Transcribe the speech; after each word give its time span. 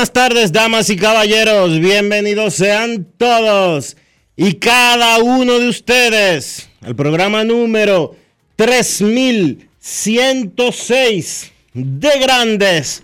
Buenas 0.00 0.14
tardes, 0.14 0.50
damas 0.50 0.88
y 0.88 0.96
caballeros. 0.96 1.78
Bienvenidos 1.78 2.54
sean 2.54 3.06
todos 3.18 3.98
y 4.34 4.54
cada 4.54 5.18
uno 5.18 5.58
de 5.58 5.68
ustedes 5.68 6.70
al 6.80 6.96
programa 6.96 7.44
número 7.44 8.16
3106 8.56 11.52
de 11.74 12.18
Grandes 12.18 13.02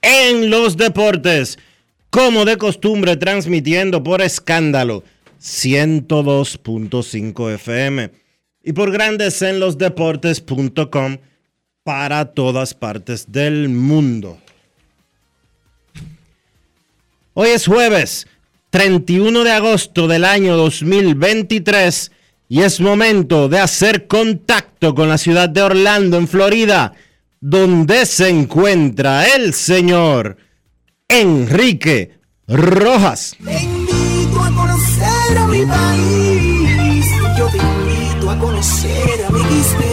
en 0.00 0.48
los 0.48 0.76
Deportes. 0.76 1.58
Como 2.08 2.44
de 2.44 2.56
costumbre, 2.56 3.16
transmitiendo 3.16 4.04
por 4.04 4.22
escándalo 4.22 5.02
102.5 5.42 7.54
FM 7.54 8.12
y 8.62 8.72
por 8.74 8.92
Grandes 8.92 9.42
en 9.42 9.58
los 9.58 9.76
Deportes.com 9.76 11.16
para 11.82 12.26
todas 12.26 12.74
partes 12.74 13.32
del 13.32 13.70
mundo. 13.70 14.38
Hoy 17.40 17.50
es 17.50 17.68
jueves 17.68 18.26
31 18.70 19.44
de 19.44 19.52
agosto 19.52 20.08
del 20.08 20.24
año 20.24 20.56
2023 20.56 22.10
y 22.48 22.62
es 22.62 22.80
momento 22.80 23.48
de 23.48 23.60
hacer 23.60 24.08
contacto 24.08 24.92
con 24.92 25.08
la 25.08 25.18
ciudad 25.18 25.48
de 25.48 25.62
Orlando, 25.62 26.16
en 26.16 26.26
Florida, 26.26 26.94
donde 27.40 28.06
se 28.06 28.28
encuentra 28.28 29.36
el 29.36 29.54
señor 29.54 30.36
Enrique 31.06 32.18
Rojas. 32.48 33.36
Te 33.44 33.62
invito 33.62 34.42
a 34.42 34.50
conocer 34.52 35.38
a 35.38 35.46
mi 35.46 35.64
país. 35.64 37.06
Yo 37.38 37.46
te 37.50 37.58
invito 37.58 38.30
a 38.30 38.38
conocer 38.40 39.24
a 39.28 39.30
mi 39.30 39.87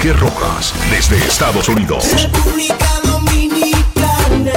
Enrique 0.00 0.18
Rojas 0.18 0.72
desde 0.90 1.16
Estados 1.16 1.68
Unidos. 1.68 2.10
República 2.22 3.00
Dominicana. 3.04 4.52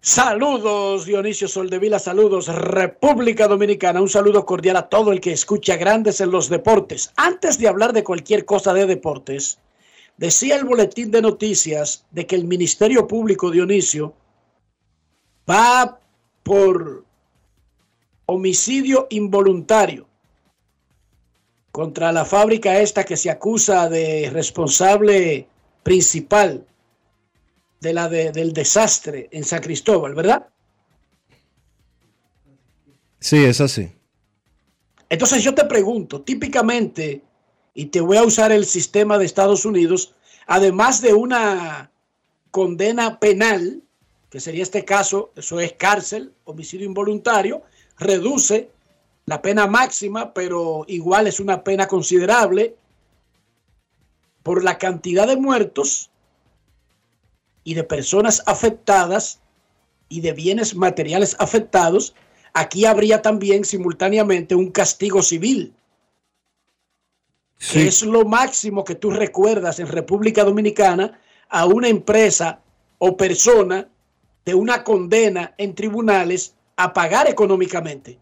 Saludos 0.00 1.04
Dionisio 1.04 1.48
Soldevila, 1.48 1.98
saludos 1.98 2.46
República 2.46 3.48
Dominicana, 3.48 4.00
un 4.00 4.08
saludo 4.08 4.46
cordial 4.46 4.76
a 4.76 4.88
todo 4.88 5.10
el 5.10 5.20
que 5.20 5.32
escucha 5.32 5.76
grandes 5.76 6.20
en 6.20 6.30
los 6.30 6.48
deportes. 6.48 7.12
Antes 7.16 7.58
de 7.58 7.66
hablar 7.66 7.92
de 7.92 8.04
cualquier 8.04 8.44
cosa 8.44 8.72
de 8.72 8.86
deportes, 8.86 9.58
decía 10.16 10.54
el 10.54 10.64
boletín 10.64 11.10
de 11.10 11.22
noticias 11.22 12.04
de 12.12 12.24
que 12.24 12.36
el 12.36 12.44
Ministerio 12.44 13.08
Público 13.08 13.50
Dionisio 13.50 14.14
va 15.50 15.98
por 16.44 17.04
homicidio 18.26 19.08
involuntario 19.10 20.07
contra 21.78 22.10
la 22.10 22.24
fábrica 22.24 22.80
esta 22.80 23.04
que 23.04 23.16
se 23.16 23.30
acusa 23.30 23.88
de 23.88 24.30
responsable 24.32 25.46
principal 25.84 26.66
de 27.80 27.92
la 27.92 28.08
de- 28.08 28.32
del 28.32 28.52
desastre 28.52 29.28
en 29.30 29.44
San 29.44 29.62
Cristóbal, 29.62 30.12
¿verdad? 30.12 30.48
Sí, 33.20 33.44
es 33.44 33.60
así. 33.60 33.92
Entonces 35.08 35.44
yo 35.44 35.54
te 35.54 35.66
pregunto, 35.66 36.22
típicamente, 36.22 37.22
y 37.74 37.84
te 37.86 38.00
voy 38.00 38.16
a 38.16 38.24
usar 38.24 38.50
el 38.50 38.66
sistema 38.66 39.16
de 39.16 39.26
Estados 39.26 39.64
Unidos, 39.64 40.16
además 40.48 41.00
de 41.00 41.14
una 41.14 41.92
condena 42.50 43.20
penal, 43.20 43.84
que 44.30 44.40
sería 44.40 44.64
este 44.64 44.84
caso, 44.84 45.30
eso 45.36 45.60
es 45.60 45.74
cárcel, 45.74 46.32
homicidio 46.42 46.86
involuntario, 46.86 47.62
reduce 48.00 48.68
la 49.28 49.42
pena 49.42 49.66
máxima, 49.66 50.32
pero 50.32 50.86
igual 50.88 51.26
es 51.26 51.38
una 51.38 51.62
pena 51.62 51.86
considerable 51.86 52.76
por 54.42 54.64
la 54.64 54.78
cantidad 54.78 55.26
de 55.26 55.36
muertos 55.36 56.10
y 57.62 57.74
de 57.74 57.84
personas 57.84 58.42
afectadas 58.46 59.40
y 60.08 60.22
de 60.22 60.32
bienes 60.32 60.74
materiales 60.74 61.36
afectados, 61.38 62.14
aquí 62.54 62.86
habría 62.86 63.20
también 63.20 63.66
simultáneamente 63.66 64.54
un 64.54 64.70
castigo 64.70 65.22
civil, 65.22 65.74
que 67.70 67.86
es 67.86 68.00
lo 68.00 68.24
máximo 68.24 68.82
que 68.82 68.94
tú 68.94 69.10
recuerdas 69.10 69.78
en 69.78 69.88
República 69.88 70.42
Dominicana 70.42 71.20
a 71.50 71.66
una 71.66 71.88
empresa 71.88 72.62
o 72.96 73.14
persona 73.14 73.88
de 74.46 74.54
una 74.54 74.84
condena 74.84 75.52
en 75.58 75.74
tribunales 75.74 76.54
a 76.76 76.94
pagar 76.94 77.28
económicamente. 77.28 78.18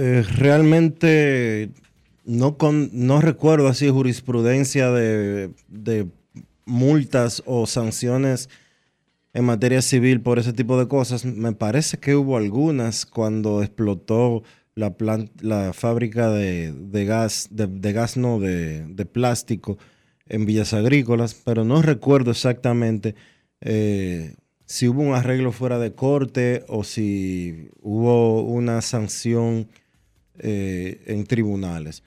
Eh, 0.00 0.22
realmente 0.36 1.70
no, 2.24 2.56
con, 2.56 2.88
no 2.92 3.20
recuerdo 3.20 3.66
así 3.66 3.88
jurisprudencia 3.88 4.92
de, 4.92 5.50
de 5.66 6.06
multas 6.66 7.42
o 7.46 7.66
sanciones 7.66 8.48
en 9.34 9.44
materia 9.44 9.82
civil 9.82 10.20
por 10.20 10.38
ese 10.38 10.52
tipo 10.52 10.78
de 10.78 10.86
cosas. 10.86 11.24
Me 11.24 11.50
parece 11.52 11.98
que 11.98 12.14
hubo 12.14 12.36
algunas 12.36 13.06
cuando 13.06 13.60
explotó 13.60 14.44
la, 14.76 14.96
plan- 14.96 15.32
la 15.40 15.72
fábrica 15.72 16.30
de, 16.30 16.72
de 16.72 17.04
gas, 17.04 17.48
de 17.50 17.92
gas 17.92 18.16
no, 18.16 18.38
de, 18.38 18.86
de 18.86 19.04
plástico 19.04 19.78
en 20.28 20.46
Villas 20.46 20.74
Agrícolas, 20.74 21.34
pero 21.34 21.64
no 21.64 21.82
recuerdo 21.82 22.30
exactamente 22.30 23.16
eh, 23.60 24.36
si 24.64 24.86
hubo 24.86 25.02
un 25.02 25.14
arreglo 25.16 25.50
fuera 25.50 25.80
de 25.80 25.92
corte 25.92 26.62
o 26.68 26.84
si 26.84 27.70
hubo 27.82 28.42
una 28.44 28.80
sanción 28.80 29.66
eh, 30.38 31.02
en 31.06 31.24
tribunales. 31.26 32.02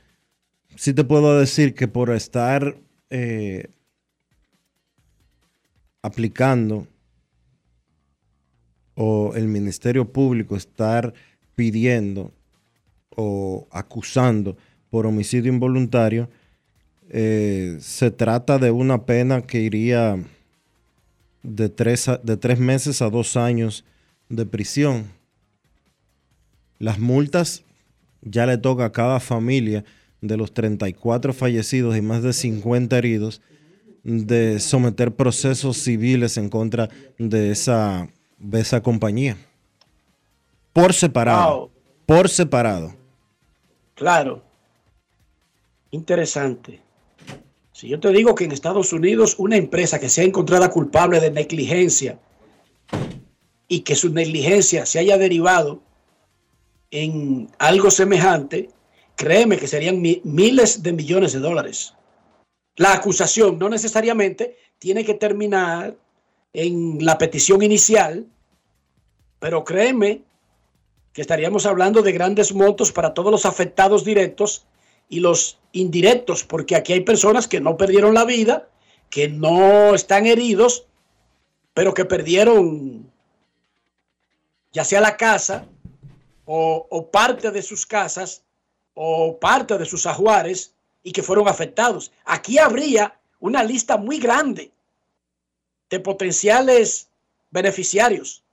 Sí 0.75 0.93
te 0.93 1.03
puedo 1.03 1.37
decir 1.37 1.75
que 1.75 1.87
por 1.87 2.11
estar 2.11 2.77
eh, 3.09 3.67
aplicando 6.01 6.87
o 8.95 9.33
el 9.35 9.47
Ministerio 9.47 10.11
Público 10.11 10.55
estar 10.55 11.13
pidiendo 11.55 12.31
o 13.15 13.67
acusando 13.71 14.57
por 14.89 15.05
homicidio 15.05 15.51
involuntario, 15.51 16.29
eh, 17.09 17.77
se 17.81 18.11
trata 18.11 18.57
de 18.57 18.71
una 18.71 19.05
pena 19.05 19.41
que 19.41 19.59
iría 19.59 20.17
de 21.43 21.69
tres, 21.69 22.09
de 22.23 22.37
tres 22.37 22.59
meses 22.59 23.01
a 23.01 23.09
dos 23.09 23.35
años 23.35 23.83
de 24.29 24.45
prisión. 24.45 25.11
Las 26.79 26.99
multas 26.99 27.63
ya 28.21 28.45
le 28.45 28.57
toca 28.57 28.85
a 28.85 28.91
cada 28.91 29.19
familia 29.19 29.83
de 30.21 30.37
los 30.37 30.53
34 30.53 31.33
fallecidos 31.33 31.97
y 31.97 32.01
más 32.01 32.23
de 32.23 32.33
50 32.33 32.97
heridos 32.97 33.41
de 34.03 34.59
someter 34.59 35.13
procesos 35.15 35.77
civiles 35.77 36.37
en 36.37 36.49
contra 36.49 36.89
de 37.17 37.51
esa, 37.51 38.09
de 38.37 38.61
esa 38.61 38.81
compañía. 38.81 39.37
Por 40.73 40.93
separado. 40.93 41.71
Por 42.05 42.29
separado. 42.29 42.95
Claro. 43.95 44.43
Interesante. 45.91 46.81
Si 47.73 47.87
yo 47.89 47.99
te 47.99 48.09
digo 48.09 48.35
que 48.35 48.45
en 48.45 48.51
Estados 48.51 48.93
Unidos 48.93 49.35
una 49.37 49.57
empresa 49.57 49.99
que 49.99 50.09
sea 50.09 50.23
encontrada 50.23 50.69
culpable 50.69 51.19
de 51.19 51.31
negligencia 51.31 52.19
y 53.67 53.81
que 53.81 53.95
su 53.95 54.09
negligencia 54.09 54.85
se 54.85 54.99
haya 54.99 55.17
derivado 55.17 55.81
en 56.91 57.49
algo 57.57 57.89
semejante, 57.89 58.69
créeme 59.15 59.57
que 59.57 59.67
serían 59.67 60.01
miles 60.01 60.83
de 60.83 60.93
millones 60.93 61.33
de 61.33 61.39
dólares. 61.39 61.93
La 62.75 62.93
acusación 62.93 63.57
no 63.57 63.69
necesariamente 63.69 64.57
tiene 64.77 65.05
que 65.05 65.13
terminar 65.13 65.95
en 66.53 67.03
la 67.03 67.17
petición 67.17 67.61
inicial, 67.61 68.27
pero 69.39 69.63
créeme 69.63 70.23
que 71.13 71.21
estaríamos 71.21 71.65
hablando 71.65 72.01
de 72.01 72.11
grandes 72.11 72.53
montos 72.53 72.91
para 72.91 73.13
todos 73.13 73.31
los 73.31 73.45
afectados 73.45 74.03
directos 74.03 74.65
y 75.09 75.19
los 75.19 75.59
indirectos, 75.71 76.43
porque 76.43 76.75
aquí 76.75 76.93
hay 76.93 77.01
personas 77.01 77.47
que 77.47 77.59
no 77.59 77.77
perdieron 77.77 78.13
la 78.13 78.25
vida, 78.25 78.69
que 79.09 79.27
no 79.27 79.93
están 79.93 80.25
heridos, 80.25 80.85
pero 81.73 81.93
que 81.93 82.05
perdieron 82.05 83.11
ya 84.73 84.85
sea 84.85 85.01
la 85.01 85.17
casa 85.17 85.67
o, 86.45 87.09
parte 87.11 87.51
de 87.51 87.61
sus 87.61 87.85
casas 87.85 88.43
o 88.93 89.39
parte 89.39 89.77
de 89.77 89.85
sus 89.85 90.05
ajuares 90.05 90.75
y 91.03 91.11
que 91.11 91.23
fueron 91.23 91.47
afectados. 91.47 92.11
Aquí 92.25 92.57
habría 92.57 93.19
una 93.39 93.63
lista 93.63 93.97
muy 93.97 94.19
grande 94.19 94.71
de 95.89 95.99
potenciales 95.99 97.09
beneficiarios. 97.49 98.43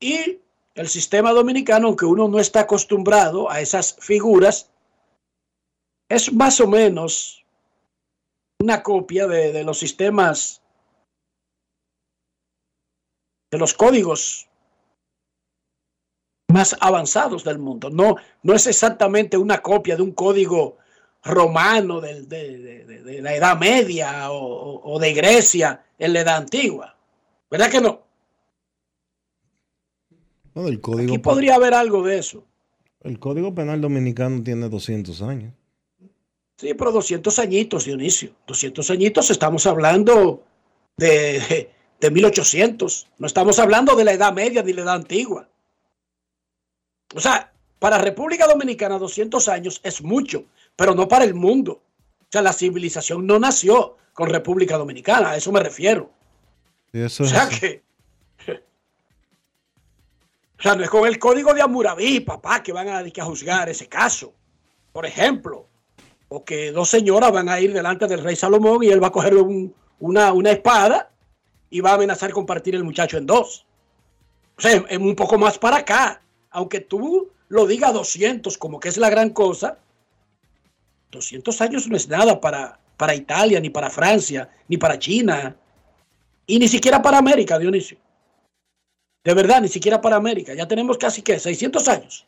Y 0.00 0.40
el 0.74 0.88
sistema 0.88 1.32
dominicano, 1.32 1.88
aunque 1.88 2.04
uno 2.04 2.28
no 2.28 2.38
está 2.38 2.60
acostumbrado 2.60 3.50
a 3.50 3.60
esas 3.60 3.96
figuras, 3.98 4.70
es 6.08 6.32
más 6.32 6.60
o 6.60 6.68
menos 6.68 7.44
una 8.60 8.82
copia 8.82 9.26
de, 9.26 9.62
los 9.64 9.78
sistemas, 9.78 10.62
de 13.50 13.58
los 13.58 13.74
códigos 13.74 14.47
más 16.48 16.76
avanzados 16.80 17.44
del 17.44 17.58
mundo. 17.58 17.90
No, 17.90 18.16
no 18.42 18.54
es 18.54 18.66
exactamente 18.66 19.36
una 19.36 19.58
copia 19.58 19.96
de 19.96 20.02
un 20.02 20.12
código 20.12 20.78
romano 21.22 22.00
de, 22.00 23.20
la 23.22 23.34
Edad 23.34 23.58
Media 23.58 24.30
o, 24.30 24.80
o, 24.82 24.98
de 24.98 25.12
Grecia 25.12 25.84
en 25.98 26.12
la 26.14 26.20
Edad 26.20 26.36
Antigua. 26.36 26.96
¿Verdad 27.50 27.70
que 27.70 27.80
no? 27.80 28.02
código 30.80 31.12
Aquí 31.12 31.18
podría 31.18 31.54
haber 31.54 31.74
algo 31.74 32.02
de 32.02 32.18
eso. 32.18 32.44
El 33.02 33.18
Código 33.18 33.54
Penal 33.54 33.80
Dominicano 33.80 34.42
tiene 34.42 34.68
200 34.68 35.22
años. 35.22 35.54
Sí, 36.56 36.74
pero 36.74 36.90
200 36.90 37.38
añitos, 37.38 37.84
Dionisio. 37.84 38.32
200 38.48 38.90
añitos, 38.90 39.30
estamos 39.30 39.66
hablando 39.66 40.42
de, 40.96 41.70
de 42.00 42.10
1800. 42.10 43.06
No 43.18 43.26
estamos 43.26 43.60
hablando 43.60 43.94
de 43.94 44.04
la 44.04 44.12
Edad 44.12 44.32
Media 44.32 44.62
ni 44.64 44.72
la 44.72 44.82
Edad 44.82 44.94
Antigua. 44.96 45.48
O 47.14 47.20
sea, 47.20 47.52
para 47.78 47.98
República 47.98 48.46
Dominicana 48.46 48.98
200 48.98 49.48
años 49.48 49.80
es 49.82 50.02
mucho, 50.02 50.44
pero 50.76 50.94
no 50.94 51.08
para 51.08 51.24
el 51.24 51.34
mundo. 51.34 51.82
O 52.20 52.26
sea, 52.30 52.42
la 52.42 52.52
civilización 52.52 53.26
no 53.26 53.38
nació 53.38 53.96
con 54.12 54.28
República 54.28 54.76
Dominicana, 54.76 55.30
a 55.30 55.36
eso 55.36 55.52
me 55.52 55.60
refiero. 55.60 56.10
eso 56.92 57.24
o 57.24 57.26
sea 57.26 57.48
que 57.48 57.82
o 60.58 60.62
sea, 60.62 60.74
no 60.74 60.82
es 60.82 60.90
con 60.90 61.06
el 61.06 61.18
código 61.20 61.54
de 61.54 61.62
Amuraví, 61.62 62.20
papá, 62.20 62.62
que 62.62 62.72
van 62.72 62.88
a, 62.88 62.98
a 62.98 63.24
juzgar 63.24 63.68
ese 63.68 63.86
caso. 63.86 64.34
Por 64.92 65.06
ejemplo, 65.06 65.68
o 66.28 66.44
que 66.44 66.72
dos 66.72 66.88
señoras 66.88 67.30
van 67.30 67.48
a 67.48 67.60
ir 67.60 67.72
delante 67.72 68.08
del 68.08 68.24
rey 68.24 68.34
Salomón 68.34 68.82
y 68.82 68.88
él 68.88 69.02
va 69.02 69.08
a 69.08 69.12
coger 69.12 69.34
una, 70.00 70.32
una 70.32 70.50
espada 70.50 71.12
y 71.70 71.80
va 71.80 71.92
a 71.92 71.94
amenazar 71.94 72.32
con 72.32 72.44
partir 72.44 72.74
el 72.74 72.82
muchacho 72.82 73.18
en 73.18 73.26
dos. 73.26 73.66
O 74.56 74.60
sea, 74.60 74.84
es 74.88 74.98
un 74.98 75.14
poco 75.14 75.38
más 75.38 75.58
para 75.58 75.76
acá. 75.76 76.20
Aunque 76.58 76.80
tú 76.80 77.30
lo 77.50 77.68
digas 77.68 77.92
200 77.92 78.58
como 78.58 78.80
que 78.80 78.88
es 78.88 78.96
la 78.96 79.08
gran 79.08 79.30
cosa, 79.30 79.78
200 81.12 81.60
años 81.60 81.86
no 81.86 81.96
es 81.96 82.08
nada 82.08 82.40
para, 82.40 82.80
para 82.96 83.14
Italia, 83.14 83.60
ni 83.60 83.70
para 83.70 83.90
Francia, 83.90 84.50
ni 84.66 84.76
para 84.76 84.98
China, 84.98 85.54
y 86.48 86.58
ni 86.58 86.66
siquiera 86.66 87.00
para 87.00 87.18
América, 87.18 87.60
Dionisio. 87.60 87.96
De 89.22 89.34
verdad, 89.34 89.62
ni 89.62 89.68
siquiera 89.68 90.00
para 90.00 90.16
América. 90.16 90.52
Ya 90.52 90.66
tenemos 90.66 90.98
casi 90.98 91.22
que 91.22 91.38
600 91.38 91.86
años. 91.86 92.26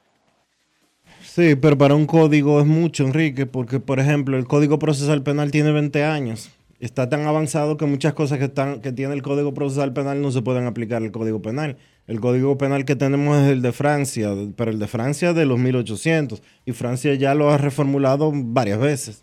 Sí, 1.25 1.57
pero 1.57 1.77
para 1.77 1.97
un 1.97 2.07
código 2.07 2.61
es 2.61 2.67
mucho, 2.67 3.03
Enrique, 3.03 3.47
porque 3.47 3.81
por 3.81 3.99
ejemplo 3.99 4.37
el 4.37 4.47
Código 4.47 4.79
Procesal 4.79 5.25
Penal 5.25 5.51
tiene 5.51 5.73
20 5.73 6.05
años. 6.05 6.51
Está 6.79 7.09
tan 7.09 7.27
avanzado 7.27 7.77
que 7.77 7.87
muchas 7.87 8.15
cosas 8.15 8.39
que, 8.39 8.45
están, 8.45 8.81
que 8.81 8.93
tiene 8.93 9.13
el 9.15 9.23
Código 9.23 9.53
Procesal 9.53 9.93
Penal 9.93 10.23
no 10.23 10.31
se 10.31 10.41
pueden 10.43 10.67
aplicar 10.67 11.03
al 11.03 11.11
Código 11.11 11.43
Penal. 11.43 11.79
El 12.11 12.21
Código 12.21 12.59
Penal 12.59 12.85
que 12.85 12.97
tenemos 12.97 13.39
es 13.39 13.51
el 13.51 13.63
de 13.63 13.71
Francia, 13.71 14.31
pero 14.57 14.73
el 14.73 14.81
de 14.81 14.89
Francia 14.89 15.33
de 15.33 15.47
los 15.47 15.61
1800. 15.61 16.43
Y 16.65 16.73
Francia 16.73 17.15
ya 17.15 17.37
lo 17.37 17.51
ha 17.51 17.57
reformulado 17.57 18.33
varias 18.35 18.81
veces. 18.81 19.23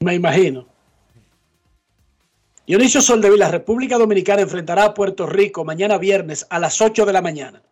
Me 0.00 0.14
imagino. 0.14 0.66
Dionisio 2.66 3.02
Soldevila, 3.02 3.50
República 3.50 3.98
Dominicana 3.98 4.40
enfrentará 4.40 4.84
a 4.84 4.94
Puerto 4.94 5.26
Rico 5.26 5.62
mañana 5.62 5.98
viernes 5.98 6.46
a 6.48 6.58
las 6.58 6.80
8 6.80 7.04
de 7.04 7.12
la 7.12 7.20
mañana. 7.20 7.62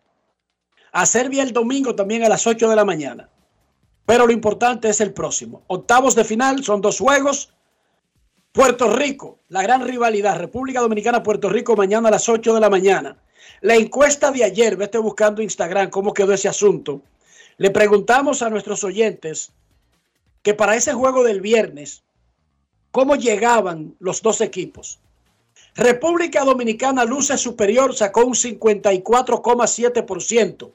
A 0.91 1.07
Serbia 1.07 1.41
el 1.41 1.51
domingo 1.51 1.95
también 1.95 2.23
a 2.23 2.29
las 2.29 2.45
8 2.45 2.69
de 2.69 2.75
la 2.75 2.85
mañana. 2.85 3.27
Pero 4.05 4.27
lo 4.27 4.31
importante 4.31 4.89
es 4.89 5.01
el 5.01 5.11
próximo. 5.11 5.63
Octavos 5.65 6.13
de 6.13 6.23
final, 6.23 6.63
son 6.63 6.81
dos 6.81 6.99
juegos. 6.99 7.51
Puerto 8.51 8.95
Rico, 8.95 9.39
la 9.49 9.63
gran 9.63 9.83
rivalidad. 9.87 10.37
República 10.37 10.81
Dominicana, 10.81 11.23
Puerto 11.23 11.49
Rico, 11.49 11.75
mañana 11.75 12.09
a 12.09 12.11
las 12.11 12.29
8 12.29 12.53
de 12.53 12.61
la 12.61 12.69
mañana. 12.69 13.17
La 13.61 13.75
encuesta 13.75 14.31
de 14.31 14.43
ayer, 14.43 14.75
vete 14.75 14.97
buscando 14.97 15.41
Instagram 15.41 15.89
cómo 15.89 16.13
quedó 16.13 16.33
ese 16.33 16.47
asunto. 16.47 17.01
Le 17.57 17.71
preguntamos 17.71 18.41
a 18.41 18.49
nuestros 18.49 18.83
oyentes 18.83 19.51
que 20.43 20.53
para 20.53 20.75
ese 20.75 20.93
juego 20.93 21.23
del 21.23 21.41
viernes, 21.41 22.03
cómo 22.91 23.15
llegaban 23.15 23.95
los 23.99 24.21
dos 24.21 24.41
equipos. 24.41 24.99
República 25.75 26.45
Dominicana 26.45 27.03
luce 27.03 27.37
superior, 27.37 27.95
sacó 27.95 28.25
un 28.25 28.35
54,7%. 28.35 30.71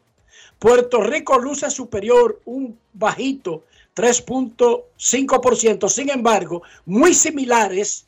Puerto 0.59 1.03
Rico 1.03 1.39
luce 1.39 1.71
superior, 1.71 2.41
un 2.45 2.77
bajito, 2.93 3.63
3.5%. 3.97 5.89
Sin 5.89 6.11
embargo, 6.11 6.63
muy 6.85 7.15
similares, 7.15 8.05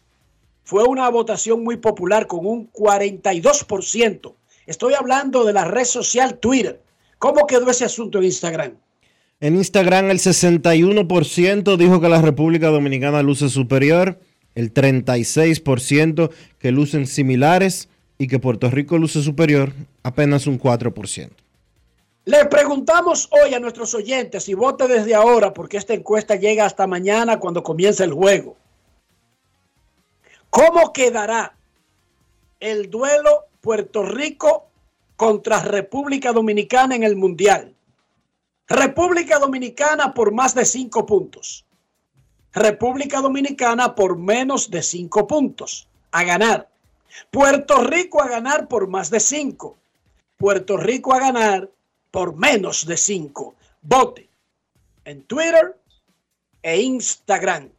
fue 0.65 0.85
una 0.85 1.09
votación 1.09 1.65
muy 1.65 1.79
popular 1.79 2.27
con 2.27 2.45
un 2.45 2.71
42%. 2.73 4.35
Estoy 4.67 4.95
hablando 4.95 5.45
de 5.45 5.53
la 5.53 5.65
red 5.65 5.85
social 5.85 6.39
Twitter. 6.39 6.81
¿Cómo 7.19 7.47
quedó 7.47 7.71
ese 7.71 7.85
asunto 7.85 8.19
en 8.19 8.25
Instagram? 8.25 8.73
En 9.41 9.57
Instagram 9.57 10.11
el 10.11 10.19
61% 10.19 11.77
dijo 11.77 12.01
que 12.01 12.09
la 12.09 12.23
República 12.23 12.69
Dominicana 12.69 13.23
luce 13.23 13.49
superior, 13.49 14.21
el 14.55 14.73
36% 14.73 16.31
que 16.59 16.71
lucen 16.71 17.07
similares 17.07 17.89
y 18.19 18.29
que 18.29 18.39
Puerto 18.39 18.71
Rico 18.71 18.99
luce 18.99 19.21
superior, 19.21 19.73
apenas 20.05 20.47
un 20.47 20.61
4%. 20.61 21.31
Le 22.25 22.45
preguntamos 22.45 23.29
hoy 23.33 23.53
a 23.53 23.59
nuestros 23.59 23.95
oyentes 23.95 24.49
y 24.49 24.55
vote 24.55 24.87
desde 24.87 25.13
ahora 25.13 25.53
porque 25.53 25.77
esta 25.77 25.93
encuesta 25.93 26.37
llega 26.37 26.65
hasta 26.65 26.87
mañana 26.87 27.41
cuando 27.41 27.65
comience 27.65 28.05
el 28.05 28.13
juego. 28.13 28.57
¿Cómo 30.51 30.93
quedará 30.93 31.57
el 32.61 32.91
duelo 32.91 33.47
Puerto 33.63 34.03
Rico 34.03 34.67
contra 35.15 35.61
República 35.61 36.33
Dominicana 36.33 36.97
en 36.97 37.05
el 37.05 37.15
Mundial. 37.15 37.73
República 38.67 39.39
Dominicana 39.39 40.13
por 40.15 40.33
más 40.33 40.53
de 40.53 40.65
cinco 40.65 41.07
puntos. 41.07 41.65
República 42.53 43.21
Dominicana 43.21 43.95
por 43.95 44.19
menos 44.19 44.69
de 44.69 44.83
cinco 44.83 45.29
puntos. 45.29 45.87
A 46.11 46.25
ganar. 46.25 46.69
Puerto 47.31 47.85
Rico 47.85 48.21
a 48.21 48.29
ganar 48.29 48.67
por 48.67 48.89
más 48.89 49.11
de 49.11 49.21
cinco. 49.21 49.79
Puerto 50.37 50.77
Rico 50.77 51.15
a 51.15 51.21
ganar 51.21 51.71
por 52.11 52.35
menos 52.35 52.85
de 52.85 52.97
cinco. 52.97 53.55
Vote 53.81 54.29
en 55.05 55.23
Twitter 55.23 55.81
e 56.63 56.81
Instagram. 56.81 57.71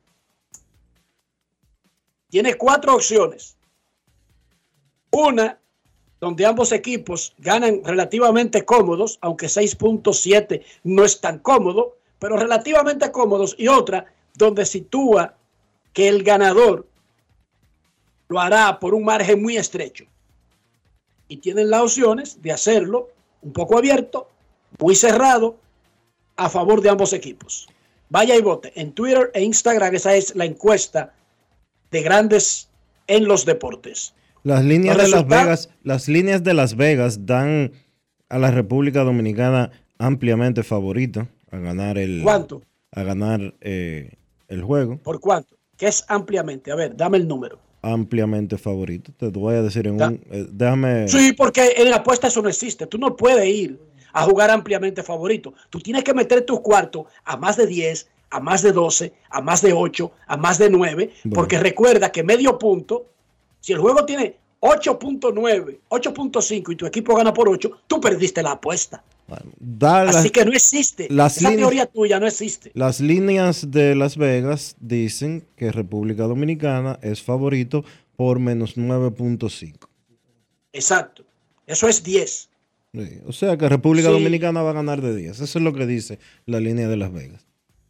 Tiene 2.29 2.55
cuatro 2.55 2.95
opciones. 2.95 3.57
Una, 5.11 5.59
donde 6.23 6.45
ambos 6.45 6.71
equipos 6.71 7.33
ganan 7.37 7.81
relativamente 7.83 8.63
cómodos, 8.63 9.17
aunque 9.19 9.47
6.7 9.47 10.63
no 10.85 11.03
es 11.03 11.19
tan 11.19 11.39
cómodo, 11.39 11.97
pero 12.17 12.37
relativamente 12.37 13.11
cómodos. 13.11 13.55
Y 13.57 13.67
otra, 13.67 14.05
donde 14.33 14.65
sitúa 14.65 15.35
que 15.91 16.07
el 16.07 16.23
ganador 16.23 16.87
lo 18.29 18.39
hará 18.39 18.79
por 18.79 18.93
un 18.93 19.03
margen 19.03 19.41
muy 19.41 19.57
estrecho. 19.57 20.05
Y 21.27 21.37
tienen 21.37 21.69
las 21.69 21.81
opciones 21.81 22.41
de 22.41 22.53
hacerlo 22.53 23.09
un 23.41 23.51
poco 23.51 23.77
abierto, 23.77 24.29
muy 24.79 24.95
cerrado, 24.95 25.57
a 26.37 26.49
favor 26.49 26.81
de 26.81 26.89
ambos 26.89 27.11
equipos. 27.11 27.67
Vaya 28.07 28.37
y 28.37 28.41
vote 28.41 28.71
en 28.75 28.93
Twitter 28.93 29.29
e 29.33 29.43
Instagram. 29.43 29.93
Esa 29.93 30.15
es 30.15 30.33
la 30.37 30.45
encuesta 30.45 31.13
de 31.91 32.01
grandes 32.01 32.69
en 33.07 33.27
los 33.27 33.43
deportes. 33.43 34.13
Las 34.43 34.63
líneas 34.65 34.97
de 34.97 35.07
Las 35.07 35.27
Vegas, 35.27 35.69
las 35.83 36.07
líneas 36.07 36.43
de 36.43 36.53
Las 36.53 36.75
Vegas 36.75 37.25
dan 37.25 37.71
a 38.29 38.37
la 38.39 38.51
República 38.51 39.03
Dominicana 39.03 39.71
ampliamente 39.97 40.63
favorito 40.63 41.27
a 41.51 41.57
ganar 41.57 41.97
el 41.97 42.21
¿Cuánto? 42.23 42.61
a 42.91 43.03
ganar 43.03 43.53
eh, 43.61 44.11
el 44.49 44.61
juego. 44.63 44.97
¿Por 44.97 45.19
cuánto? 45.19 45.55
Que 45.77 45.87
es 45.87 46.03
ampliamente. 46.07 46.71
A 46.71 46.75
ver, 46.75 46.95
dame 46.95 47.17
el 47.17 47.27
número. 47.27 47.57
Ampliamente 47.81 48.57
favorito. 48.57 49.11
Te 49.17 49.27
voy 49.27 49.55
a 49.55 49.61
decir 49.61 49.87
en 49.87 49.97
Da- 49.97 50.09
un. 50.09 50.21
eh, 50.31 50.45
déjame. 50.51 51.07
Sí, 51.07 51.33
porque 51.33 51.73
en 51.77 51.89
la 51.89 51.97
apuesta 51.97 52.27
eso 52.27 52.41
no 52.41 52.49
existe. 52.49 52.85
Tú 52.87 52.97
no 52.97 53.15
puedes 53.15 53.45
ir 53.47 53.79
a 54.13 54.23
jugar 54.23 54.49
ampliamente 54.51 55.03
favorito. 55.03 55.53
Tú 55.69 55.79
tienes 55.79 56.03
que 56.03 56.13
meter 56.13 56.41
tus 56.45 56.59
cuartos 56.61 57.07
a 57.23 57.35
más 57.37 57.57
de 57.57 57.65
10, 57.67 58.09
a 58.29 58.39
más 58.39 58.61
de 58.61 58.71
12, 58.71 59.13
a 59.29 59.41
más 59.41 59.61
de 59.61 59.73
8, 59.73 60.11
a 60.27 60.37
más 60.37 60.57
de 60.57 60.69
9, 60.69 61.11
Bueno. 61.23 61.35
porque 61.35 61.59
recuerda 61.59 62.11
que 62.11 62.23
medio 62.23 62.57
punto, 62.59 63.07
si 63.63 63.71
el 63.71 63.79
juego 63.79 64.05
tiene 64.05 64.35
8.9, 64.59 65.79
8.5 65.89 66.73
y 66.73 66.75
tu 66.75 66.85
equipo 66.85 67.15
gana 67.15 67.33
por 67.33 67.47
8, 67.47 67.71
tú 67.87 68.01
perdiste 68.01 68.43
la 68.43 68.51
apuesta. 68.51 69.01
Bueno, 69.25 70.09
Así 70.09 70.29
que 70.31 70.43
no 70.43 70.51
existe. 70.51 71.07
las 71.09 71.37
Esa 71.37 71.55
teoría 71.55 71.85
tuya 71.85 72.19
no 72.19 72.27
existe. 72.27 72.71
Las 72.73 72.99
líneas 72.99 73.71
de 73.71 73.95
Las 73.95 74.17
Vegas 74.17 74.75
dicen 74.81 75.45
que 75.55 75.71
República 75.71 76.23
Dominicana 76.23 76.99
es 77.01 77.21
favorito 77.21 77.85
por 78.17 78.39
menos 78.39 78.75
9.5. 78.75 79.87
Exacto. 80.73 81.23
Eso 81.65 81.87
es 81.87 82.03
10. 82.03 82.49
Sí, 82.93 83.19
O 83.25 83.31
sea 83.31 83.55
que 83.57 83.69
República 83.69 84.09
Sí. 84.09 84.13
Dominicana 84.13 84.61
va 84.61 84.71
a 84.71 84.73
ganar 84.73 85.01
de 85.01 85.15
10. 85.15 85.39
Eso 85.39 85.57
es 85.57 85.63
lo 85.63 85.73
que 85.73 85.85
dice 85.87 86.19
la 86.45 86.59
línea 86.59 86.89
de 86.89 86.97
Las 86.97 87.13
Vegas. 87.13 87.45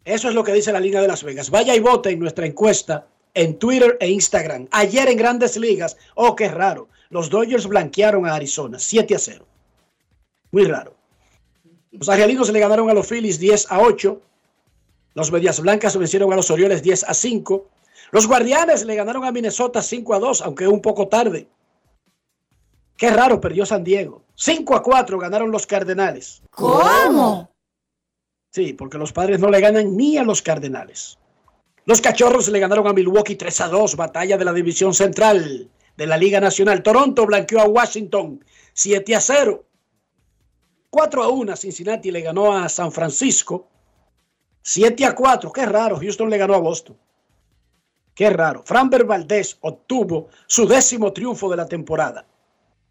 Eso 0.06 0.30
es 0.30 0.36
lo 0.36 0.44
que 0.44 0.54
dice 0.54 0.72
la 0.72 0.80
línea 0.80 1.02
de 1.02 1.08
Las 1.08 1.24
Vegas. 1.24 1.50
Vaya 1.50 1.76
y 1.76 1.80
vote 1.80 2.12
en 2.12 2.20
nuestra 2.20 2.46
encuesta 2.46 3.08
en 3.34 3.58
Twitter 3.58 3.98
e 4.00 4.10
Instagram. 4.10 4.68
Ayer 4.72 5.10
en 5.10 5.18
Grandes 5.18 5.58
Ligas, 5.58 5.98
oh, 6.16 6.36
qué 6.36 6.48
raro. 6.48 6.88
Los 7.10 7.30
Dodgers 7.30 7.68
blanquearon 7.68 8.26
a 8.26 8.36
Arizona 8.36 8.80
7 8.80 9.16
a 9.16 9.20
0. 9.20 9.46
Muy 10.52 10.66
raro. 10.66 10.96
Los 11.92 12.10
Angelinos 12.10 12.52
le 12.52 12.60
ganaron 12.60 12.90
a 12.90 12.94
los 12.94 13.08
Phillies 13.08 13.40
10 13.40 13.72
a 13.72 13.80
8. 13.80 14.22
Los 15.16 15.32
Medias 15.32 15.60
Blancas 15.60 15.96
vencieron 15.96 16.34
a 16.34 16.36
los 16.36 16.50
Orioles 16.50 16.82
10 16.82 17.04
a 17.04 17.14
5. 17.14 17.68
Los 18.12 18.28
Guardianes 18.28 18.84
le 18.86 18.96
ganaron 18.96 19.26
a 19.26 19.32
Minnesota 19.32 19.82
5 19.82 20.14
a 20.14 20.20
2, 20.20 20.42
aunque 20.42 20.68
un 20.68 20.82
poco 20.82 21.08
tarde. 21.08 21.48
Qué 22.98 23.10
raro, 23.10 23.40
perdió 23.40 23.66
San 23.66 23.84
Diego. 23.84 24.24
5 24.36 24.76
a 24.76 24.84
4 24.84 25.20
ganaron 25.20 25.52
los 25.52 25.68
Cardenales. 25.68 26.42
¿Cómo? 26.52 27.50
Sí, 28.52 28.74
porque 28.74 28.98
los 28.98 29.12
padres 29.12 29.40
no 29.40 29.50
le 29.50 29.60
ganan 29.60 29.98
ni 29.98 30.18
a 30.18 30.24
los 30.24 30.42
Cardenales. 30.42 31.18
Los 31.86 32.00
Cachorros 32.00 32.48
le 32.48 32.60
ganaron 32.60 32.88
a 32.88 32.94
Milwaukee 32.94 33.36
3 33.36 33.62
a 33.62 33.68
2, 33.68 33.96
batalla 33.96 34.38
de 34.38 34.46
la 34.46 34.54
división 34.54 34.94
central 34.94 35.70
de 35.98 36.08
la 36.08 36.18
Liga 36.18 36.40
Nacional. 36.40 36.82
Toronto 36.82 37.26
blanqueó 37.26 37.60
a 37.60 37.66
Washington 37.66 38.44
7 38.74 39.16
a 39.16 39.20
0. 39.20 39.66
4 40.90 41.24
a 41.24 41.28
1, 41.28 41.56
Cincinnati 41.56 42.12
le 42.12 42.22
ganó 42.22 42.56
a 42.56 42.70
San 42.70 42.92
Francisco 42.92 43.68
7 44.62 45.06
a 45.06 45.14
4. 45.14 45.52
Qué 45.52 45.66
raro, 45.66 46.00
Houston 46.00 46.30
le 46.30 46.38
ganó 46.38 46.56
a 46.56 46.60
Boston. 46.60 46.98
Qué 48.16 48.30
raro. 48.30 48.64
Framber 48.64 49.04
Valdez 49.04 49.58
obtuvo 49.62 50.30
su 50.48 50.68
décimo 50.68 51.12
triunfo 51.12 51.50
de 51.50 51.58
la 51.58 51.66
temporada. 51.66 52.26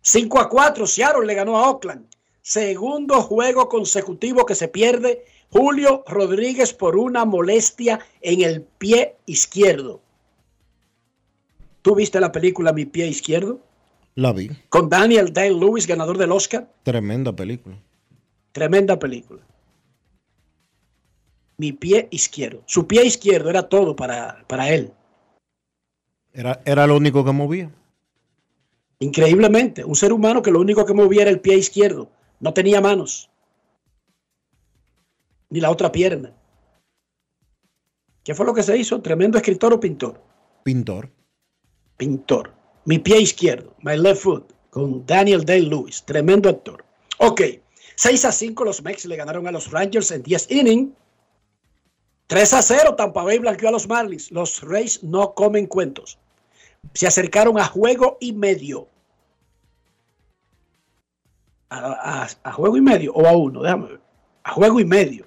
5 0.02 0.40
a 0.40 0.48
4, 0.48 0.86
Seattle 0.86 1.26
le 1.26 1.34
ganó 1.34 1.56
a 1.56 1.70
Oakland. 1.70 2.06
Segundo 2.42 3.22
juego 3.22 3.68
consecutivo 3.68 4.44
que 4.44 4.56
se 4.56 4.68
pierde 4.68 5.24
Julio 5.52 6.02
Rodríguez 6.06 6.72
por 6.72 6.96
una 6.96 7.26
molestia 7.26 8.00
en 8.22 8.40
el 8.40 8.62
pie 8.62 9.16
izquierdo. 9.26 10.00
¿Tú 11.82 11.94
viste 11.94 12.18
la 12.20 12.32
película 12.32 12.72
Mi 12.72 12.86
pie 12.86 13.06
izquierdo? 13.08 13.60
La 14.14 14.32
vi. 14.32 14.50
Con 14.70 14.88
Daniel 14.88 15.32
Day 15.32 15.50
Lewis, 15.50 15.86
ganador 15.86 16.16
del 16.16 16.32
Oscar. 16.32 16.72
Tremenda 16.84 17.34
película. 17.34 17.76
Tremenda 18.52 18.98
película. 18.98 19.42
Mi 21.58 21.72
pie 21.72 22.08
izquierdo. 22.10 22.62
Su 22.66 22.86
pie 22.86 23.04
izquierdo 23.04 23.50
era 23.50 23.68
todo 23.68 23.94
para, 23.94 24.44
para 24.48 24.70
él. 24.70 24.90
Era, 26.32 26.62
era 26.64 26.86
lo 26.86 26.96
único 26.96 27.24
que 27.24 27.32
movía. 27.32 27.70
Increíblemente, 29.00 29.84
un 29.84 29.96
ser 29.96 30.12
humano 30.12 30.40
que 30.40 30.50
lo 30.50 30.60
único 30.60 30.86
que 30.86 30.94
movía 30.94 31.22
era 31.22 31.30
el 31.30 31.40
pie 31.40 31.56
izquierdo. 31.56 32.08
No 32.40 32.54
tenía 32.54 32.80
manos. 32.80 33.28
Ni 35.52 35.60
la 35.60 35.70
otra 35.70 35.92
pierna. 35.92 36.32
¿Qué 38.24 38.34
fue 38.34 38.46
lo 38.46 38.54
que 38.54 38.62
se 38.62 38.74
hizo? 38.74 39.02
¿Tremendo 39.02 39.36
escritor 39.36 39.74
o 39.74 39.78
pintor? 39.80 40.18
Pintor. 40.64 41.10
Pintor. 41.98 42.54
Mi 42.86 42.98
pie 42.98 43.20
izquierdo, 43.20 43.74
My 43.82 43.98
Left 43.98 44.22
Foot, 44.22 44.52
con 44.70 45.04
Daniel 45.04 45.44
Day 45.44 45.60
Lewis. 45.66 46.02
Tremendo 46.04 46.48
actor. 46.48 46.82
Ok. 47.18 47.42
6 47.96 48.24
a 48.24 48.32
5 48.32 48.64
los 48.64 48.82
Mex 48.82 49.04
le 49.04 49.16
ganaron 49.16 49.46
a 49.46 49.52
los 49.52 49.70
Rangers 49.70 50.10
en 50.12 50.22
10 50.22 50.50
innings. 50.50 50.92
3 52.28 52.52
a 52.54 52.62
0 52.62 52.94
Tampa 52.96 53.22
Bay 53.22 53.38
blanqueó 53.38 53.68
a 53.68 53.72
los 53.72 53.86
Marlins. 53.86 54.30
Los 54.30 54.62
Rays 54.62 55.02
no 55.04 55.34
comen 55.34 55.66
cuentos. 55.66 56.18
Se 56.94 57.06
acercaron 57.06 57.58
a 57.58 57.66
juego 57.66 58.16
y 58.20 58.32
medio. 58.32 58.88
A, 61.68 62.22
a- 62.22 62.28
a 62.42 62.52
juego 62.52 62.76
y 62.78 62.80
medio 62.80 63.12
o 63.12 63.26
a 63.26 63.36
uno, 63.36 63.62
déjame 63.62 63.88
ver. 63.88 64.00
A 64.44 64.52
juego 64.52 64.80
y 64.80 64.84
medio. 64.84 65.26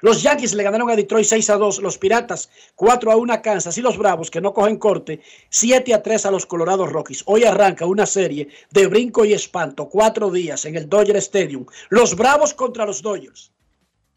Los 0.00 0.22
Yankees 0.22 0.54
le 0.54 0.62
ganaron 0.62 0.90
a 0.90 0.96
Detroit 0.96 1.26
6 1.26 1.50
a 1.50 1.56
2, 1.56 1.78
los 1.80 1.98
Piratas 1.98 2.50
4 2.76 3.10
a 3.10 3.16
1 3.16 3.32
a 3.32 3.42
Kansas 3.42 3.76
y 3.78 3.82
los 3.82 3.98
Bravos 3.98 4.30
que 4.30 4.40
no 4.40 4.54
cogen 4.54 4.76
corte 4.76 5.20
7 5.50 5.94
a 5.94 6.02
3 6.02 6.26
a 6.26 6.30
los 6.30 6.46
Colorado 6.46 6.86
Rockies. 6.86 7.22
Hoy 7.26 7.44
arranca 7.44 7.86
una 7.86 8.06
serie 8.06 8.48
de 8.70 8.86
brinco 8.86 9.24
y 9.24 9.32
espanto, 9.32 9.88
cuatro 9.88 10.30
días 10.30 10.64
en 10.64 10.76
el 10.76 10.88
Dodger 10.88 11.16
Stadium. 11.16 11.66
Los 11.88 12.16
Bravos 12.16 12.54
contra 12.54 12.86
los 12.86 13.02
Dodgers. 13.02 13.52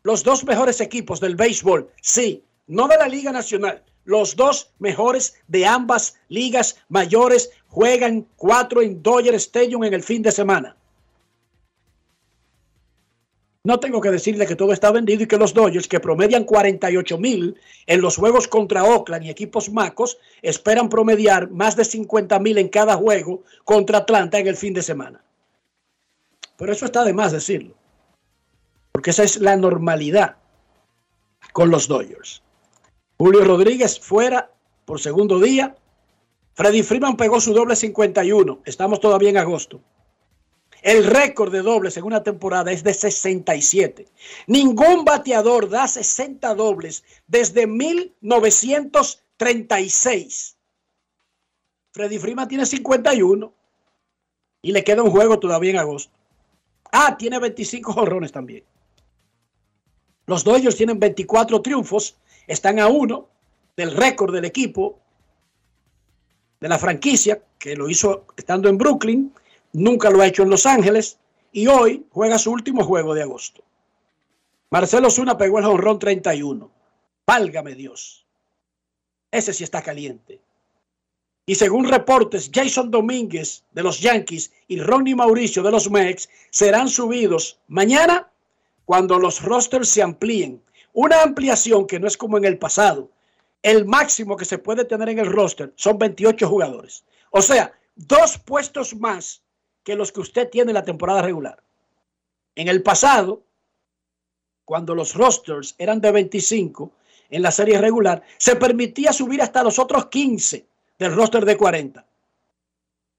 Los 0.03 0.23
dos 0.23 0.43
mejores 0.43 0.81
equipos 0.81 1.19
del 1.19 1.35
béisbol, 1.35 1.89
sí, 2.01 2.43
no 2.67 2.87
de 2.87 2.97
la 2.97 3.07
Liga 3.07 3.31
Nacional. 3.31 3.83
Los 4.03 4.35
dos 4.35 4.71
mejores 4.79 5.35
de 5.47 5.65
ambas 5.65 6.15
ligas 6.27 6.77
mayores 6.89 7.51
juegan 7.67 8.27
cuatro 8.35 8.81
en 8.81 9.03
Dodger 9.03 9.35
Stadium 9.35 9.83
en 9.83 9.93
el 9.93 10.01
fin 10.01 10.23
de 10.23 10.31
semana. 10.31 10.75
No 13.63 13.79
tengo 13.79 14.01
que 14.01 14.09
decirle 14.09 14.47
que 14.47 14.55
todo 14.55 14.73
está 14.73 14.91
vendido 14.91 15.23
y 15.23 15.27
que 15.27 15.37
los 15.37 15.53
Dodgers, 15.53 15.87
que 15.87 15.99
promedian 15.99 16.45
48 16.45 17.17
mil 17.19 17.59
en 17.85 18.01
los 18.01 18.17
juegos 18.17 18.47
contra 18.47 18.83
Oakland 18.83 19.25
y 19.25 19.29
equipos 19.29 19.69
macos, 19.71 20.17
esperan 20.41 20.89
promediar 20.89 21.51
más 21.51 21.75
de 21.75 21.85
50 21.85 22.39
mil 22.39 22.57
en 22.57 22.69
cada 22.69 22.95
juego 22.95 23.43
contra 23.63 23.99
Atlanta 23.99 24.39
en 24.39 24.47
el 24.47 24.55
fin 24.55 24.73
de 24.73 24.81
semana. 24.81 25.23
Pero 26.57 26.73
eso 26.73 26.85
está 26.85 27.03
de 27.03 27.13
más 27.13 27.31
decirlo, 27.31 27.75
porque 28.91 29.11
esa 29.11 29.23
es 29.23 29.37
la 29.37 29.55
normalidad 29.55 30.37
con 31.53 31.69
los 31.69 31.87
Dodgers. 31.87 32.41
Julio 33.17 33.43
Rodríguez 33.43 33.99
fuera 33.99 34.51
por 34.85 34.99
segundo 34.99 35.39
día. 35.39 35.75
Freddy 36.53 36.81
Freeman 36.81 37.15
pegó 37.15 37.39
su 37.39 37.53
doble 37.53 37.75
51. 37.75 38.61
Estamos 38.65 38.99
todavía 38.99 39.29
en 39.29 39.37
agosto. 39.37 39.81
El 40.81 41.05
récord 41.05 41.51
de 41.51 41.61
dobles 41.61 41.97
en 41.97 42.05
una 42.05 42.23
temporada 42.23 42.71
es 42.71 42.83
de 42.83 42.95
67. 42.95 44.07
Ningún 44.47 45.05
bateador 45.05 45.69
da 45.69 45.87
60 45.87 46.55
dobles 46.55 47.03
desde 47.27 47.67
1936. 47.67 50.57
Freddy 51.91 52.17
Freeman 52.17 52.47
tiene 52.47 52.65
51 52.65 53.53
y 54.63 54.71
le 54.71 54.83
queda 54.83 55.03
un 55.03 55.11
juego 55.11 55.37
todavía 55.39 55.69
en 55.71 55.77
agosto. 55.77 56.13
Ah, 56.91 57.15
tiene 57.17 57.39
25 57.39 57.93
jorrones 57.93 58.31
también. 58.31 58.63
Los 60.25 60.43
Dodgers 60.43 60.77
tienen 60.77 60.99
24 60.99 61.61
triunfos, 61.61 62.17
están 62.47 62.79
a 62.79 62.87
uno 62.87 63.29
del 63.75 63.95
récord 63.95 64.33
del 64.33 64.45
equipo 64.45 64.97
de 66.59 66.69
la 66.69 66.79
franquicia, 66.79 67.43
que 67.57 67.75
lo 67.75 67.89
hizo 67.89 68.27
estando 68.37 68.69
en 68.69 68.77
Brooklyn, 68.77 69.33
nunca 69.73 70.09
lo 70.09 70.21
ha 70.21 70.27
hecho 70.27 70.43
en 70.43 70.49
Los 70.49 70.65
Ángeles 70.65 71.17
y 71.51 71.67
hoy 71.67 72.05
juega 72.11 72.37
su 72.37 72.51
último 72.51 72.83
juego 72.83 73.13
de 73.13 73.23
agosto. 73.23 73.63
Marcelo 74.69 75.09
Zuna 75.09 75.37
pegó 75.37 75.59
el 75.59 75.65
jonrón 75.65 75.99
31. 75.99 76.71
Válgame 77.25 77.75
Dios. 77.75 78.25
Ese 79.29 79.53
sí 79.53 79.63
está 79.63 79.81
caliente. 79.81 80.39
Y 81.45 81.55
según 81.55 81.89
reportes, 81.89 82.49
Jason 82.53 82.91
Domínguez 82.91 83.63
de 83.71 83.83
los 83.83 83.99
Yankees 83.99 84.53
y 84.67 84.79
Ronnie 84.79 85.15
Mauricio 85.15 85.63
de 85.63 85.71
los 85.71 85.89
Mex 85.89 86.29
serán 86.49 86.87
subidos 86.87 87.59
mañana 87.67 88.31
cuando 88.85 89.19
los 89.19 89.41
rosters 89.41 89.89
se 89.89 90.01
amplíen. 90.01 90.61
Una 90.93 91.21
ampliación 91.21 91.87
que 91.87 91.99
no 91.99 92.07
es 92.07 92.15
como 92.15 92.37
en 92.37 92.45
el 92.45 92.57
pasado. 92.57 93.09
El 93.63 93.85
máximo 93.85 94.37
que 94.37 94.45
se 94.45 94.57
puede 94.57 94.85
tener 94.85 95.09
en 95.09 95.19
el 95.19 95.31
roster 95.31 95.73
son 95.75 95.97
28 95.97 96.47
jugadores. 96.47 97.03
O 97.31 97.41
sea, 97.41 97.73
dos 97.95 98.37
puestos 98.37 98.95
más 98.95 99.40
que 99.83 99.95
los 99.95 100.11
que 100.11 100.21
usted 100.21 100.49
tiene 100.49 100.71
en 100.71 100.75
la 100.75 100.83
temporada 100.83 101.21
regular. 101.21 101.61
En 102.55 102.67
el 102.67 102.83
pasado, 102.83 103.43
cuando 104.65 104.95
los 104.95 105.15
rosters 105.15 105.75
eran 105.77 106.01
de 106.01 106.11
25 106.11 106.91
en 107.29 107.41
la 107.41 107.51
serie 107.51 107.79
regular, 107.79 108.21
se 108.37 108.55
permitía 108.55 109.13
subir 109.13 109.41
hasta 109.41 109.63
los 109.63 109.79
otros 109.79 110.07
15 110.07 110.65
del 110.99 111.15
roster 111.15 111.45
de 111.45 111.57
40. 111.57 112.05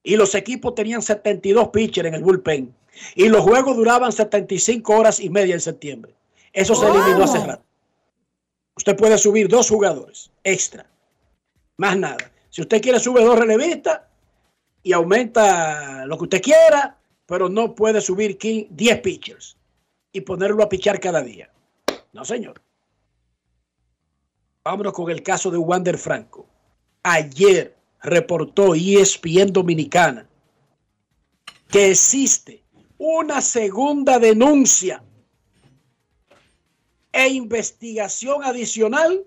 Y 0.05 0.17
los 0.17 0.35
equipos 0.35 0.75
tenían 0.75 1.03
72 1.03 1.69
pitchers 1.69 2.09
en 2.09 2.15
el 2.15 2.23
bullpen. 2.23 2.75
Y 3.15 3.29
los 3.29 3.43
juegos 3.43 3.77
duraban 3.77 4.13
75 4.13 4.95
horas 4.95 5.21
y 5.21 5.31
media 5.31 5.55
en 5.55 5.61
septiembre. 5.61 6.15
Eso 6.53 6.75
se 6.75 6.87
eliminó 6.87 7.25
hace 7.25 7.45
rato. 7.45 7.65
Usted 8.77 8.97
puede 8.97 9.17
subir 9.19 9.49
dos 9.49 9.69
jugadores 9.69 10.31
extra. 10.45 10.87
Más 11.77 11.97
nada. 11.97 12.31
Si 12.51 12.61
usted 12.61 12.83
quiere, 12.83 13.01
sube 13.01 13.25
dos 13.25 13.39
relevistas 13.39 14.03
y 14.83 14.93
aumenta 14.93 16.07
lo 16.07 16.17
que 16.19 16.25
usted 16.25 16.43
quiera, 16.43 16.99
pero 17.27 17.49
no 17.49 17.75
puede 17.75 18.01
subir 18.01 18.39
10 18.39 19.01
pitchers 19.01 19.57
y 20.13 20.21
ponerlo 20.23 20.63
a 20.63 20.69
pichar 20.69 21.01
cada 21.01 21.23
día. 21.23 21.51
No, 22.13 22.25
señor. 22.25 22.61
Vámonos 24.65 24.93
con 24.93 25.11
el 25.11 25.23
caso 25.23 25.51
de 25.51 25.59
Wander 25.59 25.99
Franco 25.99 26.49
ayer 27.03 27.77
reportó 28.03 28.75
ESPN 28.75 29.53
Dominicana 29.53 30.29
que 31.69 31.91
existe 31.91 32.63
una 32.99 33.41
segunda 33.41 34.19
denuncia 34.19 35.03
e 37.13 37.29
investigación 37.29 38.43
adicional 38.45 39.25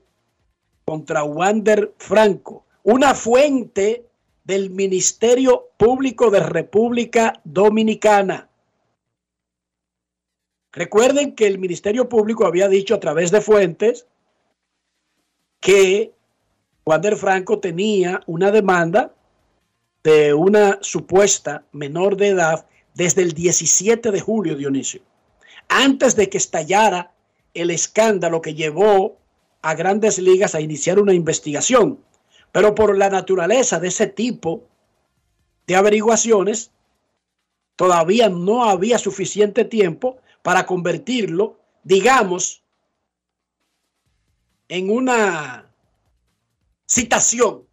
contra 0.85 1.23
Wander 1.23 1.93
Franco, 1.97 2.65
una 2.83 3.13
fuente 3.13 4.05
del 4.45 4.69
Ministerio 4.69 5.69
Público 5.77 6.31
de 6.31 6.39
República 6.39 7.33
Dominicana. 7.43 8.47
Recuerden 10.71 11.35
que 11.35 11.47
el 11.47 11.57
Ministerio 11.57 12.07
Público 12.07 12.45
había 12.45 12.67
dicho 12.67 12.95
a 12.95 12.99
través 12.99 13.31
de 13.31 13.41
fuentes 13.41 14.07
que 15.59 16.13
Wander 16.85 17.17
Franco 17.17 17.59
tenía 17.59 18.21
una 18.27 18.51
demanda 18.51 19.13
de 20.03 20.33
una 20.33 20.77
supuesta 20.81 21.65
menor 21.71 22.15
de 22.15 22.27
edad 22.27 22.67
desde 22.93 23.23
el 23.23 23.33
17 23.33 24.11
de 24.11 24.19
julio, 24.19 24.55
Dionisio, 24.55 25.01
antes 25.67 26.15
de 26.15 26.29
que 26.29 26.37
estallara 26.37 27.11
el 27.55 27.71
escándalo 27.71 28.41
que 28.41 28.53
llevó 28.53 29.17
a 29.63 29.73
grandes 29.73 30.19
ligas 30.19 30.53
a 30.53 30.61
iniciar 30.61 30.99
una 30.99 31.13
investigación. 31.13 31.99
Pero 32.51 32.73
por 32.73 32.97
la 32.97 33.09
naturaleza 33.09 33.79
de 33.79 33.89
ese 33.89 34.07
tipo 34.07 34.63
de 35.67 35.75
averiguaciones, 35.75 36.71
todavía 37.75 38.29
no 38.29 38.63
había 38.63 38.97
suficiente 38.97 39.65
tiempo 39.65 40.17
para 40.41 40.65
convertirlo, 40.65 41.59
digamos, 41.83 42.63
en 44.67 44.89
una 44.89 45.65
Citación. 46.87 47.63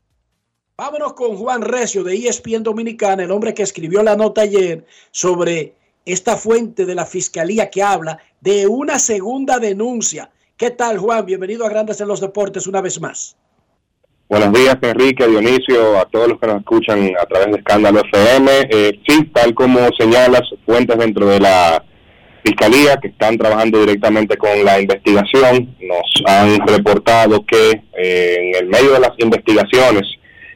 Vámonos 0.77 1.13
con 1.13 1.37
Juan 1.37 1.61
Recio 1.61 2.03
de 2.03 2.15
ESPN 2.17 2.63
Dominicana, 2.63 3.23
el 3.23 3.31
hombre 3.31 3.53
que 3.53 3.63
escribió 3.63 4.03
la 4.03 4.17
nota 4.17 4.41
ayer 4.41 4.87
sobre 5.11 5.75
esta 6.07 6.37
fuente 6.37 6.87
de 6.87 6.95
la 6.95 7.05
fiscalía 7.05 7.71
que 7.71 7.83
habla 7.83 8.19
de 8.41 8.67
una 8.67 8.99
segunda 8.99 9.59
denuncia. 9.59 10.31
¿Qué 10.57 10.71
tal, 10.71 10.99
Juan? 10.99 11.27
Bienvenido 11.27 11.67
a 11.67 11.69
Grandes 11.69 12.01
en 12.01 12.09
los 12.09 12.21
Deportes 12.21 12.67
una 12.67 12.81
vez 12.81 12.99
más. 13.01 13.37
Buenos 14.33 14.55
días, 14.55 14.79
Enrique, 14.81 15.29
Dionisio, 15.29 15.99
a 15.99 16.07
todos 16.07 16.27
los 16.27 16.41
que 16.41 16.47
nos 16.47 16.61
escuchan 16.61 17.13
a 17.21 17.27
través 17.27 17.49
de 17.49 17.59
Escándalo 17.59 18.01
FM. 18.01 18.51
Eh, 18.71 18.99
sí, 19.07 19.25
tal 19.25 19.53
como 19.53 19.79
señalas, 19.99 20.41
fuentes 20.65 20.97
dentro 20.97 21.27
de 21.27 21.39
la 21.39 21.85
Fiscalía, 22.43 22.97
que 22.97 23.09
están 23.09 23.37
trabajando 23.37 23.81
directamente 23.81 24.39
con 24.39 24.65
la 24.65 24.81
investigación, 24.81 25.77
nos 25.83 26.23
han 26.25 26.67
reportado 26.67 27.45
que 27.45 27.83
eh, 27.95 28.37
en 28.39 28.65
el 28.65 28.71
medio 28.71 28.93
de 28.93 29.01
las 29.01 29.13
investigaciones 29.19 30.05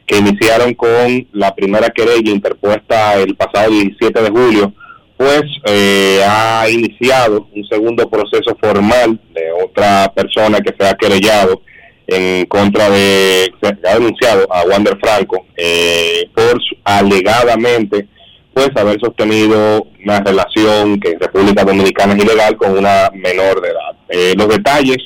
que 0.07 0.17
iniciaron 0.21 0.73
con 0.73 1.29
la 1.33 1.55
primera 1.55 1.91
querella 1.91 2.33
interpuesta 2.33 3.21
el 3.21 3.37
pasado 3.37 3.73
17 3.73 4.23
de 4.23 4.31
julio, 4.31 4.73
pues 5.19 5.43
eh, 5.67 6.25
ha 6.27 6.67
iniciado 6.71 7.47
un 7.55 7.67
segundo 7.67 8.09
proceso 8.09 8.57
formal 8.59 9.21
de 9.35 9.53
otra 9.63 10.11
persona 10.15 10.61
que 10.61 10.75
se 10.79 10.89
ha 10.89 10.95
querellado 10.95 11.61
en 12.07 12.47
contra 12.47 12.89
de, 12.91 13.53
ha 13.63 13.95
denunciado 13.95 14.47
a 14.53 14.63
Wander 14.65 14.99
Franco 14.99 15.47
eh, 15.57 16.29
por 16.35 16.61
alegadamente 16.85 18.07
pues 18.55 18.71
haber 18.77 18.99
sostenido 19.01 19.87
una 20.03 20.21
relación 20.21 20.99
que 20.99 21.11
en 21.11 21.21
República 21.21 21.63
Dominicana 21.65 22.15
es 22.15 22.25
ilegal 22.25 22.57
con 22.57 22.79
una 22.79 23.11
menor 23.13 23.61
de 23.61 23.69
edad. 23.69 23.97
Eh, 24.09 24.35
los 24.35 24.49
detalles 24.49 24.97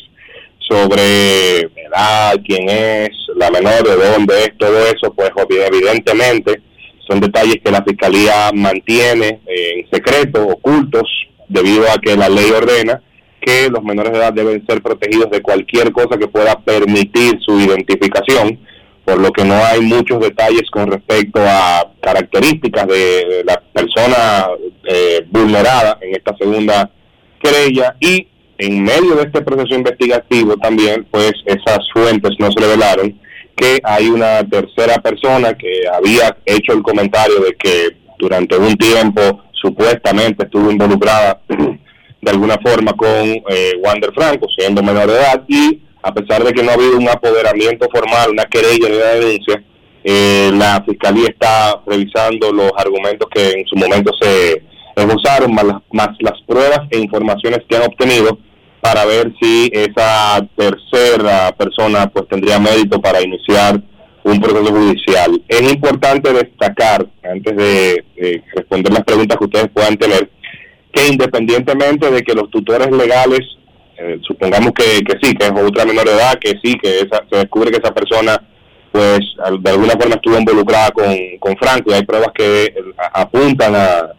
sobre 0.68 1.58
edad, 1.58 2.34
quién 2.46 2.68
es, 2.68 3.08
la 3.34 3.50
menor, 3.50 3.82
de 3.82 4.08
dónde 4.08 4.44
es, 4.44 4.56
todo 4.56 4.78
eso, 4.86 5.12
pues 5.12 5.30
evidentemente 5.48 6.60
son 7.08 7.18
detalles 7.18 7.56
que 7.64 7.72
la 7.72 7.82
Fiscalía 7.82 8.50
mantiene 8.54 9.40
en 9.46 9.90
secreto, 9.90 10.46
ocultos, 10.46 11.10
debido 11.48 11.90
a 11.90 11.98
que 11.98 12.16
la 12.16 12.28
ley 12.28 12.52
ordena 12.52 13.02
que 13.40 13.68
los 13.70 13.82
menores 13.82 14.12
de 14.12 14.18
edad 14.18 14.32
deben 14.32 14.64
ser 14.66 14.82
protegidos 14.82 15.30
de 15.30 15.42
cualquier 15.42 15.92
cosa 15.92 16.18
que 16.18 16.28
pueda 16.28 16.58
permitir 16.60 17.38
su 17.40 17.58
identificación 17.58 18.58
por 19.04 19.18
lo 19.20 19.32
que 19.32 19.44
no 19.44 19.54
hay 19.54 19.80
muchos 19.80 20.20
detalles 20.20 20.70
con 20.70 20.90
respecto 20.90 21.40
a 21.42 21.90
características 22.00 22.86
de, 22.86 23.42
la 23.44 23.60
persona 23.72 24.46
eh, 24.84 25.26
vulnerada 25.28 25.98
en 26.00 26.14
esta 26.14 26.36
segunda 26.36 26.90
querella. 27.42 27.96
Y 27.98 28.28
en 28.58 28.82
medio 28.84 29.16
de 29.16 29.22
este 29.22 29.40
proceso 29.40 29.74
investigativo 29.74 30.56
también 30.58 31.06
pues 31.10 31.32
esas 31.44 31.78
fuentes 31.92 32.32
no 32.38 32.52
se 32.52 32.60
revelaron 32.60 33.18
que 33.56 33.80
hay 33.82 34.08
una 34.08 34.44
tercera 34.48 34.98
persona 34.98 35.54
que 35.54 35.82
había 35.92 36.36
hecho 36.46 36.72
el 36.72 36.82
comentario 36.82 37.40
de 37.40 37.54
que 37.56 37.96
durante 38.18 38.56
un 38.58 38.76
tiempo 38.76 39.42
supuestamente 39.52 40.44
estuvo 40.44 40.70
involucrada 40.70 41.40
de 42.20 42.30
alguna 42.30 42.58
forma 42.58 42.92
con 42.92 43.08
eh, 43.08 43.72
Wander 43.82 44.12
Franco 44.14 44.46
siendo 44.56 44.82
menor 44.82 45.06
de 45.06 45.14
edad 45.14 45.42
y 45.48 45.80
a 46.02 46.12
pesar 46.12 46.44
de 46.44 46.52
que 46.52 46.62
no 46.62 46.70
ha 46.70 46.74
habido 46.74 46.96
un 46.96 47.08
apoderamiento 47.08 47.88
formal, 47.92 48.30
una 48.30 48.44
querella 48.46 48.88
ni 48.88 48.96
una 48.96 49.06
denuncia, 49.06 49.62
eh, 50.02 50.50
la 50.54 50.82
fiscalía 50.86 51.28
está 51.28 51.80
revisando 51.86 52.52
los 52.52 52.72
argumentos 52.76 53.28
que 53.34 53.50
en 53.50 53.66
su 53.66 53.76
momento 53.76 54.10
se 54.20 54.62
esbozaron, 54.96 55.52
más 55.54 55.64
más 55.92 56.08
las 56.20 56.40
pruebas 56.46 56.80
e 56.90 56.98
informaciones 56.98 57.60
que 57.68 57.76
han 57.76 57.82
obtenido 57.82 58.38
para 58.80 59.04
ver 59.04 59.32
si 59.40 59.70
esa 59.72 60.46
tercera 60.56 61.54
persona 61.56 62.06
pues 62.08 62.26
tendría 62.28 62.58
mérito 62.58 63.00
para 63.00 63.20
iniciar 63.20 63.82
un 64.22 64.40
proceso 64.40 64.72
judicial. 64.72 65.42
Es 65.48 65.72
importante 65.72 66.32
destacar, 66.32 67.06
antes 67.22 67.56
de 67.56 68.04
responder 68.54 68.92
las 68.92 69.04
preguntas 69.04 69.38
que 69.38 69.44
ustedes 69.44 69.68
puedan 69.68 69.96
tener, 69.96 70.30
que 70.92 71.08
independientemente 71.08 72.10
de 72.10 72.22
que 72.22 72.34
los 72.34 72.50
tutores 72.50 72.90
legales 72.90 73.40
eh, 73.98 74.18
supongamos 74.26 74.72
que, 74.72 75.02
sí, 75.22 75.34
que 75.34 75.46
es 75.46 75.52
otra 75.52 75.84
menor 75.84 76.06
de 76.06 76.14
edad, 76.14 76.38
que 76.38 76.54
sí, 76.62 76.76
que 76.82 77.00
esa, 77.00 77.22
se 77.30 77.36
descubre 77.38 77.70
que 77.70 77.78
esa 77.82 77.94
persona 77.94 78.42
pues 78.90 79.20
de 79.60 79.70
alguna 79.70 79.92
forma 79.92 80.16
estuvo 80.16 80.36
involucrada 80.36 80.90
con, 80.90 81.14
con 81.38 81.56
Franco 81.56 81.90
y 81.90 81.94
hay 81.94 82.04
pruebas 82.04 82.30
que 82.34 82.64
eh, 82.64 82.74
apuntan 83.12 83.74
a, 83.76 84.10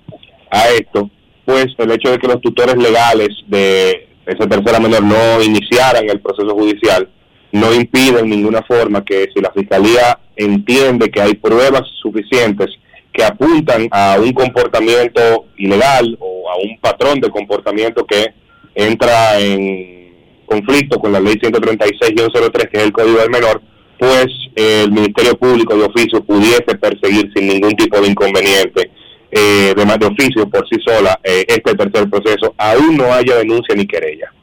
a 0.49 0.69
esto, 0.69 1.10
pues 1.43 1.67
el 1.77 1.91
hecho 1.91 2.12
de 2.12 2.17
que 2.17 2.27
los 2.27 2.39
tutores 2.39 2.77
legales 2.77 3.29
de 3.47 4.07
esa 4.25 4.47
tercera 4.47 4.79
menor 4.79 5.03
no 5.03 5.41
iniciaran 5.41 6.10
el 6.10 6.21
proceso 6.21 6.53
judicial 6.53 7.10
no 7.51 7.73
impide 7.73 8.19
en 8.19 8.29
ninguna 8.29 8.62
forma 8.63 9.03
que 9.03 9.27
si 9.34 9.41
la 9.41 9.51
fiscalía 9.51 10.19
entiende 10.36 11.10
que 11.10 11.21
hay 11.21 11.34
pruebas 11.36 11.84
suficientes 12.01 12.67
que 13.13 13.24
apuntan 13.24 13.88
a 13.91 14.17
un 14.19 14.32
comportamiento 14.34 15.45
ilegal 15.58 16.17
o 16.19 16.50
a 16.50 16.58
un 16.58 16.80
patrón 16.80 17.19
de 17.19 17.30
comportamiento 17.30 18.06
que 18.06 18.34
entra 18.76 19.39
en 19.39 20.45
conflicto 20.45 21.00
con 21.00 21.12
la 21.12 21.19
ley 21.19 21.36
136-03, 21.36 22.69
que 22.69 22.78
es 22.78 22.84
el 22.84 22.91
Código 22.91 23.19
del 23.19 23.30
Menor, 23.30 23.62
pues 23.97 24.28
el 24.56 24.91
Ministerio 24.91 25.38
Público 25.38 25.78
de 25.78 25.86
oficio 25.86 26.24
pudiese 26.24 26.76
perseguir 26.80 27.32
sin 27.36 27.47
ningún 27.47 27.76
tipo 27.76 28.00
de 28.02 28.08
inconveniente 28.08 28.91
eh, 29.32 29.74
de 29.76 29.86
de 29.86 30.06
oficio 30.06 30.50
por 30.50 30.67
sí 30.67 30.78
sola 30.86 31.19
eh, 31.24 31.45
este 31.47 31.74
tercer 31.74 32.10
proceso, 32.10 32.54
aún 32.58 32.97
no 32.97 33.13
haya 33.13 33.38
denuncia 33.38 33.74
ni 33.76 33.88
querella. 33.88 34.34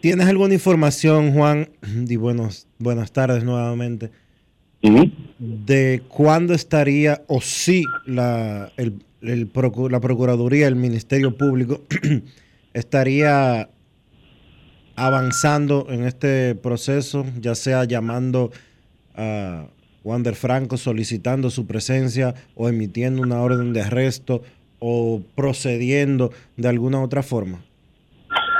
¿Tienes 0.00 0.26
alguna 0.26 0.54
información, 0.54 1.32
Juan? 1.32 1.70
Y 2.08 2.16
buenos, 2.16 2.66
buenas 2.78 3.12
tardes 3.12 3.44
nuevamente. 3.44 4.10
De 5.38 6.02
cuándo 6.08 6.54
estaría 6.54 7.22
o 7.26 7.40
si 7.40 7.84
la, 8.06 8.72
el, 8.76 9.02
la 9.20 10.00
Procuraduría, 10.00 10.68
el 10.68 10.76
Ministerio 10.76 11.36
Público, 11.36 11.82
estaría 12.74 13.68
avanzando 14.96 15.86
en 15.90 16.04
este 16.04 16.54
proceso, 16.54 17.26
ya 17.38 17.54
sea 17.54 17.84
llamando 17.84 18.50
a 19.14 19.66
Wander 20.04 20.34
Franco, 20.34 20.76
solicitando 20.76 21.50
su 21.50 21.66
presencia 21.66 22.34
o 22.54 22.68
emitiendo 22.68 23.22
una 23.22 23.40
orden 23.40 23.72
de 23.72 23.82
arresto 23.82 24.42
o 24.78 25.22
procediendo 25.34 26.32
de 26.56 26.68
alguna 26.68 27.02
otra 27.02 27.22
forma? 27.22 27.60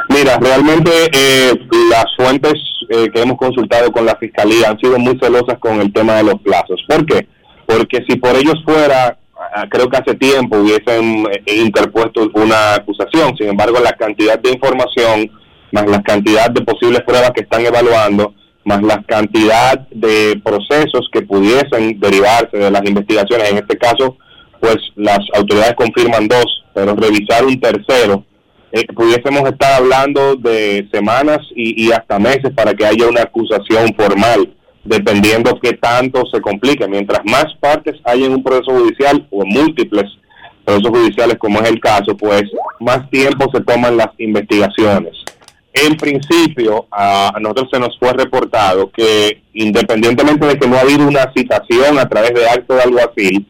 Mira, 0.09 0.39
realmente 0.39 0.91
eh, 1.13 1.53
las 1.91 2.05
fuentes 2.17 2.55
eh, 2.89 3.11
que 3.13 3.23
hemos 3.23 3.37
consultado 3.37 3.91
con 3.93 4.07
la 4.07 4.17
Fiscalía 4.17 4.71
han 4.71 4.79
sido 4.79 4.99
muy 4.99 5.19
celosas 5.21 5.59
con 5.59 5.81
el 5.81 5.93
tema 5.93 6.15
de 6.15 6.25
los 6.25 6.41
plazos. 6.41 6.83
¿Por 6.89 7.05
qué? 7.07 7.27
Porque 7.67 8.05
si 8.09 8.17
por 8.17 8.37
ellos 8.37 8.63
fuera, 8.65 9.19
ah, 9.55 9.67
creo 9.69 9.89
que 9.89 9.97
hace 9.97 10.15
tiempo 10.15 10.59
hubiesen 10.59 11.27
eh, 11.27 11.57
interpuesto 11.57 12.29
una 12.35 12.75
acusación. 12.75 13.37
Sin 13.37 13.49
embargo, 13.49 13.79
la 13.81 13.93
cantidad 13.93 14.39
de 14.39 14.53
información, 14.53 15.31
más 15.73 15.87
la 15.87 16.03
cantidad 16.03 16.51
de 16.51 16.63
posibles 16.63 17.03
pruebas 17.03 17.33
que 17.33 17.43
están 17.43 17.65
evaluando, 17.65 18.35
más 18.65 18.83
la 18.83 19.03
cantidad 19.03 19.79
de 19.91 20.41
procesos 20.45 21.09
que 21.13 21.23
pudiesen 21.23 22.01
derivarse 22.01 22.57
de 22.57 22.71
las 22.71 22.85
investigaciones, 22.85 23.51
en 23.51 23.59
este 23.59 23.77
caso, 23.77 24.17
pues 24.61 24.77
las 24.97 25.21
autoridades 25.35 25.75
confirman 25.75 26.27
dos, 26.27 26.65
pero 26.75 26.95
revisar 26.95 27.45
un 27.45 27.61
tercero 27.61 28.25
eh, 28.73 28.87
pudiésemos 28.95 29.49
estar 29.49 29.75
hablando 29.75 30.37
de 30.37 30.89
semanas 30.93 31.39
y, 31.55 31.91
hasta 31.93 32.19
meses 32.19 32.53
para 32.55 32.75
que 32.75 32.85
haya 32.85 33.09
una 33.09 33.23
acusación 33.23 33.95
formal, 33.97 34.55
dependiendo 34.85 35.59
qué 35.63 35.75
tanto 35.75 36.25
se 36.33 36.41
complique. 36.41 36.87
Mientras 36.89 37.21
más 37.25 37.47
partes 37.61 37.95
hay 38.05 38.25
en 38.25 38.33
un 38.33 38.43
proceso 38.43 38.73
judicial 38.73 39.27
o 39.31 39.45
múltiples 39.45 40.05
procesos 40.65 40.91
judiciales, 40.91 41.37
como 41.39 41.61
es 41.61 41.71
el 41.71 41.81
caso, 41.81 42.17
pues 42.17 42.43
más 42.81 43.09
tiempo 43.11 43.49
se 43.53 43.61
toman 43.61 43.97
las 43.97 44.09
investigaciones. 44.19 45.15
En 45.73 45.97
principio, 45.97 46.87
a 46.91 47.33
nosotros 47.41 47.69
se 47.71 47.79
nos 47.79 47.99
fue 47.99 48.13
reportado 48.15 48.91
que 48.91 49.43
independientemente 49.53 50.47
de 50.47 50.59
que 50.59 50.67
no 50.67 50.77
ha 50.77 50.81
habido 50.81 51.07
una 51.07 51.31
citación 51.37 51.99
a 51.99 52.09
través 52.09 52.33
de 52.35 52.49
acto 52.49 52.75
de 52.75 52.83
alguacil, 52.83 53.47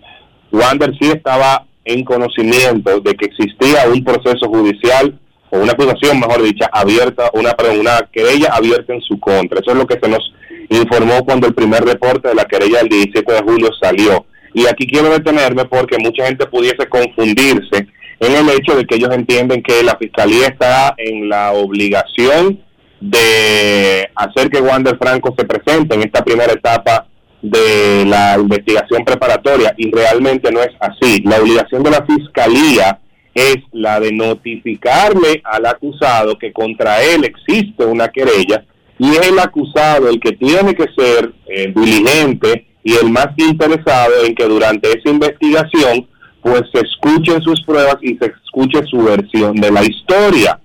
Wander 0.53 0.93
sí 0.99 1.09
estaba 1.09 1.65
en 1.87 2.05
conocimiento 2.05 3.01
de 3.01 3.15
que 3.15 3.27
existía 3.27 3.89
un 3.89 4.05
proceso 4.05 4.49
judicial 4.49 5.19
o 5.51 5.59
una 5.59 5.73
acusación, 5.73 6.19
mejor 6.19 6.43
dicha, 6.43 6.69
abierta, 6.73 7.31
una, 7.33 7.55
una 7.81 8.09
querella 8.13 8.49
abierta 8.53 8.93
en 8.93 9.01
su 9.01 9.19
contra. 9.21 9.61
Eso 9.61 9.71
es 9.71 9.77
lo 9.77 9.87
que 9.87 9.99
se 10.03 10.09
nos 10.09 10.35
informó 10.69 11.25
cuando 11.25 11.47
el 11.47 11.55
primer 11.55 11.85
reporte 11.85 12.29
de 12.29 12.35
la 12.35 12.45
querella 12.45 12.79
del 12.79 12.89
17 12.89 13.33
de 13.33 13.43
julio 13.43 13.71
salió. 13.81 14.27
Y 14.53 14.67
aquí 14.67 14.87
quiero 14.87 15.11
detenerme 15.11 15.65
porque 15.67 15.97
mucha 15.99 16.27
gente 16.27 16.47
pudiese 16.47 16.89
confundirse 16.89 17.87
en 18.19 18.33
el 18.35 18.51
hecho 18.51 18.77
de 18.77 18.85
que 18.85 18.97
ellos 18.97 19.15
entienden 19.15 19.63
que 19.63 19.85
la 19.85 19.97
fiscalía 19.97 20.49
está 20.49 20.95
en 20.97 21.29
la 21.29 21.53
obligación 21.53 22.61
de 23.01 24.09
hacer 24.17 24.51
que 24.51 24.61
Wander 24.61 24.97
Franco 24.99 25.35
se 25.39 25.45
presente 25.45 25.95
en 25.95 26.03
esta 26.03 26.25
primera 26.25 26.53
etapa 26.53 27.07
de 27.51 28.05
la 28.07 28.37
investigación 28.39 29.05
preparatoria 29.05 29.75
y 29.77 29.91
realmente 29.91 30.51
no 30.51 30.61
es 30.61 30.73
así. 30.81 31.23
La 31.25 31.41
obligación 31.41 31.83
de 31.83 31.91
la 31.91 32.05
fiscalía 32.05 32.99
es 33.35 33.59
la 33.73 34.01
de 34.01 34.13
notificarle 34.13 35.43
al 35.45 35.67
acusado 35.67 36.39
que 36.39 36.53
contra 36.53 37.03
él 37.03 37.25
existe 37.25 37.85
una 37.85 38.09
querella 38.09 38.65
y 38.99 39.11
es 39.11 39.29
el 39.29 39.39
acusado 39.39 40.09
el 40.09 40.19
que 40.19 40.33
tiene 40.33 40.75
que 40.75 40.87
ser 40.97 41.33
eh, 41.47 41.73
diligente 41.75 42.67
y 42.83 42.95
el 42.95 43.11
más 43.11 43.29
interesado 43.37 44.25
en 44.25 44.35
que 44.35 44.45
durante 44.45 44.89
esa 44.89 45.11
investigación 45.11 46.09
pues 46.41 46.63
se 46.73 46.81
escuchen 46.81 47.43
sus 47.43 47.63
pruebas 47.65 47.97
y 48.01 48.17
se 48.17 48.27
escuche 48.27 48.83
su 48.87 49.03
versión 49.03 49.57
de 49.57 49.71
la 49.71 49.83
historia 49.85 50.59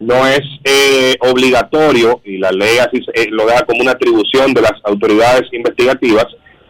no 0.00 0.26
es 0.26 0.40
eh, 0.64 1.16
obligatorio, 1.20 2.20
y 2.24 2.38
la 2.38 2.52
ley 2.52 2.78
así 2.78 3.00
eh, 3.14 3.26
lo 3.30 3.46
deja 3.46 3.64
como 3.64 3.80
una 3.80 3.92
atribución 3.92 4.54
de 4.54 4.62
las 4.62 4.74
autoridades 4.84 5.42
investigativas, 5.52 6.26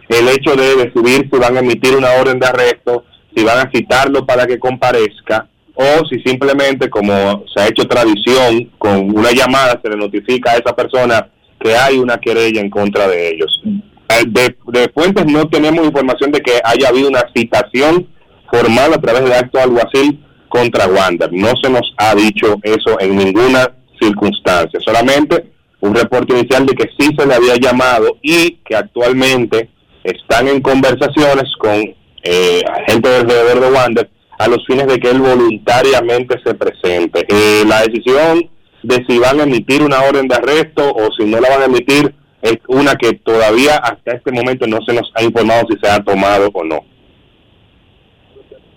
el 0.09 0.29
hecho 0.29 0.57
de 0.57 0.77
decidir 0.77 1.29
si 1.31 1.39
van 1.39 1.57
a 1.57 1.61
emitir 1.61 1.95
una 1.95 2.13
orden 2.13 2.39
de 2.39 2.47
arresto, 2.47 3.05
si 3.35 3.45
van 3.45 3.59
a 3.59 3.71
citarlo 3.71 4.25
para 4.25 4.47
que 4.47 4.59
comparezca, 4.59 5.49
o 5.75 6.07
si 6.09 6.21
simplemente, 6.23 6.91
como 6.91 7.45
se 7.55 7.63
ha 7.63 7.69
hecho 7.69 7.87
tradición, 7.87 8.71
con 8.79 9.17
una 9.17 9.31
llamada 9.31 9.81
se 9.83 9.91
le 9.91 9.97
notifica 9.97 10.53
a 10.53 10.57
esa 10.57 10.75
persona 10.75 11.29
que 11.61 11.77
hay 11.77 11.99
una 11.99 12.19
querella 12.19 12.61
en 12.61 12.71
contra 12.71 13.07
de 13.07 13.29
ellos. 13.29 13.63
Eh, 13.65 14.25
de, 14.27 14.91
fuentes 14.95 15.27
no 15.27 15.49
tenemos 15.49 15.85
información 15.85 16.33
de 16.33 16.41
que 16.41 16.61
haya 16.65 16.89
habido 16.89 17.09
una 17.09 17.25
citación 17.35 18.09
formal 18.51 18.95
a 18.95 19.01
través 19.01 19.25
de 19.25 19.35
acto 19.35 19.61
alguacil 19.61 20.19
contra 20.49 20.87
Wander. 20.87 21.33
No 21.33 21.53
se 21.63 21.71
nos 21.71 21.95
ha 21.97 22.15
dicho 22.15 22.57
eso 22.63 22.99
en 23.01 23.17
ninguna 23.17 23.71
circunstancia, 24.01 24.79
solamente 24.85 25.51
un 25.81 25.95
reporte 25.95 26.37
inicial 26.37 26.67
de 26.67 26.75
que 26.75 26.91
sí 26.99 27.11
se 27.17 27.27
le 27.27 27.35
había 27.35 27.57
llamado 27.57 28.19
y 28.23 28.53
que 28.65 28.75
actualmente 28.75 29.71
están 30.03 30.49
en 30.49 30.61
conversaciones 30.61 31.45
con 31.59 31.95
eh, 32.23 32.63
gente 32.89 33.09
alrededor 33.09 33.61
de 33.61 33.71
Wander 33.71 34.11
a 34.39 34.49
los 34.49 34.65
fines 34.67 34.87
de 34.87 34.99
que 34.99 35.11
él 35.11 35.21
voluntariamente 35.21 36.37
se 36.45 36.55
presente. 36.55 37.27
Eh, 37.29 37.65
la 37.67 37.83
decisión 37.83 38.49
de 38.83 39.05
si 39.09 39.19
van 39.19 39.41
a 39.41 39.45
emitir 39.45 39.83
una 39.83 40.03
orden 40.03 40.29
de 40.29 40.37
arresto 40.37 40.89
o 40.95 41.09
si 41.17 41.25
no 41.25 41.41
la 41.41 41.49
van 41.49 41.63
a 41.63 41.65
emitir 41.67 42.15
es 42.43 42.59
una 42.69 42.95
que 42.95 43.15
todavía 43.15 43.77
hasta 43.77 44.13
este 44.13 44.31
momento 44.31 44.67
no 44.67 44.79
se 44.87 44.95
nos 44.95 45.11
ha 45.15 45.23
informado 45.25 45.67
si 45.69 45.79
se 45.83 45.91
ha 45.91 46.03
tomado 46.03 46.51
o 46.53 46.65
no. 46.65 46.81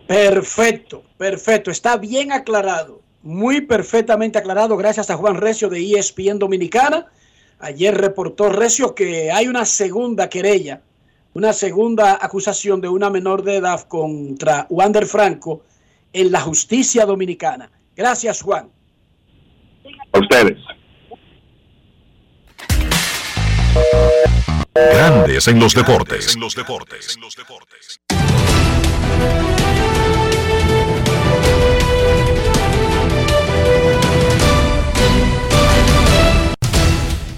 Perfecto, 0.08 1.04
perfecto. 1.22 1.70
Está 1.70 1.98
bien 1.98 2.32
aclarado. 2.32 3.00
Muy 3.22 3.62
perfectamente 3.62 4.40
aclarado 4.40 4.76
gracias 4.76 5.12
a 5.12 5.18
Juan 5.18 5.36
Recio 5.36 5.70
de 5.70 5.80
ESPN 5.80 6.40
Dominicana. 6.40 7.06
Ayer 7.60 7.96
reportó 7.96 8.50
Recio 8.50 8.96
que 8.96 9.32
hay 9.32 9.48
una 9.48 9.66
segunda 9.66 10.28
querella, 10.30 10.82
una 11.36 11.54
segunda 11.54 12.18
acusación 12.20 12.82
de 12.82 12.90
una 12.90 13.12
menor 13.12 13.44
de 13.44 13.58
edad 13.58 13.82
contra 13.82 14.66
Wander 14.72 15.06
Franco 15.06 15.62
en 16.12 16.32
la 16.32 16.42
justicia 16.42 17.06
dominicana. 17.06 17.70
Gracias, 17.96 18.42
Juan. 18.42 18.72
A 20.14 20.20
ustedes. 20.20 20.58
Grandes 24.74 25.48
en 25.48 25.60
los 25.60 25.76
deportes. 25.76 26.34
En 26.34 26.42
los 26.42 26.56
deportes. 26.56 27.16
En 27.16 27.22
los 27.22 27.36
deportes. 27.36 28.02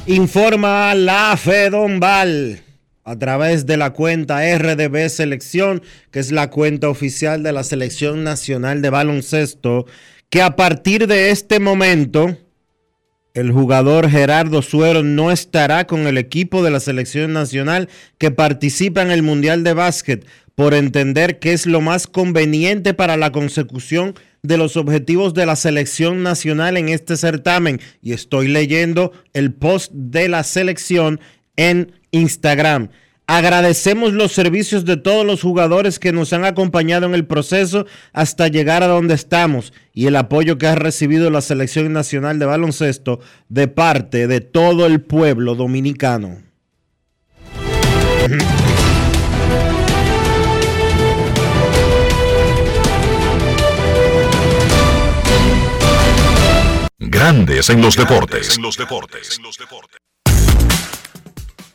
Informa 0.05 0.93
la 0.95 1.37
Fedombal 1.37 2.61
a 3.05 3.17
través 3.17 3.65
de 3.65 3.77
la 3.77 3.93
cuenta 3.93 4.41
RDB 4.57 5.07
Selección, 5.07 5.81
que 6.11 6.19
es 6.19 6.33
la 6.33 6.49
cuenta 6.49 6.89
oficial 6.89 7.41
de 7.41 7.53
la 7.53 7.63
Selección 7.63 8.25
Nacional 8.25 8.81
de 8.81 8.89
Baloncesto, 8.89 9.85
que 10.29 10.41
a 10.41 10.57
partir 10.57 11.07
de 11.07 11.29
este 11.29 11.61
momento 11.61 12.37
el 13.33 13.53
jugador 13.53 14.09
Gerardo 14.09 14.61
Suero 14.61 15.03
no 15.03 15.31
estará 15.31 15.87
con 15.87 16.05
el 16.05 16.17
equipo 16.17 16.63
de 16.63 16.71
la 16.71 16.81
Selección 16.81 17.31
Nacional 17.31 17.87
que 18.17 18.29
participa 18.29 19.03
en 19.03 19.11
el 19.11 19.23
Mundial 19.23 19.63
de 19.63 19.73
Básquet 19.73 20.27
por 20.53 20.73
entender 20.73 21.39
que 21.39 21.53
es 21.53 21.65
lo 21.65 21.79
más 21.79 22.07
conveniente 22.07 22.93
para 22.93 23.15
la 23.15 23.31
consecución 23.31 24.15
los 24.43 24.75
objetivos 24.75 25.33
de 25.33 25.45
la 25.45 25.55
selección 25.55 26.21
nacional 26.21 26.75
en 26.75 26.89
este 26.89 27.15
certamen. 27.15 27.79
Y 28.01 28.11
estoy 28.11 28.49
leyendo 28.49 29.13
el 29.31 29.53
post 29.53 29.91
de 29.93 30.27
la 30.27 30.43
selección 30.43 31.21
en 31.55 31.93
Instagram. 32.11 32.89
Agradecemos 33.25 34.11
los 34.11 34.33
servicios 34.33 34.83
de 34.83 34.97
todos 34.97 35.25
los 35.25 35.41
jugadores 35.41 35.97
que 35.97 36.11
nos 36.11 36.33
han 36.33 36.43
acompañado 36.43 37.05
en 37.05 37.15
el 37.15 37.25
proceso 37.25 37.85
hasta 38.11 38.49
llegar 38.49 38.83
a 38.83 38.87
donde 38.87 39.13
estamos 39.13 39.71
y 39.93 40.07
el 40.07 40.17
apoyo 40.17 40.57
que 40.57 40.67
ha 40.67 40.75
recibido 40.75 41.29
la 41.29 41.39
Selección 41.39 41.93
Nacional 41.93 42.37
de 42.37 42.45
Baloncesto 42.45 43.21
de 43.47 43.69
parte 43.69 44.27
de 44.27 44.41
todo 44.41 44.85
el 44.85 44.99
pueblo 44.99 45.55
dominicano. 45.55 46.41
Grandes 57.09 57.69
en 57.69 57.81
los 57.81 57.97
deportes. 57.97 58.55
En 58.55 58.63
los 58.63 58.77
deportes. 58.77 59.37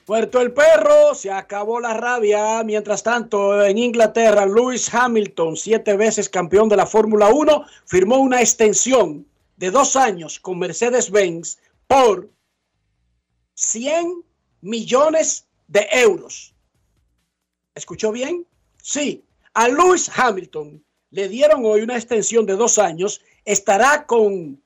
Puerto 0.06 0.40
el 0.40 0.52
perro, 0.52 1.14
se 1.14 1.30
acabó 1.30 1.80
la 1.80 1.92
rabia. 1.92 2.62
Mientras 2.64 3.02
tanto, 3.02 3.62
en 3.62 3.76
Inglaterra, 3.76 4.46
Lewis 4.46 4.92
Hamilton, 4.92 5.54
siete 5.56 5.98
veces 5.98 6.30
campeón 6.30 6.70
de 6.70 6.76
la 6.76 6.86
Fórmula 6.86 7.28
1, 7.28 7.66
firmó 7.84 8.16
una 8.16 8.40
extensión 8.40 9.26
de 9.58 9.70
dos 9.70 9.96
años 9.96 10.40
con 10.40 10.58
Mercedes-Benz 10.60 11.58
por 11.86 12.30
100 13.54 14.24
millones 14.62 15.46
de 15.66 15.86
euros. 15.92 16.54
¿Escuchó 17.74 18.12
bien? 18.12 18.46
Sí, 18.82 19.22
a 19.52 19.68
Lewis 19.68 20.10
Hamilton 20.16 20.82
le 21.10 21.28
dieron 21.28 21.66
hoy 21.66 21.82
una 21.82 21.96
extensión 21.96 22.46
de 22.46 22.54
dos 22.54 22.78
años. 22.78 23.20
Estará 23.44 24.06
con 24.06 24.58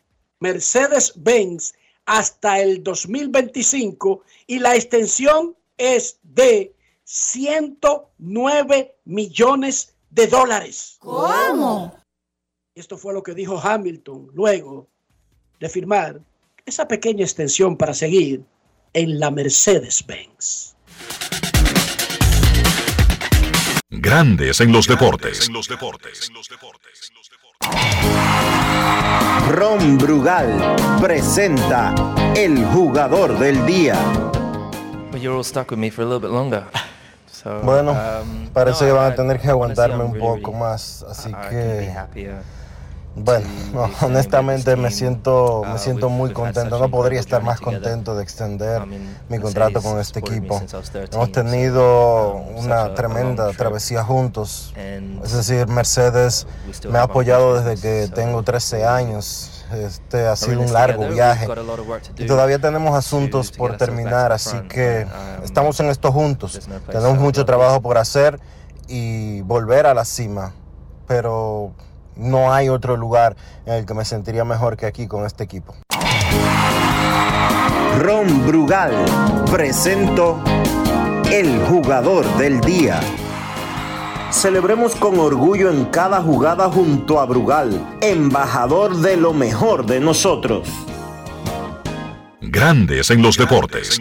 Mercedes-Benz 0.43 1.73
hasta 2.05 2.61
el 2.61 2.83
2025 2.83 4.23
y 4.49 4.59
la 4.59 4.75
extensión 4.75 5.57
es 5.79 6.19
de 6.23 6.75
109 7.05 8.97
millones 9.05 9.95
de 10.11 10.27
dólares. 10.27 10.97
¿Cómo? 10.99 11.97
Esto 12.75 12.99
fue 12.99 13.15
lo 13.15 13.23
que 13.23 13.35
dijo 13.35 13.57
Hamilton 13.59 14.31
luego 14.35 14.89
de 15.61 15.69
firmar 15.69 16.21
esa 16.67 16.89
pequeña 16.89 17.25
extensión 17.25 17.77
para 17.77 17.95
seguir 17.95 18.45
en 18.93 19.21
la 19.21 19.31
Mercedes-Benz. 19.31 20.75
Grandes 23.91 24.61
en 24.61 24.73
los 24.73 24.89
deportes. 24.89 25.49
Ron 29.51 29.99
Brugal 29.99 30.77
presenta 31.01 31.95
el 32.35 32.65
jugador 32.67 33.39
del 33.39 33.65
día. 33.67 33.97
Bueno, 37.65 37.91
um, 37.91 38.47
parece 38.53 38.85
que 38.87 38.93
van 38.93 39.13
a 39.13 39.15
tener 39.17 39.41
que 39.41 39.49
aguantarme 39.49 40.05
un 40.05 40.17
poco 40.17 40.53
más, 40.53 41.05
así 41.11 41.33
que 41.51 41.93
bueno, 43.15 43.47
no, 43.75 43.91
honestamente 44.07 44.75
me 44.77 44.91
siento 44.91 45.63
me 45.67 45.79
siento 45.79 46.09
muy 46.09 46.33
contento. 46.33 46.79
No 46.79 46.89
podría 46.91 47.21
estar 47.21 47.43
más 47.43 47.61
contento 47.61 48.15
de 48.15 48.23
extender 48.23 48.83
mi 49.29 49.39
contrato 49.39 49.83
con 49.83 49.99
este 49.99 50.21
equipo. 50.21 50.61
Hemos 51.13 51.33
tenido 51.33 52.35
una 52.57 52.95
tremenda 52.95 53.51
travesía 53.53 54.03
juntos. 54.03 54.73
Es 55.23 55.33
decir, 55.33 55.67
Mercedes 55.69 56.47
me 56.89 56.99
ha 56.99 57.03
apoyado 57.03 57.61
desde 57.61 57.81
que 57.81 58.09
tengo 58.13 58.43
13 58.43 58.87
años. 58.87 59.65
Este 59.73 60.27
ha 60.27 60.37
sido 60.37 60.61
un 60.61 60.73
largo 60.73 61.09
viaje 61.09 61.49
y 62.19 62.27
todavía 62.27 62.59
tenemos 62.59 62.95
asuntos 62.95 63.51
por 63.51 63.79
terminar, 63.79 64.31
así 64.31 64.59
que 64.69 65.07
estamos 65.43 65.79
en 65.81 65.87
esto 65.87 66.13
juntos. 66.13 66.61
Tenemos 66.91 67.19
mucho 67.19 67.45
trabajo 67.45 67.81
por 67.81 67.99
hacer 67.99 68.39
y 68.87 69.41
volver 69.43 69.87
a 69.87 69.95
la 69.95 70.05
cima, 70.05 70.53
pero 71.07 71.73
no 72.17 72.53
hay 72.53 72.69
otro 72.69 72.97
lugar 72.97 73.37
en 73.67 73.75
el 73.75 73.87
que 73.87 73.95
me 73.95 74.05
sentiría 74.05 74.45
mejor 74.45 74.77
que 74.77 74.87
aquí 74.87 75.07
con 75.07 75.27
este 75.27 75.45
equipo. 75.45 75.75
Ron 77.99 78.47
Brugal 78.47 78.93
presento 79.51 80.43
el 81.31 81.61
jugador 81.67 82.27
del 82.37 82.61
día. 82.61 83.01
Celebremos 84.31 84.95
con 84.97 85.19
orgullo 85.19 85.71
en 85.71 85.85
cada 85.87 86.23
jugada 86.23 86.71
junto 86.71 87.21
a 87.21 87.27
Brugal, 87.27 87.99
embajador 88.01 88.97
de 88.97 89.17
lo 89.17 89.33
mejor 89.33 89.85
de 89.85 90.01
nosotros. 90.01 90.69
Grandes 92.41 93.11
en 93.11 93.23
los 93.23 93.37
deportes. 93.37 94.01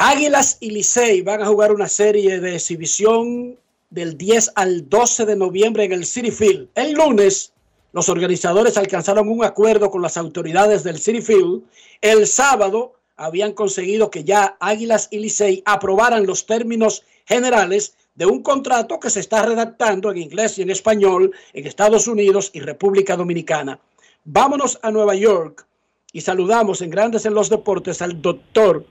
Águilas 0.00 0.58
y 0.60 0.70
Licey 0.70 1.22
van 1.22 1.42
a 1.42 1.46
jugar 1.46 1.72
una 1.72 1.88
serie 1.88 2.38
de 2.38 2.54
exhibición 2.54 3.58
del 3.90 4.16
10 4.16 4.52
al 4.54 4.88
12 4.88 5.26
de 5.26 5.34
noviembre 5.34 5.82
en 5.82 5.90
el 5.90 6.06
City 6.06 6.30
Field. 6.30 6.68
El 6.76 6.92
lunes, 6.92 7.52
los 7.92 8.08
organizadores 8.08 8.76
alcanzaron 8.76 9.28
un 9.28 9.42
acuerdo 9.44 9.90
con 9.90 10.00
las 10.00 10.16
autoridades 10.16 10.84
del 10.84 11.00
City 11.00 11.20
Field. 11.20 11.64
El 12.00 12.28
sábado 12.28 12.92
habían 13.16 13.54
conseguido 13.54 14.08
que 14.08 14.22
ya 14.22 14.56
Águilas 14.60 15.08
y 15.10 15.18
Licey 15.18 15.64
aprobaran 15.66 16.28
los 16.28 16.46
términos 16.46 17.02
generales 17.26 17.94
de 18.14 18.26
un 18.26 18.40
contrato 18.40 19.00
que 19.00 19.10
se 19.10 19.18
está 19.18 19.42
redactando 19.42 20.12
en 20.12 20.18
inglés 20.18 20.58
y 20.58 20.62
en 20.62 20.70
español 20.70 21.32
en 21.52 21.66
Estados 21.66 22.06
Unidos 22.06 22.52
y 22.52 22.60
República 22.60 23.16
Dominicana. 23.16 23.80
Vámonos 24.24 24.78
a 24.80 24.92
Nueva 24.92 25.16
York 25.16 25.66
y 26.12 26.20
saludamos 26.20 26.82
en 26.82 26.90
Grandes 26.90 27.26
en 27.26 27.34
los 27.34 27.50
Deportes 27.50 28.00
al 28.00 28.22
doctor 28.22 28.84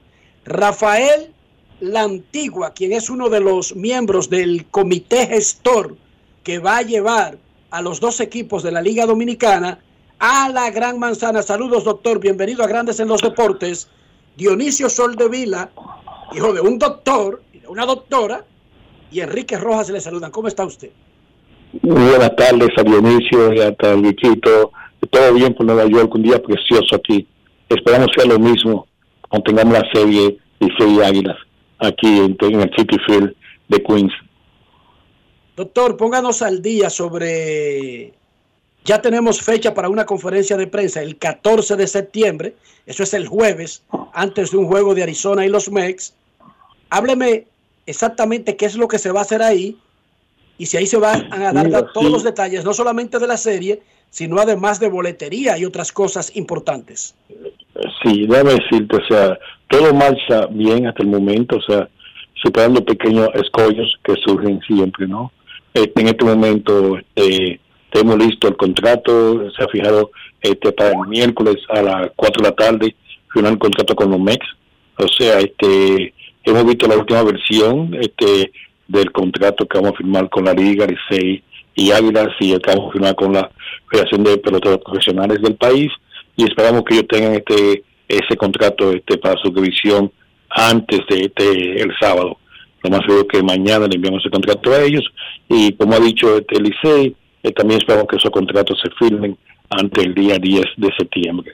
Rafael 0.48 1.34
La 1.82 2.04
Antigua, 2.04 2.74
quien 2.74 2.94
es 2.94 3.10
uno 3.10 3.30
de 3.30 3.42
los 3.42 3.76
miembros 3.76 4.30
del 4.30 4.66
comité 4.68 5.28
gestor 5.28 5.96
que 6.44 6.60
va 6.60 6.78
a 6.78 6.82
llevar 6.82 7.38
a 7.70 7.82
los 7.82 8.00
dos 8.00 8.22
equipos 8.22 8.64
de 8.64 8.72
la 8.72 8.82
Liga 8.82 9.06
Dominicana 9.06 9.80
a 10.20 10.50
la 10.50 10.72
Gran 10.72 10.98
Manzana. 10.98 11.44
Saludos, 11.44 11.84
doctor. 11.84 12.20
Bienvenido 12.20 12.64
a 12.64 12.68
Grandes 12.68 13.00
en 13.00 13.10
los 13.10 13.22
Deportes. 13.22 13.90
Dionisio 14.38 14.90
Soldevila, 14.90 15.70
hijo 16.34 16.54
de 16.54 16.62
un 16.62 16.80
doctor 16.80 17.44
y 17.52 17.60
de 17.60 17.68
una 17.68 17.86
doctora, 17.86 18.46
y 19.12 19.20
Enrique 19.20 19.58
Rojas 19.58 19.90
le 19.90 20.00
saludan. 20.00 20.32
¿Cómo 20.32 20.48
está 20.48 20.66
usted? 20.66 20.92
Muy 21.82 22.10
buenas 22.10 22.36
tardes 22.36 22.70
a 22.78 22.84
Dionisio 22.84 23.54
y 23.54 23.60
a. 23.60 23.76
Todo 23.76 25.34
bien 25.34 25.54
por 25.54 25.66
Nueva 25.66 25.86
York, 25.86 26.14
un 26.16 26.24
día 26.24 26.42
precioso 26.42 26.96
aquí. 26.96 27.28
Esperamos 27.70 28.10
sea 28.16 28.26
lo 28.26 28.40
mismo 28.40 28.87
cuando 29.30 29.44
tengamos 29.44 29.74
la 29.74 29.92
serie 29.92 30.38
y 30.60 30.70
serie 30.78 31.06
Águilas 31.06 31.38
aquí 31.80 32.08
en, 32.08 32.38
en 32.40 32.62
el 32.62 32.72
City 32.76 32.98
Field 33.06 33.34
de 33.68 33.84
Queens. 33.84 34.14
Doctor, 35.56 35.98
pónganos 35.98 36.42
al 36.42 36.62
día 36.62 36.90
sobre 36.90 38.14
ya 38.88 39.02
tenemos 39.02 39.42
fecha 39.42 39.74
para 39.74 39.90
una 39.90 40.06
conferencia 40.06 40.56
de 40.56 40.66
prensa 40.66 41.02
el 41.02 41.18
14 41.18 41.76
de 41.76 41.88
septiembre. 41.88 42.56
Eso 42.86 43.04
es 43.04 43.14
el 43.14 43.28
jueves, 43.28 43.84
antes 44.14 44.52
de 44.52 44.58
un 44.58 44.68
juego 44.68 44.96
de 44.96 45.04
Arizona 45.04 45.46
y 45.46 45.50
los 45.50 45.70
Mex. 45.70 46.14
Hábleme 46.90 47.48
exactamente 47.86 48.56
qué 48.56 48.66
es 48.66 48.76
lo 48.76 48.88
que 48.88 48.98
se 48.98 49.12
va 49.12 49.20
a 49.20 49.24
hacer 49.24 49.42
ahí 49.42 49.78
y 50.58 50.66
si 50.66 50.78
ahí 50.78 50.88
se 50.88 50.98
van 50.98 51.32
a 51.32 51.54
dar 51.54 51.66
Mira, 51.66 51.86
todos 51.94 52.08
sí. 52.08 52.12
los 52.12 52.24
detalles, 52.24 52.66
no 52.66 52.74
solamente 52.74 53.20
de 53.20 53.28
la 53.28 53.38
serie, 53.38 53.82
sino 54.10 54.40
además 54.40 54.80
de 54.80 54.90
boletería 54.90 55.58
y 55.58 55.66
otras 55.66 55.92
cosas 55.92 56.36
importantes. 56.36 57.16
Sí, 58.02 58.26
déjame 58.28 58.56
decirte, 58.56 58.98
o 58.98 59.08
sea, 59.08 59.38
todo 59.68 59.94
marcha 59.94 60.48
bien 60.48 60.88
hasta 60.88 61.04
el 61.04 61.10
momento, 61.10 61.58
o 61.58 61.62
sea, 61.62 61.88
superando 62.42 62.84
pequeños 62.84 63.30
escollos 63.36 63.94
que 64.04 64.16
surgen 64.26 64.60
siempre, 64.62 65.08
¿no? 65.08 65.32
Este, 65.74 66.02
en 66.02 66.08
este 66.08 66.26
momento 66.26 66.98
este, 66.98 67.60
tenemos 67.92 68.18
listo 68.18 68.48
el 68.48 68.58
contrato, 68.58 69.52
se 69.52 69.64
ha 69.64 69.68
fijado 69.68 70.12
este, 70.42 70.72
para 70.72 70.92
el 70.92 71.08
miércoles 71.08 71.58
a 71.70 71.82
las 71.82 72.12
4 72.16 72.44
de 72.44 72.50
la 72.50 72.56
tarde, 72.56 72.96
firmar 73.32 73.54
el 73.54 73.60
contrato 73.60 73.96
con 73.96 74.12
los 74.12 74.20
MEX, 74.20 74.46
o 74.98 75.08
sea, 75.08 75.40
este, 75.40 76.14
hemos 76.44 76.66
visto 76.66 76.88
la 76.88 76.98
última 76.98 77.24
versión 77.24 77.94
este, 78.00 78.52
del 78.88 79.12
contrato 79.12 79.68
que 79.68 79.78
vamos 79.78 79.94
a 79.94 79.98
firmar 79.98 80.30
con 80.30 80.46
la 80.46 80.54
Liga, 80.54 80.86
Licey 80.86 81.44
y 81.76 81.92
Águilas, 81.92 82.30
y 82.40 82.54
el 82.54 82.62
que 82.62 82.72
vamos 82.72 82.90
a 82.90 82.94
firmar 82.94 83.16
con 83.16 83.34
la 83.34 83.50
Federación 83.90 84.24
de 84.24 84.38
Peloteros 84.38 84.80
Profesionales 84.80 85.42
del 85.42 85.56
país, 85.56 85.92
y 86.36 86.44
esperamos 86.44 86.84
que 86.84 86.96
ellos 86.96 87.08
tengan 87.10 87.34
este 87.34 87.84
ese 88.08 88.38
contrato 88.38 88.92
este 88.92 89.18
para 89.18 89.36
su 89.42 89.52
revisión 89.52 90.12
antes 90.50 91.02
de 91.10 91.26
este 91.26 91.82
el 91.82 91.92
sábado. 92.00 92.38
Lo 92.84 92.90
más 92.90 93.02
seguro 93.02 93.28
que 93.28 93.44
mañana 93.44 93.88
le 93.88 93.96
enviamos 93.96 94.24
el 94.24 94.32
contrato 94.32 94.72
a 94.72 94.82
ellos 94.82 95.04
y 95.50 95.74
como 95.74 95.94
ha 95.94 96.00
dicho 96.00 96.38
este 96.38 96.62
Licey, 96.62 97.16
eh, 97.44 97.52
también 97.52 97.82
esperamos 97.82 98.08
que 98.08 98.16
esos 98.16 98.32
contratos 98.32 98.80
se 98.82 98.90
firmen 98.92 99.38
antes 99.70 100.04
del 100.04 100.14
día 100.14 100.38
10 100.38 100.66
de 100.78 100.90
septiembre. 100.98 101.54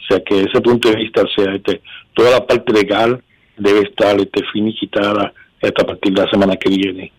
O 0.00 0.06
sea 0.08 0.20
que 0.24 0.34
desde 0.34 0.50
ese 0.50 0.60
punto 0.60 0.90
de 0.90 0.96
vista, 0.96 1.22
sea, 1.36 1.54
este, 1.54 1.80
toda 2.14 2.32
la 2.32 2.46
parte 2.46 2.72
legal 2.72 3.22
debe 3.56 3.82
estar 3.82 4.18
este, 4.20 4.42
finiquitada 4.52 5.32
hasta 5.62 5.82
a 5.82 5.86
partir 5.86 6.12
de 6.12 6.22
la 6.22 6.30
semana 6.30 6.56
que 6.56 6.68
viene. 6.68 7.12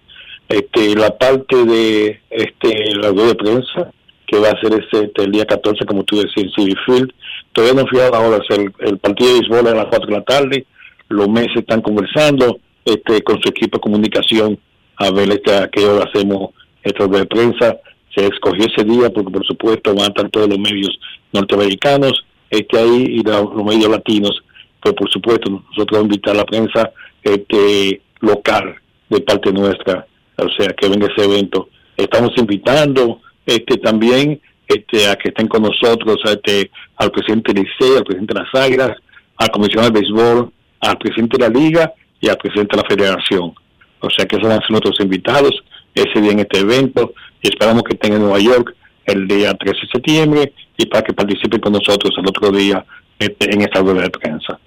Este, 0.50 0.96
la 0.96 1.18
parte 1.18 1.66
de 1.66 2.20
este, 2.30 2.96
la 2.96 3.12
de 3.12 3.36
prensa, 3.36 3.92
que 4.28 4.38
va 4.40 4.50
a 4.50 4.60
ser 4.60 4.74
ese, 4.74 5.06
este, 5.06 5.24
el 5.24 5.32
día 5.32 5.46
14, 5.46 5.86
como 5.86 6.04
tú 6.04 6.18
decías, 6.18 6.52
en 6.58 6.76
Field, 6.86 7.12
todavía 7.54 7.82
no 7.82 7.88
fijado 7.88 8.16
ahora, 8.16 8.44
el, 8.80 8.98
partido 8.98 9.34
de 9.34 9.40
béisbol 9.40 9.68
a 9.68 9.76
las 9.76 9.86
4 9.86 10.08
de 10.08 10.14
la 10.14 10.24
tarde, 10.24 10.66
los 11.10 11.30
meses 11.30 11.58
están 11.58 11.82
conversando 11.82 12.60
este, 12.86 13.22
con 13.24 13.42
su 13.42 13.50
equipo 13.50 13.78
de 13.78 13.82
comunicación 13.82 14.60
a 14.98 15.12
ver 15.12 15.32
este, 15.32 15.56
a 15.56 15.68
qué 15.70 15.86
hora 15.86 16.06
hacemos 16.06 16.52
esta 16.82 17.08
de 17.08 17.26
prensa. 17.26 17.78
Se 18.16 18.28
escogió 18.28 18.66
ese 18.66 18.84
día 18.84 19.10
porque, 19.10 19.32
por 19.32 19.46
supuesto, 19.46 19.94
van 19.96 20.06
a 20.06 20.08
estar 20.08 20.30
todos 20.30 20.50
los 20.50 20.60
medios 20.60 21.00
norteamericanos 21.32 22.26
este, 22.50 22.78
ahí 22.78 23.06
y 23.10 23.24
los 23.24 23.56
medios 23.64 23.90
latinos 23.90 24.44
pues 24.84 24.96
por 24.96 25.10
supuesto 25.10 25.50
nosotros 25.50 25.88
vamos 25.92 26.04
a 26.04 26.14
invitar 26.14 26.36
a 26.36 26.40
la 26.40 26.46
prensa 26.46 26.92
este, 27.24 28.02
local 28.24 28.76
de 29.10 29.20
parte 29.22 29.52
nuestra, 29.52 30.08
o 30.38 30.50
sea, 30.58 30.70
que 30.70 30.88
venga 30.88 31.08
ese 31.08 31.26
evento. 31.26 31.70
Estamos 31.96 32.32
invitando 32.38 33.22
este 33.46 33.78
también 33.78 34.42
este, 34.68 35.08
a 35.08 35.16
que 35.16 35.30
estén 35.30 35.48
con 35.48 35.62
nosotros 35.62 36.18
este, 36.26 36.72
al 36.96 37.12
presidente 37.12 37.54
Licey, 37.54 37.98
al 37.98 38.04
presidente 38.04 38.34
de 38.34 38.40
las 38.40 38.56
Águilas, 38.56 38.92
al 39.38 39.50
comisionado 39.52 39.92
de 39.92 40.00
béisbol, 40.00 40.52
al 40.80 40.98
presidente 40.98 41.38
de 41.38 41.50
la 41.50 41.60
liga 41.60 41.94
y 42.20 42.30
al 42.30 42.38
presidente 42.38 42.76
de 42.76 42.82
la 42.82 42.90
federación. 42.90 43.54
O 44.00 44.10
sea 44.10 44.26
que 44.26 44.38
esos 44.38 44.48
van 44.48 44.58
a 44.58 44.62
ser 44.62 44.72
nuestros 44.72 45.00
invitados 45.02 45.52
ese 45.94 46.22
día 46.22 46.32
en 46.32 46.40
este 46.40 46.60
evento 46.60 47.14
y 47.42 47.50
esperamos 47.50 47.84
que 47.84 47.94
estén 47.94 48.14
en 48.14 48.22
Nueva 48.22 48.40
York 48.40 48.76
el 49.06 49.28
día 49.28 49.54
13 49.54 49.80
de 49.82 49.92
septiembre 49.92 50.54
y 50.78 50.86
para 50.86 51.04
que 51.04 51.14
participen 51.14 51.60
con 51.60 51.74
nosotros 51.74 52.14
el 52.18 52.28
otro 52.28 52.52
día 52.52 52.84
este, 53.20 53.54
en 53.54 53.62
esta 53.62 53.82
rueda 53.82 54.04
de 54.04 54.10
prensa. 54.10 54.60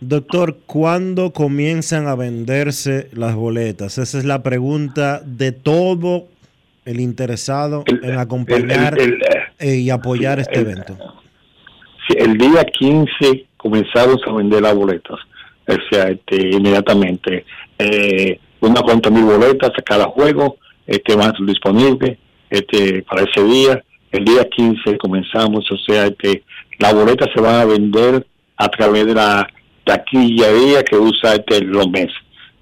Doctor, 0.00 0.58
¿cuándo 0.66 1.32
comienzan 1.32 2.06
a 2.06 2.14
venderse 2.14 3.08
las 3.12 3.34
boletas? 3.34 3.98
Esa 3.98 4.18
es 4.18 4.24
la 4.24 4.44
pregunta 4.44 5.20
de 5.24 5.50
todo 5.50 6.28
el 6.84 7.00
interesado 7.00 7.82
en 7.86 8.16
acompañar 8.16 8.96
eh, 9.58 9.74
y 9.74 9.90
apoyar 9.90 10.38
este 10.38 10.60
evento. 10.60 10.96
El 12.14 12.38
día 12.38 12.64
15 12.64 13.46
comenzamos 13.56 14.20
a 14.26 14.32
vender 14.32 14.62
las 14.62 14.74
boletas, 14.74 15.18
o 15.66 15.76
sea, 15.90 16.04
este, 16.04 16.48
inmediatamente. 16.48 17.44
Eh, 17.78 18.38
unas 18.60 18.82
cuantas 18.82 19.12
mil 19.12 19.24
boletas 19.24 19.70
a 19.76 19.82
cada 19.82 20.04
juego 20.04 20.58
este, 20.86 21.16
van 21.16 21.26
a 21.26 21.30
estar 21.32 21.46
disponibles 21.46 22.18
este, 22.50 23.02
para 23.02 23.22
ese 23.22 23.42
día. 23.42 23.82
El 24.12 24.24
día 24.24 24.48
15 24.48 24.96
comenzamos, 24.96 25.70
o 25.72 25.76
sea, 25.76 26.06
este, 26.06 26.44
las 26.78 26.94
boletas 26.94 27.28
se 27.34 27.40
van 27.40 27.56
a 27.56 27.64
vender 27.64 28.24
a 28.56 28.68
través 28.68 29.04
de 29.04 29.14
la 29.14 29.46
taquillería 29.88 30.82
que 30.82 30.96
usa 30.96 31.36
este 31.36 31.62
Lomes. 31.62 32.12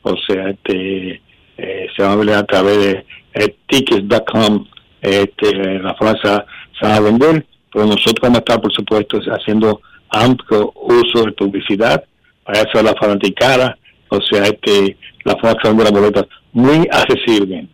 O 0.03 0.15
sea, 0.17 0.51
este, 0.51 1.21
eh, 1.57 1.87
se 1.95 2.03
va 2.03 2.13
a 2.13 2.17
vender 2.17 2.37
a 2.37 2.45
través 2.45 2.79
de 2.79 3.07
eh, 3.35 3.57
tickets.com, 3.67 4.65
este, 5.03 5.81
la 5.81 5.95
frase 5.97 6.45
se 6.79 6.87
va 6.87 6.95
a 6.95 7.01
vender, 7.01 7.45
pero 7.73 7.87
nosotros 7.87 8.21
vamos 8.23 8.37
a 8.37 8.39
estar, 8.39 8.61
por 8.61 8.73
supuesto, 8.73 9.19
haciendo 9.19 9.81
amplio 10.11 10.73
uso 10.77 11.25
de 11.25 11.33
publicidad 11.33 12.05
para 12.45 12.61
eso 12.61 12.81
la 12.81 12.95
fanaticada, 12.95 13.77
o 14.09 14.21
sea, 14.21 14.45
este, 14.45 14.97
la 15.25 15.37
forma 15.37 15.83
de 15.83 15.91
la 15.91 15.91
boleta 15.91 16.27
muy 16.53 16.87
accesible. 16.93 17.67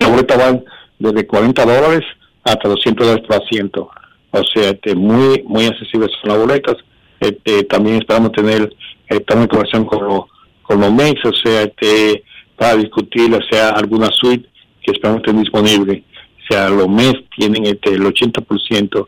La 0.00 0.08
boleta 0.08 0.36
van 0.38 0.64
desde 0.98 1.26
40 1.26 1.62
dólares 1.62 2.04
hasta 2.42 2.70
200 2.70 3.06
dólares 3.06 3.26
por 3.28 3.42
asiento, 3.42 3.90
o 4.30 4.42
sea, 4.54 4.70
este, 4.70 4.94
muy 4.94 5.42
muy 5.46 5.66
accesibles 5.66 6.10
son 6.22 6.30
las 6.30 6.38
boletas 6.38 6.76
este, 7.20 7.64
también 7.64 7.96
esperamos 7.96 8.32
tener 8.32 8.74
esta 9.08 9.34
en 9.34 9.46
conversación 9.46 9.84
con 9.84 10.04
los 10.04 10.20
con 10.62 10.80
los 10.80 10.92
MEX, 10.92 11.24
o 11.24 11.32
sea, 11.32 11.62
este, 11.62 12.24
para 12.56 12.76
discutir, 12.76 13.32
o 13.32 13.40
sea, 13.48 13.70
alguna 13.70 14.08
suite 14.10 14.48
que 14.82 14.92
esperamos 14.92 15.22
tener 15.22 15.42
disponible. 15.42 16.02
O 16.42 16.52
sea, 16.52 16.68
los 16.68 16.88
MEX 16.88 17.20
tienen 17.36 17.66
este, 17.66 17.94
el 17.94 18.02
80% 18.02 19.06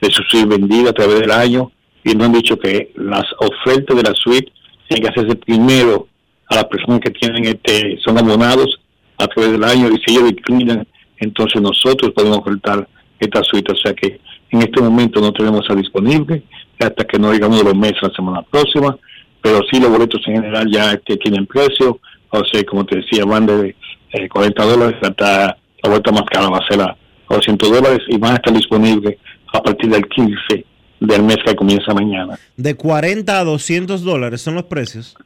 de 0.00 0.10
su 0.10 0.22
suite 0.24 0.46
vendida 0.46 0.90
a 0.90 0.92
través 0.92 1.20
del 1.20 1.30
año 1.30 1.72
y 2.04 2.14
nos 2.14 2.26
han 2.26 2.32
dicho 2.34 2.58
que 2.58 2.92
las 2.94 3.24
ofertas 3.38 3.96
de 3.96 4.02
la 4.02 4.14
suite 4.14 4.52
tienen 4.86 5.04
que 5.04 5.10
hacerse 5.10 5.36
primero 5.36 6.08
a 6.48 6.56
las 6.56 6.64
personas 6.64 7.00
que 7.00 7.10
tienen 7.10 7.44
este 7.44 7.98
son 8.04 8.18
abonados 8.18 8.80
a 9.18 9.26
través 9.26 9.52
del 9.52 9.64
año 9.64 9.88
y 9.88 9.98
si 10.04 10.14
ellos 10.14 10.30
declinan, 10.30 10.86
entonces 11.18 11.60
nosotros 11.60 12.12
podemos 12.14 12.38
ofertar 12.38 12.88
esta 13.18 13.42
suite. 13.42 13.72
O 13.72 13.76
sea 13.76 13.92
que 13.94 14.20
en 14.50 14.62
este 14.62 14.80
momento 14.80 15.20
no 15.20 15.32
tenemos 15.32 15.68
a 15.68 15.74
disponible 15.74 16.42
hasta 16.78 17.04
que 17.04 17.18
no 17.18 17.32
digamos 17.32 17.62
los 17.62 17.76
meses 17.76 17.98
la 18.02 18.10
semana 18.10 18.42
próxima, 18.42 18.96
pero 19.42 19.60
sí 19.70 19.80
los 19.80 19.90
boletos 19.90 20.20
en 20.26 20.34
general 20.34 20.68
ya 20.70 20.92
este, 20.92 21.16
tienen 21.16 21.46
precio, 21.46 22.00
o 22.30 22.44
sea, 22.44 22.62
como 22.64 22.84
te 22.84 22.96
decía, 22.96 23.24
van 23.24 23.46
de 23.46 23.74
40 24.30 24.62
eh, 24.62 24.66
dólares 24.66 24.96
hasta 25.02 25.56
la 25.82 25.90
vuelta 25.90 26.12
más 26.12 26.22
cara 26.30 26.48
va 26.48 26.58
a 26.58 26.68
ser 26.68 26.80
a 26.80 26.96
200 27.28 27.70
dólares 27.70 28.00
y 28.08 28.18
van 28.18 28.32
a 28.32 28.36
estar 28.36 28.52
disponibles 28.52 29.16
a 29.52 29.62
partir 29.62 29.90
del 29.90 30.06
15 30.08 30.64
del 31.00 31.22
mes 31.22 31.36
que 31.44 31.54
comienza 31.54 31.94
mañana. 31.94 32.38
De 32.56 32.74
40 32.74 33.38
a 33.38 33.44
200 33.44 34.02
dólares 34.02 34.40
son 34.40 34.54
los 34.54 34.64
precios. 34.64 35.16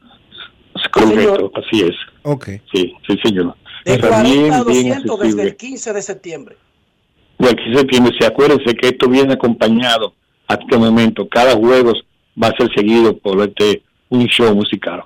Correcto, 0.91 1.51
así 1.55 1.83
es. 1.83 1.95
Ok. 2.23 2.49
Sí, 2.73 2.93
sí, 3.07 3.19
señor. 3.25 3.57
De 3.85 3.99
40 3.99 4.57
a 4.57 4.65
200 4.65 5.21
desde 5.21 5.43
el 5.43 5.57
15 5.57 5.93
de 5.93 6.03
septiembre. 6.03 6.57
Del 7.38 7.57
15 7.57 7.71
de 7.71 7.79
septiembre, 7.79 8.15
se 8.19 8.27
acuérdense 8.27 8.75
que 8.75 8.88
esto 8.88 9.09
viene 9.09 9.33
acompañado 9.33 10.15
a 10.53 10.59
este 10.61 10.77
momento. 10.77 11.29
Cada 11.29 11.55
juego 11.55 11.93
va 12.41 12.49
a 12.49 12.57
ser 12.57 12.73
seguido 12.75 13.17
por 13.17 13.41
este 13.41 13.83
un 14.09 14.27
show 14.27 14.55
musical. 14.55 15.03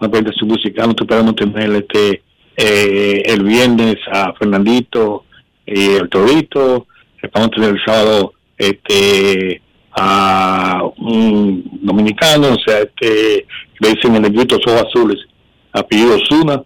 Una 0.00 0.10
presentación 0.10 0.48
musical, 0.48 0.86
nosotros 0.86 1.08
esperamos 1.08 1.36
tener 1.36 1.70
este 1.82 2.22
eh, 2.56 3.22
el 3.26 3.44
viernes 3.44 3.96
a 4.10 4.32
Fernandito 4.32 5.24
y 5.64 5.94
el 5.94 6.08
Torito, 6.08 6.86
a 7.22 7.48
tener 7.48 7.70
el 7.70 7.84
sábado 7.84 8.32
este 8.56 9.62
a 9.92 10.82
un 10.98 11.62
dominicano, 11.82 12.52
o 12.52 12.58
sea, 12.64 12.80
este 12.80 13.46
le 13.80 13.88
dicen 13.90 14.16
el 14.16 14.22
negrito 14.22 14.56
ojos 14.56 14.84
azules, 14.88 15.18
apellido 15.72 16.18
Zuna, 16.28 16.62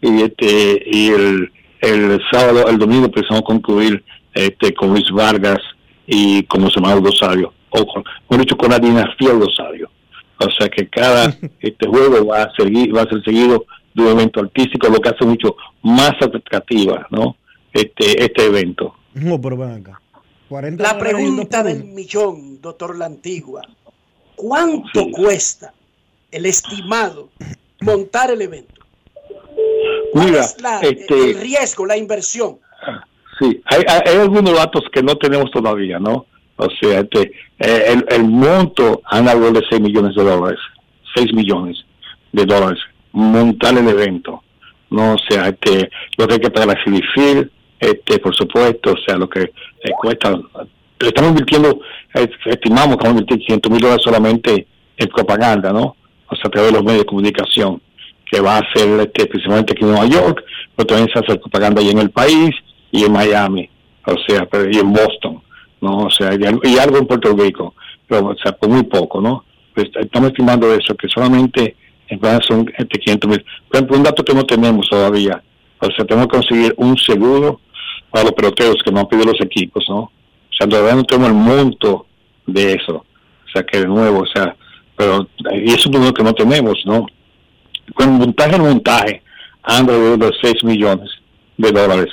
y 0.00 0.22
este 0.22 0.82
y 0.86 1.08
el, 1.08 1.50
sábado, 2.30 2.68
el 2.68 2.78
domingo 2.78 3.06
empezamos 3.06 3.40
a 3.42 3.44
concluir 3.44 4.02
este 4.34 4.72
con 4.74 4.90
Luis 4.90 5.10
Vargas 5.10 5.60
y 6.06 6.42
con 6.44 6.62
los 6.62 6.76
hermanos 6.76 7.02
Rosario, 7.02 7.52
o 7.72 7.86
con, 8.26 8.40
dicho, 8.40 8.56
con 8.56 8.70
la 8.70 8.78
dinastía 8.78 9.32
Rosario. 9.32 9.90
O 10.38 10.50
sea 10.58 10.68
que 10.68 10.88
cada 10.88 11.34
este 11.60 11.86
juego 11.86 12.26
va 12.26 12.44
a 12.44 12.52
seguir, 12.56 12.94
va 12.94 13.02
a 13.02 13.08
ser 13.08 13.22
seguido 13.24 13.64
de 13.94 14.02
un 14.02 14.08
evento 14.08 14.40
artístico, 14.40 14.88
lo 14.88 15.00
que 15.00 15.10
hace 15.10 15.24
mucho 15.24 15.56
más 15.82 16.12
atractiva, 16.20 17.06
¿no? 17.10 17.36
Este, 17.72 18.22
este 18.22 18.46
evento. 18.46 18.94
No, 19.14 19.40
pero 19.40 19.56
ven 19.56 19.72
acá. 19.72 20.00
La 20.78 20.98
pregunta 20.98 21.62
del 21.62 21.84
millón, 21.84 22.60
doctor 22.60 22.96
La 22.98 23.06
Antigua. 23.06 23.62
¿Cuánto 24.36 25.10
cuesta 25.10 25.72
el 26.30 26.44
estimado 26.44 27.30
montar 27.80 28.30
el 28.30 28.42
evento? 28.42 28.82
¿Cuál 30.12 30.34
es 30.34 30.56
este, 30.82 31.30
el 31.30 31.40
riesgo, 31.40 31.86
la 31.86 31.96
inversión? 31.96 32.58
Sí, 33.38 33.62
hay, 33.64 33.82
hay, 33.88 34.16
algunos 34.18 34.54
datos 34.54 34.84
que 34.92 35.02
no 35.02 35.16
tenemos 35.16 35.50
todavía, 35.50 35.98
¿no? 35.98 36.26
O 36.64 36.70
sea, 36.80 37.00
este, 37.00 37.32
eh, 37.58 37.84
el, 37.88 38.04
el 38.08 38.24
monto 38.24 39.02
anda 39.04 39.32
algo 39.32 39.50
de 39.50 39.62
6 39.68 39.80
millones 39.80 40.14
de 40.14 40.24
dólares, 40.24 40.58
6 41.14 41.32
millones 41.32 41.84
de 42.32 42.44
dólares, 42.44 42.78
montar 43.12 43.76
el 43.76 43.88
evento, 43.88 44.42
¿no? 44.90 45.14
O 45.14 45.18
sea, 45.28 45.48
este, 45.48 45.90
lo 46.16 46.26
que 46.26 46.34
hay 46.34 46.40
que 46.40 46.50
pagar 46.50 46.68
la 46.68 46.84
CIDIFIL, 46.84 47.50
este, 47.78 48.18
por 48.18 48.34
supuesto, 48.34 48.92
o 48.92 48.96
sea, 49.06 49.16
lo 49.16 49.28
que 49.28 49.42
eh, 49.42 49.90
cuesta, 50.00 50.38
estamos 50.98 51.30
invirtiendo, 51.30 51.80
estimamos 52.46 52.96
que 52.96 53.04
vamos 53.04 53.06
a 53.06 53.22
invertir 53.22 53.38
500 53.46 53.72
mil 53.72 53.80
dólares 53.80 54.04
solamente 54.04 54.66
en 54.96 55.08
propaganda, 55.08 55.72
¿no? 55.72 55.96
O 56.28 56.36
sea, 56.36 56.46
a 56.46 56.50
través 56.50 56.70
de 56.70 56.76
los 56.78 56.84
medios 56.84 57.02
de 57.02 57.06
comunicación, 57.06 57.82
que 58.30 58.40
va 58.40 58.58
a 58.58 58.72
ser 58.72 58.88
este, 59.00 59.26
principalmente 59.26 59.72
aquí 59.72 59.84
en 59.84 59.90
Nueva 59.90 60.06
York, 60.06 60.42
pero 60.74 60.86
también 60.86 61.10
se 61.12 61.18
hace 61.18 61.38
propaganda 61.38 61.82
ahí 61.82 61.90
en 61.90 61.98
el 61.98 62.10
país 62.10 62.50
y 62.90 63.04
en 63.04 63.12
Miami, 63.12 63.68
o 64.06 64.14
sea, 64.26 64.48
y 64.70 64.78
en 64.78 64.92
Boston, 64.92 65.42
¿no? 65.82 65.98
O 66.04 66.10
sea, 66.10 66.30
y, 66.34 66.78
algo 66.78 66.98
en 66.98 67.06
Puerto 67.06 67.36
Rico, 67.36 67.74
pero, 68.08 68.28
o 68.28 68.52
por 68.58 68.68
muy 68.70 68.84
poco, 68.84 69.20
¿no? 69.20 69.44
Pues 69.74 69.90
estamos 70.00 70.30
estimando 70.30 70.72
eso, 70.72 70.94
que 70.94 71.08
solamente 71.08 71.76
en 72.08 72.20
son 72.42 72.72
este 72.76 72.98
500 72.98 73.30
mil. 73.30 73.44
Por 73.68 73.76
ejemplo, 73.76 73.96
un 73.96 74.02
dato 74.02 74.24
que 74.24 74.34
no 74.34 74.44
tenemos 74.44 74.88
todavía, 74.88 75.42
o 75.80 75.86
sea, 75.90 76.04
tenemos 76.04 76.28
que 76.28 76.36
conseguir 76.36 76.74
un 76.76 76.96
seguro 76.96 77.60
para 78.10 78.24
los 78.24 78.32
peloteros 78.32 78.76
que 78.84 78.92
nos 78.92 79.02
han 79.02 79.08
pedido 79.08 79.32
los 79.32 79.40
equipos, 79.40 79.84
¿no? 79.88 80.00
O 80.00 80.54
sea, 80.56 80.68
todavía 80.68 80.94
no 80.94 81.04
tenemos 81.04 81.28
el 81.28 81.34
monto 81.34 82.06
de 82.46 82.74
eso. 82.74 82.96
O 82.96 83.50
sea, 83.52 83.64
que 83.64 83.80
de 83.80 83.86
nuevo, 83.86 84.20
o 84.20 84.26
sea, 84.26 84.54
pero, 84.96 85.26
y 85.52 85.72
eso 85.72 85.90
es 85.90 85.98
lo 85.98 86.12
que 86.12 86.22
no 86.22 86.32
tenemos, 86.32 86.78
¿no? 86.84 87.06
Con 87.94 88.12
montaje 88.12 88.56
en 88.56 88.62
montaje, 88.62 89.22
anda 89.62 89.92
de 89.92 90.16
los 90.16 90.32
6 90.40 90.62
millones 90.64 91.10
de 91.56 91.72
dólares. 91.72 92.12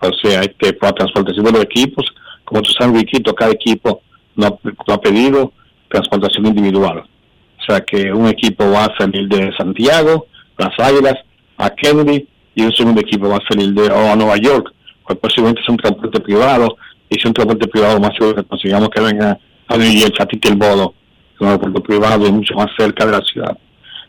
O 0.00 0.10
sea, 0.22 0.42
este, 0.42 0.72
para 0.74 0.92
transportación 0.92 1.44
de 1.46 1.52
los 1.52 1.62
equipos, 1.62 2.06
como 2.48 2.62
tú 2.62 2.72
sabes, 2.72 3.00
Riquito, 3.00 3.34
cada 3.34 3.52
equipo 3.52 4.02
no, 4.36 4.58
ha 4.88 5.00
pedido 5.00 5.52
transportación 5.88 6.46
individual. 6.46 6.98
O 7.00 7.62
sea, 7.66 7.80
que 7.80 8.12
un 8.12 8.28
equipo 8.28 8.70
va 8.70 8.86
a 8.86 8.96
salir 8.98 9.28
de 9.28 9.54
Santiago, 9.56 10.26
Las 10.56 10.78
Águilas, 10.78 11.16
a 11.58 11.70
Kennedy, 11.70 12.26
y 12.54 12.62
un 12.62 12.72
segundo 12.72 13.00
equipo 13.00 13.28
va 13.28 13.36
a 13.36 13.48
salir 13.48 13.72
de 13.72 13.86
a 13.86 14.16
Nueva 14.16 14.36
York 14.36 14.72
pues 15.08 15.18
posiblemente 15.20 15.62
es 15.62 15.68
un 15.70 15.78
transporte 15.78 16.20
privado, 16.20 16.76
y 17.08 17.18
si 17.18 17.26
un 17.26 17.32
transporte 17.32 17.66
privado 17.68 17.98
más 17.98 18.14
seguro 18.14 18.36
que 18.36 18.44
consigamos 18.44 18.90
que 18.90 19.00
venga 19.00 19.38
a 19.66 19.76
New 19.76 19.90
York, 19.90 20.14
a 20.20 20.26
Titi 20.26 20.48
el 20.48 20.56
Bodo, 20.56 20.94
un 21.40 21.46
transporte 21.46 21.80
privado 21.80 22.26
y 22.26 22.32
mucho 22.32 22.54
más 22.54 22.68
cerca 22.76 23.06
de 23.06 23.12
la 23.12 23.22
ciudad. 23.22 23.56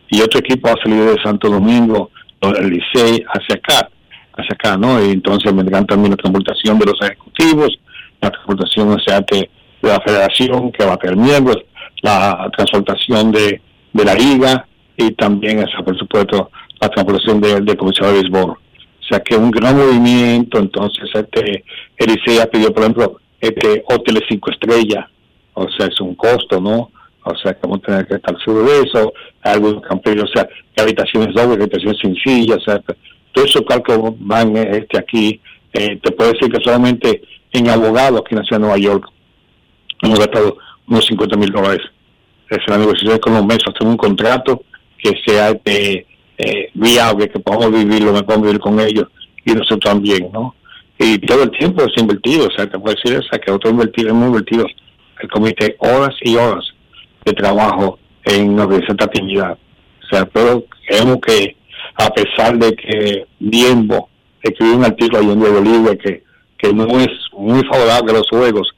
Y 0.09 0.19
otro 0.21 0.39
equipo 0.39 0.67
va 0.67 0.73
a 0.73 0.83
salir 0.83 1.05
de 1.05 1.21
Santo 1.23 1.49
Domingo, 1.49 2.11
el 2.41 2.69
Licey, 2.69 3.23
hacia 3.29 3.55
acá, 3.55 3.89
hacia 4.33 4.53
acá, 4.53 4.77
¿no? 4.77 5.01
Y 5.05 5.11
entonces 5.11 5.55
vendrán 5.55 5.85
también 5.85 6.11
la 6.11 6.17
transportación 6.17 6.77
de 6.79 6.85
los 6.87 7.01
ejecutivos, 7.01 7.79
la 8.21 8.31
transportación, 8.31 8.89
o 8.91 8.99
sea, 8.99 9.21
de, 9.21 9.49
la 9.81 9.99
federación, 10.01 10.71
que 10.71 10.85
va 10.85 10.93
a 10.93 10.97
tener 10.97 11.15
miembros. 11.15 11.57
La 12.01 12.49
transportación 12.55 13.31
de, 13.31 13.61
de 13.93 14.05
la 14.05 14.13
liga 14.13 14.65
y 14.95 15.11
también, 15.11 15.59
esa, 15.59 15.83
por 15.83 15.97
supuesto, 15.97 16.49
la 16.79 16.89
transportación 16.89 17.41
del 17.41 17.65
de 17.65 17.73
de 17.73 18.11
béisbol. 18.11 18.51
O 18.51 19.03
sea 19.09 19.19
que 19.21 19.35
un 19.35 19.49
gran 19.49 19.75
movimiento, 19.75 20.59
entonces 20.59 21.09
este 21.13 21.63
Elisea 21.97 22.45
pidió, 22.45 22.71
por 22.71 22.83
ejemplo, 22.83 23.19
este 23.41 23.83
hoteles 23.87 24.23
cinco 24.29 24.51
estrellas, 24.51 25.05
o 25.53 25.67
sea, 25.71 25.87
es 25.87 25.99
un 25.99 26.15
costo, 26.15 26.61
¿no? 26.61 26.91
O 27.23 27.35
sea, 27.35 27.53
que 27.53 27.59
vamos 27.63 27.79
a 27.83 27.87
tener 27.87 28.07
que 28.07 28.15
estar 28.15 28.35
seguro 28.43 28.65
de 28.65 28.81
eso, 28.81 29.13
algunos 29.41 29.81
campos, 29.81 30.13
o 30.15 30.27
sea, 30.27 30.47
habitaciones 30.77 31.33
dobles, 31.33 31.59
habitaciones 31.59 31.99
sencillas, 31.99 32.59
todo 33.31 33.45
eso 33.45 33.65
cálculos 33.65 34.13
van 34.19 34.55
este 34.57 34.99
aquí, 34.99 35.39
eh, 35.73 35.99
te 36.01 36.11
puedo 36.11 36.31
decir 36.31 36.51
que 36.51 36.63
solamente 36.63 37.21
en 37.51 37.69
abogados 37.69 38.21
aquí 38.21 38.35
en 38.35 38.39
la 38.39 38.43
ciudad 38.43 38.59
de 38.59 38.67
Nueva 38.67 38.77
York 38.77 39.05
hemos 40.01 40.19
gastado 40.19 40.57
unos 40.87 41.05
50 41.05 41.37
mil 41.37 41.49
dólares. 41.49 41.81
Es 42.49 42.59
la 42.67 42.77
negociación 42.77 43.19
con 43.19 43.33
los 43.33 43.45
meses, 43.45 43.63
hacer 43.67 43.87
un 43.87 43.97
contrato 43.97 44.63
que 44.97 45.13
sea 45.25 45.49
este, 45.49 46.05
eh, 46.37 46.69
viable, 46.73 47.29
que 47.29 47.39
podamos 47.39 47.71
vivirlo, 47.71 48.13
que 48.13 48.23
podamos 48.23 48.47
vivir 48.47 48.59
con 48.59 48.79
ellos 48.79 49.07
y 49.45 49.51
nosotros 49.51 49.79
también, 49.81 50.29
¿no? 50.31 50.55
Y 50.97 51.17
todo 51.19 51.43
el 51.43 51.51
tiempo 51.51 51.83
es 51.83 52.01
invertido, 52.01 52.47
o 52.47 52.51
sea, 52.51 52.69
te 52.69 52.77
puedo 52.77 52.95
decir, 52.95 53.17
o 53.17 53.23
sea, 53.23 53.39
que 53.39 53.51
otros 53.51 53.71
invertido, 53.71 54.09
hemos 54.09 54.27
invertido 54.27 54.65
el 55.21 55.29
comité 55.29 55.75
horas 55.79 56.15
y 56.21 56.35
horas 56.35 56.65
de 57.23 57.33
trabajo 57.33 57.99
en 58.25 58.57
la 58.57 58.65
representatividad. 58.65 59.57
O 60.03 60.07
sea, 60.07 60.25
pero 60.25 60.65
creemos 60.87 61.19
que 61.25 61.55
a 61.95 62.09
pesar 62.09 62.57
de 62.57 62.75
que 62.75 63.25
Diembo 63.39 64.09
escribió 64.41 64.75
un 64.75 64.85
artículo 64.85 65.19
ahí 65.19 65.29
en 65.29 65.39
Diego 65.39 65.61
Libre 65.61 65.97
que, 65.97 66.23
que 66.59 66.73
no 66.73 66.85
es 66.99 67.09
muy 67.31 67.63
favorable 67.65 68.11
a 68.11 68.17
los 68.17 68.29
juegos, 68.29 68.69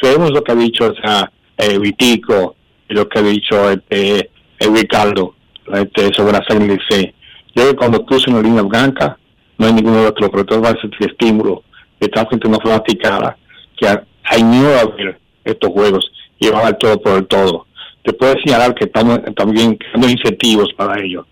creemos 0.00 0.30
lo 0.32 0.42
que 0.42 0.52
ha 0.52 0.56
dicho 0.56 0.90
o 0.90 0.94
sea, 0.94 1.30
eh, 1.56 1.78
Vitico 1.78 2.56
y 2.88 2.94
lo 2.94 3.08
que 3.08 3.18
ha 3.18 3.22
dicho 3.22 3.70
este, 3.70 4.18
eh, 4.18 4.68
Ricardo 4.74 5.34
este, 5.72 6.12
sobre 6.14 6.32
la 6.32 6.44
C. 6.88 7.14
Yo 7.54 7.70
que 7.70 7.76
cuando 7.76 8.04
crucen 8.04 8.34
la 8.34 8.42
línea 8.42 8.62
blanca, 8.62 9.16
no 9.58 9.66
hay 9.66 9.72
ninguno 9.72 9.98
de 9.98 10.02
los 10.04 10.28
operadores 10.28 10.64
va 10.64 10.70
a 10.70 10.80
sentir 10.80 11.10
estímulo 11.10 11.62
de 12.00 12.06
esta 12.06 12.26
gente 12.28 12.48
no 12.48 12.58
fanaticada 12.60 13.36
que 13.76 13.86
añora 14.24 14.80
a 14.80 14.86
ver 14.96 15.18
estos 15.44 15.70
juegos 15.70 16.10
y 16.38 16.48
van 16.48 16.66
al 16.66 16.78
todo 16.78 17.00
por 17.00 17.18
el 17.18 17.26
todo. 17.26 17.66
Te 18.02 18.12
puedo 18.12 18.34
señalar 18.44 18.74
que 18.74 18.86
estamos 18.86 19.20
también 19.36 19.76
creando 19.76 20.08
incentivos 20.08 20.72
para 20.74 21.00
ello. 21.00 21.26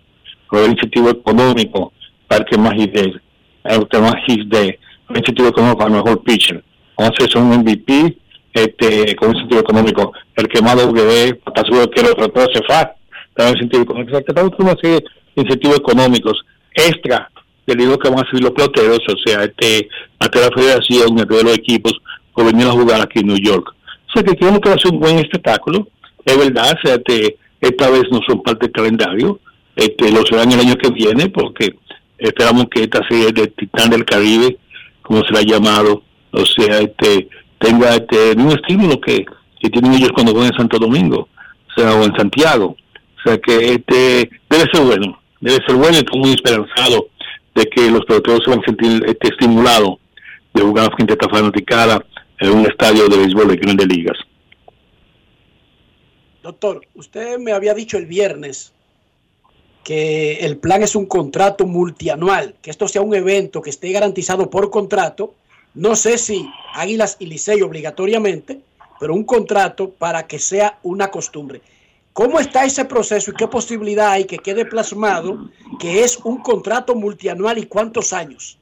el 0.53 0.73
incentivo 0.73 1.11
económico 1.11 1.93
para 2.27 2.45
que 2.45 2.59
más 2.59 2.77
de 2.77 3.15
el 3.65 3.89
que 3.89 3.99
más 3.99 4.15
de 4.27 4.79
un 5.09 5.17
incentivo 5.17 5.49
económico 5.49 5.87
el 5.87 5.93
mejor 5.93 6.23
pitcher. 6.23 6.63
Hacer 6.97 7.39
un 7.39 7.59
MVP 7.59 8.17
este, 8.53 9.17
con 9.17 9.31
un 9.31 9.35
incentivo 9.37 9.61
económico. 9.61 10.13
El 10.37 10.49
que 10.49 10.63
más 10.63 10.77
W, 10.77 11.35
para 11.37 11.63
seguro 11.65 11.91
que 11.91 12.01
el 12.01 12.07
otro 12.09 12.47
se 12.53 12.63
fa, 12.65 12.95
también 13.35 13.57
incentivo 13.57 13.83
económico. 13.83 14.19
Estamos 14.19 14.53
una 14.59 14.77
serie 14.81 15.05
de 15.37 15.43
incentivos 15.43 15.79
económicos 15.79 16.45
extra 16.75 17.31
del 17.67 17.79
dinero 17.79 17.99
que 17.99 18.09
van 18.09 18.21
a 18.21 18.31
subir 18.31 18.45
los 18.45 18.53
peloteros, 18.53 19.01
o 19.09 19.17
sea, 19.25 19.45
este, 19.45 19.89
ante 20.19 20.41
la 20.41 20.51
federación, 20.51 21.17
de 21.17 21.43
los 21.43 21.57
equipos, 21.57 21.93
por 22.33 22.47
venir 22.47 22.67
a 22.67 22.73
jugar 22.73 23.03
aquí 23.03 23.21
en 23.21 23.27
New 23.27 23.39
York. 23.39 23.75
O 24.09 24.13
sea, 24.13 24.23
que 24.23 24.35
queremos 24.35 24.61
que 24.61 24.71
ser 24.71 24.93
un 24.93 25.01
buen 25.01 25.19
espectáculo, 25.19 25.87
es 26.25 26.39
verdad, 26.39 26.73
o 26.73 26.87
sea, 26.87 26.95
este, 26.95 27.37
esta 27.61 27.91
vez 27.91 28.05
no 28.11 28.21
son 28.27 28.43
parte 28.43 28.67
del 28.67 28.73
calendario, 28.73 29.39
este, 29.77 30.11
lo 30.11 30.25
serán 30.25 30.51
el 30.51 30.61
año 30.61 30.77
que 30.77 30.91
viene, 30.91 31.29
porque 31.29 31.75
esperamos 32.17 32.67
que 32.71 32.85
esta 32.85 33.07
serie 33.07 33.33
de 33.33 33.49
Titán 33.49 33.91
del 33.91 34.05
Caribe, 34.05 34.57
como 35.09 35.25
se 35.25 35.33
la 35.33 35.41
ha 35.41 35.43
llamado, 35.43 36.03
o 36.33 36.45
sea, 36.45 36.81
este, 36.81 37.29
tenga 37.59 37.95
este, 37.95 38.33
un 38.33 38.53
estímulo 38.53 39.01
que, 39.01 39.25
que 39.59 39.71
tienen 39.71 39.95
ellos 39.95 40.13
cuando 40.13 40.35
van 40.35 40.49
en 40.49 40.55
Santo 40.59 40.79
Domingo, 40.79 41.29
o 41.67 41.81
sea, 41.81 41.95
o 41.95 42.05
en 42.05 42.15
Santiago. 42.15 42.77
O 43.17 43.21
sea, 43.25 43.39
que 43.39 43.73
este, 43.73 44.31
debe 44.51 44.71
ser 44.71 44.85
bueno, 44.85 45.19
debe 45.41 45.65
ser 45.67 45.77
bueno 45.77 45.97
y 45.97 46.01
estoy 46.01 46.21
muy 46.21 46.31
esperanzado 46.33 47.09
de 47.55 47.65
que 47.65 47.91
los 47.91 48.05
peloteros 48.05 48.43
se 48.45 48.51
van 48.51 48.61
a 48.61 48.67
sentir 48.67 49.03
este, 49.07 49.29
estimulados 49.29 49.97
de 50.53 50.61
jugar 50.61 50.95
frente 50.95 51.15
a 51.15 51.17
esta 51.19 51.29
fanaticada 51.31 52.05
en 52.41 52.51
un 52.51 52.67
estadio 52.67 53.09
de 53.09 53.17
béisbol 53.17 53.49
de 53.49 53.57
grandes 53.57 53.87
ligas. 53.87 54.19
Doctor, 56.43 56.83
usted 56.95 57.39
me 57.39 57.53
había 57.53 57.73
dicho 57.73 57.97
el 57.97 58.05
viernes 58.05 58.75
que 59.89 60.41
el 60.41 60.59
plan 60.59 60.83
es 60.83 60.95
un 60.95 61.07
contrato 61.07 61.67
multianual, 61.67 62.55
que 62.61 62.69
esto 62.69 62.87
sea 62.89 63.01
un 63.01 63.15
evento 63.15 63.63
que 63.63 63.71
esté 63.71 63.91
garantizado 63.91 64.51
por 64.51 64.69
contrato. 64.69 65.33
No 65.73 65.97
sé 65.97 66.19
si 66.19 66.47
Águilas 66.75 67.17
y 67.21 67.25
Licey 67.25 67.63
obligatoriamente, 67.63 68.61
pero 69.01 69.15
un 69.15 69.25
contrato 69.25 69.89
para 69.89 70.27
que 70.27 70.39
sea 70.39 70.79
una 70.83 71.11
costumbre. 71.11 71.63
¿Cómo 72.13 72.39
está 72.39 72.67
ese 72.67 72.85
proceso 72.85 73.31
y 73.31 73.35
qué 73.35 73.49
posibilidad 73.49 74.11
hay 74.11 74.27
que 74.27 74.37
quede 74.37 74.67
plasmado 74.67 75.49
que 75.81 76.05
es 76.05 76.19
un 76.23 76.43
contrato 76.43 76.95
multianual 76.95 77.57
y 77.57 77.65
cuántos 77.65 78.13
años? 78.13 78.59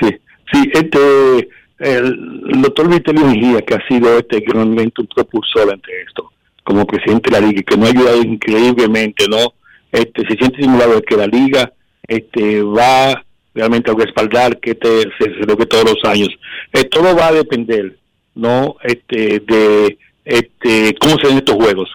Sí, 0.00 0.08
sí, 0.50 0.70
este, 0.72 1.50
el, 1.80 2.62
doctor 2.62 2.88
Vitelio 2.88 3.26
Mejía, 3.26 3.60
que 3.60 3.74
ha 3.74 3.88
sido 3.88 4.18
este 4.18 4.42
realmente 4.46 5.02
un 5.02 5.06
propulsor 5.08 5.70
ante 5.70 5.90
esto, 6.00 6.32
como 6.64 6.86
presidente 6.86 7.28
de 7.28 7.40
la 7.40 7.46
liga, 7.46 7.60
que 7.60 7.76
nos 7.76 7.88
ha 7.88 7.92
ayudado 7.92 8.22
increíblemente, 8.22 9.28
¿no? 9.28 9.52
Este, 9.96 10.28
se 10.28 10.36
siente 10.36 10.60
simulado 10.60 10.96
de 10.96 11.02
que 11.02 11.16
la 11.16 11.26
liga 11.26 11.72
este, 12.06 12.62
va 12.62 13.24
realmente 13.54 13.90
a 13.90 13.94
respaldar 13.94 14.60
que 14.60 14.72
este, 14.72 15.02
se 15.18 15.56
que 15.56 15.66
todos 15.66 15.84
los 15.84 16.04
años. 16.04 16.28
Eh, 16.74 16.84
todo 16.84 17.16
va 17.16 17.28
a 17.28 17.32
depender, 17.32 17.96
¿no? 18.34 18.76
Este, 18.82 19.40
de 19.40 19.98
este, 20.22 20.94
cómo 21.00 21.16
se 21.16 21.28
ven 21.28 21.38
estos 21.38 21.56
juegos. 21.56 21.88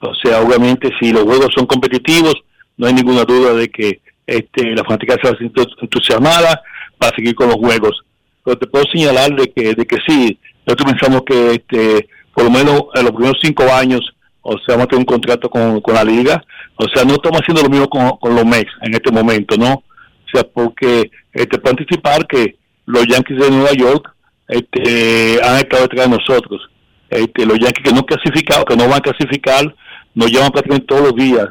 O 0.00 0.14
sea, 0.14 0.40
obviamente, 0.40 0.90
si 0.98 1.12
los 1.12 1.24
juegos 1.24 1.48
son 1.54 1.66
competitivos, 1.66 2.34
no 2.78 2.86
hay 2.86 2.94
ninguna 2.94 3.24
duda 3.24 3.52
de 3.52 3.68
que 3.68 4.00
este, 4.26 4.74
la 4.74 4.84
fanática 4.84 5.16
se 5.20 5.30
va 5.30 5.36
a 5.38 5.82
entusiasmada 5.82 6.62
para 6.96 7.14
seguir 7.14 7.34
con 7.34 7.48
los 7.48 7.56
juegos. 7.56 8.00
Pero 8.42 8.56
te 8.56 8.66
puedo 8.66 8.84
señalar 8.90 9.36
de 9.36 9.52
que, 9.52 9.74
de 9.74 9.86
que 9.86 9.98
sí, 10.08 10.38
nosotros 10.66 10.92
pensamos 10.92 11.22
que 11.26 11.52
este, 11.52 12.08
por 12.34 12.44
lo 12.44 12.50
menos 12.50 12.84
en 12.94 13.02
los 13.02 13.12
primeros 13.12 13.38
cinco 13.42 13.64
años, 13.70 14.00
o 14.48 14.58
sea, 14.58 14.76
vamos 14.76 14.84
a 14.84 14.88
tener 14.88 15.00
un 15.00 15.06
contrato 15.06 15.50
con, 15.50 15.82
la 15.92 16.04
liga, 16.04 16.44
o 16.76 16.86
sea, 16.88 17.04
no 17.04 17.14
estamos 17.14 17.40
haciendo 17.40 17.62
lo 17.62 17.68
mismo 17.68 17.88
con, 17.88 18.34
los 18.34 18.44
Mex 18.44 18.70
en 18.82 18.94
este 18.94 19.10
momento, 19.10 19.56
¿no? 19.56 19.74
O 19.74 20.28
sea, 20.32 20.44
porque 20.44 21.10
este, 21.32 21.58
puedo 21.58 21.76
anticipar 21.76 22.26
que 22.28 22.56
los 22.86 23.06
Yankees 23.08 23.38
de 23.38 23.50
Nueva 23.50 23.72
York 23.72 24.14
este, 24.46 25.40
han 25.42 25.56
estado 25.56 25.82
detrás 25.82 26.08
de 26.08 26.16
nosotros. 26.16 26.70
Este, 27.10 27.44
los 27.44 27.58
Yankees 27.58 27.84
que 27.84 27.92
no 27.92 28.06
clasificado, 28.06 28.64
que 28.64 28.76
no 28.76 28.84
van 28.84 28.98
a 28.98 29.00
clasificar, 29.00 29.74
nos 30.14 30.30
llaman 30.30 30.52
prácticamente 30.52 30.86
todos 30.86 31.02
los 31.02 31.16
días. 31.16 31.48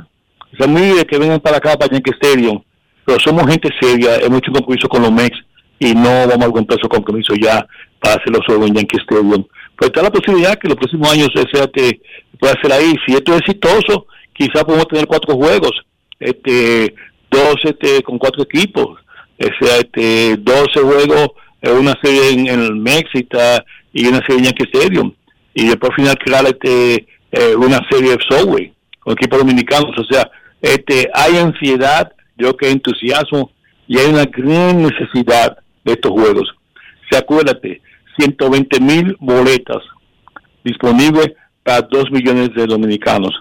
O 0.54 0.58
sea, 0.58 0.68
bien 0.68 1.04
que 1.04 1.18
vengan 1.18 1.42
para 1.42 1.58
acá, 1.58 1.76
para 1.78 1.92
Yankee 1.92 2.14
Stadium, 2.22 2.62
pero 3.06 3.20
somos 3.20 3.46
gente 3.48 3.70
seria, 3.80 4.16
hemos 4.18 4.40
hecho 4.40 4.52
un 4.52 4.58
compromiso 4.58 4.88
con 4.88 5.02
los 5.02 5.12
Mex 5.12 5.38
y 5.80 5.94
no 5.94 6.28
vamos 6.28 6.42
a 6.42 6.46
aguantar 6.46 6.78
esos 6.78 6.90
compromisos 6.90 7.38
ya 7.42 7.68
para 8.00 8.16
hacerlo 8.16 8.40
solo 8.48 8.66
en 8.68 8.76
Yankee 8.76 8.98
Stadium. 9.00 9.44
Pues 9.78 9.90
está 9.90 10.02
la 10.02 10.12
posibilidad 10.12 10.58
que 10.58 10.68
los 10.68 10.78
próximos 10.78 11.12
años 11.12 11.30
sea 11.52 11.68
que 11.68 12.02
pueda 12.40 12.56
ser 12.62 12.72
ahí. 12.72 12.96
Si 13.06 13.14
esto 13.14 13.34
es 13.34 13.42
exitoso, 13.42 14.08
quizás 14.34 14.64
podemos 14.64 14.88
tener 14.88 15.06
cuatro 15.06 15.36
juegos, 15.36 15.72
este, 16.20 16.94
dos 17.30 17.56
este, 17.64 18.02
con 18.04 18.18
cuatro 18.18 18.44
equipos, 18.44 19.00
o 19.38 19.66
sea, 19.66 19.78
este, 19.78 20.38
12 20.38 20.80
juegos, 20.80 21.30
una 21.62 21.94
serie 22.02 22.30
en, 22.30 22.48
el 22.48 22.76
México 22.76 23.38
y 23.92 24.08
una 24.08 24.20
serie 24.20 24.38
en 24.38 24.44
Yankee 24.46 24.70
Stadium. 24.72 25.14
Y 25.54 25.68
después 25.68 25.92
al 25.92 25.96
final 25.96 26.18
crear 26.18 26.46
este, 26.46 27.08
eh, 27.32 27.56
una 27.56 27.82
serie 27.90 28.12
de 28.12 28.24
software 28.30 28.72
con 29.00 29.14
equipos 29.14 29.40
dominicanos. 29.40 29.98
O 29.98 30.04
sea, 30.04 30.30
este, 30.62 31.10
hay 31.14 31.38
ansiedad, 31.38 32.12
yo 32.38 32.56
que 32.56 32.70
entusiasmo 32.70 33.52
y 33.88 33.98
hay 33.98 34.08
una 34.08 34.26
gran 34.26 34.84
necesidad 34.84 35.58
de 35.84 35.94
estos 35.94 36.12
juegos. 36.12 36.50
Se 37.10 37.18
acuérdate, 37.18 37.82
120 38.18 38.80
mil 38.80 39.16
boletas 39.20 39.84
disponibles 40.64 41.34
para 41.64 41.82
2 41.82 42.12
millones 42.12 42.50
de 42.56 42.66
dominicanos. 42.66 43.34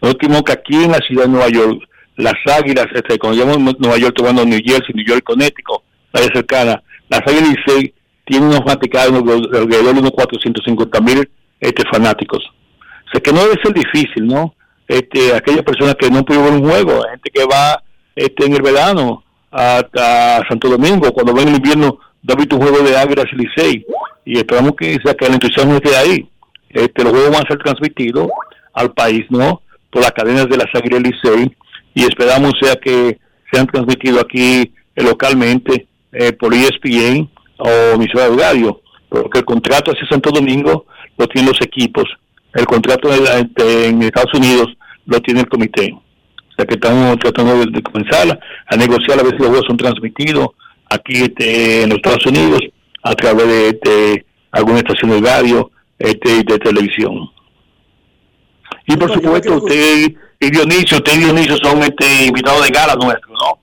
Lo 0.00 0.08
último 0.08 0.42
que 0.42 0.52
aquí 0.52 0.84
en 0.84 0.92
la 0.92 0.98
ciudad 0.98 1.24
de 1.24 1.30
Nueva 1.30 1.48
York, 1.48 1.82
las 2.16 2.34
águilas, 2.46 2.86
este, 2.94 3.18
cuando 3.18 3.38
llamamos 3.38 3.78
Nueva 3.78 3.98
York, 3.98 4.14
tomando 4.16 4.44
New 4.44 4.60
Jersey, 4.64 4.94
New 4.94 5.06
York, 5.06 5.22
Connecticut, 5.24 5.82
la 6.12 6.20
cercana, 6.22 6.82
las 7.08 7.20
águilas 7.26 7.54
tienen 8.24 8.48
unos 8.48 8.60
fanáticos 8.60 9.00
alrededor 9.00 9.94
de 9.94 10.00
unos 10.00 10.10
450 10.12 11.00
mil 11.00 11.28
este, 11.58 11.82
fanáticos. 11.90 12.42
O 13.06 13.10
sea 13.12 13.20
que 13.20 13.32
no 13.32 13.40
debe 13.40 13.60
ser 13.62 13.74
difícil, 13.74 14.26
¿no? 14.26 14.54
Este, 14.86 15.34
aquellas 15.34 15.62
personas 15.62 15.96
que 15.96 16.10
no 16.10 16.24
pudieron 16.24 16.54
un 16.54 16.70
juego, 16.70 17.02
gente 17.10 17.30
que 17.32 17.44
va 17.44 17.82
este, 18.14 18.46
en 18.46 18.54
el 18.54 18.62
verano 18.62 19.24
hasta 19.50 20.46
Santo 20.48 20.68
Domingo, 20.68 21.12
cuando 21.12 21.34
va 21.34 21.42
en 21.42 21.48
el 21.48 21.56
invierno, 21.56 21.98
da 22.22 22.34
visto 22.34 22.56
un 22.56 22.62
juego 22.62 22.82
de 22.86 22.96
Águilas 22.96 23.26
Licey, 23.32 23.84
y 24.24 24.38
esperamos 24.38 24.72
que, 24.78 24.98
sea, 25.04 25.14
que 25.14 25.26
el 25.26 25.34
entusiasmo 25.34 25.74
esté 25.74 25.96
ahí. 25.96 26.28
Este, 26.68 27.02
los 27.02 27.12
juegos 27.12 27.30
van 27.30 27.44
a 27.44 27.48
ser 27.48 27.58
transmitidos 27.58 28.28
al 28.74 28.92
país, 28.92 29.24
¿no? 29.30 29.62
Por 29.90 30.02
las 30.02 30.12
cadenas 30.12 30.48
de 30.48 30.56
las 30.56 30.68
Águilas 30.74 31.02
Licey, 31.02 31.56
y 31.94 32.02
esperamos 32.04 32.52
sea 32.60 32.76
que 32.76 33.18
sean 33.52 33.66
transmitidos 33.66 34.22
aquí 34.22 34.72
eh, 34.94 35.02
localmente 35.02 35.86
eh, 36.12 36.32
por 36.32 36.54
ESPN 36.54 37.28
o 37.58 37.68
emisora 37.94 38.28
de 38.28 38.36
radio, 38.36 38.80
porque 39.08 39.40
el 39.40 39.44
contrato 39.44 39.92
hacia 39.92 40.06
Santo 40.08 40.30
Domingo 40.30 40.86
lo 41.18 41.26
tienen 41.26 41.50
los 41.50 41.60
equipos 41.60 42.04
El 42.54 42.64
contrato 42.66 43.10
en 43.12 44.02
Estados 44.02 44.34
Unidos 44.34 44.68
lo 45.06 45.20
tiene 45.20 45.40
el 45.40 45.48
comité. 45.48 45.92
O 45.92 46.52
sea 46.56 46.64
que 46.64 46.74
estamos 46.74 47.18
tratando 47.18 47.64
de 47.66 47.82
comenzar 47.82 48.38
a 48.66 48.76
negociar 48.76 49.18
a 49.18 49.22
ver 49.22 49.32
si 49.32 49.38
los 49.38 49.48
juegos 49.48 49.66
son 49.66 49.76
transmitidos 49.76 50.48
aquí 50.90 51.22
este, 51.22 51.82
en 51.82 51.88
los 51.88 51.96
Estados 51.96 52.26
Unidos 52.26 52.60
a 53.02 53.14
través 53.14 53.46
de 53.46 53.68
este, 53.68 54.26
alguna 54.50 54.78
estación 54.78 55.10
de 55.10 55.20
radio 55.20 55.70
este, 55.98 56.30
y 56.36 56.42
de 56.42 56.58
televisión. 56.58 57.30
Y 58.86 58.96
por 58.96 59.12
supuesto, 59.12 59.56
usted 59.56 60.12
y 60.40 60.50
Dionisio, 60.50 60.98
usted 60.98 61.14
y 61.14 61.18
Dionisio 61.18 61.56
son 61.58 61.82
este, 61.82 62.26
invitados 62.26 62.64
de 62.64 62.70
gala 62.70 62.94
nuestros, 62.96 63.38
¿no? 63.40 63.58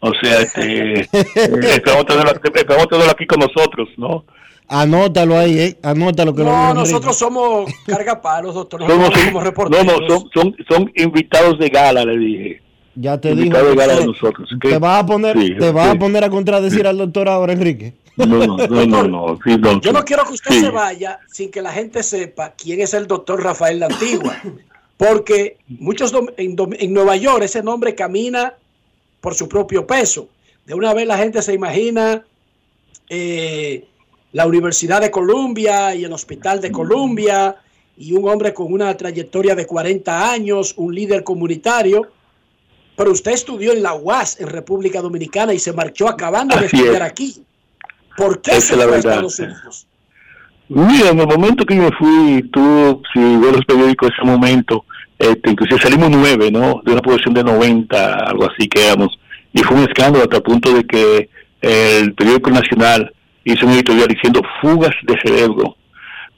O 0.00 0.12
sea, 0.20 0.40
este, 0.40 1.00
eh, 1.02 1.08
esperamos, 1.12 2.06
tenerlo, 2.06 2.32
esperamos 2.32 2.88
tenerlo 2.88 3.12
aquí 3.12 3.26
con 3.26 3.40
nosotros, 3.40 3.88
¿no? 3.96 4.24
Anótalo 4.68 5.36
ahí, 5.36 5.58
¿eh? 5.58 5.78
Anótalo 5.82 6.34
que 6.34 6.42
lo 6.42 6.50
No, 6.50 6.74
nosotros 6.74 7.16
somos 7.18 7.70
cargapalos, 7.86 8.54
doctor. 8.54 8.80
Somos 8.80 9.10
no, 9.32 9.40
reporteros. 9.40 9.84
no, 9.84 10.08
son, 10.08 10.30
son, 10.32 10.56
son 10.68 10.92
invitados 10.94 11.58
de 11.58 11.68
gala, 11.68 12.04
le 12.04 12.18
dije. 12.18 12.62
Ya 12.94 13.18
te 13.20 13.34
dijo. 13.34 13.56
Te 14.60 14.78
vas 14.78 15.02
a 15.02 15.06
poner, 15.06 15.38
Sí, 15.38 15.54
te 15.58 15.70
vas 15.70 15.90
sí. 15.90 15.96
a 15.96 15.98
poner 15.98 16.24
a 16.24 16.30
contradecir 16.30 16.86
al 16.86 16.98
doctor 16.98 17.28
ahora, 17.28 17.52
Enrique. 17.52 17.94
No, 18.16 18.26
no, 18.26 18.46
no, 18.46 18.86
no, 18.86 19.08
no, 19.08 19.38
sí, 19.42 19.56
no, 19.58 19.80
Yo 19.80 19.92
no 19.92 20.04
quiero 20.04 20.24
que 20.26 20.34
usted 20.34 20.50
Sí. 20.54 20.60
se 20.60 20.70
vaya 20.70 21.18
sin 21.28 21.50
que 21.50 21.62
la 21.62 21.72
gente 21.72 22.02
sepa 22.02 22.52
quién 22.52 22.82
es 22.82 22.92
el 22.92 23.06
doctor 23.06 23.42
Rafael 23.42 23.80
La 23.80 23.86
Antigua. 23.86 24.36
Porque 24.98 25.56
muchos 25.68 26.12
en, 26.36 26.54
dom- 26.56 26.76
en 26.78 26.92
Nueva 26.92 27.16
York 27.16 27.42
ese 27.42 27.62
nombre 27.62 27.94
camina 27.94 28.52
por 29.20 29.34
su 29.34 29.48
propio 29.48 29.86
peso. 29.86 30.28
De 30.66 30.74
una 30.74 30.92
vez 30.92 31.06
la 31.06 31.16
gente 31.16 31.40
se 31.40 31.54
imagina 31.54 32.22
eh, 33.08 33.84
la 34.32 34.46
Universidad 34.46 35.00
de 35.00 35.10
Columbia 35.10 35.94
y 35.94 36.04
el 36.04 36.12
Hospital 36.12 36.60
de 36.60 36.70
Columbia 36.70 37.56
y 37.96 38.12
un 38.12 38.28
hombre 38.28 38.52
con 38.54 38.72
una 38.72 38.94
trayectoria 38.96 39.54
de 39.54 39.66
40 39.66 40.30
años, 40.32 40.74
un 40.76 40.94
líder 40.94 41.24
comunitario. 41.24 42.08
Pero 42.96 43.10
usted 43.10 43.32
estudió 43.32 43.72
en 43.72 43.82
la 43.82 43.94
UAS 43.94 44.40
en 44.40 44.48
República 44.48 45.00
Dominicana 45.00 45.54
y 45.54 45.58
se 45.58 45.72
marchó 45.72 46.08
acabando 46.08 46.56
de 46.56 46.66
estudiar 46.66 46.96
es. 46.96 47.02
aquí. 47.02 47.42
¿Por 48.16 48.42
qué 48.42 48.52
Esa 48.52 48.60
se 48.60 48.72
es 48.74 48.78
la 48.78 48.84
fue 48.84 48.96
a. 48.96 48.98
Estados 48.98 49.38
Unidos? 49.38 49.86
Mira, 50.68 51.10
en 51.10 51.20
el 51.20 51.26
momento 51.26 51.64
que 51.64 51.76
yo 51.76 51.82
me 51.82 51.92
fui, 51.92 52.42
tú, 52.50 53.02
si 53.12 53.20
ves 53.20 53.52
los 53.52 53.64
periódicos 53.64 54.08
de 54.08 54.14
ese 54.14 54.24
momento, 54.24 54.84
este, 55.18 55.50
inclusive 55.50 55.80
salimos 55.80 56.10
nueve, 56.10 56.50
¿no? 56.50 56.80
De 56.84 56.92
una 56.92 57.02
población 57.02 57.34
de 57.34 57.44
90, 57.44 58.14
algo 58.14 58.50
así 58.50 58.68
que 58.68 58.86
éramos. 58.86 59.18
Y 59.52 59.62
fue 59.62 59.76
un 59.76 59.84
escándalo 59.84 60.24
hasta 60.24 60.36
el 60.36 60.42
punto 60.42 60.72
de 60.72 60.84
que 60.84 61.28
el 61.60 62.14
periódico 62.14 62.50
nacional 62.50 63.12
hizo 63.44 63.66
un 63.66 63.72
editorial 63.72 64.08
diciendo 64.08 64.40
fugas 64.60 64.94
de 65.02 65.14
cerebro 65.22 65.76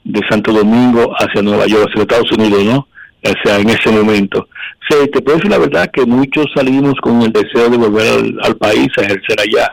de 0.03 0.21
Santo 0.29 0.51
Domingo 0.53 1.13
hacia 1.17 1.41
Nueva 1.41 1.65
York, 1.65 1.89
hacia 1.89 2.01
Estados 2.01 2.31
Unidos, 2.31 2.63
¿no? 2.63 2.87
O 3.25 3.33
sea, 3.43 3.59
en 3.59 3.69
ese 3.69 3.89
momento. 3.89 4.47
Sí, 4.87 4.95
te 5.11 5.21
puedo 5.21 5.37
decir 5.37 5.49
la 5.49 5.57
verdad 5.57 5.89
que 5.91 6.05
muchos 6.05 6.45
salimos 6.53 6.93
con 7.01 7.23
el 7.23 7.31
deseo 7.31 7.69
de 7.69 7.77
volver 7.77 8.35
al, 8.43 8.55
país 8.57 8.87
a 8.97 9.01
ejercer 9.01 9.39
allá. 9.39 9.71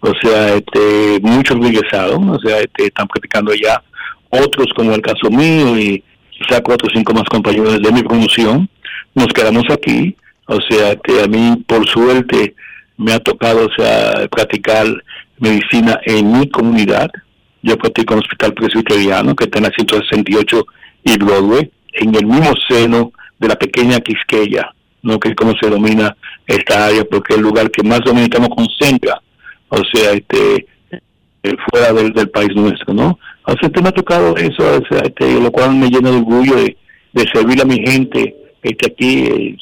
O 0.00 0.12
sea, 0.22 0.54
este, 0.54 1.20
muchos 1.22 1.58
regresaron, 1.60 2.30
o 2.30 2.38
sea, 2.38 2.60
este, 2.60 2.86
están 2.86 3.06
practicando 3.08 3.52
allá. 3.52 3.82
Otros, 4.30 4.68
como 4.74 4.94
el 4.94 5.02
caso 5.02 5.30
mío 5.30 5.78
y 5.78 6.02
quizá 6.30 6.62
cuatro 6.62 6.88
o 6.88 6.96
cinco 6.96 7.12
más 7.12 7.24
compañeros 7.24 7.80
de 7.80 7.92
mi 7.92 8.02
promoción, 8.02 8.68
nos 9.14 9.28
quedamos 9.28 9.64
aquí. 9.70 10.16
O 10.46 10.58
sea, 10.68 10.92
este, 10.92 11.22
a 11.22 11.26
mí, 11.26 11.62
por 11.66 11.86
suerte, 11.86 12.54
me 12.96 13.12
ha 13.12 13.20
tocado, 13.20 13.66
o 13.66 13.70
sea, 13.76 14.26
practicar 14.28 14.86
medicina 15.38 16.00
en 16.06 16.38
mi 16.38 16.48
comunidad. 16.48 17.10
Yo 17.62 17.76
practico 17.76 18.14
en 18.14 18.18
el 18.18 18.24
Hospital 18.24 18.54
Presbiteriano, 18.54 19.36
que 19.36 19.44
está 19.44 19.58
en 19.58 19.64
la 19.64 19.70
168 19.70 20.66
y 21.04 21.18
Broadway, 21.18 21.70
en 21.94 22.14
el 22.14 22.26
mismo 22.26 22.52
seno 22.68 23.12
de 23.38 23.48
la 23.48 23.56
pequeña 23.56 24.00
Quisqueya, 24.00 24.74
¿no? 25.02 25.18
que 25.18 25.30
es 25.30 25.34
como 25.34 25.52
se 25.60 25.68
domina 25.68 26.16
esta 26.46 26.86
área, 26.86 27.04
porque 27.04 27.34
es 27.34 27.38
el 27.38 27.44
lugar 27.44 27.70
que 27.70 27.82
más 27.82 28.00
dominicanos 28.00 28.48
concentra, 28.50 29.20
o 29.68 29.80
sea, 29.92 30.12
este 30.12 30.66
eh, 31.42 31.56
fuera 31.70 31.92
del, 31.92 32.30
país 32.30 32.50
nuestro, 32.54 32.94
¿no? 32.94 33.18
O 33.44 33.52
sea, 33.52 33.68
este 33.68 33.82
me 33.82 33.88
ha 33.88 33.92
tocado 33.92 34.36
eso, 34.36 34.62
o 34.62 34.86
sea, 34.88 35.02
este, 35.04 35.40
lo 35.40 35.50
cual 35.50 35.74
me 35.74 35.88
llena 35.88 36.10
de 36.10 36.16
orgullo 36.16 36.56
de, 36.56 36.76
de 37.12 37.24
servir 37.32 37.60
a 37.60 37.66
mi 37.66 37.78
gente, 37.86 38.34
este 38.62 38.90
aquí 38.90 39.26
eh, 39.26 39.56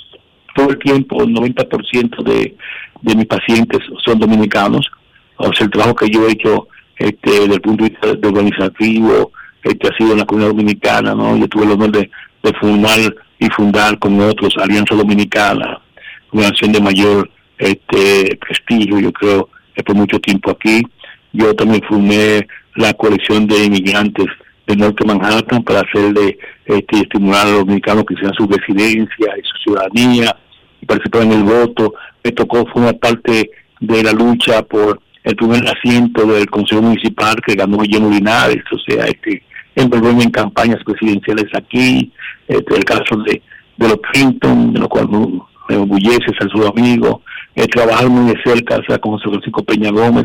todo 0.54 0.70
el 0.70 0.78
tiempo, 0.78 1.22
el 1.22 1.34
90% 1.34 2.22
de, 2.22 2.56
de 3.00 3.16
mis 3.16 3.26
pacientes 3.26 3.80
son 4.04 4.18
dominicanos, 4.18 4.86
o 5.36 5.52
sea, 5.52 5.64
el 5.64 5.70
trabajo 5.70 5.96
que 5.96 6.10
yo 6.10 6.28
he 6.28 6.32
hecho 6.32 6.68
este, 6.96 7.30
desde 7.30 7.54
el 7.54 7.60
punto 7.60 7.84
de 7.84 7.90
vista 7.90 8.14
de 8.14 8.28
organizativo, 8.28 9.32
este 9.62 9.88
ha 9.88 9.96
sido 9.96 10.12
en 10.12 10.18
la 10.18 10.26
comunidad 10.26 10.50
dominicana, 10.50 11.14
¿no? 11.14 11.36
Yo 11.36 11.48
tuve 11.48 11.64
el 11.64 11.72
honor 11.72 11.92
de, 11.92 12.10
de 12.42 12.52
formar 12.60 12.98
y 13.38 13.46
fundar 13.50 13.98
con 13.98 14.20
otros 14.20 14.54
Alianza 14.58 14.94
Dominicana, 14.94 15.80
una 16.32 16.48
nación 16.48 16.72
de 16.72 16.80
mayor 16.80 17.30
este 17.58 18.36
prestigio, 18.36 18.98
yo 18.98 19.12
creo, 19.12 19.48
eh, 19.74 19.82
por 19.82 19.96
mucho 19.96 20.18
tiempo 20.20 20.50
aquí. 20.50 20.82
Yo 21.32 21.54
también 21.54 21.82
formé 21.88 22.46
la 22.76 22.92
colección 22.94 23.46
de 23.46 23.64
inmigrantes 23.64 24.26
del 24.66 24.78
norte 24.78 25.04
Manhattan 25.04 25.62
para 25.62 25.80
hacerle 25.80 26.38
este, 26.64 27.00
estimular 27.00 27.46
a 27.46 27.50
los 27.50 27.58
dominicanos 27.60 28.04
que 28.04 28.16
sean 28.16 28.32
su 28.34 28.46
residencia 28.46 29.26
y 29.36 29.42
su 29.42 29.56
ciudadanía 29.64 30.36
y 30.80 30.86
participar 30.86 31.22
en 31.22 31.32
el 31.32 31.44
voto. 31.44 31.94
Me 32.22 32.32
tocó 32.32 32.66
formar 32.66 32.98
parte 32.98 33.50
de 33.80 34.02
la 34.02 34.12
lucha 34.12 34.62
por 34.62 35.00
el 35.24 35.36
primer 35.36 35.64
asiento 35.68 36.26
del 36.26 36.48
Consejo 36.50 36.82
Municipal 36.82 37.36
que 37.46 37.54
ganó 37.54 37.78
Guillermo 37.78 38.10
Linares, 38.10 38.62
o 38.72 38.78
sea, 38.78 39.04
este, 39.04 39.42
envolverme 39.74 40.24
en 40.24 40.30
campañas 40.30 40.82
presidenciales 40.84 41.46
aquí, 41.54 42.12
este, 42.48 42.76
el 42.76 42.84
caso 42.84 43.16
de, 43.26 43.42
de 43.76 43.88
los 43.88 43.98
Clinton, 44.12 44.72
de 44.72 44.80
lo 44.80 44.88
cual 44.88 45.08
me, 45.08 45.76
orgullece 45.76 46.26
ser 46.38 46.50
su 46.50 46.66
amigo, 46.66 47.22
eh, 47.54 47.66
trabajar 47.66 48.08
muy 48.08 48.32
de 48.32 48.42
cerca 48.42 48.76
o 48.76 48.84
sea, 48.84 48.98
con 48.98 49.12
José 49.12 49.28
Francisco 49.28 49.64
Peña 49.64 49.90
Gómez, 49.90 50.24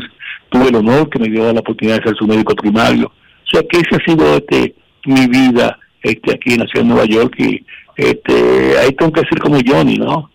tuve 0.50 0.68
el 0.68 0.76
honor 0.76 1.08
que 1.08 1.18
me 1.18 1.28
dio 1.28 1.52
la 1.52 1.60
oportunidad 1.60 1.98
de 1.98 2.04
ser 2.04 2.16
su 2.16 2.26
médico 2.26 2.54
primario, 2.54 3.06
o 3.06 3.50
sea 3.50 3.62
que 3.62 3.78
esa 3.78 3.96
ha 3.96 4.04
sido 4.04 4.36
este, 4.36 4.74
mi 5.06 5.26
vida 5.26 5.78
este, 6.02 6.34
aquí 6.34 6.54
en 6.54 6.60
la 6.60 6.66
ciudad 6.66 6.84
de 6.84 6.90
Nueva 6.90 7.06
York 7.06 7.34
y 7.38 7.64
este, 7.96 8.78
ahí 8.78 8.92
tengo 8.92 9.12
que 9.12 9.22
ser 9.22 9.38
como 9.38 9.58
Johnny, 9.64 9.96
¿no? 9.96 10.30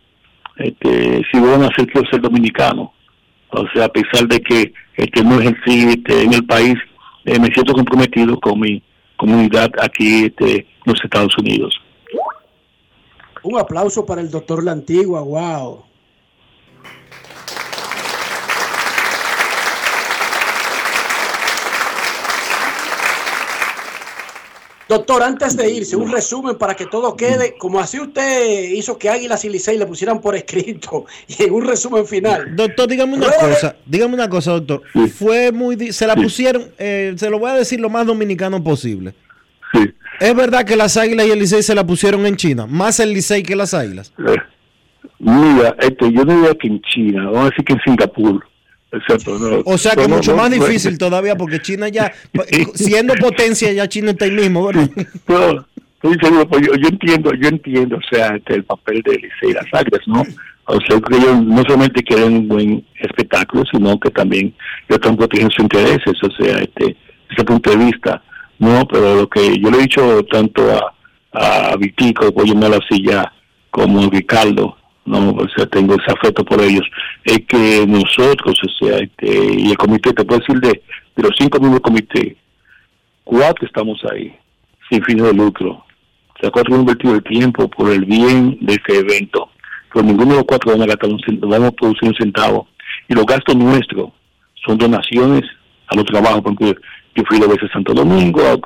Este, 0.58 1.22
si 1.32 1.40
voy 1.40 1.54
a 1.54 1.58
nacer 1.58 1.88
quiero 1.88 2.08
ser 2.10 2.22
dominicano, 2.22 2.94
o 3.50 3.66
sea, 3.74 3.86
a 3.86 3.90
pesar 3.90 4.28
de 4.28 4.40
que 4.42 4.74
este, 4.98 5.24
no 5.24 5.40
ejercí 5.40 5.86
este, 5.90 6.24
en 6.24 6.34
el 6.34 6.46
país, 6.46 6.76
eh, 7.26 7.40
me 7.40 7.48
siento 7.48 7.74
comprometido 7.74 8.40
con 8.40 8.60
mi 8.60 8.82
comunidad 9.18 9.72
aquí 9.82 10.34
en 10.38 10.66
los 10.86 11.04
Estados 11.04 11.38
Unidos. 11.38 11.74
Un 13.44 13.60
aplauso 13.60 14.06
para 14.06 14.22
el 14.22 14.32
doctor 14.32 14.64
La 14.64 14.72
Antigua, 14.72 15.22
wow. 15.22 15.84
Doctor, 24.90 25.24
antes 25.24 25.56
de 25.56 25.72
irse, 25.72 25.96
un 25.96 26.12
resumen 26.12 26.58
para 26.58 26.76
que 26.76 26.86
todo 26.86 27.16
quede 27.16 27.56
como 27.58 27.80
así 27.80 28.00
usted 28.00 28.64
hizo 28.72 28.98
que 28.98 29.10
Águilas 29.10 29.44
y 29.46 29.50
Licey 29.50 29.78
le 29.78 29.86
pusieran 29.86 30.20
por 30.20 30.36
escrito 30.36 31.06
y 31.28 31.44
en 31.44 31.54
un 31.54 31.66
resumen 31.66 32.06
final. 32.06 32.56
Doctor, 32.56 32.88
dígame 32.90 33.14
una 33.16 33.28
Rueda 33.28 33.48
de- 33.48 33.54
cosa, 33.54 33.76
dígame 33.86 34.14
una 34.16 34.30
cosa, 34.30 34.52
doctor. 34.52 34.82
Fue 35.18 35.52
muy, 35.52 35.92
se 35.94 36.06
la 36.06 36.16
pusieron, 36.16 36.66
eh, 36.78 37.14
se 37.16 37.30
lo 37.30 37.40
voy 37.40 37.52
a 37.52 37.56
decir 37.56 37.80
lo 37.80 37.90
más 37.90 38.06
dominicano 38.06 38.64
posible. 38.64 39.14
Sí. 39.74 39.92
Es 40.20 40.36
verdad 40.36 40.66
que 40.66 40.76
las 40.76 40.98
águilas 40.98 41.28
y 41.28 41.32
el 41.32 41.40
Licey 41.40 41.64
se 41.64 41.74
la 41.74 41.86
pusieron 41.86 42.26
en 42.26 42.36
China, 42.36 42.68
más 42.68 43.00
el 43.00 43.14
Licey 43.14 43.42
que 43.44 43.56
las 43.56 43.74
águilas. 43.74 44.14
Eh, 44.20 44.36
Mira, 45.20 45.76
este, 45.80 46.12
yo 46.12 46.26
no 46.26 46.36
diría 46.36 46.54
que 46.56 46.68
en 46.68 46.82
China, 46.82 47.26
vamos 47.26 47.40
a 47.42 47.50
decir 47.50 47.64
que 47.66 47.74
en 47.74 47.80
Singapur. 47.86 48.46
Exacto, 48.94 49.40
no, 49.40 49.64
O 49.66 49.78
sea 49.78 49.94
que 49.96 50.08
no, 50.08 50.18
mucho 50.18 50.32
no, 50.32 50.38
más 50.38 50.52
difícil 50.52 51.00
todavía 51.00 51.36
porque 51.36 51.60
China 51.60 51.90
ya, 51.90 52.14
siendo 52.76 53.16
potencia, 53.16 53.74
ya 53.74 53.90
China 53.90 54.12
está 54.12 54.26
ahí 54.26 54.32
mismo, 54.32 54.68
¿verdad? 54.68 54.90
Pues 56.00 56.18
yo, 56.68 56.76
yo 56.76 56.90
entiendo, 56.90 57.34
yo 57.34 57.48
entiendo, 57.48 57.98
o 57.98 58.16
sea, 58.16 58.36
este, 58.36 58.56
el 58.56 58.66
papel 58.66 59.02
de 59.04 59.14
Licey 59.14 59.50
y 59.50 59.54
las 59.54 59.66
Águilas, 59.74 60.02
¿no? 60.06 60.22
O 60.66 60.80
sea, 60.88 61.00
que 61.00 61.16
ellos 61.18 61.44
no 61.44 61.64
solamente 61.64 62.04
quieren 62.04 62.34
un 62.34 62.48
buen 62.48 62.86
espectáculo, 63.00 63.64
sino 63.72 64.00
que 64.00 64.12
también 64.12 64.48
ellos 64.88 65.00
están 65.02 65.18
protegiendo 65.18 65.54
sus 65.54 65.64
intereses, 65.64 66.14
o 66.22 66.44
sea, 66.44 66.58
este, 66.60 66.96
ese 67.32 67.44
punto 67.46 67.72
de 67.72 67.78
vista, 67.78 68.22
¿no? 68.60 68.86
Pero 68.88 69.16
lo 69.16 69.30
que 69.30 69.58
yo 69.60 69.72
le 69.72 69.78
he 69.78 69.82
dicho 69.82 70.24
tanto 70.26 70.70
a, 70.72 71.72
a 71.72 71.76
Vitico, 71.78 72.32
voy 72.32 72.52
a 72.52 72.68
así 72.68 73.04
ya, 73.04 73.32
como 73.72 74.04
a 74.04 74.10
Ricardo, 74.10 74.78
no, 75.06 75.32
o 75.32 75.48
sea, 75.56 75.66
tengo 75.68 75.96
ese 75.96 76.12
afecto 76.12 76.46
por 76.46 76.62
ellos, 76.62 76.86
es 77.24 77.40
que 77.48 77.86
nosotros, 77.88 78.58
o 78.64 78.86
sea, 78.86 78.98
este, 78.98 79.28
y 79.28 79.72
el 79.72 79.78
comité, 79.78 80.14
te 80.14 80.24
puedo 80.24 80.40
decir 80.40 80.60
de, 80.62 80.82
de 81.16 81.24
los 81.24 81.32
cinco 81.38 81.60
miembros 81.60 81.82
del 81.82 81.92
comité, 81.92 82.38
cuatro 83.24 83.66
estamos 83.66 84.00
ahí, 84.12 84.36
sin 84.90 85.04
fines 85.04 85.26
de 85.26 85.34
lucro. 85.34 85.72
O 85.72 86.40
sea, 86.40 86.52
cuatro 86.52 86.74
hemos 86.74 86.82
invertido 86.82 87.16
el 87.16 87.24
tiempo 87.24 87.70
por 87.70 87.92
el 87.92 88.06
bien 88.06 88.58
de 88.62 88.74
este 88.74 89.00
evento. 89.00 89.50
Pero 89.94 90.06
ninguno 90.06 90.32
de 90.32 90.38
los 90.38 90.46
cuatro 90.46 90.72
vamos 90.72 90.86
a 90.86 90.90
gastar 90.90 91.10
un 91.10 91.50
vamos 91.50 91.70
a 91.70 91.72
producir 91.72 92.10
un 92.10 92.16
centavo. 92.16 92.68
Y 93.08 93.14
los 93.14 93.26
gastos 93.26 93.56
nuestros 93.56 94.10
son 94.66 94.78
donaciones 94.78 95.44
a 95.88 95.96
los 95.96 96.06
trabajos, 96.06 96.42
porque 96.42 96.76
Yo 97.16 97.24
fui 97.28 97.40
dos 97.40 97.50
veces 97.50 97.70
a 97.70 97.74
Santo 97.74 97.94
Domingo, 97.94 98.42
al 98.42 98.60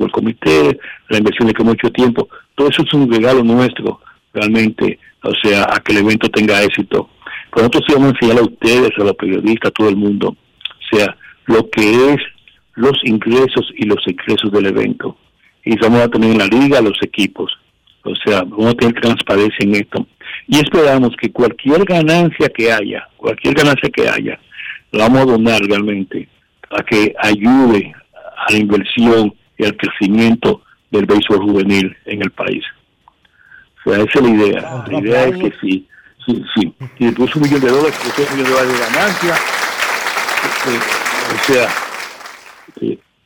el 0.00 0.10
comité, 0.10 0.78
la 1.08 1.18
inversión 1.18 1.46
de 1.46 1.54
que 1.54 1.62
mucho 1.62 1.90
tiempo. 1.92 2.28
Todo 2.56 2.68
eso 2.68 2.82
es 2.82 2.92
un 2.92 3.10
regalo 3.10 3.44
nuestro, 3.44 4.00
realmente, 4.32 4.98
o 5.24 5.34
sea, 5.42 5.66
a 5.70 5.80
que 5.80 5.92
el 5.92 5.98
evento 5.98 6.28
tenga 6.28 6.62
éxito. 6.62 7.08
Pero 7.50 7.66
nosotros 7.66 7.84
sí 7.86 7.94
vamos 7.94 8.12
a 8.12 8.16
enseñar 8.16 8.38
a 8.38 8.46
ustedes, 8.46 8.90
a 8.98 9.04
los 9.04 9.16
periodistas, 9.16 9.70
a 9.70 9.74
todo 9.74 9.88
el 9.88 9.96
mundo, 9.96 10.28
o 10.28 10.96
sea, 10.96 11.16
lo 11.46 11.68
que 11.70 12.12
es 12.12 12.20
los 12.74 12.98
ingresos 13.04 13.72
y 13.76 13.86
los 13.86 14.04
egresos 14.06 14.50
del 14.52 14.66
evento. 14.66 15.16
Y 15.64 15.76
vamos 15.78 16.00
a 16.00 16.08
tener 16.08 16.32
en 16.32 16.38
la 16.38 16.46
liga 16.46 16.80
los 16.80 16.98
equipos. 17.02 17.52
O 18.02 18.14
sea, 18.16 18.42
vamos 18.42 18.66
a 18.66 18.74
tener 18.74 19.00
transparencia 19.00 19.58
en 19.60 19.76
esto. 19.76 20.06
Y 20.46 20.56
esperamos 20.56 21.10
que 21.16 21.32
cualquier 21.32 21.84
ganancia 21.84 22.48
que 22.48 22.70
haya, 22.70 23.08
cualquier 23.16 23.54
ganancia 23.54 23.88
que 23.90 24.08
haya, 24.08 24.38
la 24.92 25.04
vamos 25.04 25.22
a 25.22 25.32
donar 25.32 25.60
realmente 25.62 26.28
a 26.70 26.82
que 26.82 27.14
ayude 27.18 27.94
a 28.36 28.52
la 28.52 28.58
inversión 28.58 29.34
y 29.56 29.64
al 29.64 29.76
crecimiento 29.76 30.62
del 30.90 31.06
béisbol 31.06 31.38
juvenil 31.38 31.96
en 32.04 32.22
el 32.22 32.30
país. 32.30 32.64
O 33.84 33.90
sea, 33.90 34.02
esa 34.02 34.18
es 34.18 34.22
la 34.22 34.28
idea. 34.28 34.84
La 34.88 35.00
idea 35.00 35.24
es 35.26 35.36
que 35.36 35.52
sí, 35.60 35.88
sí, 36.26 36.44
sí. 36.54 36.74
Si 36.98 37.10
puso 37.12 37.38
un 37.38 37.44
millón 37.44 37.60
de 37.60 37.70
dólares, 37.70 37.94
puso 38.02 38.22
un 38.22 38.38
millón 38.38 38.44
de 38.44 38.58
dólares 38.58 38.72
de 38.72 38.78
ganancia, 38.78 39.34
este, 40.44 40.76
o 41.34 41.52
sea, 41.52 41.68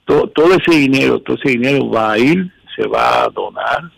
todo, 0.04 0.28
todo 0.28 0.54
ese 0.54 0.78
dinero, 0.78 1.20
todo 1.20 1.36
ese 1.36 1.50
dinero 1.50 1.88
va 1.90 2.12
a 2.12 2.18
ir, 2.18 2.50
se 2.74 2.86
va 2.86 3.24
a 3.24 3.28
donar 3.28 3.90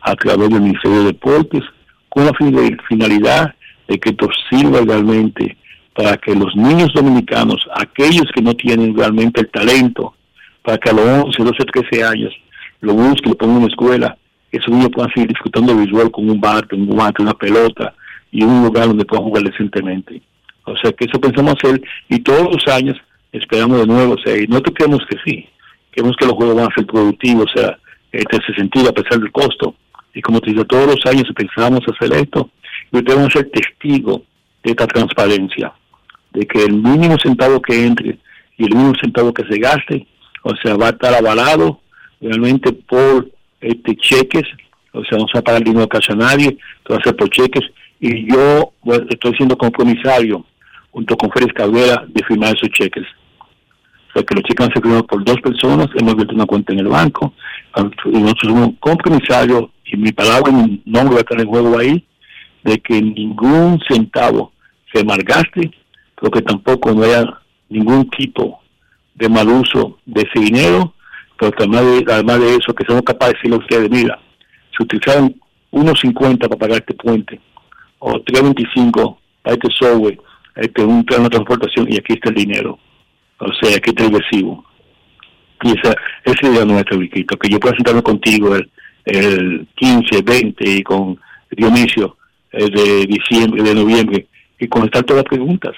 a 0.00 0.14
través 0.14 0.48
del 0.48 0.60
Ministerio 0.60 0.98
de 1.00 1.04
Deportes 1.06 1.62
con 2.08 2.26
la 2.26 2.32
finalidad 2.88 3.54
de 3.86 3.98
que 3.98 4.10
esto 4.10 4.28
sirva 4.50 4.80
realmente 4.80 5.56
para 5.94 6.16
que 6.16 6.34
los 6.34 6.54
niños 6.54 6.92
dominicanos, 6.94 7.56
aquellos 7.74 8.26
que 8.34 8.40
no 8.40 8.54
tienen 8.54 8.96
realmente 8.96 9.40
el 9.40 9.50
talento, 9.50 10.14
para 10.62 10.78
que 10.78 10.90
a 10.90 10.92
los 10.92 11.04
11, 11.04 11.42
12, 11.42 11.64
13 11.90 12.04
años 12.04 12.34
lo 12.80 12.94
busquen, 12.94 13.32
lo 13.32 13.36
pongan 13.36 13.56
en 13.56 13.62
una 13.62 13.72
escuela, 13.72 14.18
esos 14.50 14.68
niños 14.68 14.90
puedan 14.92 15.12
seguir 15.12 15.28
disfrutando 15.28 15.76
visual 15.76 16.10
con 16.10 16.28
un 16.28 16.40
bate, 16.40 16.74
un 16.74 16.86
guante, 16.86 17.22
una 17.22 17.34
pelota 17.34 17.94
y 18.30 18.44
un 18.44 18.64
lugar 18.64 18.88
donde 18.88 19.04
puedan 19.04 19.24
jugar 19.24 19.44
decentemente. 19.44 20.22
O 20.64 20.76
sea 20.76 20.92
que 20.92 21.04
eso 21.06 21.20
pensamos 21.20 21.54
hacer 21.62 21.80
y 22.08 22.18
todos 22.20 22.52
los 22.52 22.74
años 22.74 22.96
esperamos 23.32 23.80
de 23.80 23.86
nuevo, 23.86 24.14
o 24.14 24.18
sea, 24.18 24.36
y 24.36 24.46
nosotros 24.46 24.74
creemos 24.76 25.00
que 25.08 25.16
sí, 25.24 25.48
queremos 25.92 26.16
que 26.16 26.26
los 26.26 26.34
juegos 26.34 26.56
van 26.56 26.70
a 26.70 26.74
ser 26.74 26.86
productivos, 26.86 27.46
o 27.54 27.58
sea, 27.58 27.78
en 28.12 28.24
ese 28.30 28.54
sentido, 28.54 28.88
a 28.88 28.92
pesar 28.92 29.20
del 29.20 29.32
costo. 29.32 29.74
Y 30.14 30.22
como 30.22 30.40
te 30.40 30.50
digo, 30.50 30.64
todos 30.64 30.86
los 30.86 31.06
años 31.06 31.24
pensamos 31.34 31.80
hacer 31.86 32.12
esto, 32.16 32.50
y 32.90 32.98
ustedes 32.98 33.16
van 33.16 33.26
a 33.26 33.30
ser 33.30 33.50
testigos 33.50 34.22
de 34.64 34.70
esta 34.70 34.86
transparencia, 34.86 35.72
de 36.32 36.46
que 36.46 36.64
el 36.64 36.74
mínimo 36.74 37.16
centavo 37.22 37.60
que 37.60 37.86
entre 37.86 38.18
y 38.56 38.64
el 38.64 38.74
mínimo 38.74 38.94
centavo 39.00 39.32
que 39.32 39.44
se 39.44 39.58
gaste, 39.58 40.06
o 40.42 40.54
sea, 40.56 40.76
va 40.76 40.86
a 40.86 40.90
estar 40.90 41.14
avalado 41.14 41.80
realmente 42.20 42.72
por 42.72 43.30
este 43.60 43.96
cheques, 43.96 44.44
o 44.92 45.04
sea, 45.04 45.18
no 45.18 45.26
se 45.26 45.34
va 45.34 45.40
a 45.40 45.44
pagar 45.44 45.64
dinero 45.64 45.88
casi 45.88 46.12
a 46.12 46.16
nadie, 46.16 46.56
todo 46.82 46.96
va 46.96 47.00
a 47.00 47.04
ser 47.04 47.16
por 47.16 47.28
cheques, 47.30 47.64
y 48.00 48.30
yo 48.32 48.72
estoy 49.10 49.34
siendo 49.36 49.56
compromisario 49.56 50.44
junto 50.90 51.16
con 51.16 51.30
Félix 51.30 51.52
Cabrera 51.52 52.04
de 52.08 52.24
firmar 52.24 52.56
esos 52.56 52.70
cheques. 52.70 53.04
O 54.08 54.12
sea, 54.12 54.22
que 54.22 54.34
los 54.34 54.44
cheques 54.44 54.66
han 54.66 54.72
sido 54.72 54.82
firmados 54.82 55.06
por 55.06 55.24
dos 55.24 55.40
personas, 55.40 55.88
hemos 55.94 56.14
abierto 56.14 56.34
una 56.34 56.46
cuenta 56.46 56.72
en 56.72 56.80
el 56.80 56.88
banco, 56.88 57.34
nosotros 57.76 58.52
somos 58.52 58.70
compromisarios, 58.80 59.64
y 59.84 59.96
mi 59.96 60.12
palabra 60.12 60.52
mi 60.52 60.82
nombre 60.84 61.14
va 61.14 61.20
a 61.20 61.22
estar 61.22 61.40
en 61.40 61.48
juego 61.48 61.78
ahí, 61.78 62.04
de 62.64 62.78
que 62.80 63.00
ningún 63.00 63.80
centavo 63.88 64.52
se 64.92 65.04
malgaste, 65.04 65.70
pero 66.16 66.30
que 66.30 66.42
tampoco 66.42 66.92
no 66.92 67.02
haya 67.04 67.24
ningún 67.68 68.08
tipo 68.10 68.60
de 69.14 69.28
mal 69.28 69.48
uso 69.48 69.98
de 70.06 70.22
ese 70.22 70.40
dinero, 70.44 70.94
pero 71.38 71.52
además 71.56 71.82
de, 71.82 72.12
además 72.12 72.40
de 72.40 72.54
eso, 72.56 72.74
que 72.74 72.84
somos 72.84 73.02
capaces 73.02 73.34
de 73.34 73.38
decirle 73.38 73.56
a 73.56 73.58
ustedes, 73.60 73.90
mira, 73.90 74.18
si 74.76 74.82
utilizaron 74.82 75.34
1.50 75.72 76.38
para 76.38 76.56
pagar 76.56 76.78
este 76.78 76.94
puente, 76.94 77.40
o 78.00 78.12
3.25 78.14 79.16
para 79.42 79.54
este 79.54 79.68
software, 79.78 80.18
este, 80.56 80.84
un 80.84 81.04
plan 81.04 81.22
de 81.22 81.30
transportación 81.30 81.86
y 81.90 81.96
aquí 81.96 82.14
está 82.14 82.30
el 82.30 82.34
dinero. 82.34 82.78
O 83.38 83.52
sea, 83.60 83.76
aquí 83.76 83.90
está 83.90 84.04
el 84.04 84.12
recibo. 84.12 84.64
Y 85.62 85.70
esa, 85.70 85.94
esa 86.24 86.46
idea 86.46 86.64
nuestra, 86.64 86.96
Viquito, 86.96 87.36
que 87.36 87.48
yo 87.48 87.60
pueda 87.60 87.74
sentarme 87.76 88.02
contigo 88.02 88.54
el, 88.54 88.70
el 89.04 89.66
15, 89.74 90.22
20 90.22 90.70
y 90.70 90.82
con 90.82 91.18
Dionisio 91.50 92.16
el 92.52 92.70
de 92.70 93.06
diciembre, 93.06 93.62
de 93.62 93.74
noviembre, 93.74 94.26
y 94.58 94.68
contestar 94.68 95.04
todas 95.04 95.22
las 95.24 95.28
preguntas. 95.28 95.74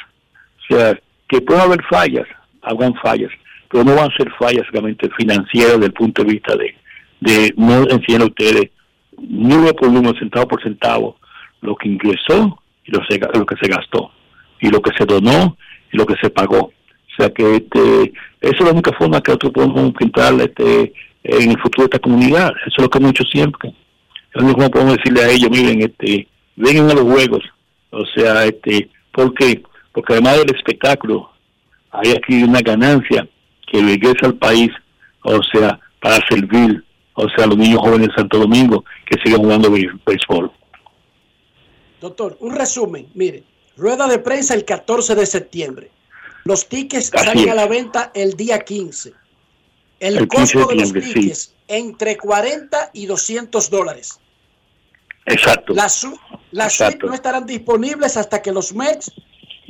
O 0.63 0.75
sea, 0.75 0.99
que 1.29 1.41
pueda 1.41 1.63
haber 1.63 1.83
fallas, 1.85 2.27
habrán 2.63 2.95
fallas, 2.95 3.31
pero 3.71 3.85
no 3.85 3.95
van 3.95 4.11
a 4.11 4.17
ser 4.17 4.31
fallas 4.39 4.67
realmente 4.73 5.09
financieras 5.17 5.75
desde 5.75 5.87
el 5.87 5.93
punto 5.93 6.25
de 6.25 6.33
vista 6.33 6.57
de, 6.57 6.75
de 7.21 7.55
no 7.57 7.83
enseñar 7.89 8.23
a 8.23 8.27
ustedes 8.27 8.71
uno 9.17 9.73
por 9.75 9.89
uno, 9.89 10.13
centavo 10.19 10.49
por 10.49 10.63
centavo, 10.63 11.17
lo 11.61 11.77
que 11.77 11.89
ingresó 11.89 12.63
y 12.85 12.91
lo, 12.91 13.01
lo 13.35 13.47
que 13.47 13.57
se 13.57 13.69
gastó 13.69 14.11
y 14.61 14.69
lo 14.71 14.81
que 14.81 14.91
se 14.97 15.05
donó 15.05 15.57
y 15.93 15.97
lo 15.97 16.07
que 16.07 16.17
se 16.21 16.31
pagó. 16.31 16.59
O 16.59 17.15
sea 17.17 17.31
que 17.31 17.57
este, 17.57 18.13
esa 18.41 18.57
es 18.57 18.61
la 18.61 18.73
única 18.73 18.93
forma 18.93 19.21
que 19.21 19.33
nosotros 19.33 19.53
podemos 19.53 19.93
pintar 19.95 20.35
este, 20.41 20.93
en 21.23 21.51
el 21.51 21.61
futuro 21.61 21.83
de 21.83 21.97
esta 21.97 21.99
comunidad. 21.99 22.51
Eso 22.67 22.77
es 22.79 22.83
lo 22.83 22.91
que 22.91 22.99
hemos 22.99 23.11
hecho 23.11 23.25
siempre. 23.25 23.75
Es 24.35 24.43
lo 24.43 24.55
que 24.55 24.71
podemos 24.71 24.97
decirle 24.97 25.23
a 25.23 25.29
ellos, 25.29 25.51
miren, 25.51 25.83
este, 25.83 26.27
vengan 26.57 26.91
a 26.91 26.95
los 26.95 27.05
juegos. 27.05 27.43
O 27.91 28.05
sea, 28.15 28.45
este, 28.47 28.89
¿por 29.13 29.35
qué? 29.35 29.63
Porque 29.93 30.15
además 30.15 30.39
del 30.39 30.57
espectáculo, 30.57 31.31
hay 31.91 32.13
aquí 32.13 32.43
una 32.43 32.61
ganancia 32.61 33.29
que 33.71 33.81
regresa 33.81 34.27
al 34.27 34.35
país, 34.35 34.71
o 35.23 35.41
sea, 35.53 35.79
para 36.01 36.19
servir, 36.29 36.85
o 37.15 37.29
sea, 37.31 37.45
a 37.45 37.47
los 37.49 37.57
niños 37.57 37.81
jóvenes 37.81 38.09
de 38.09 38.15
Santo 38.15 38.39
Domingo 38.39 38.85
que 39.07 39.21
siguen 39.23 39.43
jugando 39.43 39.71
béisbol. 39.71 40.51
Doctor, 42.01 42.37
un 42.41 42.55
resumen, 42.55 43.09
mire, 43.15 43.45
Rueda 43.81 44.07
de 44.09 44.19
prensa 44.19 44.55
el 44.55 44.67
14 44.67 45.15
de 45.15 45.25
septiembre. 45.25 45.91
Los 46.45 46.69
tickets 46.69 47.11
salen 47.15 47.49
a 47.49 47.55
la 47.55 47.67
venta 47.67 48.11
el 48.15 48.35
día 48.35 48.59
15. 48.59 49.15
El, 50.01 50.29
costo 50.29 50.67
de, 50.67 50.75
los 50.77 50.93
tickets 50.93 51.55
entre 51.67 52.19
40 52.19 52.91
y 52.93 53.07
200 53.07 53.71
dólares. 53.71 54.21
Exacto. 55.25 55.73
Las 55.73 56.07
la 56.51 56.69
suites 56.69 57.03
no 57.03 57.15
estarán 57.15 57.47
disponibles 57.47 58.19
hasta 58.19 58.43
que 58.43 58.53
los 58.53 58.75
Mets 58.75 59.13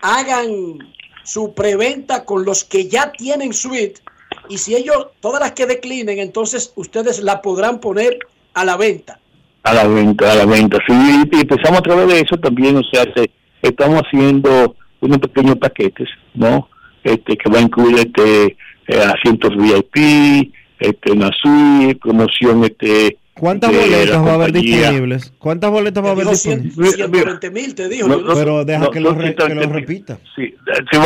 hagan 0.03 0.79
su 1.25 1.55
preventa 1.55 2.25
con 2.25 2.45
los 2.45 2.64
que 2.64 2.89
ya 2.89 3.12
tienen 3.12 3.53
suite. 3.53 4.01
Y 4.49 4.59
si 4.59 4.75
ellos, 4.75 5.09
todas 5.21 5.41
las 5.41 5.53
que 5.53 5.66
declinen, 5.66 6.18
entonces 6.18 6.73
ustedes 6.77 7.21
la 7.21 7.43
podrán 7.43 7.81
poner 7.81 8.18
a 8.55 8.64
la 8.64 8.77
venta. 8.77 9.18
A 9.62 9.75
la 9.75 9.87
venta, 9.87 10.33
a 10.33 10.37
la 10.37 10.47
venta. 10.47 10.79
Sí, 10.87 10.95
y 11.31 11.41
empezamos 11.41 11.81
a 11.81 11.83
través 11.83 12.09
de 12.09 12.21
eso 12.21 12.37
también, 12.39 12.77
o 12.77 12.83
sea, 12.91 13.05
se, 13.14 13.31
estamos 13.62 14.03
haciendo 14.03 14.75
unos 15.01 15.18
pequeños 15.18 15.57
paquetes, 15.57 16.09
¿no? 16.35 16.68
Este, 17.05 17.37
que 17.37 17.51
va 17.51 17.59
a 17.59 17.62
incluir 17.62 17.99
este 17.99 18.57
eh, 18.87 19.03
asientos 19.03 19.57
VIP, 19.57 20.53
este, 20.79 21.12
una 21.12 21.31
suite, 21.41 21.97
promoción, 21.97 22.64
este. 22.64 23.18
¿Cuántas 23.41 23.70
boletas 23.72 24.24
va 24.24 24.30
a 24.30 24.34
haber 24.34 24.53
disponibles? 24.53 25.32
¿Cuántas 25.38 25.70
boletas 25.70 26.05
va 26.05 26.09
a 26.09 26.12
haber 26.12 26.26
disponibles? 26.28 26.95
120 26.95 27.51
mil, 27.51 27.74
te 27.74 27.88
dijo. 27.88 28.09
pero 28.34 28.64
deja 28.64 28.91
que, 28.91 29.01
lo, 29.01 29.14
repita. 29.14 30.18
Sí, 30.36 30.55
te 30.91 30.99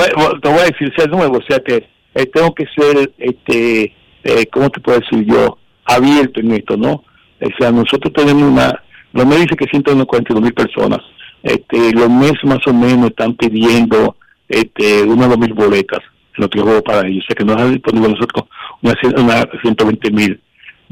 voy, 0.51 0.61
a 0.61 0.65
decir, 0.65 0.93
sea 0.97 1.07
nuevo, 1.07 1.39
o 1.39 1.43
sea 1.49 1.61
que 1.61 1.89
eh, 2.15 2.27
tengo 2.27 2.55
que 2.55 2.67
ser, 2.77 3.13
este, 3.19 3.93
eh, 4.25 4.47
¿cómo 4.53 4.69
te 4.71 4.81
puedo 4.81 4.99
decir 4.99 5.25
yo? 5.27 5.59
Abierto 5.85 6.41
en 6.41 6.53
esto, 6.53 6.77
¿no? 6.77 7.05
O 7.41 7.49
sea, 7.59 7.71
nosotros 7.71 8.13
tenemos 8.13 8.43
una, 8.43 8.83
lo 9.13 9.25
me 9.25 9.37
dice 9.37 9.57
que 9.57 9.67
142 9.67 10.43
mil 10.43 10.55
personas 10.55 11.01
este, 11.45 11.93
los 11.93 12.11
meses 12.11 12.43
más 12.45 12.67
o 12.67 12.73
menos 12.73 13.11
están 13.11 13.35
pidiendo 13.35 14.17
este, 14.49 15.03
unas 15.03 15.29
dos 15.29 15.39
mil 15.39 15.53
boletas 15.53 16.01
lo 16.37 16.51
que 16.51 16.61
juego 16.61 16.83
para 16.83 17.07
ellos, 17.07 17.23
o 17.23 17.27
sea 17.29 17.37
que 17.37 17.45
nos 17.45 17.57
han 17.57 17.73
disponible 17.75 18.09
nosotros 18.09 18.47
unas 18.83 18.97
una 19.17 19.49
120 19.63 20.11
mil. 20.11 20.41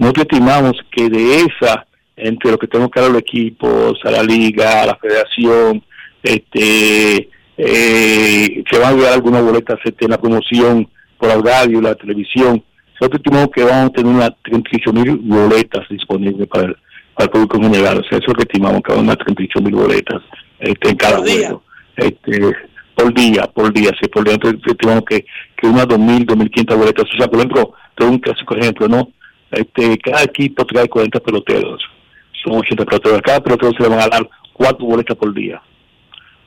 Nosotros 0.02 0.26
estimamos 0.32 0.72
que 0.90 1.08
de 1.08 1.42
esa, 1.42 1.86
entre 2.16 2.50
lo 2.50 2.58
que 2.58 2.66
tenemos 2.66 2.90
que 2.90 2.98
dar 2.98 3.08
a 3.08 3.12
los 3.12 3.22
equipos, 3.22 4.00
a 4.02 4.10
la 4.10 4.24
liga, 4.24 4.82
a 4.82 4.86
la 4.86 4.96
federación, 4.96 5.80
este, 6.24 7.28
eh, 7.56 8.64
se 8.68 8.78
van 8.80 8.98
a 8.98 9.02
dar 9.04 9.12
algunas 9.12 9.44
boletas 9.44 9.78
este, 9.84 10.06
en 10.06 10.10
la 10.10 10.20
promoción 10.20 10.88
por 11.16 11.28
la 11.28 11.36
radio, 11.36 11.80
la 11.80 11.94
televisión. 11.94 12.64
Nosotros 13.00 13.20
estimamos 13.24 13.50
que 13.54 13.62
vamos 13.62 13.90
a 13.90 13.92
tener 13.92 14.12
unas 14.12 14.32
38 14.42 14.92
mil 14.92 15.18
boletas 15.18 15.88
disponibles 15.88 16.48
para 16.48 16.64
el, 16.64 16.76
para 17.14 17.26
el 17.26 17.30
público 17.30 17.56
en 17.58 17.62
general. 17.62 17.98
O 17.98 18.02
sea, 18.02 18.18
eso 18.18 18.22
es 18.22 18.26
lo 18.26 18.34
que 18.34 18.42
estimamos 18.42 18.82
que 18.82 18.92
van 18.92 19.02
a 19.02 19.04
unas 19.04 19.18
38 19.18 19.60
mil 19.60 19.74
boletas 19.76 20.20
este, 20.58 20.88
en 20.88 20.96
cada 20.96 21.18
juego. 21.18 21.62
Este, 21.94 22.40
por 22.96 23.14
día, 23.14 23.42
por 23.54 23.72
día, 23.72 23.92
sí, 24.00 24.08
por 24.08 24.24
día. 24.24 24.34
Entonces, 24.34 24.60
tenemos 24.76 25.04
que, 25.04 25.24
que 25.56 25.68
unas 25.68 25.86
2.000, 25.86 26.26
2.500 26.26 26.76
boletas. 26.76 27.04
O 27.04 27.16
sea, 27.16 27.28
por 27.28 27.38
ejemplo, 27.38 27.72
tengo 27.94 28.10
un 28.10 28.18
clásico 28.18 28.56
ejemplo, 28.56 28.88
¿no? 28.88 29.08
Este, 29.52 29.98
cada 29.98 30.24
equipo 30.24 30.64
trae 30.64 30.88
40 30.88 31.20
peloteros. 31.20 31.82
Son 32.42 32.58
80 32.58 32.84
peloteros. 32.84 33.18
A 33.18 33.22
cada 33.22 33.40
pelotero 33.40 33.72
se 33.72 33.82
le 33.82 33.88
van 33.88 34.00
a 34.00 34.08
dar 34.08 34.28
cuatro 34.52 34.86
boletas 34.86 35.16
por 35.16 35.32
día. 35.32 35.62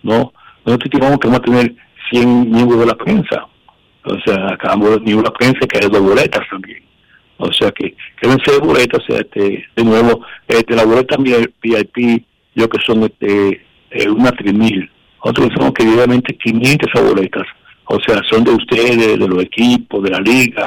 ¿No? 0.03 0.33
Nosotros 0.65 0.91
estimamos 0.91 1.19
que 1.19 1.27
vamos 1.27 1.39
a 1.39 1.43
tener 1.43 1.75
100 2.11 2.51
miembros 2.51 2.79
de 2.79 2.85
la 2.85 2.95
prensa. 2.95 3.47
O 4.03 4.19
sea, 4.25 4.53
acabamos 4.53 5.03
de 5.03 5.15
una 5.15 5.31
prensa 5.31 5.67
que 5.67 5.79
hay 5.79 5.89
dos 5.89 6.01
boletas 6.01 6.41
también. 6.49 6.85
O 7.37 7.51
sea 7.51 7.71
que 7.71 7.95
deben 8.21 8.39
ser 8.45 8.61
boletas, 8.61 9.01
o 9.03 9.05
sea, 9.05 9.19
este, 9.19 9.65
de 9.75 9.83
nuevo, 9.83 10.25
este, 10.47 10.75
la 10.75 10.85
boleta 10.85 11.17
VIP, 11.17 12.23
yo 12.55 12.69
que 12.69 12.79
son 12.85 13.03
este, 13.03 13.61
eh, 13.91 14.09
una 14.09 14.31
mil, 14.53 14.89
otros 15.19 15.49
son 15.57 15.73
queridamente 15.73 16.37
500 16.37 16.89
boletas, 17.03 17.43
o 17.85 17.99
sea, 17.99 18.21
son 18.29 18.45
de 18.45 18.51
ustedes, 18.51 19.19
de 19.19 19.27
los 19.27 19.43
equipos, 19.43 20.03
de 20.03 20.11
la 20.11 20.19
liga, 20.19 20.65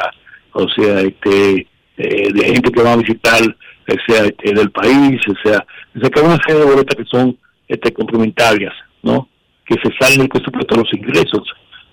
o 0.53 0.69
sea, 0.69 1.01
este, 1.01 1.67
eh, 1.99 2.33
de 2.33 2.45
gente 2.45 2.71
que 2.71 2.83
va 2.83 2.93
a 2.93 2.97
visitar, 2.97 3.43
o 3.43 3.95
sea, 4.07 4.25
este, 4.25 4.55
del 4.55 4.71
país, 4.71 5.21
o 5.29 5.35
sea, 5.43 5.65
se 6.01 6.11
que 6.11 6.21
una 6.21 6.39
serie 6.47 6.61
de 6.61 6.71
boletas 6.71 6.97
que 6.97 7.05
son 7.05 7.37
este, 7.67 7.93
complementarias, 7.93 8.73
¿no? 9.03 9.29
Que 9.67 9.75
se 9.83 9.93
salen 9.99 10.21
del 10.21 10.29
presupuesto 10.29 10.75
de 10.77 10.83
los 10.83 10.95
ingresos, 10.95 11.43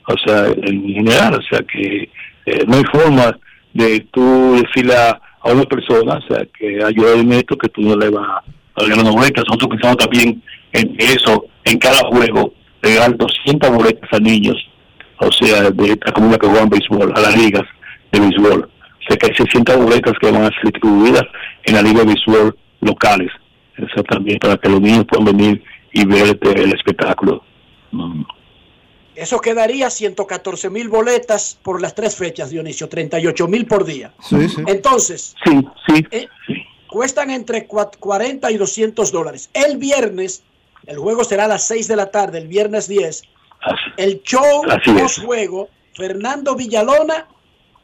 o 0.07 0.15
sea, 0.25 0.45
en 0.47 0.83
general, 0.87 1.39
o 1.39 1.41
sea, 1.49 1.59
que 1.63 2.09
eh, 2.45 2.63
no 2.67 2.77
hay 2.77 2.83
forma 2.91 3.37
de 3.73 3.99
tú 4.11 4.61
decirle 4.63 4.95
a, 4.95 5.19
una 5.43 5.63
persona, 5.65 6.15
o 6.15 6.27
sea, 6.27 6.45
que 6.57 6.83
ayuda 6.83 7.13
en 7.13 7.31
esto, 7.33 7.55
que 7.55 7.69
tú 7.69 7.81
no 7.81 7.95
le 7.95 8.09
vas 8.09 8.43
a 8.75 8.83
ganar 8.83 9.11
boletas. 9.11 9.43
Nosotros 9.47 9.69
pensamos 9.71 9.97
también 9.97 10.41
en 10.71 10.95
eso, 10.97 11.45
en 11.63 11.77
cada 11.77 11.99
juego, 12.07 12.51
regalar 12.81 13.15
200 13.15 13.69
boletas 13.69 14.09
a 14.11 14.19
niños, 14.19 14.57
o 15.19 15.31
sea, 15.31 15.69
de 15.69 15.91
esta 15.91 16.11
comunidad 16.11 16.39
que 16.39 16.47
juegan 16.47 16.69
béisbol, 16.69 17.13
a 17.15 17.21
las 17.21 17.37
ligas 17.37 17.63
de 18.11 18.19
béisbol. 18.21 18.69
Que 19.07 19.27
hay 19.27 19.35
600 19.35 19.77
boletas 19.77 20.13
que 20.19 20.31
van 20.31 20.43
a 20.43 20.49
ser 20.49 20.71
distribuidas 20.71 21.23
en 21.63 21.75
la 21.75 21.81
liga 21.81 21.99
de 21.99 22.05
béisbol 22.07 22.57
locales. 22.81 23.31
Eso 23.77 24.03
también 24.03 24.39
para 24.39 24.57
que 24.57 24.69
los 24.69 24.81
niños 24.81 25.05
puedan 25.07 25.25
venir 25.25 25.63
y 25.91 26.05
ver 26.05 26.27
este, 26.27 26.51
el 26.63 26.73
espectáculo. 26.73 27.43
Eso 29.15 29.39
quedaría 29.39 29.89
114 29.89 30.69
mil 30.69 30.89
boletas 30.89 31.57
por 31.61 31.81
las 31.81 31.95
tres 31.95 32.15
fechas, 32.15 32.49
Dionisio, 32.49 32.89
38 32.89 33.47
mil 33.47 33.65
por 33.65 33.85
día. 33.85 34.13
Entonces, 34.67 35.35
sí, 35.45 35.65
sí, 35.87 36.05
eh, 36.11 36.27
cuestan 36.89 37.29
entre 37.29 37.65
40 37.65 38.51
y 38.51 38.57
200 38.57 39.11
dólares. 39.11 39.49
El 39.53 39.77
viernes, 39.77 40.43
el 40.85 40.97
juego 40.97 41.23
será 41.23 41.45
a 41.45 41.47
las 41.47 41.65
6 41.67 41.87
de 41.87 41.95
la 41.95 42.11
tarde, 42.11 42.39
el 42.39 42.47
viernes 42.47 42.87
10. 42.87 43.23
el 43.97 44.21
show 44.23 44.63
post-juego, 44.85 45.69
Fernando 45.93 46.55
Villalona 46.55 47.27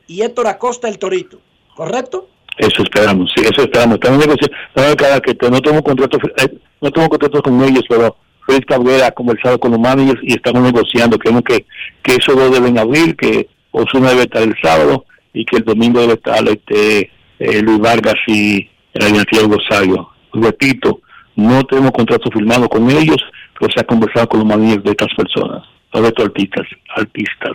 y 0.08 0.22
Héctor 0.22 0.48
Acosta 0.48 0.88
el 0.88 0.98
Torito, 0.98 1.40
¿correcto? 1.76 2.28
Eso 2.58 2.84
esperamos, 2.84 3.32
sí, 3.36 3.42
eso 3.44 3.62
esperamos. 3.62 3.96
Estamos 3.96 4.20
negociando, 4.20 5.50
no 5.50 5.62
tengo 5.62 5.84
contrato, 5.84 6.18
eh, 6.38 6.58
no 6.82 6.92
tengo 6.92 7.10
contratos 7.10 7.42
con 7.42 7.64
ellos, 7.64 7.84
pero 7.88 8.16
Félix 8.46 8.66
Cabrera 8.66 9.08
ha 9.08 9.12
conversado 9.12 9.60
con 9.60 9.72
los 9.72 9.80
managers 9.80 10.20
y 10.24 10.34
estamos 10.34 10.62
negociando. 10.62 11.18
Creemos 11.18 11.44
que, 11.44 11.66
que 12.04 12.16
esos 12.16 12.36
dos 12.36 12.52
deben 12.52 12.78
abrir, 12.78 13.16
que 13.16 13.48
Osuna 13.72 14.10
debe 14.10 14.24
estar 14.24 14.44
el 14.44 14.56
sábado 14.62 15.06
y 15.34 15.46
que 15.46 15.58
el 15.58 15.64
domingo 15.64 16.02
debe 16.02 16.14
estar 16.14 16.44
este, 16.48 17.12
eh, 17.40 17.62
Luis 17.62 17.80
Vargas 17.80 18.16
y 18.28 18.70
el 18.94 19.08
Ignacio 19.10 19.48
Rosario. 19.48 20.10
Repito, 20.34 21.02
no 21.36 21.64
tenemos 21.66 21.92
contrato 21.92 22.30
firmado 22.32 22.68
con 22.68 22.90
ellos, 22.90 23.18
pero 23.58 23.72
se 23.72 23.80
ha 23.80 23.84
conversado 23.86 24.28
con 24.28 24.40
los 24.40 24.48
managers 24.48 24.84
de 24.84 24.92
estas 24.92 25.14
personas, 25.16 25.64
sobre 25.92 26.12
todo 26.12 26.28
artistas. 26.28 26.68
artistas. 26.96 27.54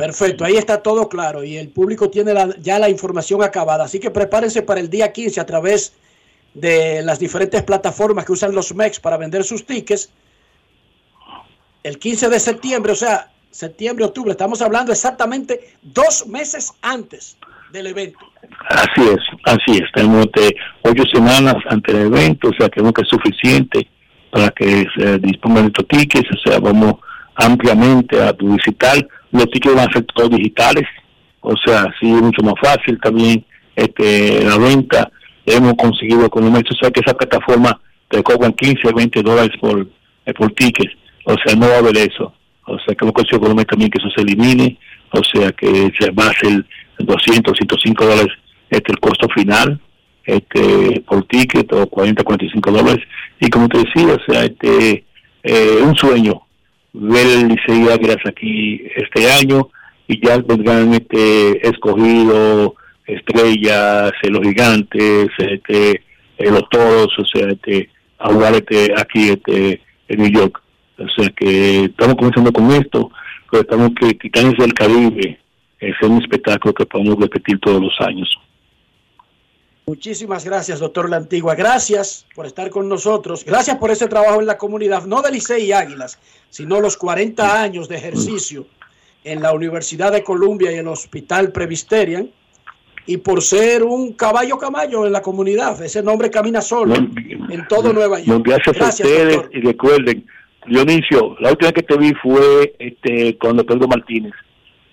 Perfecto, 0.00 0.46
ahí 0.46 0.56
está 0.56 0.82
todo 0.82 1.10
claro 1.10 1.44
y 1.44 1.58
el 1.58 1.68
público 1.68 2.08
tiene 2.08 2.32
ya 2.60 2.78
la 2.78 2.88
información 2.88 3.42
acabada. 3.42 3.84
Así 3.84 4.00
que 4.00 4.10
prepárense 4.10 4.62
para 4.62 4.80
el 4.80 4.88
día 4.88 5.12
15 5.12 5.38
a 5.40 5.44
través 5.44 5.92
de 6.54 7.02
las 7.02 7.18
diferentes 7.18 7.62
plataformas 7.62 8.24
que 8.24 8.32
usan 8.32 8.54
los 8.54 8.74
MEX 8.74 8.98
para 8.98 9.18
vender 9.18 9.44
sus 9.44 9.66
tickets. 9.66 10.10
El 11.82 11.98
15 11.98 12.30
de 12.30 12.40
septiembre, 12.40 12.92
o 12.92 12.96
sea, 12.96 13.30
septiembre, 13.50 14.06
octubre, 14.06 14.30
estamos 14.30 14.62
hablando 14.62 14.90
exactamente 14.90 15.74
dos 15.82 16.26
meses 16.26 16.72
antes 16.80 17.36
del 17.70 17.88
evento. 17.88 18.20
Así 18.70 19.02
es, 19.02 19.20
así 19.44 19.82
es. 19.82 19.92
Tenemos 19.94 20.26
ocho 20.82 21.02
semanas 21.12 21.56
antes 21.68 21.94
del 21.94 22.06
evento, 22.06 22.48
o 22.48 22.52
sea, 22.54 22.70
que 22.70 22.80
nunca 22.80 23.02
es 23.02 23.08
suficiente 23.08 23.86
para 24.30 24.48
que 24.50 24.86
se 24.96 25.18
dispongan 25.18 25.66
estos 25.66 25.86
tickets, 25.88 26.28
o 26.30 26.48
sea, 26.48 26.58
vamos 26.58 26.94
ampliamente 27.34 28.22
a 28.22 28.32
publicitar. 28.32 29.06
Los 29.32 29.50
tickets 29.50 29.74
van 29.74 29.88
a 29.88 29.92
ser 29.92 30.04
todos 30.14 30.30
digitales, 30.30 30.84
o 31.40 31.54
sea, 31.56 31.82
así 31.82 32.10
es 32.10 32.22
mucho 32.22 32.42
más 32.42 32.54
fácil 32.60 32.98
también 33.00 33.44
este, 33.76 34.44
la 34.44 34.58
venta. 34.58 35.10
Hemos 35.46 35.74
conseguido 35.74 36.28
con 36.28 36.44
un 36.44 36.56
o 36.56 36.60
que 36.60 37.00
esa 37.00 37.14
plataforma 37.14 37.80
te 38.08 38.22
cobran 38.22 38.52
15 38.52 38.92
20 38.92 39.22
dólares 39.22 39.52
por, 39.60 39.86
eh, 40.26 40.34
por 40.34 40.52
ticket, 40.52 40.90
o 41.24 41.34
sea, 41.44 41.56
no 41.56 41.68
va 41.68 41.76
a 41.76 41.78
haber 41.78 41.96
eso, 41.96 42.32
o 42.66 42.78
sea, 42.80 42.94
que 42.94 43.04
hemos 43.04 43.14
conseguido 43.14 43.40
con 43.40 43.58
un 43.58 43.64
también 43.64 43.90
que 43.90 43.98
eso 43.98 44.10
se 44.14 44.22
elimine, 44.22 44.78
o 45.12 45.22
sea, 45.22 45.52
que 45.52 45.92
se 45.98 46.10
va 46.10 46.26
a 46.26 46.32
ser 46.32 46.64
200, 46.98 47.56
105 47.56 48.04
dólares 48.04 48.32
este 48.68 48.92
el 48.92 49.00
costo 49.00 49.28
final, 49.34 49.80
este 50.24 51.02
por 51.06 51.24
ticket 51.24 51.72
o 51.72 51.86
40, 51.88 52.22
45 52.22 52.70
dólares, 52.70 53.04
y 53.40 53.48
como 53.48 53.68
te 53.68 53.78
decía, 53.78 54.14
o 54.14 54.32
sea, 54.32 54.44
este 54.44 55.04
eh, 55.42 55.78
un 55.82 55.96
sueño 55.96 56.42
ver 56.92 57.26
el 57.26 57.48
Licey 57.48 57.88
Águilas 57.88 58.18
aquí 58.24 58.82
este 58.96 59.30
año 59.30 59.68
y 60.08 60.24
ya 60.24 60.38
vendrán 60.38 60.92
este 60.94 61.66
escogido 61.66 62.74
estrellas, 63.06 64.12
eh, 64.22 64.30
los 64.30 64.42
gigantes, 64.42 65.28
este, 65.38 66.02
eh, 66.38 66.50
los 66.50 66.68
toros, 66.70 67.08
o 67.18 67.24
sea, 67.24 67.48
este, 67.48 67.90
a 68.18 68.32
jugar 68.32 68.54
este, 68.54 68.92
aquí 68.96 69.30
este, 69.30 69.80
en 70.08 70.18
New 70.18 70.30
York. 70.30 70.62
O 70.98 71.08
sea 71.08 71.30
que 71.30 71.84
estamos 71.84 72.16
comenzando 72.16 72.52
con 72.52 72.70
esto, 72.72 73.10
pero 73.50 73.62
estamos 73.62 73.90
que 73.98 74.14
Titanes 74.14 74.56
del 74.58 74.74
Caribe 74.74 75.38
es 75.78 75.94
un 76.02 76.20
espectáculo 76.20 76.74
que 76.74 76.86
podemos 76.86 77.18
repetir 77.18 77.58
todos 77.60 77.80
los 77.80 77.94
años. 78.00 78.28
Muchísimas 79.90 80.44
gracias, 80.44 80.78
doctor 80.78 81.10
La 81.10 81.16
Antigua. 81.16 81.56
Gracias 81.56 82.24
por 82.36 82.46
estar 82.46 82.70
con 82.70 82.88
nosotros. 82.88 83.44
Gracias 83.44 83.76
por 83.76 83.90
ese 83.90 84.06
trabajo 84.06 84.38
en 84.38 84.46
la 84.46 84.56
comunidad, 84.56 85.04
no 85.04 85.20
de 85.20 85.32
Licey 85.32 85.64
y 85.64 85.72
Águilas, 85.72 86.20
sino 86.48 86.80
los 86.80 86.96
40 86.96 87.60
años 87.60 87.88
de 87.88 87.96
ejercicio 87.96 88.68
en 89.24 89.42
la 89.42 89.52
Universidad 89.52 90.12
de 90.12 90.22
Columbia 90.22 90.70
y 90.70 90.74
en 90.74 90.82
el 90.82 90.92
Hospital 90.92 91.50
Previsterian 91.50 92.30
y 93.04 93.16
por 93.16 93.42
ser 93.42 93.82
un 93.82 94.12
caballo 94.12 94.58
camayo 94.58 95.06
en 95.06 95.12
la 95.12 95.22
comunidad. 95.22 95.82
Ese 95.82 96.04
nombre 96.04 96.30
camina 96.30 96.60
solo 96.60 96.94
en 96.94 97.66
todo 97.68 97.92
Nueva 97.92 98.20
York. 98.20 98.44
Gracias, 98.46 98.80
a 98.80 98.88
ustedes 98.90 99.40
y 99.52 99.60
recuerden, 99.60 100.24
Dionisio, 100.68 101.34
la 101.40 101.50
última 101.50 101.72
que 101.72 101.82
te 101.82 101.98
vi 101.98 102.14
fue 102.22 102.76
este 102.78 103.36
cuando 103.38 103.66
Pedro 103.66 103.88
Martínez 103.88 104.34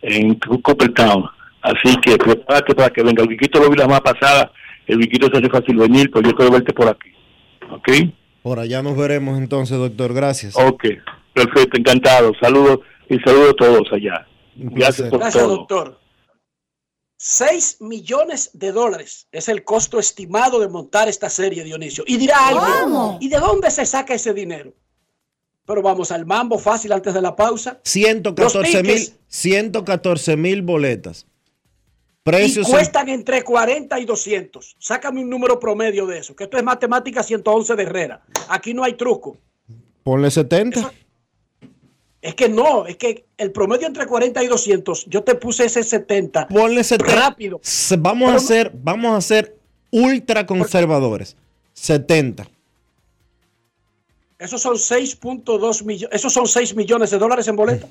en 0.02 0.34
Coppertown. 0.40 1.24
Así 1.62 1.96
que 1.98 2.18
prepárate 2.18 2.74
para 2.74 2.90
que 2.90 3.04
venga. 3.04 3.22
El 3.22 3.30
Viquito 3.30 3.60
lo 3.60 3.70
vi 3.70 3.78
la 3.78 3.88
más 3.88 4.02
pasada. 4.02 4.52
El 4.88 4.98
Viquito 4.98 5.28
se 5.30 5.38
hace 5.38 5.50
fácil 5.50 5.78
venir, 5.78 6.10
pero 6.12 6.30
yo 6.30 6.36
quiero 6.36 6.52
verte 6.52 6.74
por 6.74 6.88
aquí. 6.88 7.10
¿Ok? 7.72 8.14
Por 8.42 8.60
allá 8.60 8.82
nos 8.82 8.96
veremos 8.96 9.38
entonces, 9.38 9.78
doctor. 9.78 10.14
Gracias. 10.14 10.56
Ok, 10.56 10.86
perfecto, 11.34 11.78
encantado. 11.78 12.32
Saludos 12.42 12.80
y 13.10 13.20
saludos 13.20 13.52
a 13.52 13.56
todos 13.56 13.88
allá. 13.92 14.28
Gracias 14.56 15.10
por 15.10 15.20
Gracias, 15.20 15.46
doctor. 15.46 16.00
6 17.18 17.78
millones 17.82 18.52
de 18.54 18.72
dólares 18.72 19.28
es 19.32 19.50
el 19.50 19.64
costo 19.64 20.00
estimado 20.00 20.60
de 20.60 20.68
montar 20.68 21.10
esta 21.10 21.30
serie, 21.30 21.64
Dionisio. 21.64 22.04
Y 22.08 22.18
dirá 22.18 22.48
algo, 22.48 23.18
¿y 23.20 23.28
de 23.28 23.40
dónde 23.40 23.72
se 23.72 23.86
saca 23.86 24.14
ese 24.14 24.34
dinero? 24.34 24.74
Pero 25.66 25.82
vamos 25.82 26.12
al 26.12 26.26
mambo 26.26 26.60
fácil 26.60 26.94
antes 26.94 27.14
de 27.14 27.22
la 27.22 27.36
pausa. 27.36 27.82
114 27.84 28.84
mil 28.84 29.10
114 29.28 30.38
mil 30.38 30.62
boletas. 30.62 31.28
Precios 32.28 32.68
y 32.68 32.72
cuestan 32.72 33.08
entre 33.08 33.42
40 33.42 34.00
y 34.02 34.06
200. 34.06 34.76
Sácame 34.78 35.22
un 35.22 35.30
número 35.30 35.58
promedio 35.60 36.06
de 36.06 36.18
eso, 36.18 36.36
que 36.36 36.44
esto 36.44 36.58
es 36.58 36.64
matemática 36.64 37.24
111 37.24 37.76
de 37.78 37.84
Herrera. 37.84 38.22
Aquí 38.50 38.74
no 38.74 38.84
hay 38.84 38.96
truco. 38.96 39.38
Ponle 40.04 40.30
70. 40.30 40.92
Es 42.22 42.36
que 42.36 42.50
no, 42.50 42.86
es 42.86 42.98
que 42.98 43.28
el 43.38 43.54
promedio 43.54 43.88
entre 43.88 44.06
40 44.06 44.44
y 44.44 44.48
200, 44.48 45.06
yo 45.06 45.24
te 45.24 45.36
puse 45.36 45.66
ese 45.66 45.84
70. 45.84 46.50
Ponle 46.50 46.84
70. 46.84 47.16
Rápido. 47.16 47.62
Vamos 48.00 48.32
a 48.32 48.36
hacer, 48.36 48.72
vamos 48.74 49.18
a 49.18 49.22
ser 49.22 49.56
ultra 49.90 50.46
conservadores. 50.46 51.38
70. 51.76 52.46
Esos 54.38 54.62
son 54.62 54.76
6.2 54.76 55.86
millones, 55.86 56.14
esos 56.14 56.34
son 56.34 56.46
6 56.46 56.76
millones 56.76 57.10
de 57.10 57.18
dólares 57.20 57.48
en 57.48 57.56
boleta. 57.56 57.88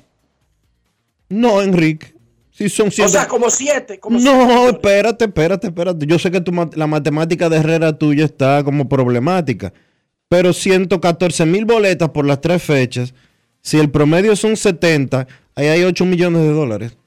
No, 1.29 1.63
Enrique. 1.63 2.16
Si 2.57 2.69
son 2.69 2.87
O 2.87 3.07
sea, 3.07 3.27
como 3.27 3.51
7. 3.51 3.99
no, 4.09 4.69
espérate, 4.69 5.25
espérate, 5.25 5.67
espérate. 5.67 6.07
Yo 6.07 6.17
sé 6.17 6.31
que 6.31 6.41
tu, 6.41 6.51
la 6.73 6.87
matemática 6.87 7.49
de 7.49 7.57
Herrera 7.57 7.95
tuya 7.97 8.25
está 8.25 8.63
como 8.63 8.89
problemática. 8.89 9.73
Pero 10.27 10.51
114 10.53 11.45
mil 11.45 11.65
boletas 11.65 12.09
por 12.09 12.25
las 12.25 12.41
tres 12.41 12.63
fechas 12.63 13.13
si 13.67 13.77
el 13.77 13.91
promedio 13.91 14.33
son 14.37 14.55
70, 14.55 15.27
ahí 15.53 15.67
hay 15.67 15.83
8 15.83 16.05
millones 16.05 16.41
de 16.41 16.53
dólares. 16.53 16.97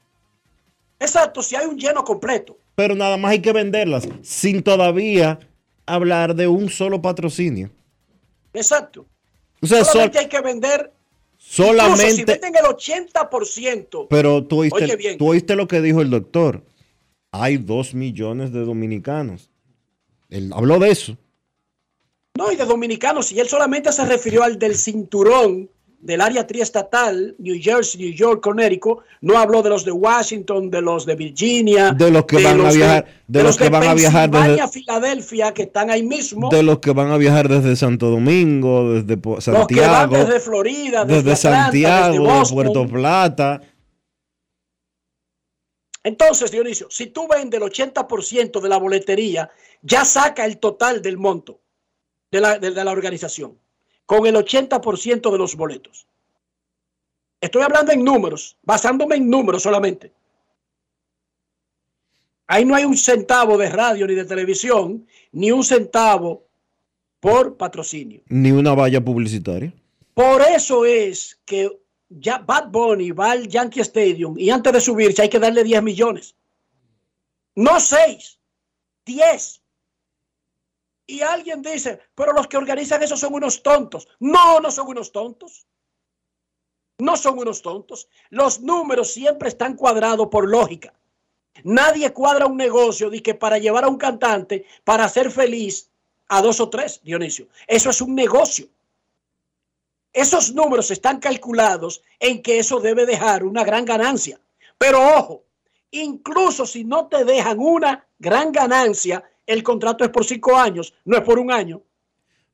Exacto, 0.98 1.42
si 1.42 1.56
hay 1.56 1.64
un 1.66 1.78
lleno 1.78 2.04
completo. 2.04 2.58
Pero 2.74 2.94
nada 2.94 3.16
más 3.16 3.30
hay 3.30 3.40
que 3.40 3.54
venderlas 3.54 4.06
sin 4.20 4.62
todavía 4.62 5.38
hablar 5.86 6.34
de 6.34 6.48
un 6.48 6.68
solo 6.68 7.00
patrocinio. 7.00 7.70
Exacto. 8.52 9.06
O 9.62 9.66
sea, 9.66 9.86
Solamente 9.86 10.18
hay 10.18 10.28
que 10.28 10.42
vender 10.42 10.92
Incluso 11.40 11.62
si 11.64 11.72
Solamente. 11.72 12.24
venden 12.24 12.54
el 12.56 12.64
80%, 12.64 14.06
Pero 14.08 14.44
tú 14.44 14.60
oíste, 14.60 14.84
Oye 14.84 14.96
bien. 14.96 15.18
tú 15.18 15.28
oíste 15.30 15.56
lo 15.56 15.66
que 15.66 15.80
dijo 15.80 16.00
el 16.00 16.10
doctor. 16.10 16.62
Hay 17.32 17.56
dos 17.56 17.94
millones 17.94 18.52
de 18.52 18.60
dominicanos. 18.64 19.50
Él 20.28 20.52
habló 20.54 20.78
de 20.78 20.90
eso. 20.90 21.16
no, 22.36 22.52
y 22.52 22.56
de 22.56 22.64
dominicanos, 22.64 23.32
y 23.32 23.40
él 23.40 23.48
solamente 23.48 23.90
se 23.92 24.04
refirió 24.04 24.42
al 24.44 24.58
del 24.58 24.76
cinturón 24.76 25.68
del 26.00 26.20
área 26.22 26.46
triestatal, 26.46 27.34
New 27.38 27.56
Jersey, 27.60 28.00
New 28.00 28.12
York, 28.14 28.42
Connecticut, 28.42 29.00
no 29.20 29.36
habló 29.38 29.62
de 29.62 29.68
los 29.68 29.84
de 29.84 29.92
Washington, 29.92 30.70
de 30.70 30.80
los 30.80 31.04
de 31.04 31.14
Virginia, 31.14 31.92
De 31.92 32.10
los 32.10 32.24
que 32.24 32.42
van 32.42 32.60
a 32.60 32.72
viajar- 32.72 33.06
de 33.28 33.42
los 33.42 33.56
que 33.58 33.68
van 33.68 33.84
a 33.84 33.94
viajar 33.94 34.30
desde- 34.30 34.68
Filadelfia, 34.68 35.52
que 35.52 35.62
están 35.64 35.90
ahí 35.90 36.02
mismo, 36.02 36.48
De 36.50 36.62
los 36.62 36.78
que 36.78 36.92
van 36.92 37.10
a 37.10 37.16
viajar 37.18 37.48
desde 37.48 37.76
Santo 37.76 38.08
Domingo, 38.10 38.94
desde 38.94 39.16
Po- 39.18 39.34
los 39.36 39.44
que 39.44 39.50
van 39.52 39.66
Santiago, 39.66 40.16
desde 40.16 40.40
Florida, 40.40 41.04
desde, 41.04 41.22
desde 41.30 41.48
Atlanta, 41.48 41.64
Santiago, 41.64 42.24
desde 42.24 42.48
de. 42.48 42.54
Puerto 42.54 42.86
Plata. 42.88 43.60
Entonces, 46.02 46.50
Dionisio, 46.50 46.86
si 46.90 47.08
tú 47.08 47.28
vendes 47.28 47.60
el 47.60 47.64
80% 47.68 48.60
de 48.60 48.68
la 48.68 48.78
boletería, 48.78 49.50
ya 49.82 50.04
saca 50.04 50.46
el 50.46 50.58
total 50.58 51.02
del 51.02 51.18
monto 51.18 51.60
de 52.30 52.40
la, 52.40 52.58
de- 52.58 52.70
de 52.70 52.84
la 52.84 52.90
organización, 52.90 53.58
con 54.10 54.26
el 54.26 54.34
80% 54.34 55.30
de 55.30 55.38
los 55.38 55.54
boletos. 55.54 56.04
Estoy 57.40 57.62
hablando 57.62 57.92
en 57.92 58.02
números, 58.02 58.56
basándome 58.60 59.14
en 59.14 59.30
números 59.30 59.62
solamente. 59.62 60.10
Ahí 62.48 62.64
no 62.64 62.74
hay 62.74 62.84
un 62.84 62.96
centavo 62.96 63.56
de 63.56 63.70
radio 63.70 64.08
ni 64.08 64.16
de 64.16 64.24
televisión, 64.24 65.06
ni 65.30 65.52
un 65.52 65.62
centavo 65.62 66.44
por 67.20 67.56
patrocinio. 67.56 68.22
Ni 68.26 68.50
una 68.50 68.74
valla 68.74 69.00
publicitaria. 69.00 69.72
Por 70.12 70.42
eso 70.42 70.84
es 70.84 71.38
que 71.44 71.70
ya 72.08 72.38
Bad 72.38 72.72
Bunny 72.72 73.12
va 73.12 73.30
al 73.30 73.46
Yankee 73.46 73.78
Stadium 73.82 74.36
y 74.36 74.50
antes 74.50 74.72
de 74.72 74.80
subirse 74.80 75.22
hay 75.22 75.28
que 75.28 75.38
darle 75.38 75.62
10 75.62 75.84
millones. 75.84 76.34
No 77.54 77.78
6, 77.78 78.40
10. 79.06 79.59
Y 81.10 81.22
alguien 81.22 81.60
dice, 81.60 81.98
pero 82.14 82.32
los 82.32 82.46
que 82.46 82.56
organizan 82.56 83.02
eso 83.02 83.16
son 83.16 83.34
unos 83.34 83.64
tontos. 83.64 84.06
No, 84.20 84.60
no 84.60 84.70
son 84.70 84.86
unos 84.86 85.10
tontos. 85.10 85.66
No 86.98 87.16
son 87.16 87.36
unos 87.36 87.62
tontos. 87.62 88.08
Los 88.28 88.60
números 88.60 89.12
siempre 89.12 89.48
están 89.48 89.74
cuadrados 89.74 90.28
por 90.28 90.48
lógica. 90.48 90.94
Nadie 91.64 92.12
cuadra 92.12 92.46
un 92.46 92.56
negocio 92.56 93.10
de 93.10 93.20
que 93.20 93.34
para 93.34 93.58
llevar 93.58 93.82
a 93.82 93.88
un 93.88 93.96
cantante 93.96 94.66
para 94.84 95.04
hacer 95.04 95.32
feliz 95.32 95.90
a 96.28 96.40
dos 96.42 96.60
o 96.60 96.70
tres, 96.70 97.00
Dionisio. 97.02 97.48
Eso 97.66 97.90
es 97.90 98.00
un 98.00 98.14
negocio. 98.14 98.68
Esos 100.12 100.54
números 100.54 100.92
están 100.92 101.18
calculados 101.18 102.02
en 102.20 102.40
que 102.40 102.60
eso 102.60 102.78
debe 102.78 103.04
dejar 103.04 103.42
una 103.42 103.64
gran 103.64 103.84
ganancia. 103.84 104.38
Pero 104.78 105.00
ojo, 105.18 105.42
incluso 105.90 106.66
si 106.66 106.84
no 106.84 107.08
te 107.08 107.24
dejan 107.24 107.58
una 107.58 108.06
gran 108.20 108.52
ganancia, 108.52 109.24
el 109.52 109.62
contrato 109.62 110.04
es 110.04 110.10
por 110.10 110.24
cinco 110.24 110.56
años, 110.56 110.94
no 111.04 111.16
es 111.16 111.22
por 111.22 111.38
un 111.38 111.50
año. 111.50 111.82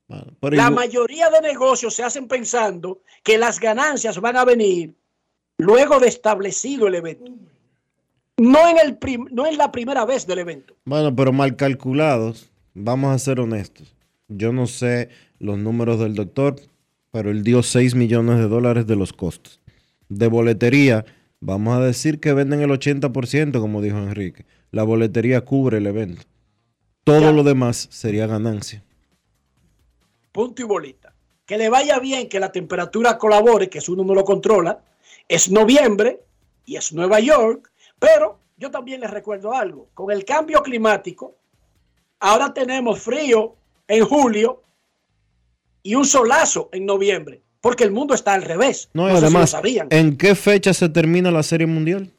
Bueno, 0.08 0.26
La 0.42 0.48
igual- 0.68 0.74
mayoría 0.74 1.30
de 1.30 1.40
negocios 1.40 1.94
se 1.94 2.04
hacen 2.04 2.28
pensando 2.28 3.00
que 3.24 3.38
las 3.38 3.58
ganancias 3.58 4.20
van 4.20 4.36
a 4.36 4.44
venir 4.44 4.94
luego 5.58 5.98
de 5.98 6.08
establecido 6.08 6.86
el 6.86 6.94
evento. 6.94 7.32
No 8.38 8.68
en, 8.68 8.78
el 8.78 8.96
prim- 8.98 9.28
no 9.32 9.46
en 9.46 9.56
la 9.56 9.72
primera 9.72 10.04
vez 10.04 10.26
del 10.26 10.38
evento. 10.40 10.74
Bueno, 10.84 11.14
pero 11.16 11.32
mal 11.32 11.56
calculados, 11.56 12.50
vamos 12.74 13.14
a 13.14 13.18
ser 13.18 13.40
honestos. 13.40 13.94
Yo 14.28 14.52
no 14.52 14.66
sé 14.66 15.08
los 15.38 15.58
números 15.58 15.98
del 15.98 16.14
doctor, 16.14 16.56
pero 17.10 17.30
él 17.30 17.42
dio 17.42 17.62
6 17.62 17.94
millones 17.94 18.36
de 18.38 18.48
dólares 18.48 18.86
de 18.86 18.96
los 18.96 19.12
costos. 19.12 19.60
De 20.08 20.28
boletería, 20.28 21.04
vamos 21.40 21.76
a 21.76 21.80
decir 21.80 22.20
que 22.20 22.32
venden 22.34 22.60
el 22.60 22.70
80%, 22.70 23.58
como 23.60 23.80
dijo 23.80 23.96
Enrique. 23.98 24.44
La 24.70 24.82
boletería 24.82 25.40
cubre 25.40 25.78
el 25.78 25.86
evento. 25.86 26.22
Todo 27.06 27.20
Ya. 27.20 27.30
lo 27.32 27.44
demás 27.44 27.86
sería 27.92 28.26
ganancia. 28.26 28.82
punto 30.32 30.60
y 30.60 30.64
bolita. 30.64 31.14
Que 31.46 31.56
le 31.56 31.68
vaya 31.70 31.98
bien, 32.00 32.28
que 32.28 32.40
la 32.40 32.50
temperatura 32.52 33.16
colabore, 33.16 33.70
que 33.70 33.78
eso 33.78 33.92
uno 33.92 34.02
no 34.04 34.12
lo 34.12 34.24
controla. 34.24 34.80
Es 35.28 35.48
noviembre 35.50 36.20
y 36.66 36.74
es 36.76 36.92
Nueva 36.92 37.20
York, 37.20 37.70
pero 38.00 38.38
yo 38.58 38.70
también 38.72 39.00
les 39.00 39.10
recuerdo 39.10 39.54
algo. 39.54 39.88
Con 39.94 40.10
el 40.10 40.24
cambio 40.24 40.62
climático, 40.62 41.36
ahora 42.18 42.52
tenemos 42.52 43.00
frío 43.00 43.54
en 43.88 44.04
julio 44.04 44.62
y 45.84 45.94
un 45.94 46.04
solazo 46.04 46.68
en 46.72 46.84
noviembre, 46.84 47.40
porque 47.60 47.84
el 47.84 47.92
mundo 47.92 48.14
está 48.14 48.34
al 48.34 48.42
revés. 48.42 48.90
No, 48.92 49.08
y 49.08 49.12
lo 49.12 49.18
además, 49.18 49.50
sabían. 49.50 49.86
¿en 49.90 50.18
qué 50.18 50.34
fecha 50.34 50.74
se 50.74 50.88
termina 50.88 51.30
la 51.30 51.44
Serie 51.44 51.68
Mundial? 51.68 52.12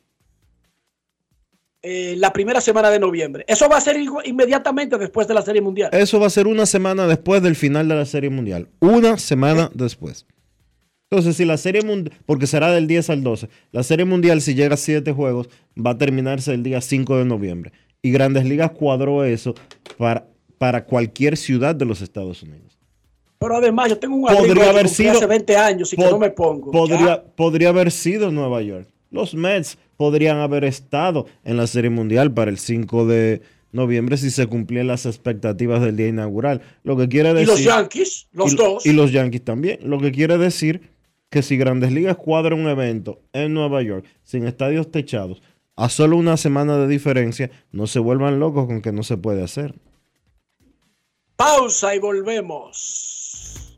Eh, 1.89 2.15
la 2.17 2.33
primera 2.33 2.59
semana 2.59 2.89
de 2.89 2.99
noviembre. 2.99 3.45
Eso 3.47 3.69
va 3.69 3.77
a 3.77 3.81
ser 3.81 3.95
inmediatamente 4.25 4.97
después 4.97 5.25
de 5.25 5.33
la 5.33 5.41
Serie 5.41 5.61
Mundial. 5.61 5.89
Eso 5.93 6.19
va 6.19 6.27
a 6.27 6.29
ser 6.29 6.45
una 6.45 6.65
semana 6.65 7.07
después 7.07 7.41
del 7.41 7.55
final 7.55 7.87
de 7.87 7.95
la 7.95 8.05
Serie 8.05 8.29
Mundial. 8.29 8.67
Una 8.81 9.17
semana 9.17 9.71
después. 9.73 10.25
Entonces, 11.09 11.37
si 11.37 11.45
la 11.45 11.55
Serie 11.55 11.83
Mundial, 11.83 12.17
porque 12.25 12.45
será 12.45 12.69
del 12.71 12.87
10 12.87 13.09
al 13.11 13.23
12, 13.23 13.47
la 13.71 13.83
Serie 13.83 14.03
Mundial, 14.03 14.41
si 14.41 14.53
llega 14.53 14.73
a 14.73 14.77
7 14.77 15.13
juegos, 15.13 15.47
va 15.77 15.91
a 15.91 15.97
terminarse 15.97 16.53
el 16.53 16.63
día 16.63 16.81
5 16.81 17.17
de 17.19 17.23
noviembre. 17.23 17.71
Y 18.01 18.11
Grandes 18.11 18.43
Ligas 18.43 18.71
cuadró 18.71 19.23
eso 19.23 19.55
para, 19.97 20.27
para 20.57 20.83
cualquier 20.83 21.37
ciudad 21.37 21.73
de 21.73 21.85
los 21.85 22.01
Estados 22.01 22.43
Unidos. 22.43 22.77
Pero 23.39 23.55
además, 23.55 23.87
yo 23.89 23.97
tengo 23.97 24.15
un 24.17 24.23
Podría 24.23 24.39
amigo 24.51 24.61
que 24.61 24.69
haber 24.69 24.89
sido- 24.89 25.11
hace 25.13 25.25
20 25.25 25.55
años 25.55 25.93
y 25.93 25.95
que 25.95 26.03
no 26.03 26.19
me 26.19 26.31
pongo. 26.31 26.71
Podría, 26.71 26.99
Ya. 26.99 27.23
podría 27.23 27.69
haber 27.69 27.91
sido 27.91 28.29
Nueva 28.29 28.61
York. 28.61 28.89
Los 29.09 29.33
Mets 29.33 29.77
podrían 29.97 30.37
haber 30.37 30.63
estado 30.63 31.25
en 31.43 31.57
la 31.57 31.67
Serie 31.67 31.89
Mundial 31.89 32.31
para 32.31 32.49
el 32.49 32.59
5 32.59 33.05
de 33.05 33.41
noviembre 33.71 34.17
si 34.17 34.31
se 34.31 34.47
cumplían 34.47 34.87
las 34.87 35.05
expectativas 35.05 35.81
del 35.81 35.97
día 35.97 36.07
inaugural. 36.07 36.61
Lo 36.83 36.95
que 36.95 37.09
quiere 37.09 37.31
Y 37.31 37.33
decir... 37.33 37.49
los 37.49 37.63
Yankees, 37.63 38.27
los 38.31 38.53
y, 38.53 38.55
dos. 38.55 38.85
Y 38.85 38.93
los 38.93 39.11
Yankees 39.11 39.43
también. 39.43 39.79
Lo 39.83 39.99
que 39.99 40.11
quiere 40.11 40.37
decir 40.37 40.89
que 41.29 41.41
si 41.41 41.57
Grandes 41.57 41.91
Ligas 41.91 42.15
cuadra 42.15 42.55
un 42.55 42.67
evento 42.67 43.19
en 43.33 43.53
Nueva 43.53 43.81
York 43.81 44.05
sin 44.23 44.47
estadios 44.47 44.91
techados, 44.91 45.41
a 45.75 45.89
solo 45.89 46.17
una 46.17 46.37
semana 46.37 46.77
de 46.77 46.87
diferencia, 46.87 47.51
no 47.71 47.85
se 47.85 47.99
vuelvan 47.99 48.39
locos 48.39 48.65
con 48.65 48.81
que 48.81 48.91
no 48.91 49.03
se 49.03 49.17
puede 49.17 49.43
hacer. 49.43 49.75
Pausa 51.35 51.93
y 51.93 51.99
volvemos. 51.99 53.77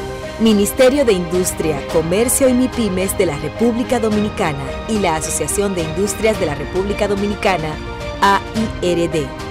Ministerio 0.41 1.05
de 1.05 1.13
Industria, 1.13 1.79
Comercio 1.93 2.49
y 2.49 2.53
MIPIMES 2.53 3.15
de 3.15 3.27
la 3.27 3.37
República 3.37 3.99
Dominicana 3.99 4.63
y 4.89 4.97
la 4.97 5.17
Asociación 5.17 5.75
de 5.75 5.83
Industrias 5.83 6.39
de 6.39 6.47
la 6.47 6.55
República 6.55 7.07
Dominicana, 7.07 7.75
AIRD. 8.21 9.50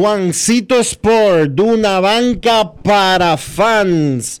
Juancito 0.00 0.80
Sport, 0.80 1.60
una 1.60 2.00
banca 2.00 2.72
para 2.72 3.36
fans, 3.36 4.40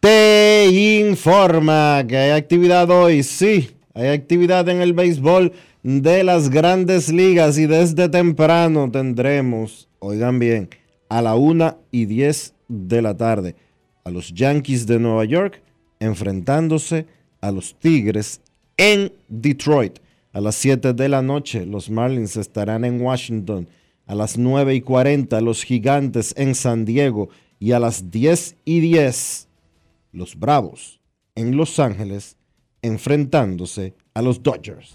te 0.00 0.98
informa 0.98 2.04
que 2.08 2.16
hay 2.16 2.30
actividad 2.32 2.90
hoy. 2.90 3.22
Sí, 3.22 3.70
hay 3.94 4.08
actividad 4.08 4.68
en 4.68 4.80
el 4.80 4.94
béisbol 4.94 5.52
de 5.84 6.24
las 6.24 6.50
grandes 6.50 7.12
ligas 7.12 7.58
y 7.58 7.66
desde 7.66 8.08
temprano 8.08 8.90
tendremos, 8.90 9.88
oigan 10.00 10.40
bien, 10.40 10.68
a 11.08 11.22
la 11.22 11.36
1 11.36 11.78
y 11.92 12.06
10 12.06 12.54
de 12.66 13.00
la 13.00 13.16
tarde 13.16 13.54
a 14.02 14.10
los 14.10 14.34
Yankees 14.34 14.88
de 14.88 14.98
Nueva 14.98 15.24
York 15.26 15.62
enfrentándose 16.00 17.06
a 17.40 17.52
los 17.52 17.78
Tigres 17.78 18.40
en 18.76 19.12
Detroit. 19.28 20.00
A 20.32 20.40
las 20.40 20.56
7 20.56 20.92
de 20.92 21.08
la 21.08 21.22
noche 21.22 21.64
los 21.66 21.88
Marlins 21.88 22.36
estarán 22.36 22.84
en 22.84 23.00
Washington 23.00 23.68
a 24.08 24.14
las 24.14 24.38
9 24.38 24.74
y 24.74 24.80
40 24.80 25.40
los 25.42 25.62
Gigantes 25.62 26.34
en 26.36 26.54
San 26.54 26.84
Diego 26.86 27.28
y 27.60 27.72
a 27.72 27.78
las 27.78 28.10
10 28.10 28.56
y 28.64 28.80
10 28.80 29.48
los 30.12 30.34
Bravos 30.36 30.98
en 31.34 31.56
Los 31.56 31.78
Ángeles 31.78 32.36
enfrentándose 32.80 33.94
a 34.14 34.22
los 34.22 34.42
Dodgers. 34.42 34.94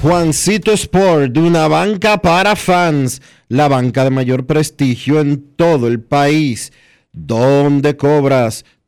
Juancito 0.00 0.72
Sport, 0.72 1.32
de 1.32 1.40
una 1.40 1.68
banca 1.68 2.18
para 2.18 2.56
fans, 2.56 3.22
la 3.48 3.68
banca 3.68 4.04
de 4.04 4.10
mayor 4.10 4.46
prestigio 4.46 5.20
en 5.20 5.54
todo 5.56 5.88
el 5.88 6.00
país, 6.00 6.72
donde 7.12 7.96
cobras 7.96 8.64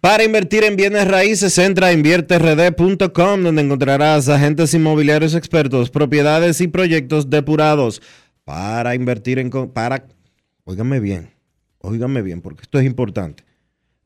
Para 0.00 0.22
invertir 0.22 0.62
en 0.62 0.76
bienes 0.76 1.08
raíces, 1.08 1.58
entra 1.58 1.88
a 1.88 1.92
invierterd.com, 1.92 3.42
donde 3.42 3.62
encontrarás 3.62 4.28
agentes 4.28 4.72
inmobiliarios 4.72 5.34
expertos, 5.34 5.90
propiedades 5.90 6.60
y 6.60 6.68
proyectos 6.68 7.30
depurados. 7.30 8.00
Para 8.44 8.94
invertir 8.94 9.40
en. 9.40 9.50
Para. 9.50 10.06
Óigame 10.62 11.00
bien. 11.00 11.30
óigame 11.78 12.22
bien, 12.22 12.40
porque 12.42 12.62
esto 12.62 12.78
es 12.78 12.86
importante, 12.86 13.42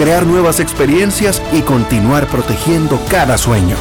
crear 0.00 0.24
nuevas 0.24 0.60
experiencias 0.60 1.42
y 1.52 1.60
continuar 1.60 2.26
protegiendo 2.26 2.98
cada 3.10 3.36
sueño. 3.36 3.76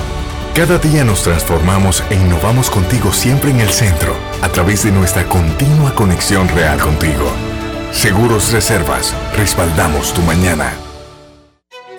Cada 0.54 0.78
día 0.78 1.06
nos 1.06 1.24
transformamos 1.24 2.04
e 2.10 2.16
innovamos 2.16 2.70
contigo 2.70 3.14
siempre 3.14 3.52
en 3.52 3.62
el 3.62 3.70
centro, 3.70 4.14
a 4.42 4.50
través 4.50 4.84
de 4.84 4.92
nuestra 4.92 5.24
continua 5.30 5.96
conexión 5.96 6.50
real 6.50 6.78
contigo. 6.82 7.32
Seguros 7.94 8.52
Reservas, 8.52 9.16
respaldamos 9.38 10.14
tu 10.14 10.22
mañana. 10.24 10.74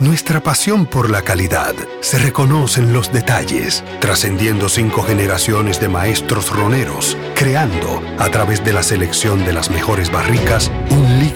Nuestra 0.00 0.42
pasión 0.42 0.84
por 0.84 1.08
la 1.08 1.22
calidad 1.22 1.74
se 2.00 2.18
reconoce 2.18 2.80
en 2.80 2.92
los 2.92 3.12
detalles, 3.12 3.82
trascendiendo 4.00 4.68
cinco 4.68 5.02
generaciones 5.02 5.80
de 5.80 5.88
maestros 5.88 6.50
roneros, 6.50 7.16
creando, 7.34 8.02
a 8.18 8.28
través 8.28 8.62
de 8.64 8.74
la 8.74 8.82
selección 8.82 9.46
de 9.46 9.54
las 9.54 9.70
mejores 9.70 10.12
barricas, 10.12 10.70
un 10.90 11.09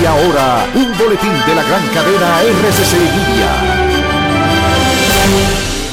Y 0.00 0.06
ahora, 0.06 0.66
un 0.74 0.96
boletín 0.96 1.32
de 1.46 1.54
la 1.54 1.62
gran 1.62 1.86
cadena 1.88 2.40
RCC 2.40 2.92
Media. 2.94 3.80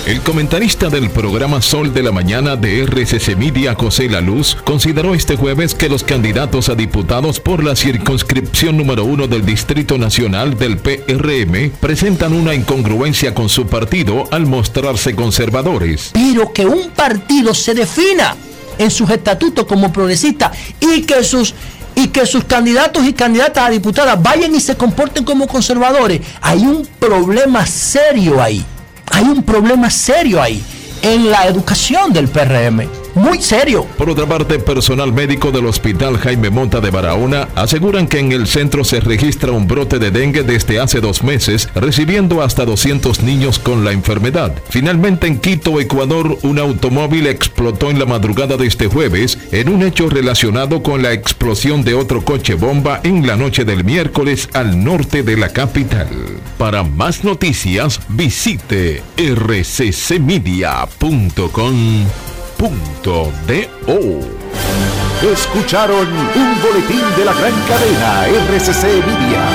El 0.06 0.22
comentarista 0.22 0.90
del 0.90 1.10
programa 1.10 1.62
Sol 1.62 1.94
de 1.94 2.04
la 2.04 2.14
Mañana 2.14 2.56
de 2.56 2.84
RCC 2.84 3.36
Media, 3.36 3.76
José 3.76 4.08
La 4.08 4.22
Luz, 4.22 4.56
consideró 4.64 5.14
este 5.14 5.36
jueves 5.36 5.76
que 5.76 5.90
los 5.90 6.06
candidatos 6.06 6.70
a 6.70 6.76
diputados 6.76 7.42
por 7.42 7.62
la 7.62 7.76
circunscripción 7.76 8.78
número 8.78 9.04
uno 9.04 9.28
del 9.28 9.46
Distrito 9.46 9.98
Nacional 9.98 10.58
del 10.58 10.78
PRM 10.78 11.72
presentan 11.82 12.32
una 12.32 12.56
incongruencia 12.56 13.36
con 13.36 13.50
su 13.50 13.68
partido 13.68 14.24
al 14.32 14.46
mostrarse 14.46 15.14
conservadores. 15.16 16.12
Pero 16.14 16.54
que 16.54 16.66
un 16.66 16.92
partido 16.92 17.54
se 17.54 17.74
defina 17.74 18.38
en 18.78 18.90
sus 18.90 19.10
estatutos 19.10 19.66
como 19.66 19.92
progresista 19.92 20.52
y 20.80 21.02
que 21.02 21.24
sus 21.26 21.54
y 21.98 22.10
que 22.10 22.28
sus 22.28 22.44
candidatos 22.44 23.08
y 23.08 23.14
candidatas 23.14 23.66
a 23.66 23.70
diputadas 23.72 24.22
vayan 24.22 24.54
y 24.54 24.62
se 24.62 24.78
comporten 24.78 25.26
como 25.26 25.48
conservadores, 25.48 26.22
hay 26.42 26.60
un 26.60 26.86
problema 27.00 27.66
serio 27.66 28.40
ahí. 28.40 28.64
Hay 29.10 29.24
un 29.24 29.42
problema 29.42 29.90
serio 29.90 30.40
ahí 30.40 30.64
en 31.02 31.32
la 31.32 31.48
educación 31.48 32.14
del 32.14 32.28
PRM. 32.28 33.07
Muy 33.18 33.42
serio. 33.42 33.86
Por 33.98 34.10
otra 34.10 34.26
parte, 34.26 34.60
personal 34.60 35.12
médico 35.12 35.52
del 35.52 35.66
Hospital 35.66 36.18
Jaime 36.18 36.50
Monta 36.50 36.80
de 36.80 36.92
Barahona 36.92 37.50
aseguran 37.56 38.08
que 38.08 38.20
en 38.20 38.32
el 38.32 38.48
centro 38.48 38.84
se 38.84 39.00
registra 39.00 39.52
un 39.52 39.68
brote 39.68 40.00
de 40.00 40.12
dengue 40.12 40.44
desde 40.44 40.80
hace 40.80 41.02
dos 41.02 41.24
meses, 41.24 41.68
recibiendo 41.76 42.42
hasta 42.42 42.66
200 42.66 43.24
niños 43.24 43.60
con 43.60 43.84
la 43.84 43.92
enfermedad. 43.92 44.54
Finalmente, 44.70 45.28
en 45.28 45.40
Quito, 45.40 45.80
Ecuador, 45.80 46.38
un 46.44 46.60
automóvil 46.60 47.28
explotó 47.28 47.90
en 47.90 48.00
la 48.00 48.06
madrugada 48.06 48.58
de 48.58 48.68
este 48.68 48.88
jueves 48.88 49.38
en 49.52 49.70
un 49.70 49.84
hecho 49.84 50.10
relacionado 50.10 50.84
con 50.84 51.02
la 51.02 51.14
explosión 51.14 51.84
de 51.84 51.96
otro 51.96 52.24
coche 52.24 52.54
bomba 52.54 53.02
en 53.04 53.26
la 53.26 53.36
noche 53.36 53.66
del 53.66 53.84
miércoles 53.84 54.50
al 54.54 54.84
norte 54.84 55.24
de 55.24 55.38
la 55.38 55.50
capital. 55.50 56.08
Para 56.58 56.84
más 56.84 57.24
noticias, 57.24 58.00
visite 58.10 59.02
rccmedia.com.do. 62.58 64.38
Escucharon 65.32 66.08
un 66.08 66.62
boletín 66.62 67.04
de 67.16 67.26
la 67.26 67.34
gran 67.34 67.54
cadena 67.68 68.28
RCC 68.28 68.84
Media. 69.06 69.48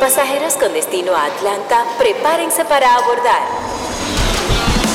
Pasajeros 0.00 0.54
con 0.54 0.72
destino 0.72 1.14
a 1.14 1.26
Atlanta, 1.26 1.84
prepárense 1.98 2.64
para 2.64 2.94
abordar. 2.96 3.42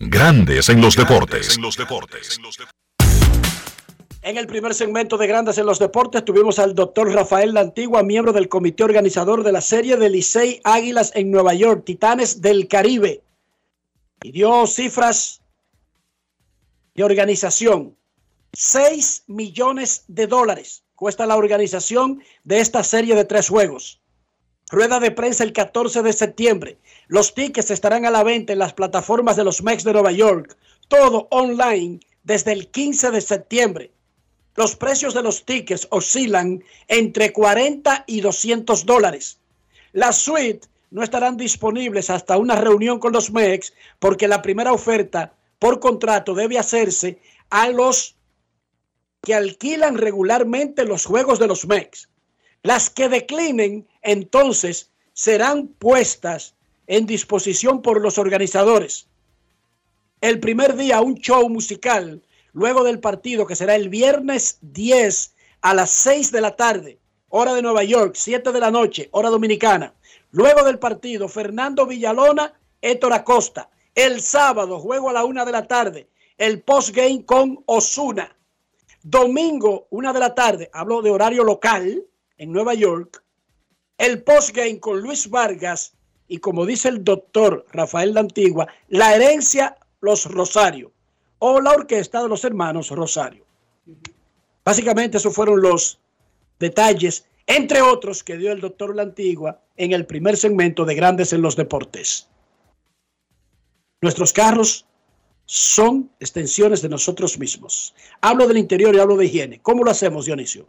Grandes 0.00 0.68
en 0.68 0.80
los 0.80 0.94
deportes. 0.94 1.58
En 4.22 4.36
el 4.36 4.46
primer 4.46 4.72
segmento 4.72 5.18
de 5.18 5.26
Grandes 5.26 5.58
en 5.58 5.66
los 5.66 5.80
Deportes 5.80 6.24
tuvimos 6.24 6.60
al 6.60 6.76
doctor 6.76 7.12
Rafael 7.12 7.52
La 7.52 7.62
Antigua, 7.62 8.04
miembro 8.04 8.32
del 8.32 8.48
comité 8.48 8.84
organizador 8.84 9.42
de 9.42 9.50
la 9.50 9.60
serie 9.60 9.96
de 9.96 10.08
Licey 10.08 10.60
Águilas 10.62 11.10
en 11.16 11.32
Nueva 11.32 11.52
York, 11.54 11.82
Titanes 11.84 12.40
del 12.40 12.68
Caribe. 12.68 13.22
Y 14.22 14.30
dio 14.30 14.68
cifras 14.68 15.40
de 16.94 17.02
organización. 17.02 17.96
6 18.52 19.24
millones 19.26 20.04
de 20.06 20.28
dólares 20.28 20.84
cuesta 20.94 21.26
la 21.26 21.36
organización 21.36 22.22
de 22.44 22.60
esta 22.60 22.84
serie 22.84 23.16
de 23.16 23.24
tres 23.24 23.48
juegos. 23.48 23.97
Rueda 24.70 25.00
de 25.00 25.10
prensa 25.10 25.44
el 25.44 25.54
14 25.54 26.02
de 26.02 26.12
septiembre. 26.12 26.78
Los 27.06 27.34
tickets 27.34 27.70
estarán 27.70 28.04
a 28.04 28.10
la 28.10 28.22
venta 28.22 28.52
en 28.52 28.58
las 28.58 28.74
plataformas 28.74 29.36
de 29.36 29.44
los 29.44 29.62
Mex 29.62 29.82
de 29.82 29.94
Nueva 29.94 30.12
York. 30.12 30.58
Todo 30.88 31.26
online 31.30 32.00
desde 32.22 32.52
el 32.52 32.68
15 32.68 33.10
de 33.10 33.20
septiembre. 33.22 33.92
Los 34.56 34.76
precios 34.76 35.14
de 35.14 35.22
los 35.22 35.44
tickets 35.46 35.86
oscilan 35.90 36.62
entre 36.86 37.32
40 37.32 38.04
y 38.06 38.20
200 38.20 38.84
dólares. 38.84 39.38
Las 39.92 40.18
suites 40.18 40.68
no 40.90 41.02
estarán 41.02 41.38
disponibles 41.38 42.10
hasta 42.10 42.36
una 42.36 42.56
reunión 42.56 42.98
con 42.98 43.12
los 43.12 43.30
MEX 43.30 43.72
porque 43.98 44.28
la 44.28 44.42
primera 44.42 44.72
oferta 44.72 45.32
por 45.58 45.80
contrato 45.80 46.34
debe 46.34 46.58
hacerse 46.58 47.20
a 47.48 47.70
los 47.70 48.16
que 49.22 49.34
alquilan 49.34 49.96
regularmente 49.96 50.84
los 50.84 51.06
juegos 51.06 51.38
de 51.38 51.46
los 51.46 51.66
MEX. 51.66 52.07
Las 52.68 52.90
que 52.90 53.08
declinen 53.08 53.88
entonces 54.02 54.90
serán 55.14 55.68
puestas 55.68 56.54
en 56.86 57.06
disposición 57.06 57.80
por 57.80 58.02
los 58.02 58.18
organizadores. 58.18 59.06
El 60.20 60.38
primer 60.38 60.76
día 60.76 61.00
un 61.00 61.14
show 61.14 61.48
musical, 61.48 62.22
luego 62.52 62.84
del 62.84 63.00
partido 63.00 63.46
que 63.46 63.56
será 63.56 63.74
el 63.74 63.88
viernes 63.88 64.58
10 64.60 65.34
a 65.62 65.72
las 65.72 65.88
6 65.92 66.30
de 66.30 66.42
la 66.42 66.56
tarde, 66.56 66.98
hora 67.30 67.54
de 67.54 67.62
Nueva 67.62 67.84
York, 67.84 68.12
7 68.14 68.52
de 68.52 68.60
la 68.60 68.70
noche, 68.70 69.08
hora 69.12 69.30
dominicana. 69.30 69.94
Luego 70.30 70.62
del 70.62 70.78
partido, 70.78 71.26
Fernando 71.26 71.86
Villalona, 71.86 72.52
Héctor 72.82 73.14
Acosta. 73.14 73.70
El 73.94 74.20
sábado, 74.20 74.78
juego 74.78 75.08
a 75.08 75.14
la 75.14 75.24
una 75.24 75.46
de 75.46 75.52
la 75.52 75.66
tarde, 75.66 76.10
el 76.36 76.60
postgame 76.60 77.24
con 77.24 77.62
Osuna. 77.64 78.36
Domingo, 79.02 79.86
una 79.88 80.12
de 80.12 80.20
la 80.20 80.34
tarde, 80.34 80.68
hablo 80.74 81.00
de 81.00 81.10
horario 81.10 81.44
local 81.44 82.04
en 82.38 82.52
Nueva 82.52 82.74
York. 82.74 83.22
El 83.98 84.22
postgame 84.22 84.80
con 84.80 85.00
Luis 85.00 85.28
Vargas 85.28 85.92
y 86.28 86.38
como 86.38 86.66
dice 86.66 86.88
el 86.88 87.02
doctor 87.02 87.66
Rafael 87.72 88.14
de 88.14 88.20
Antigua, 88.20 88.68
la 88.88 89.14
herencia 89.14 89.76
Los 90.00 90.26
Rosario 90.26 90.92
o 91.40 91.60
la 91.60 91.72
orquesta 91.72 92.22
de 92.22 92.28
los 92.28 92.44
hermanos 92.44 92.90
Rosario. 92.90 93.44
Básicamente 94.64 95.16
esos 95.16 95.34
fueron 95.34 95.62
los 95.62 95.98
detalles, 96.58 97.26
entre 97.46 97.80
otros, 97.80 98.22
que 98.22 98.36
dio 98.36 98.52
el 98.52 98.60
doctor 98.60 98.94
La 98.94 99.02
Antigua 99.02 99.62
en 99.76 99.92
el 99.92 100.04
primer 100.04 100.36
segmento 100.36 100.84
de 100.84 100.94
Grandes 100.94 101.32
en 101.32 101.40
los 101.40 101.56
Deportes. 101.56 102.28
Nuestros 104.02 104.32
carros 104.32 104.86
son 105.46 106.10
extensiones 106.20 106.82
de 106.82 106.90
nosotros 106.90 107.38
mismos. 107.38 107.94
Hablo 108.20 108.46
del 108.46 108.58
interior 108.58 108.94
y 108.94 108.98
hablo 108.98 109.16
de 109.16 109.24
higiene. 109.24 109.60
¿Cómo 109.60 109.82
lo 109.82 109.90
hacemos, 109.90 110.26
Dionisio? 110.26 110.68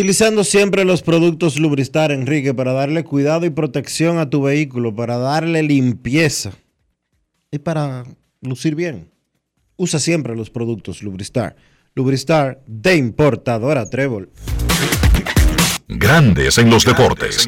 Utilizando 0.00 0.44
siempre 0.44 0.86
los 0.86 1.02
productos 1.02 1.58
Lubristar, 1.58 2.10
Enrique, 2.10 2.54
para 2.54 2.72
darle 2.72 3.04
cuidado 3.04 3.44
y 3.44 3.50
protección 3.50 4.16
a 4.16 4.30
tu 4.30 4.40
vehículo, 4.40 4.96
para 4.96 5.18
darle 5.18 5.62
limpieza 5.62 6.52
y 7.50 7.58
para 7.58 8.04
lucir 8.40 8.74
bien. 8.74 9.10
Usa 9.76 10.00
siempre 10.00 10.34
los 10.34 10.48
productos 10.48 11.02
Lubristar. 11.02 11.54
Lubristar 11.94 12.62
de 12.66 12.96
importadora 12.96 13.90
Trébol. 13.90 14.30
Grandes 15.86 16.56
en 16.56 16.70
los 16.70 16.86
deportes. 16.86 17.46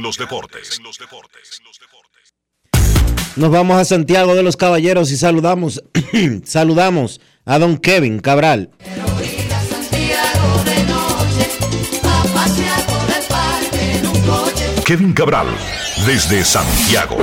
Nos 3.37 3.51
vamos 3.51 3.79
a 3.79 3.85
Santiago 3.87 4.35
de 4.35 4.43
los 4.43 4.59
Caballeros 4.59 5.11
y 5.11 5.17
saludamos, 5.17 5.83
saludamos 6.45 7.19
a 7.47 7.59
don 7.59 7.79
Kevin 7.79 8.19
Cabral. 8.19 8.69
Kevin 14.85 15.13
Cabral, 15.13 15.47
desde 16.07 16.43
Santiago. 16.43 17.17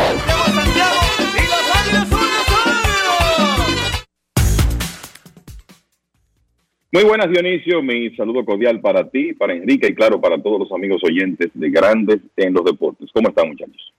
Muy 6.91 7.03
buenas, 7.03 7.29
Dionisio. 7.29 7.83
Mi 7.83 8.15
saludo 8.15 8.45
cordial 8.45 8.79
para 8.79 9.09
ti, 9.09 9.33
para 9.33 9.53
Enrique 9.53 9.87
y, 9.87 9.95
claro, 9.95 10.21
para 10.21 10.41
todos 10.41 10.59
los 10.59 10.71
amigos 10.71 11.01
oyentes 11.03 11.49
de 11.53 11.69
Grandes 11.69 12.19
en 12.37 12.53
los 12.53 12.63
Deportes. 12.63 13.09
¿Cómo 13.13 13.27
están, 13.27 13.49
muchachos? 13.49 13.93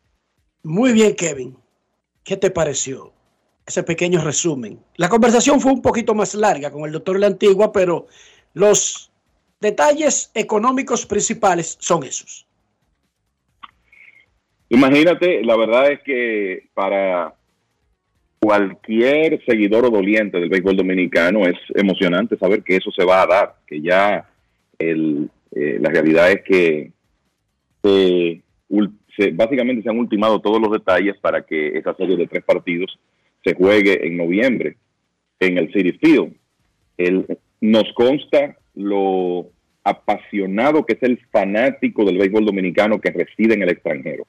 Muy 0.63 0.93
bien, 0.93 1.15
Kevin. 1.15 1.55
¿Qué 2.25 2.39
te 2.39 2.51
pareció 2.51 3.13
ese 3.67 3.83
pequeño 3.83 4.23
resumen? 4.23 4.81
La 4.97 5.11
conversación 5.11 5.61
fue 5.61 5.73
un 5.73 5.83
poquito 5.83 6.15
más 6.15 6.35
larga 6.35 6.71
con 6.71 6.85
el 6.87 6.93
doctor 6.93 7.21
La 7.21 7.27
Antigua, 7.27 7.73
pero 7.73 8.07
los 8.55 9.13
detalles 9.61 10.31
económicos 10.35 11.05
principales 11.05 11.77
son 11.79 12.05
esos. 12.05 12.47
Imagínate, 14.71 15.43
la 15.43 15.57
verdad 15.57 15.91
es 15.91 16.01
que 16.05 16.69
para 16.75 17.35
cualquier 18.39 19.45
seguidor 19.45 19.85
o 19.85 19.91
doliente 19.91 20.39
del 20.39 20.49
béisbol 20.49 20.77
dominicano 20.77 21.45
es 21.45 21.57
emocionante 21.75 22.39
saber 22.39 22.63
que 22.63 22.77
eso 22.77 22.93
se 22.93 23.05
va 23.05 23.23
a 23.23 23.27
dar, 23.27 23.57
que 23.67 23.81
ya 23.81 24.31
el, 24.79 25.29
eh, 25.51 25.79
la 25.81 25.91
realidad 25.91 26.31
es 26.31 26.43
que 26.43 26.93
se, 27.83 29.31
básicamente 29.33 29.83
se 29.83 29.91
han 29.91 29.99
ultimado 29.99 30.41
todos 30.41 30.61
los 30.61 30.71
detalles 30.71 31.17
para 31.19 31.43
que 31.43 31.77
esa 31.77 31.93
serie 31.95 32.17
de 32.17 32.29
tres 32.29 32.45
partidos 32.45 32.97
se 33.43 33.55
juegue 33.55 34.07
en 34.07 34.17
noviembre 34.17 34.77
en 35.41 35.59
el 35.59 35.73
City 35.73 35.99
Field. 36.01 36.33
El, 36.97 37.27
nos 37.61 37.93
consta 37.95 38.57
lo 38.77 39.49
apasionado 39.83 40.87
que 40.87 40.93
es 40.93 41.03
el 41.03 41.19
fanático 41.33 42.05
del 42.05 42.19
béisbol 42.19 42.45
dominicano 42.45 43.01
que 43.01 43.11
reside 43.11 43.55
en 43.55 43.63
el 43.63 43.71
extranjero 43.71 44.29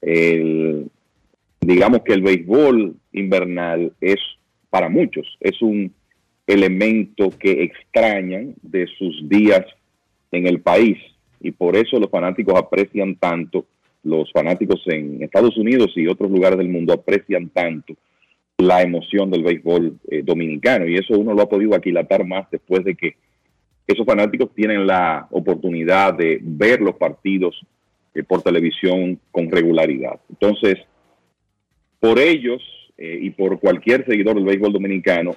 el, 0.00 0.90
digamos 1.60 2.00
que 2.02 2.14
el 2.14 2.22
béisbol 2.22 2.96
invernal 3.12 3.92
es 4.00 4.18
para 4.70 4.88
muchos, 4.88 5.26
es 5.40 5.60
un 5.62 5.92
elemento 6.46 7.30
que 7.38 7.62
extrañan 7.62 8.54
de 8.62 8.86
sus 8.98 9.28
días 9.28 9.64
en 10.32 10.46
el 10.46 10.60
país 10.60 10.98
y 11.40 11.52
por 11.52 11.76
eso 11.76 11.98
los 11.98 12.10
fanáticos 12.10 12.54
aprecian 12.58 13.16
tanto, 13.16 13.66
los 14.02 14.30
fanáticos 14.32 14.82
en 14.86 15.22
Estados 15.22 15.56
Unidos 15.56 15.92
y 15.96 16.06
otros 16.06 16.30
lugares 16.30 16.58
del 16.58 16.68
mundo 16.68 16.92
aprecian 16.92 17.48
tanto 17.48 17.94
la 18.58 18.82
emoción 18.82 19.30
del 19.30 19.42
béisbol 19.42 19.98
eh, 20.10 20.22
dominicano. 20.22 20.86
Y 20.86 20.96
eso 20.96 21.18
uno 21.18 21.34
lo 21.34 21.42
ha 21.42 21.48
podido 21.48 21.74
aquilatar 21.74 22.26
más 22.26 22.50
después 22.50 22.84
de 22.84 22.94
que 22.94 23.16
esos 23.86 24.06
fanáticos 24.06 24.54
tienen 24.54 24.86
la 24.86 25.26
oportunidad 25.30 26.14
de 26.14 26.38
ver 26.42 26.80
los 26.80 26.94
partidos 26.96 27.58
eh, 28.14 28.22
por 28.22 28.42
televisión 28.42 29.18
con 29.30 29.50
regularidad. 29.50 30.20
Entonces, 30.28 30.78
por 31.98 32.18
ellos 32.18 32.62
eh, 32.96 33.18
y 33.22 33.30
por 33.30 33.58
cualquier 33.60 34.04
seguidor 34.06 34.36
del 34.36 34.44
béisbol 34.44 34.72
dominicano, 34.72 35.36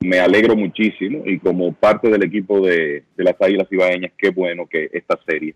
me 0.00 0.20
alegro 0.20 0.54
muchísimo 0.54 1.22
y 1.26 1.38
como 1.38 1.72
parte 1.72 2.08
del 2.08 2.22
equipo 2.22 2.60
de, 2.60 3.04
de 3.16 3.24
las 3.24 3.34
Águilas 3.40 3.66
Ibaeñas, 3.70 4.12
qué 4.16 4.30
bueno 4.30 4.66
que 4.66 4.88
esta 4.92 5.18
serie 5.26 5.54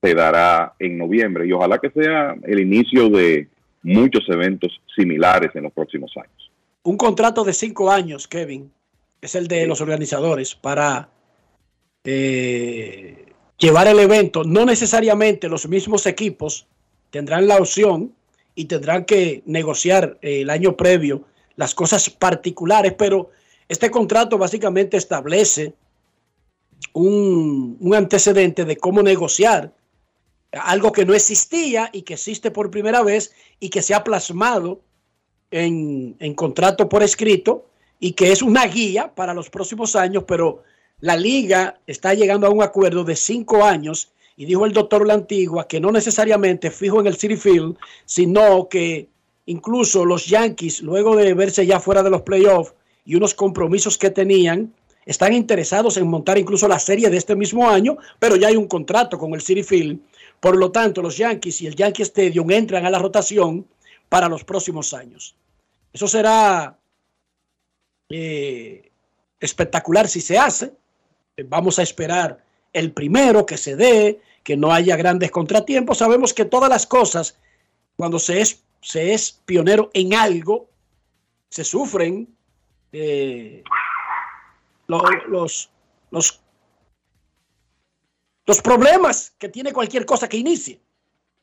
se 0.00 0.14
dará 0.14 0.74
en 0.78 0.98
noviembre 0.98 1.46
y 1.46 1.52
ojalá 1.52 1.78
que 1.78 1.90
sea 1.90 2.36
el 2.44 2.60
inicio 2.60 3.08
de 3.08 3.48
muchos 3.82 4.28
eventos 4.28 4.80
similares 4.94 5.50
en 5.54 5.64
los 5.64 5.72
próximos 5.72 6.12
años. 6.16 6.50
Un 6.82 6.96
contrato 6.96 7.42
de 7.44 7.52
cinco 7.52 7.90
años, 7.90 8.28
Kevin, 8.28 8.70
es 9.20 9.34
el 9.34 9.48
de 9.48 9.66
los 9.66 9.80
organizadores 9.80 10.54
para 10.54 11.08
eh, 12.04 13.25
llevar 13.58 13.88
el 13.88 13.98
evento. 13.98 14.44
No 14.44 14.64
necesariamente 14.64 15.48
los 15.48 15.68
mismos 15.68 16.06
equipos 16.06 16.66
tendrán 17.10 17.46
la 17.46 17.56
opción 17.56 18.12
y 18.54 18.66
tendrán 18.66 19.04
que 19.04 19.42
negociar 19.46 20.18
eh, 20.22 20.42
el 20.42 20.50
año 20.50 20.76
previo 20.76 21.22
las 21.56 21.74
cosas 21.74 22.10
particulares, 22.10 22.94
pero 22.98 23.30
este 23.68 23.90
contrato 23.90 24.38
básicamente 24.38 24.96
establece 24.96 25.74
un, 26.92 27.76
un 27.80 27.94
antecedente 27.94 28.64
de 28.64 28.76
cómo 28.76 29.02
negociar 29.02 29.72
algo 30.52 30.92
que 30.92 31.04
no 31.04 31.14
existía 31.14 31.90
y 31.92 32.02
que 32.02 32.14
existe 32.14 32.50
por 32.50 32.70
primera 32.70 33.02
vez 33.02 33.32
y 33.60 33.70
que 33.70 33.82
se 33.82 33.94
ha 33.94 34.04
plasmado 34.04 34.80
en, 35.50 36.16
en, 36.18 36.34
contrato 36.34 36.88
por 36.88 37.02
escrito 37.02 37.66
y 38.00 38.12
que 38.12 38.32
es 38.32 38.42
una 38.42 38.66
guía 38.66 39.14
para 39.14 39.34
los 39.34 39.50
próximos 39.50 39.96
años, 39.96 40.24
pero 40.26 40.62
la 41.00 41.16
liga 41.16 41.78
está 41.86 42.14
llegando 42.14 42.46
a 42.46 42.50
un 42.50 42.62
acuerdo 42.62 43.04
de 43.04 43.16
cinco 43.16 43.64
años 43.64 44.12
y 44.36 44.44
dijo 44.44 44.66
el 44.66 44.72
doctor 44.72 45.06
La 45.06 45.14
Antigua 45.14 45.66
que 45.66 45.80
no 45.80 45.90
necesariamente 45.92 46.70
fijo 46.70 47.00
en 47.00 47.06
el 47.06 47.16
City 47.16 47.36
Field, 47.36 47.76
sino 48.04 48.68
que 48.68 49.08
incluso 49.46 50.04
los 50.04 50.26
Yankees, 50.26 50.82
luego 50.82 51.16
de 51.16 51.34
verse 51.34 51.66
ya 51.66 51.80
fuera 51.80 52.02
de 52.02 52.10
los 52.10 52.22
playoffs 52.22 52.74
y 53.04 53.14
unos 53.14 53.34
compromisos 53.34 53.96
que 53.96 54.10
tenían, 54.10 54.74
están 55.04 55.32
interesados 55.32 55.96
en 55.96 56.08
montar 56.08 56.36
incluso 56.36 56.66
la 56.66 56.80
serie 56.80 57.10
de 57.10 57.16
este 57.16 57.36
mismo 57.36 57.68
año, 57.70 57.96
pero 58.18 58.36
ya 58.36 58.48
hay 58.48 58.56
un 58.56 58.66
contrato 58.66 59.18
con 59.18 59.34
el 59.34 59.40
City 59.40 59.62
Field 59.62 60.00
por 60.40 60.56
lo 60.56 60.70
tanto, 60.70 61.02
los 61.02 61.16
Yankees 61.16 61.62
y 61.62 61.66
el 61.66 61.74
Yankee 61.74 62.02
Stadium 62.02 62.50
entran 62.50 62.84
a 62.86 62.90
la 62.90 62.98
rotación 62.98 63.66
para 64.08 64.28
los 64.28 64.44
próximos 64.44 64.92
años. 64.94 65.34
Eso 65.92 66.06
será 66.06 66.78
eh, 68.08 68.90
espectacular 69.40 70.08
si 70.08 70.20
se 70.20 70.38
hace. 70.38 70.72
Vamos 71.44 71.78
a 71.78 71.82
esperar 71.82 72.44
el 72.72 72.92
primero 72.92 73.44
que 73.44 73.56
se 73.56 73.76
dé, 73.76 74.20
que 74.42 74.56
no 74.56 74.72
haya 74.72 74.96
grandes 74.96 75.30
contratiempos. 75.30 75.98
Sabemos 75.98 76.32
que 76.32 76.44
todas 76.44 76.70
las 76.70 76.86
cosas, 76.86 77.38
cuando 77.96 78.18
se 78.18 78.40
es, 78.40 78.62
se 78.80 79.12
es 79.12 79.32
pionero 79.44 79.90
en 79.94 80.14
algo, 80.14 80.68
se 81.48 81.64
sufren 81.64 82.28
eh, 82.92 83.62
los, 84.86 85.02
los, 85.28 85.70
los 86.10 86.40
los 88.46 88.62
problemas 88.62 89.34
que 89.38 89.48
tiene 89.48 89.72
cualquier 89.72 90.06
cosa 90.06 90.28
que 90.28 90.36
inicie, 90.36 90.80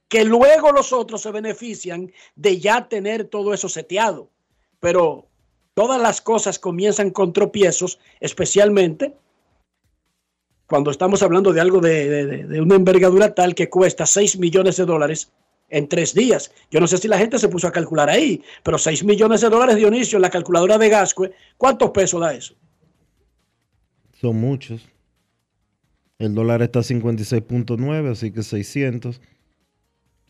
que 0.07 0.23
luego 0.23 0.71
los 0.71 0.93
otros 0.93 1.21
se 1.21 1.31
benefician 1.31 2.11
de 2.35 2.59
ya 2.59 2.87
tener 2.87 3.25
todo 3.25 3.53
eso 3.53 3.67
seteado. 3.67 4.29
Pero 4.79 5.27
todas 5.73 6.01
las 6.01 6.21
cosas 6.21 6.59
comienzan 6.59 7.11
con 7.11 7.33
tropiezos, 7.33 7.99
especialmente 8.21 9.13
cuando 10.73 10.89
estamos 10.89 11.21
hablando 11.21 11.53
de 11.53 11.61
algo 11.61 11.81
de, 11.81 12.59
una 12.59 12.73
envergadura 12.73 13.35
tal 13.35 13.53
que 13.53 13.69
cuesta 13.69 14.07
6 14.07 14.39
millones 14.39 14.77
de 14.77 14.85
dólares 14.85 15.31
en 15.69 15.87
tres 15.87 16.15
días. 16.15 16.51
Yo 16.71 16.79
no 16.79 16.87
sé 16.87 16.97
si 16.97 17.07
la 17.07 17.19
gente 17.19 17.37
se 17.37 17.47
puso 17.47 17.67
a 17.67 17.71
calcular 17.71 18.09
ahí, 18.09 18.41
pero 18.63 18.79
6 18.79 19.03
millones 19.03 19.41
de 19.41 19.51
dólares, 19.51 19.75
Dionisio, 19.75 20.17
en 20.17 20.23
la 20.23 20.31
calculadora 20.31 20.79
de 20.79 20.89
Gascue, 20.89 21.31
¿cuántos 21.59 21.91
pesos 21.91 22.19
da 22.19 22.33
eso? 22.33 22.55
Son 24.19 24.35
muchos. 24.35 24.81
El 26.17 26.33
dólar 26.33 26.63
está 26.63 26.79
a 26.79 26.81
56.9, 26.81 28.11
así 28.11 28.31
que 28.31 28.41
600. 28.41 29.21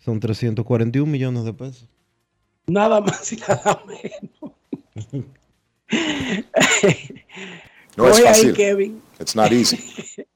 Son 0.04 0.20
341 0.20 1.10
millones 1.10 1.46
de 1.46 1.54
pesos. 1.54 1.88
Nada 2.68 3.00
más 3.00 3.32
y 3.32 3.38
nada 3.38 3.82
menos. 3.88 4.52
no 7.96 8.10
es 8.10 8.22
fácil. 8.22 8.50
Ahí, 8.50 8.54
Kevin. 8.54 9.02
It's 9.22 9.38
not 9.38 9.54
easy. 9.54 9.80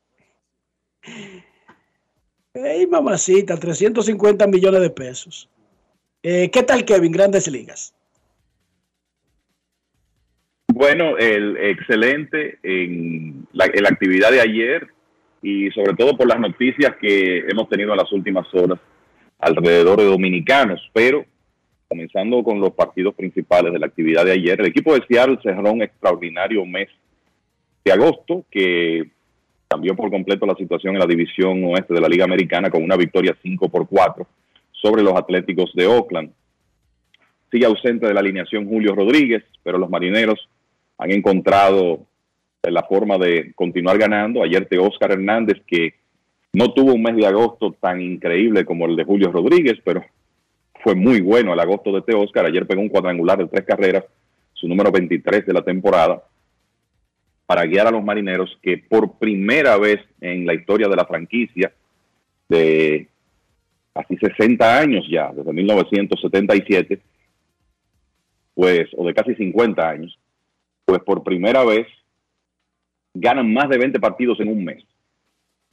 Hey, 2.54 2.88
mamacita, 2.88 3.58
350 3.58 4.48
millones 4.48 4.82
de 4.82 4.90
pesos. 4.90 5.50
Eh, 6.24 6.50
¿Qué 6.52 6.64
tal, 6.64 6.86
Kevin? 6.86 7.12
Grandes 7.12 7.48
ligas. 7.48 7.94
Bueno, 10.74 11.18
el 11.18 11.58
excelente 11.58 12.60
en 12.64 13.48
la, 13.54 13.68
la 13.68 13.90
actividad 13.90 14.32
de 14.32 14.42
ayer 14.42 14.88
y 15.42 15.72
sobre 15.72 15.94
todo 15.94 16.18
por 16.18 16.28
las 16.28 16.40
noticias 16.40 16.96
que 17.00 17.40
hemos 17.48 17.70
tenido 17.70 17.92
en 17.92 17.98
las 17.98 18.12
últimas 18.12 18.48
horas 18.54 18.80
alrededor 19.40 20.00
de 20.00 20.06
dominicanos, 20.06 20.82
pero 20.94 21.26
comenzando 21.88 22.44
con 22.44 22.60
los 22.60 22.74
partidos 22.74 23.16
principales 23.16 23.72
de 23.72 23.80
la 23.80 23.88
actividad 23.88 24.26
de 24.26 24.34
ayer, 24.34 24.60
el 24.60 24.68
equipo 24.68 24.94
de 24.94 25.06
Seattle 25.08 25.40
cerró 25.42 25.72
un 25.72 25.82
extraordinario 25.82 26.66
mes 26.66 26.90
de 27.86 27.92
agosto 27.92 28.46
que 28.52 29.10
cambió 29.68 29.96
por 29.96 30.10
completo 30.10 30.46
la 30.46 30.56
situación 30.56 30.96
en 30.96 31.00
la 31.00 31.06
división 31.06 31.64
oeste 31.66 31.94
de 31.94 32.02
la 32.02 32.08
Liga 32.08 32.26
Americana 32.26 32.70
con 32.70 32.84
una 32.84 32.96
victoria 32.96 33.36
5 33.42 33.70
por 33.70 33.88
4 33.88 34.26
sobre 34.72 35.04
los 35.04 35.14
Atléticos 35.16 35.72
de 35.74 35.88
Oakland. 35.88 36.32
Sigue 37.52 37.66
ausente 37.66 38.08
de 38.08 38.14
la 38.14 38.20
alineación 38.20 38.68
Julio 38.68 38.96
Rodríguez, 38.96 39.44
pero 39.64 39.78
los 39.78 39.90
marineros 39.90 40.50
han 40.98 41.12
encontrado 41.12 42.06
la 42.64 42.84
forma 42.84 43.18
de 43.18 43.54
continuar 43.56 43.98
ganando. 43.98 44.44
Ayer 44.44 44.66
te 44.66 44.78
Oscar 44.78 45.12
Hernández, 45.12 45.62
que 45.66 45.96
no 46.54 46.74
tuvo 46.74 46.94
un 46.94 47.04
mes 47.04 47.16
de 47.16 47.28
agosto 47.28 47.76
tan 47.80 48.02
increíble 48.02 48.66
como 48.66 48.86
el 48.86 48.96
de 48.96 49.04
Julio 49.04 49.32
Rodríguez, 49.32 49.80
pero 49.84 50.04
fue 50.84 50.96
muy 50.96 51.22
bueno 51.22 51.54
el 51.54 51.60
agosto 51.60 51.92
de 51.92 52.02
Te 52.02 52.16
Oscar. 52.16 52.46
Ayer 52.46 52.66
pegó 52.66 52.82
un 52.82 52.90
cuadrangular 52.90 53.38
de 53.38 53.48
tres 53.48 53.66
carreras, 53.66 54.06
su 54.54 54.68
número 54.68 54.92
23 54.92 55.46
de 55.46 55.54
la 55.54 55.62
temporada, 55.62 56.24
para 57.48 57.66
guiar 57.66 57.88
a 57.88 57.92
los 57.92 58.04
marineros 58.04 58.60
que 58.62 58.78
por 58.78 59.18
primera 59.18 59.78
vez 59.78 60.02
en 60.20 60.46
la 60.46 60.54
historia 60.54 60.90
de 60.90 60.96
la 60.98 61.06
franquicia, 61.06 61.74
de 62.50 63.08
casi 63.94 64.18
60 64.18 64.80
años 64.80 65.06
ya, 65.10 65.32
desde 65.34 65.54
1977, 65.54 67.00
pues, 68.54 68.90
o 68.98 69.08
de 69.08 69.14
casi 69.14 69.34
50 69.34 69.90
años, 69.90 70.20
pues 70.86 71.02
por 71.04 71.24
primera 71.24 71.64
vez 71.64 71.88
ganan 73.14 73.52
más 73.52 73.70
de 73.70 73.78
20 73.78 74.00
partidos 74.00 74.40
en 74.42 74.50
un 74.50 74.66
mes. 74.66 74.84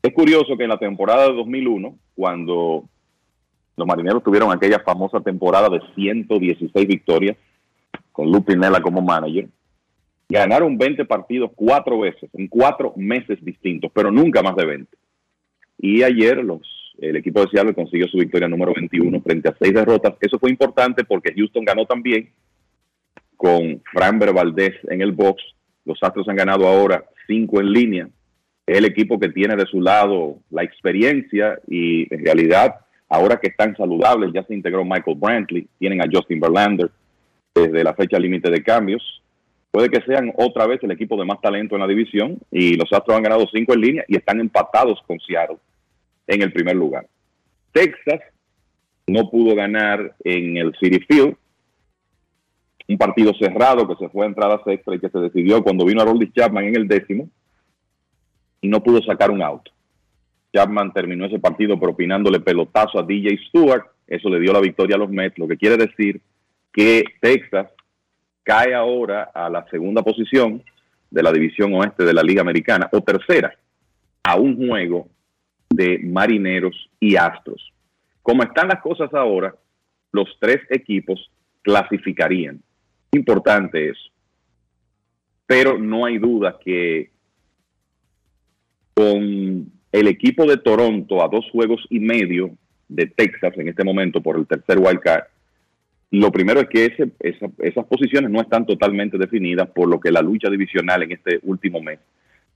Es 0.00 0.12
curioso 0.14 0.56
que 0.56 0.64
en 0.64 0.70
la 0.70 0.78
temporada 0.78 1.26
de 1.26 1.34
2001, 1.34 1.98
cuando 2.14 2.84
los 3.76 3.86
marineros 3.86 4.22
tuvieron 4.22 4.52
aquella 4.52 4.78
famosa 4.78 5.20
temporada 5.20 5.68
de 5.68 5.80
116 5.96 6.86
victorias, 6.86 7.36
con 8.12 8.30
Lou 8.30 8.44
Pinella 8.44 8.80
como 8.80 9.02
manager, 9.02 9.48
ganaron 10.28 10.78
20 10.78 11.04
partidos 11.04 11.50
cuatro 11.54 12.00
veces, 12.00 12.30
en 12.34 12.48
cuatro 12.48 12.92
meses 12.96 13.42
distintos, 13.44 13.90
pero 13.94 14.10
nunca 14.10 14.42
más 14.42 14.56
de 14.56 14.64
20. 14.64 14.96
Y 15.78 16.02
ayer 16.02 16.42
los, 16.44 16.62
el 16.98 17.16
equipo 17.16 17.40
de 17.40 17.50
Seattle 17.50 17.74
consiguió 17.74 18.06
su 18.08 18.18
victoria 18.18 18.48
número 18.48 18.72
21 18.74 19.20
frente 19.20 19.48
a 19.48 19.56
seis 19.60 19.74
derrotas. 19.74 20.14
Eso 20.20 20.38
fue 20.38 20.50
importante 20.50 21.04
porque 21.04 21.34
Houston 21.34 21.64
ganó 21.64 21.86
también 21.86 22.30
con 23.36 23.82
Fran 23.92 24.18
Valdez 24.18 24.74
en 24.88 25.02
el 25.02 25.12
box. 25.12 25.42
Los 25.84 25.98
Astros 26.02 26.28
han 26.28 26.36
ganado 26.36 26.66
ahora 26.66 27.04
cinco 27.26 27.60
en 27.60 27.72
línea. 27.72 28.08
El 28.66 28.86
equipo 28.86 29.18
que 29.18 29.28
tiene 29.28 29.56
de 29.56 29.66
su 29.66 29.80
lado 29.80 30.38
la 30.50 30.62
experiencia 30.62 31.58
y 31.68 32.12
en 32.14 32.24
realidad 32.24 32.76
ahora 33.08 33.38
que 33.38 33.48
están 33.48 33.76
saludables, 33.76 34.32
ya 34.32 34.42
se 34.44 34.54
integró 34.54 34.84
Michael 34.84 35.18
Brantley, 35.20 35.68
tienen 35.78 36.00
a 36.00 36.06
Justin 36.10 36.40
Verlander 36.40 36.90
desde 37.54 37.84
la 37.84 37.94
fecha 37.94 38.18
límite 38.18 38.50
de 38.50 38.62
cambios. 38.62 39.22
Puede 39.74 39.90
que 39.90 40.02
sean 40.02 40.32
otra 40.36 40.68
vez 40.68 40.80
el 40.84 40.92
equipo 40.92 41.16
de 41.16 41.24
más 41.24 41.40
talento 41.40 41.74
en 41.74 41.80
la 41.80 41.88
división 41.88 42.38
y 42.52 42.76
los 42.76 42.92
Astros 42.92 43.16
han 43.16 43.24
ganado 43.24 43.44
cinco 43.52 43.74
en 43.74 43.80
línea 43.80 44.04
y 44.06 44.16
están 44.16 44.38
empatados 44.38 45.00
con 45.04 45.18
Seattle 45.18 45.56
en 46.28 46.42
el 46.42 46.52
primer 46.52 46.76
lugar. 46.76 47.08
Texas 47.72 48.20
no 49.08 49.28
pudo 49.28 49.56
ganar 49.56 50.14
en 50.22 50.58
el 50.58 50.76
City 50.80 51.00
Field, 51.00 51.34
un 52.86 52.98
partido 52.98 53.32
cerrado 53.34 53.88
que 53.88 53.96
se 53.96 54.08
fue 54.10 54.24
a 54.24 54.28
entradas 54.28 54.60
extra 54.64 54.94
y 54.94 55.00
que 55.00 55.08
se 55.08 55.18
decidió 55.18 55.60
cuando 55.64 55.84
vino 55.84 56.02
a 56.02 56.04
Rolly 56.04 56.30
Chapman 56.30 56.66
en 56.66 56.76
el 56.76 56.86
décimo 56.86 57.28
y 58.60 58.68
no 58.68 58.80
pudo 58.80 59.02
sacar 59.02 59.32
un 59.32 59.42
auto. 59.42 59.72
Chapman 60.54 60.92
terminó 60.92 61.26
ese 61.26 61.40
partido 61.40 61.80
propinándole 61.80 62.38
pelotazo 62.38 63.00
a 63.00 63.02
DJ 63.02 63.40
Stewart, 63.48 63.86
eso 64.06 64.28
le 64.28 64.38
dio 64.38 64.52
la 64.52 64.60
victoria 64.60 64.94
a 64.94 65.00
los 65.00 65.10
Mets, 65.10 65.36
lo 65.36 65.48
que 65.48 65.56
quiere 65.56 65.76
decir 65.76 66.20
que 66.72 67.02
Texas 67.20 67.73
cae 68.44 68.74
ahora 68.74 69.30
a 69.34 69.50
la 69.50 69.66
segunda 69.68 70.02
posición 70.02 70.62
de 71.10 71.22
la 71.22 71.32
división 71.32 71.74
oeste 71.74 72.04
de 72.04 72.14
la 72.14 72.22
Liga 72.22 72.42
Americana, 72.42 72.88
o 72.92 73.00
tercera, 73.00 73.52
a 74.22 74.36
un 74.36 74.56
juego 74.56 75.08
de 75.70 75.98
marineros 75.98 76.90
y 77.00 77.16
astros. 77.16 77.72
Como 78.22 78.42
están 78.42 78.68
las 78.68 78.80
cosas 78.80 79.12
ahora, 79.12 79.54
los 80.12 80.28
tres 80.38 80.60
equipos 80.70 81.30
clasificarían. 81.62 82.60
Importante 83.12 83.90
eso. 83.90 84.10
Pero 85.46 85.78
no 85.78 86.04
hay 86.04 86.18
duda 86.18 86.58
que 86.62 87.10
con 88.94 89.70
el 89.92 90.08
equipo 90.08 90.46
de 90.46 90.56
Toronto 90.56 91.22
a 91.22 91.28
dos 91.28 91.44
juegos 91.50 91.84
y 91.90 92.00
medio 92.00 92.56
de 92.88 93.06
Texas 93.06 93.52
en 93.56 93.68
este 93.68 93.84
momento 93.84 94.20
por 94.22 94.36
el 94.36 94.46
tercer 94.46 94.78
wildcard, 94.78 95.24
lo 96.20 96.30
primero 96.30 96.60
es 96.60 96.68
que 96.68 97.12
esas 97.18 97.84
posiciones 97.86 98.30
no 98.30 98.40
están 98.40 98.64
totalmente 98.66 99.18
definidas, 99.18 99.68
por 99.70 99.88
lo 99.88 99.98
que 99.98 100.12
la 100.12 100.22
lucha 100.22 100.48
divisional 100.48 101.02
en 101.02 101.12
este 101.12 101.40
último 101.42 101.80
mes 101.80 101.98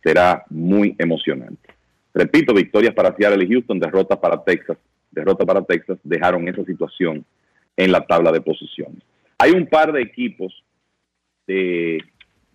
será 0.03 0.45
muy 0.51 0.95
emocionante. 0.99 1.69
Repito, 2.15 2.55
victorias 2.55 2.95
para 2.95 3.15
Seattle 3.17 3.45
y 3.45 3.49
Houston, 3.49 3.81
derrotas 3.81 4.19
para 4.19 4.43
Texas, 4.45 4.79
derrota 5.11 5.45
para 5.45 5.63
Texas, 5.63 5.99
dejaron 6.05 6.47
esa 6.49 6.65
situación 6.65 7.25
en 7.77 7.93
la 7.93 8.01
tabla 8.07 8.31
de 8.31 8.41
posiciones. 8.41 9.03
Hay 9.39 9.51
un 9.51 9.67
par 9.67 9.93
de 9.93 10.03
equipos 10.03 10.65
de 11.47 11.99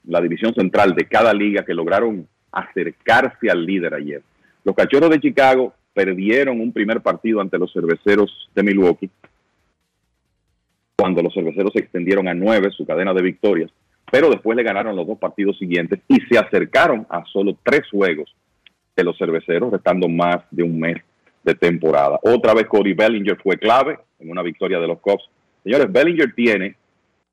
la 0.05 0.21
división 0.21 0.53
central 0.53 0.95
de 0.95 1.05
cada 1.05 1.33
liga 1.33 1.65
que 1.65 1.73
lograron 1.73 2.27
acercarse 2.51 3.49
al 3.49 3.65
líder 3.65 3.93
ayer. 3.93 4.21
Los 4.63 4.75
Cachorros 4.75 5.09
de 5.09 5.19
Chicago 5.19 5.73
perdieron 5.93 6.61
un 6.61 6.71
primer 6.71 7.01
partido 7.01 7.41
ante 7.41 7.57
los 7.57 7.73
Cerveceros 7.73 8.49
de 8.55 8.63
Milwaukee, 8.63 9.09
cuando 10.95 11.21
los 11.21 11.33
Cerveceros 11.33 11.73
se 11.73 11.79
extendieron 11.79 12.27
a 12.27 12.33
nueve 12.33 12.69
su 12.71 12.85
cadena 12.85 13.13
de 13.13 13.21
victorias, 13.21 13.71
pero 14.11 14.29
después 14.29 14.55
le 14.55 14.63
ganaron 14.63 14.95
los 14.95 15.07
dos 15.07 15.17
partidos 15.17 15.57
siguientes 15.57 15.99
y 16.07 16.19
se 16.21 16.37
acercaron 16.37 17.05
a 17.09 17.23
solo 17.25 17.57
tres 17.63 17.81
juegos 17.89 18.33
de 18.95 19.03
los 19.03 19.17
Cerveceros, 19.17 19.71
restando 19.71 20.07
más 20.07 20.43
de 20.51 20.63
un 20.63 20.79
mes 20.79 20.97
de 21.43 21.55
temporada. 21.55 22.19
Otra 22.21 22.53
vez 22.53 22.67
Cody 22.67 22.93
Bellinger 22.93 23.37
fue 23.41 23.57
clave 23.57 23.97
en 24.19 24.29
una 24.29 24.43
victoria 24.43 24.79
de 24.79 24.87
los 24.87 24.99
Cubs. 24.99 25.23
Señores, 25.63 25.91
Bellinger 25.91 26.33
tiene 26.35 26.75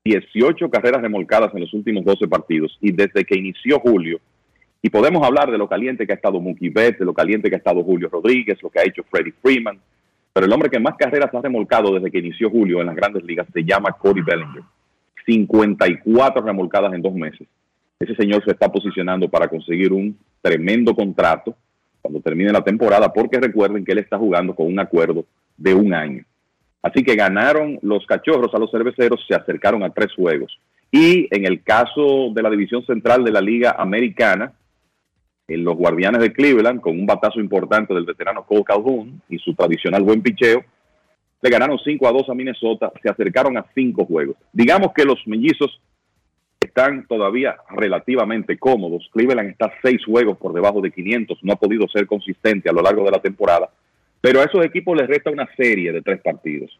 18 0.03 0.69
carreras 0.69 1.01
remolcadas 1.01 1.53
en 1.53 1.61
los 1.61 1.73
últimos 1.73 2.03
12 2.03 2.27
partidos 2.27 2.77
y 2.81 2.91
desde 2.91 3.23
que 3.23 3.37
inició 3.37 3.79
julio, 3.79 4.19
y 4.81 4.89
podemos 4.89 5.23
hablar 5.23 5.51
de 5.51 5.57
lo 5.57 5.67
caliente 5.67 6.07
que 6.07 6.13
ha 6.13 6.15
estado 6.15 6.39
Mookie 6.39 6.69
Betts, 6.69 6.99
de 6.99 7.05
lo 7.05 7.13
caliente 7.13 7.49
que 7.49 7.55
ha 7.55 7.59
estado 7.59 7.83
Julio 7.83 8.09
Rodríguez, 8.09 8.61
lo 8.63 8.69
que 8.69 8.79
ha 8.79 8.83
hecho 8.83 9.03
Freddie 9.03 9.33
Freeman, 9.41 9.79
pero 10.33 10.45
el 10.45 10.53
hombre 10.53 10.69
que 10.69 10.79
más 10.79 10.95
carreras 10.97 11.33
ha 11.33 11.41
remolcado 11.41 11.93
desde 11.93 12.09
que 12.09 12.19
inició 12.19 12.49
julio 12.49 12.79
en 12.79 12.87
las 12.87 12.95
grandes 12.95 13.23
ligas 13.23 13.47
se 13.53 13.63
llama 13.63 13.91
Cody 13.91 14.21
Bellinger. 14.21 14.63
54 15.25 16.41
remolcadas 16.41 16.93
en 16.93 17.01
dos 17.01 17.13
meses. 17.13 17.47
Ese 17.99 18.15
señor 18.15 18.43
se 18.43 18.51
está 18.51 18.69
posicionando 18.69 19.29
para 19.29 19.47
conseguir 19.47 19.93
un 19.93 20.17
tremendo 20.41 20.95
contrato 20.95 21.55
cuando 22.01 22.19
termine 22.19 22.51
la 22.51 22.63
temporada, 22.63 23.13
porque 23.13 23.39
recuerden 23.39 23.85
que 23.85 23.91
él 23.91 23.99
está 23.99 24.17
jugando 24.17 24.55
con 24.55 24.65
un 24.65 24.79
acuerdo 24.79 25.25
de 25.55 25.75
un 25.75 25.93
año. 25.93 26.25
Así 26.81 27.03
que 27.03 27.15
ganaron 27.15 27.77
los 27.83 28.05
cachorros 28.07 28.53
a 28.55 28.57
los 28.57 28.71
cerveceros, 28.71 29.23
se 29.27 29.35
acercaron 29.35 29.83
a 29.83 29.91
tres 29.91 30.13
juegos. 30.15 30.59
Y 30.91 31.27
en 31.29 31.45
el 31.45 31.61
caso 31.61 32.31
de 32.33 32.41
la 32.41 32.49
división 32.49 32.83
central 32.85 33.23
de 33.23 33.31
la 33.31 33.39
Liga 33.39 33.75
Americana, 33.77 34.51
en 35.53 35.63
los 35.63 35.75
Guardianes 35.75 36.21
de 36.21 36.33
Cleveland, 36.33 36.81
con 36.81 36.99
un 36.99 37.05
batazo 37.05 37.39
importante 37.39 37.93
del 37.93 38.05
veterano 38.05 38.45
Cole 38.45 38.63
Calhoun 38.63 39.21
y 39.29 39.37
su 39.39 39.53
tradicional 39.53 40.03
buen 40.03 40.21
picheo, 40.21 40.63
le 41.41 41.49
ganaron 41.49 41.79
5 41.79 42.07
a 42.07 42.11
2 42.11 42.29
a 42.29 42.33
Minnesota, 42.35 42.91
se 43.01 43.09
acercaron 43.09 43.57
a 43.57 43.65
cinco 43.73 44.05
juegos. 44.05 44.35
Digamos 44.53 44.93
que 44.93 45.05
los 45.05 45.19
mellizos 45.25 45.81
están 46.59 47.05
todavía 47.07 47.57
relativamente 47.69 48.57
cómodos. 48.57 49.09
Cleveland 49.11 49.49
está 49.49 49.73
seis 49.81 50.05
juegos 50.05 50.37
por 50.37 50.53
debajo 50.53 50.79
de 50.79 50.91
500, 50.91 51.39
no 51.41 51.53
ha 51.53 51.55
podido 51.55 51.87
ser 51.87 52.05
consistente 52.05 52.69
a 52.69 52.73
lo 52.73 52.81
largo 52.81 53.03
de 53.03 53.11
la 53.11 53.21
temporada, 53.21 53.69
pero 54.21 54.39
a 54.39 54.43
esos 54.43 54.63
equipos 54.63 54.95
les 54.95 55.07
resta 55.07 55.31
una 55.31 55.49
serie 55.57 55.91
de 55.91 56.01
tres 56.01 56.21
partidos. 56.21 56.79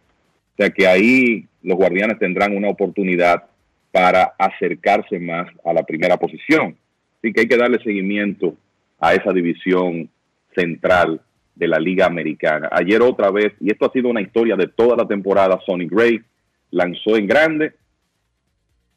O 0.54 0.56
sea 0.58 0.70
que 0.70 0.86
ahí 0.86 1.48
los 1.64 1.78
guardianes 1.78 2.20
tendrán 2.20 2.56
una 2.56 2.70
oportunidad 2.70 3.44
para 3.92 4.34
acercarse 4.38 5.20
más 5.20 5.48
a 5.66 5.74
la 5.74 5.84
primera 5.84 6.18
posición. 6.18 6.78
Así 7.22 7.34
que 7.34 7.42
hay 7.42 7.48
que 7.48 7.58
darle 7.58 7.78
seguimiento 7.84 8.56
a 9.00 9.14
esa 9.14 9.32
división 9.32 10.10
central 10.56 11.22
de 11.56 11.68
la 11.68 11.78
Liga 11.78 12.08
Americana. 12.08 12.70
Ayer 12.72 13.02
otra 13.02 13.30
vez, 13.30 13.54
y 13.60 13.72
esto 13.72 13.86
ha 13.86 13.92
sido 13.92 14.10
una 14.10 14.22
historia 14.22 14.56
de 14.56 14.68
toda 14.68 14.96
la 14.96 15.08
temporada, 15.08 15.60
Sonny 15.66 15.88
Gray 15.88 16.20
lanzó 16.72 17.16
en 17.16 17.28
grande, 17.28 17.74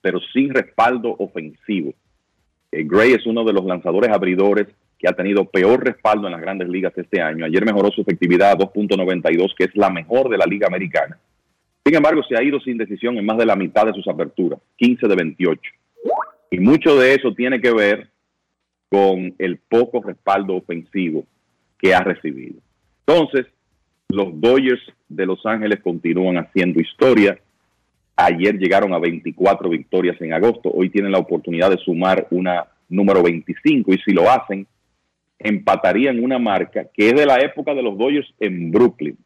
pero 0.01 0.21
sin 0.33 0.55
respaldo 0.55 1.15
ofensivo. 1.19 1.93
Eh, 2.73 2.85
Gray 2.85 3.13
es 3.13 3.27
uno 3.27 3.45
de 3.45 3.53
los 3.53 3.65
lanzadores 3.67 4.11
abridores 4.11 4.69
que 4.99 5.09
ha 5.09 5.13
tenido 5.13 5.45
peor 5.45 5.85
respaldo 5.85 6.27
en 6.27 6.33
las 6.33 6.41
grandes 6.41 6.69
ligas 6.69 6.97
este 6.97 7.21
año. 7.21 7.45
Ayer 7.45 7.65
mejoró 7.65 7.91
su 7.91 8.01
efectividad 8.01 8.53
a 8.53 8.57
2.92, 8.57 9.55
que 9.55 9.65
es 9.65 9.77
la 9.77 9.91
mejor 9.91 10.31
de 10.31 10.39
la 10.39 10.47
liga 10.47 10.67
americana. 10.67 11.19
Sin 11.85 11.95
embargo, 11.95 12.23
se 12.27 12.39
ha 12.39 12.43
ido 12.43 12.59
sin 12.61 12.79
decisión 12.79 13.19
en 13.19 13.27
más 13.27 13.37
de 13.37 13.45
la 13.45 13.57
mitad 13.57 13.85
de 13.85 13.93
sus 13.93 14.09
aperturas, 14.09 14.59
15 14.77 15.07
de 15.07 15.15
28. 15.15 15.61
Y 16.53 16.61
mucho 16.61 16.97
de 16.97 17.15
eso 17.15 17.35
tiene 17.35 17.61
que 17.61 17.73
ver 17.73 18.14
con 18.95 19.35
el 19.39 19.59
poco 19.59 20.01
respaldo 20.01 20.55
ofensivo 20.55 21.25
que 21.77 21.93
ha 21.93 21.99
recibido. 21.99 22.61
Entonces, 23.05 23.47
los 24.09 24.41
Dodgers 24.41 24.83
de 25.09 25.27
Los 25.27 25.45
Ángeles 25.45 25.81
continúan 25.83 26.37
haciendo 26.37 26.81
historia. 26.81 27.37
Ayer 28.15 28.57
llegaron 28.57 28.95
a 28.95 29.01
24 29.01 29.69
victorias 29.69 30.17
en 30.21 30.33
agosto. 30.33 30.71
Hoy 30.73 30.91
tienen 30.91 31.11
la 31.11 31.19
oportunidad 31.19 31.71
de 31.71 31.79
sumar 31.79 32.29
una 32.31 32.69
número 32.89 33.21
25 33.21 33.95
y 33.95 33.99
si 33.99 34.13
lo 34.13 34.31
hacen, 34.31 34.65
empatarían 35.41 36.23
una 36.23 36.39
marca 36.39 36.87
que 36.95 37.09
es 37.09 37.15
de 37.17 37.27
la 37.27 37.41
época 37.41 37.75
de 37.75 37.83
los 37.83 37.99
Dodgers 37.99 38.33
en 38.39 38.71
Brooklyn. 38.71 39.19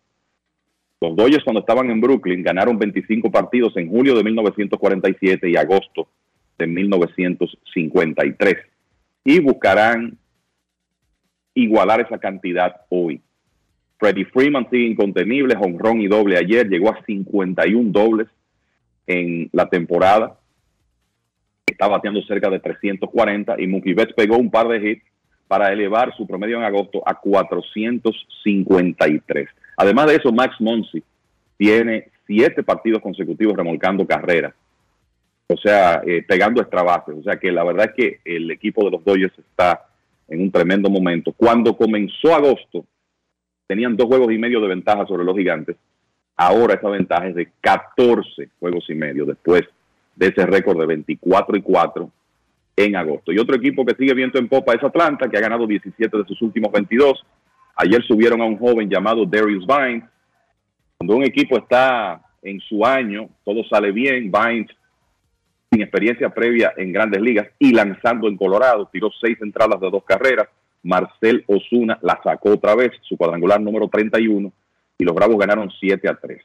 Los 0.99 1.15
Dodgers 1.15 1.45
cuando 1.45 1.61
estaban 1.61 1.91
en 1.91 2.01
Brooklyn 2.01 2.43
ganaron 2.43 2.79
25 2.79 3.31
partidos 3.31 3.77
en 3.77 3.91
julio 3.91 4.15
de 4.15 4.25
1947 4.25 5.51
y 5.51 5.57
agosto 5.57 6.09
de 6.57 6.67
1953 6.67 8.57
y 9.25 9.41
buscarán 9.41 10.17
igualar 11.55 12.01
esa 12.01 12.19
cantidad 12.19 12.83
hoy. 12.89 13.21
Freddie 13.99 14.27
Freeman 14.27 14.69
sigue 14.71 14.87
incontenible, 14.87 15.57
honrón 15.61 16.01
y 16.01 16.07
doble 16.07 16.39
ayer, 16.39 16.69
llegó 16.69 16.91
a 16.91 17.05
51 17.05 17.91
dobles 17.91 18.29
en 19.07 19.51
la 19.53 19.69
temporada. 19.69 20.39
Está 21.67 21.89
bateando 21.89 22.23
cerca 22.23 22.49
de 22.49 22.61
340 22.61 23.61
y 23.61 23.67
Mookie 23.67 23.95
Betts 23.95 24.15
pegó 24.15 24.37
un 24.37 24.51
par 24.51 24.69
de 24.69 24.91
hits 24.91 25.03
para 25.49 25.73
elevar 25.73 26.15
su 26.17 26.27
promedio 26.27 26.59
en 26.59 26.65
agosto 26.65 27.03
a 27.05 27.19
453. 27.19 29.49
Además 29.77 30.07
de 30.07 30.17
eso, 30.17 30.33
Max 30.33 30.57
Monsi 30.61 31.03
tiene 31.57 32.09
siete 32.27 32.63
partidos 32.63 33.03
consecutivos 33.03 33.57
remolcando 33.57 34.07
carreras. 34.07 34.55
O 35.51 35.57
sea, 35.57 36.03
eh, 36.07 36.23
pegando 36.27 36.61
extra 36.61 36.83
bases. 36.83 37.17
O 37.19 37.23
sea 37.23 37.37
que 37.37 37.51
la 37.51 37.65
verdad 37.65 37.91
es 37.91 37.95
que 37.95 38.21
el 38.25 38.51
equipo 38.51 38.85
de 38.85 38.91
los 38.91 39.05
Dodgers 39.05 39.39
está 39.39 39.87
en 40.29 40.43
un 40.43 40.53
tremendo 40.53 40.91
momento. 40.91 41.33
Cuando 41.33 41.77
comenzó 41.77 42.35
agosto, 42.35 42.85
tenían 43.67 43.97
dos 43.97 44.07
juegos 44.07 44.33
y 44.33 44.39
medio 44.39 44.61
de 44.61 44.69
ventaja 44.69 45.07
sobre 45.07 45.25
los 45.25 45.37
gigantes. 45.37 45.77
Ahora 46.37 46.75
esa 46.75 46.89
ventaja 46.89 47.29
es 47.29 47.35
de 47.35 47.49
14 47.61 48.51
juegos 48.61 48.85
y 48.89 48.95
medio 48.95 49.25
después 49.25 49.63
de 50.15 50.27
ese 50.27 50.47
récord 50.47 50.79
de 50.79 50.87
24 50.87 51.57
y 51.57 51.63
4 51.63 52.11
en 52.77 52.97
agosto. 52.97 53.33
Y 53.33 53.39
otro 53.39 53.57
equipo 53.57 53.85
que 53.85 53.95
sigue 53.95 54.15
viento 54.15 54.39
en 54.39 54.49
popa 54.49 54.75
es 54.75 54.83
Atlanta, 54.83 55.29
que 55.29 55.37
ha 55.37 55.41
ganado 55.41 55.67
17 55.67 56.17
de 56.17 56.25
sus 56.25 56.41
últimos 56.43 56.71
22. 56.71 57.25
Ayer 57.77 58.03
subieron 58.05 58.41
a 58.41 58.45
un 58.45 58.59
joven 58.59 58.89
llamado 58.89 59.25
Darius 59.25 59.67
Vines. 59.67 60.05
Cuando 60.97 61.17
un 61.17 61.25
equipo 61.25 61.59
está 61.59 62.21
en 62.43 62.61
su 62.61 62.85
año, 62.85 63.29
todo 63.45 63.65
sale 63.65 63.93
bien. 63.93 64.31
Vines, 64.31 64.69
sin 65.71 65.83
experiencia 65.83 66.31
previa 66.31 66.73
en 66.77 66.93
grandes 66.93 67.21
ligas 67.21 67.49
y 67.59 67.73
lanzando 67.73 68.29
en 68.29 68.37
Colorado, 68.37 68.89
tiró 68.93 69.11
seis 69.21 69.39
entradas 69.41 69.81
de 69.81 69.91
dos 69.91 70.05
carreras. 70.05 70.49
Marcel 70.83 71.45
Osuna 71.47 71.99
la 72.03 72.21
sacó 72.23 72.53
otra 72.53 72.75
vez, 72.75 72.93
su 73.03 73.17
cuadrangular 73.17 73.61
número 73.61 73.89
31, 73.89 74.51
y 74.97 75.05
los 75.05 75.15
Bravos 75.15 75.39
ganaron 75.39 75.71
7 75.79 76.09
a 76.09 76.15
3. 76.15 76.41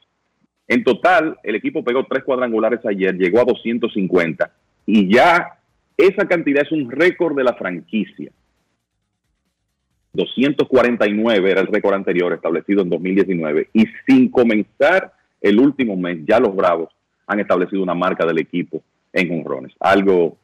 En 0.68 0.84
total, 0.84 1.38
el 1.42 1.54
equipo 1.56 1.84
pegó 1.84 2.04
tres 2.04 2.24
cuadrangulares 2.24 2.84
ayer, 2.86 3.14
llegó 3.16 3.40
a 3.40 3.44
250 3.44 4.50
y 4.86 5.12
ya 5.12 5.58
esa 5.96 6.26
cantidad 6.26 6.62
es 6.62 6.72
un 6.72 6.90
récord 6.90 7.36
de 7.36 7.44
la 7.44 7.54
franquicia. 7.54 8.30
249 10.14 11.50
era 11.50 11.60
el 11.60 11.66
récord 11.66 11.94
anterior 11.94 12.32
establecido 12.32 12.82
en 12.82 12.90
2019 12.90 13.68
y 13.72 13.84
sin 14.06 14.30
comenzar 14.30 15.12
el 15.40 15.58
último 15.58 15.96
mes 15.96 16.20
ya 16.24 16.38
los 16.38 16.54
Bravos 16.54 16.90
han 17.26 17.40
establecido 17.40 17.82
una 17.82 17.94
marca 17.94 18.24
del 18.24 18.38
equipo 18.38 18.82
en 19.14 19.28
jonrones. 19.28 19.72
Algo 19.80 20.36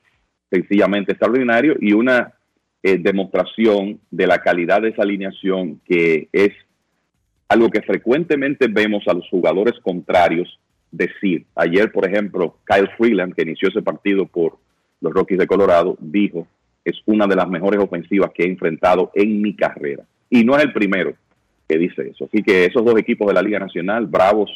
sencillamente 0.50 1.12
extraordinario 1.12 1.76
y 1.78 1.92
una 1.92 2.32
eh, 2.82 2.96
demostración 2.98 4.00
de 4.10 4.26
la 4.26 4.38
calidad 4.38 4.80
de 4.80 4.88
esa 4.88 5.02
alineación 5.02 5.80
que 5.84 6.28
es 6.32 6.50
algo 7.48 7.68
que 7.68 7.82
frecuentemente 7.82 8.68
vemos 8.68 9.06
a 9.06 9.12
los 9.12 9.28
jugadores 9.28 9.74
contrarios 9.82 10.58
decir. 10.90 11.44
Ayer, 11.54 11.92
por 11.92 12.08
ejemplo, 12.08 12.56
Kyle 12.64 12.88
Freeland, 12.96 13.34
que 13.34 13.42
inició 13.42 13.68
ese 13.68 13.82
partido 13.82 14.26
por 14.26 14.56
los 15.00 15.12
Rockies 15.12 15.38
de 15.38 15.46
Colorado, 15.46 15.96
dijo, 16.00 16.46
es 16.84 17.00
una 17.06 17.26
de 17.26 17.36
las 17.36 17.48
mejores 17.48 17.80
ofensivas 17.80 18.30
que 18.34 18.44
he 18.44 18.48
enfrentado 18.48 19.10
en 19.14 19.42
mi 19.42 19.54
carrera. 19.54 20.04
Y 20.28 20.44
no 20.44 20.56
es 20.56 20.64
el 20.64 20.72
primero 20.72 21.14
que 21.68 21.78
dice 21.78 22.08
eso. 22.08 22.24
Así 22.24 22.42
que 22.42 22.64
esos 22.64 22.84
dos 22.84 22.98
equipos 22.98 23.28
de 23.28 23.34
la 23.34 23.42
Liga 23.42 23.58
Nacional, 23.58 24.06
Bravos 24.06 24.50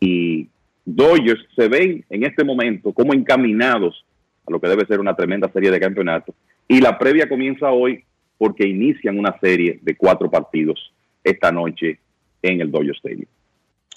y 0.00 0.48
Dodgers, 0.86 1.44
se 1.54 1.68
ven 1.68 2.04
en 2.08 2.24
este 2.24 2.44
momento 2.44 2.92
como 2.92 3.12
encaminados 3.12 4.06
a 4.46 4.52
lo 4.52 4.60
que 4.60 4.68
debe 4.68 4.86
ser 4.86 5.00
una 5.00 5.16
tremenda 5.16 5.50
serie 5.52 5.70
de 5.70 5.80
campeonatos. 5.80 6.34
Y 6.68 6.80
la 6.80 6.96
previa 6.96 7.28
comienza 7.28 7.70
hoy 7.70 8.04
porque 8.38 8.66
inician 8.66 9.18
una 9.18 9.38
serie 9.40 9.80
de 9.82 9.96
cuatro 9.96 10.30
partidos 10.30 10.92
esta 11.24 11.50
noche 11.50 11.98
en 12.42 12.60
el 12.60 12.70
Dodger 12.70 12.94
Stadium. 12.96 13.26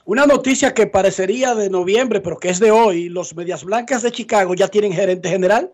Una 0.06 0.26
noticia 0.26 0.74
que 0.74 0.88
parecería 0.88 1.53
de 1.53 1.70
noviembre, 1.70 2.22
pero 2.22 2.38
que 2.38 2.49
es 2.49 2.60
de 2.60 2.72
hoy, 2.72 3.10
los 3.10 3.36
Medias 3.36 3.64
Blancas 3.64 4.02
de 4.02 4.11
Chicago 4.11 4.56
ya 4.56 4.68
tienen 4.68 4.91
gerente 4.91 5.30
general. 5.30 5.72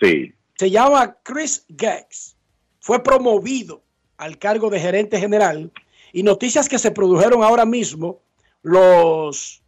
Sí. 0.00 0.32
Se 0.56 0.70
llama 0.70 1.18
Chris 1.22 1.66
Geggs. 1.76 2.36
Fue 2.80 3.02
promovido 3.02 3.82
al 4.16 4.38
cargo 4.38 4.70
de 4.70 4.80
gerente 4.80 5.18
general. 5.18 5.70
Y 6.12 6.22
noticias 6.22 6.68
que 6.68 6.78
se 6.78 6.92
produjeron 6.92 7.42
ahora 7.42 7.66
mismo, 7.66 8.22
los 8.62 9.63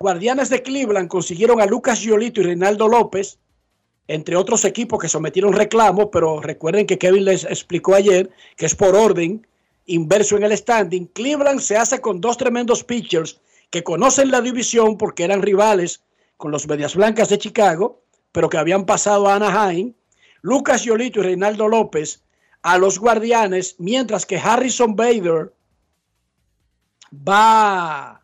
Guardianes 0.00 0.48
de 0.48 0.62
Cleveland 0.62 1.08
consiguieron 1.08 1.60
a 1.60 1.66
Lucas 1.66 2.00
Giolito 2.00 2.40
y 2.40 2.44
Reinaldo 2.44 2.88
López, 2.88 3.38
entre 4.08 4.34
otros 4.34 4.64
equipos 4.64 4.98
que 4.98 5.10
sometieron 5.10 5.52
reclamos, 5.52 6.08
pero 6.10 6.40
recuerden 6.40 6.86
que 6.86 6.96
Kevin 6.96 7.26
les 7.26 7.44
explicó 7.44 7.94
ayer 7.94 8.30
que 8.56 8.64
es 8.64 8.74
por 8.74 8.96
orden 8.96 9.46
inverso 9.84 10.38
en 10.38 10.44
el 10.44 10.56
standing. 10.56 11.04
Cleveland 11.08 11.60
se 11.60 11.76
hace 11.76 12.00
con 12.00 12.18
dos 12.18 12.38
tremendos 12.38 12.82
pitchers 12.82 13.42
que 13.68 13.84
conocen 13.84 14.30
la 14.30 14.40
división 14.40 14.96
porque 14.96 15.24
eran 15.24 15.42
rivales 15.42 16.02
con 16.38 16.50
los 16.50 16.66
Medias 16.66 16.96
Blancas 16.96 17.28
de 17.28 17.36
Chicago, 17.36 18.00
pero 18.32 18.48
que 18.48 18.56
habían 18.56 18.86
pasado 18.86 19.28
a 19.28 19.34
Anaheim. 19.34 19.92
Lucas 20.40 20.82
Yolito 20.82 21.20
y 21.20 21.24
Reinaldo 21.24 21.68
López 21.68 22.22
a 22.62 22.78
los 22.78 22.98
Guardianes, 22.98 23.76
mientras 23.78 24.24
que 24.24 24.38
Harrison 24.38 24.96
Bader 24.96 25.52
va 27.12 28.19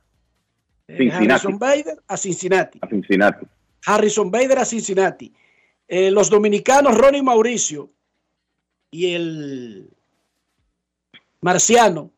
eh, 0.89 1.11
Harrison 1.11 1.59
Bader 1.59 2.03
a 2.07 2.17
Cincinnati. 2.17 2.79
A 2.83 2.89
Cincinnati. 2.89 3.47
Harrison 3.85 4.31
Bader 4.31 4.59
a 4.59 4.65
Cincinnati. 4.65 5.33
Eh, 5.89 6.11
los 6.11 6.31
dominicanos 6.31 6.97
Ronnie 6.97 7.23
Mauricio 7.23 7.91
y 8.91 9.15
el 9.15 9.91
Marciano, 11.41 12.11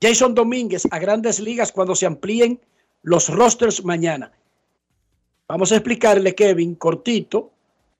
Jason 0.00 0.34
Domínguez 0.34 0.86
a 0.90 0.98
grandes 0.98 1.40
ligas 1.40 1.72
cuando 1.72 1.94
se 1.94 2.06
amplíen 2.06 2.60
los 3.02 3.28
rosters 3.28 3.84
mañana. 3.84 4.32
Vamos 5.48 5.72
a 5.72 5.76
explicarle, 5.76 6.34
Kevin, 6.34 6.74
cortito, 6.74 7.52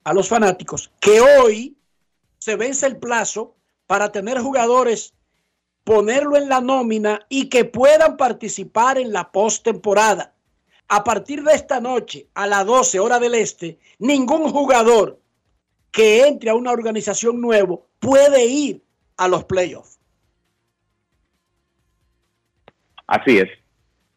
a 0.05 0.13
los 0.13 0.29
fanáticos, 0.29 0.91
que 1.01 1.21
hoy 1.21 1.77
se 2.39 2.57
vence 2.57 2.87
el 2.87 2.97
plazo 2.97 3.55
para 3.87 4.13
tener 4.13 4.39
jugadores, 4.39 5.15
ponerlo 5.87 6.37
en 6.37 6.49
la 6.49 6.61
nómina 6.61 7.21
y 7.29 7.49
que 7.49 7.65
puedan 7.65 8.17
participar 8.17 8.99
en 8.99 9.13
la 9.13 9.31
postemporada. 9.31 10.35
A 10.89 11.05
partir 11.05 11.45
de 11.45 11.53
esta 11.53 11.81
noche, 11.81 12.27
a 12.35 12.49
las 12.49 12.67
12 12.67 12.99
horas 12.99 13.21
del 13.21 13.37
este, 13.37 13.79
ningún 14.01 14.51
jugador 14.51 15.21
que 15.93 16.27
entre 16.27 16.51
a 16.51 16.57
una 16.57 16.73
organización 16.73 17.41
nuevo 17.41 17.87
puede 18.01 18.47
ir 18.47 18.83
a 19.17 19.29
los 19.29 19.45
playoffs. 19.45 20.01
Así 23.07 23.39
es. 23.39 23.49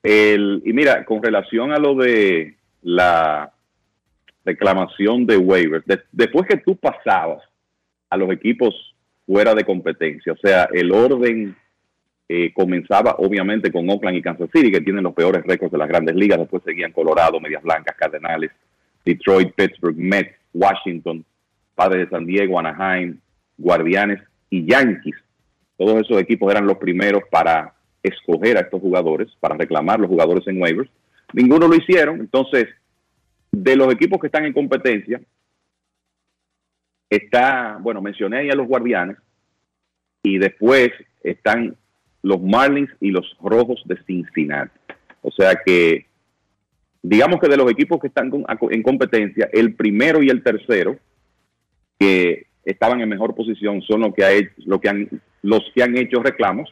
El, 0.02 0.64
y 0.66 0.74
mira, 0.74 1.06
con 1.06 1.22
relación 1.22 1.72
a 1.72 1.78
lo 1.78 1.94
de 1.94 2.58
la 2.82 3.54
reclamación 4.44 5.28
de 5.28 5.38
waivers, 5.38 5.86
después 6.12 6.48
que 6.48 6.58
tú 6.58 6.76
pasabas 6.76 7.44
a 8.10 8.18
los 8.18 8.32
equipos 8.32 8.74
fuera 9.30 9.53
de 9.53 9.64
competencia, 9.64 10.34
o 10.34 10.38
sea, 10.38 10.68
el 10.73 10.91
orden 10.91 11.56
eh, 12.27 12.51
comenzaba 12.51 13.15
obviamente 13.19 13.72
con 13.72 13.88
Oakland 13.88 14.18
y 14.18 14.23
Kansas 14.23 14.49
City, 14.51 14.72
que 14.72 14.81
tienen 14.81 15.03
los 15.03 15.14
peores 15.14 15.43
récords 15.45 15.72
de 15.72 15.77
las 15.77 15.88
grandes 15.88 16.15
ligas, 16.15 16.39
después 16.39 16.64
seguían 16.65 16.91
Colorado, 16.91 17.39
Medias 17.39 17.61
Blancas, 17.61 17.95
Cardenales, 17.95 18.49
Detroit, 19.06 19.53
Pittsburgh, 19.53 19.95
Mets, 19.95 20.35
Washington, 20.51 21.23
Padres 21.76 22.10
de 22.10 22.10
San 22.10 22.26
Diego, 22.26 22.57
Anaheim, 22.57 23.19
Guardianes 23.60 24.19
y 24.49 24.65
Yankees. 24.65 25.15
Todos 25.77 26.01
esos 26.01 26.19
equipos 26.19 26.51
eran 26.51 26.65
los 26.65 26.80
primeros 26.80 27.22
para 27.30 27.76
escoger 28.01 28.57
a 28.57 28.61
estos 28.61 28.81
jugadores, 28.81 29.27
para 29.39 29.56
reclamar 29.56 29.99
los 29.99 30.10
jugadores 30.10 30.47
en 30.47 30.60
waivers. 30.60 30.89
Ninguno 31.34 31.68
lo 31.68 31.76
hicieron. 31.76 32.19
Entonces, 32.19 32.65
de 33.51 33.76
los 33.76 33.93
equipos 33.93 34.19
que 34.19 34.26
están 34.26 34.45
en 34.45 34.53
competencia, 34.53 35.22
está, 37.10 37.77
bueno, 37.81 38.02
mencioné 38.02 38.38
ahí 38.40 38.49
a 38.49 38.56
los 38.56 38.68
Guardianes 38.68 39.18
y 40.23 40.38
después 40.38 40.91
están 41.23 41.76
los 42.22 42.41
Marlins 42.41 42.91
y 42.99 43.11
los 43.11 43.36
Rojos 43.41 43.81
de 43.86 43.98
Cincinnati. 44.06 44.72
O 45.22 45.31
sea 45.31 45.56
que, 45.65 46.06
digamos 47.02 47.40
que 47.40 47.48
de 47.48 47.57
los 47.57 47.72
equipos 47.72 47.99
que 47.99 48.07
están 48.07 48.31
en 48.69 48.84
competencia, 48.84 49.49
el 49.52 49.73
primero 49.76 50.22
y 50.22 50.30
el 50.30 50.44
tercero, 50.44 50.98
que 51.98 52.48
estaban 52.64 53.02
en 53.02 53.10
mejor 53.10 53.36
posición, 53.36 53.81
son 53.81 54.02
los 54.02 54.14
que, 54.14 54.23
ha 54.23 54.30
lo 54.65 54.80
que 54.80 54.90
han, 54.90 55.22
los 55.41 55.61
que 55.73 55.84
han 55.84 55.98
hecho 55.98 56.22
reclamos 56.22 56.69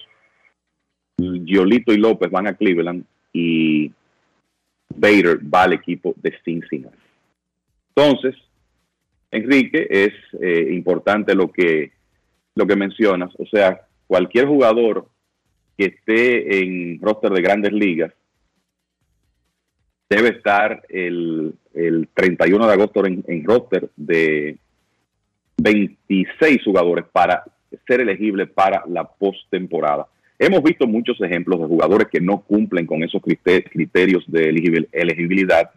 Giolito 1.17 1.93
y 1.93 1.97
López 1.97 2.29
van 2.29 2.47
a 2.47 2.53
Cleveland 2.53 3.03
y 3.33 3.91
Bader 4.95 5.39
va 5.53 5.63
al 5.63 5.73
equipo 5.73 6.13
de 6.17 6.33
Cincinnati. 6.43 6.95
Entonces, 7.95 8.35
Enrique, 9.31 9.87
es 9.89 10.13
eh, 10.41 10.69
importante 10.71 11.35
lo 11.35 11.51
que, 11.51 11.91
lo 12.55 12.65
que 12.65 12.75
mencionas. 12.75 13.31
O 13.37 13.45
sea, 13.45 13.81
cualquier 14.07 14.47
jugador 14.47 15.07
que 15.77 15.85
esté 15.85 16.59
en 16.59 16.99
roster 17.01 17.31
de 17.31 17.41
grandes 17.41 17.73
ligas 17.73 18.13
debe 20.09 20.29
estar 20.29 20.83
el, 20.89 21.53
31 22.13 22.65
de 22.65 22.73
agosto 22.73 23.05
en, 23.05 23.23
en 23.27 23.43
roster 23.43 23.89
de 23.95 24.57
26 25.57 26.63
jugadores 26.63 27.05
para 27.11 27.43
ser 27.85 28.01
elegible 28.01 28.47
para 28.47 28.83
la 28.87 29.03
postemporada. 29.03 30.07
Hemos 30.39 30.63
visto 30.63 30.87
muchos 30.87 31.19
ejemplos 31.21 31.59
de 31.59 31.67
jugadores 31.67 32.07
que 32.11 32.21
no 32.21 32.41
cumplen 32.41 32.85
con 32.85 33.03
esos 33.03 33.21
criterios 33.21 34.23
de 34.27 34.49
elegibilidad 34.91 35.71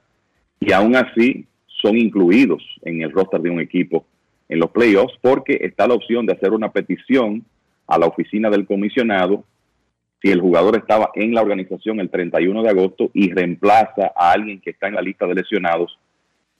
y 0.60 0.72
aún 0.72 0.96
así 0.96 1.46
son 1.80 1.96
incluidos 1.96 2.62
en 2.82 3.02
el 3.02 3.10
roster 3.10 3.40
de 3.40 3.50
un 3.50 3.60
equipo 3.60 4.04
en 4.48 4.58
los 4.58 4.70
playoffs 4.70 5.14
porque 5.20 5.58
está 5.60 5.86
la 5.86 5.94
opción 5.94 6.26
de 6.26 6.32
hacer 6.32 6.52
una 6.52 6.70
petición 6.70 7.44
a 7.86 7.98
la 7.98 8.06
oficina 8.06 8.50
del 8.50 8.66
comisionado 8.66 9.44
si 10.20 10.30
el 10.30 10.40
jugador 10.40 10.76
estaba 10.76 11.10
en 11.14 11.34
la 11.34 11.40
organización 11.40 11.98
el 12.00 12.10
31 12.10 12.62
de 12.62 12.68
agosto 12.68 13.10
y 13.14 13.32
reemplaza 13.32 14.12
a 14.14 14.32
alguien 14.32 14.60
que 14.60 14.70
está 14.70 14.88
en 14.88 14.94
la 14.94 15.02
lista 15.02 15.26
de 15.26 15.34
lesionados 15.34 15.98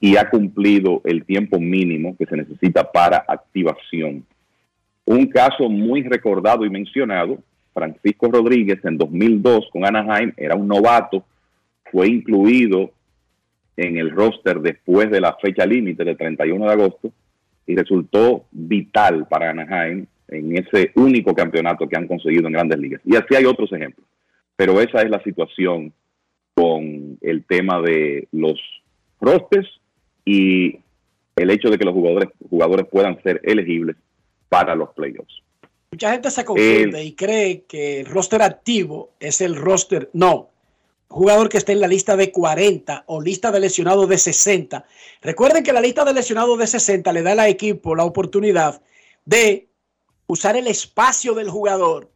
y 0.01 0.17
ha 0.17 0.31
cumplido 0.31 1.03
el 1.05 1.25
tiempo 1.25 1.61
mínimo 1.61 2.17
que 2.17 2.25
se 2.25 2.37
necesita 2.37 2.91
para 2.91 3.23
activación. 3.29 4.25
Un 5.05 5.27
caso 5.27 5.69
muy 5.69 6.03
recordado 6.03 6.65
y 6.65 6.71
mencionado 6.71 7.39
Francisco 7.75 8.29
Rodríguez 8.29 8.83
en 8.85 8.97
2002 8.97 9.69
con 9.73 9.85
Anaheim 9.85 10.33
era 10.37 10.55
un 10.55 10.69
novato, 10.69 11.23
fue 11.91 12.09
incluido 12.09 12.91
en 13.77 13.97
el 13.97 14.11
roster 14.11 14.61
después 14.61 15.11
de 15.11 15.21
la 15.21 15.37
fecha 15.41 15.65
límite 15.65 16.05
del 16.05 16.17
31 16.17 16.67
de 16.67 16.73
agosto 16.73 17.13
y 17.67 17.77
resultó 17.77 18.47
vital 18.51 19.27
para 19.29 19.51
Anaheim 19.51 20.07
en 20.29 20.57
ese 20.57 20.93
único 20.95 21.35
campeonato 21.35 21.89
que 21.89 21.97
han 21.97 22.07
conseguido 22.07 22.47
en 22.47 22.53
grandes 22.53 22.79
ligas. 22.79 23.01
Y 23.05 23.17
así 23.17 23.35
hay 23.35 23.45
otros 23.45 23.73
ejemplos. 23.73 24.07
Pero 24.57 24.81
esa 24.81 25.03
es 25.03 25.11
la 25.11 25.23
situación 25.23 25.93
con 26.55 27.19
el 27.21 27.45
tema 27.45 27.81
de 27.81 28.29
los 28.33 28.61
rosters 29.21 29.69
y 30.25 30.79
el 31.37 31.51
hecho 31.51 31.71
de 31.71 31.79
que 31.79 31.85
los 31.85 31.95
jugadores, 31.95 32.29
jugadores 32.49 32.87
puedan 32.87 33.21
ser 33.23 33.41
elegibles 33.45 33.97
para 34.49 34.75
los 34.75 34.91
playoffs. 34.91 35.43
Mucha 35.93 36.13
gente 36.13 36.31
se 36.31 36.45
confunde 36.45 37.03
y 37.03 37.13
cree 37.13 37.65
que 37.67 38.01
el 38.01 38.07
roster 38.07 38.43
activo 38.43 39.11
es 39.19 39.41
el 39.41 39.57
roster. 39.57 40.11
No, 40.13 40.51
jugador 41.11 41.49
que 41.49 41.59
esté 41.59 41.73
en 41.73 41.81
la 41.81 41.89
lista 41.89 42.17
de 42.17 42.31
40 42.31 43.05
o 43.07 43.21
lista 43.21 43.51
de 43.51 43.61
lesionados 43.61 44.09
de 44.09 44.17
60. 44.17 44.85
Recuerden 45.21 45.65
que 45.65 45.73
la 45.73 45.81
lista 45.81 46.05
de 46.05 46.15
lesionados 46.15 46.59
de 46.59 46.67
60 46.67 47.13
le 47.13 47.23
da 47.23 47.33
al 47.33 47.41
equipo 47.41 47.95
la 47.95 48.05
oportunidad 48.05 48.81
de 49.25 49.69
usar 50.29 50.57
el 50.57 50.69
espacio 50.69 51.35
del 51.35 51.51
jugador 51.51 52.11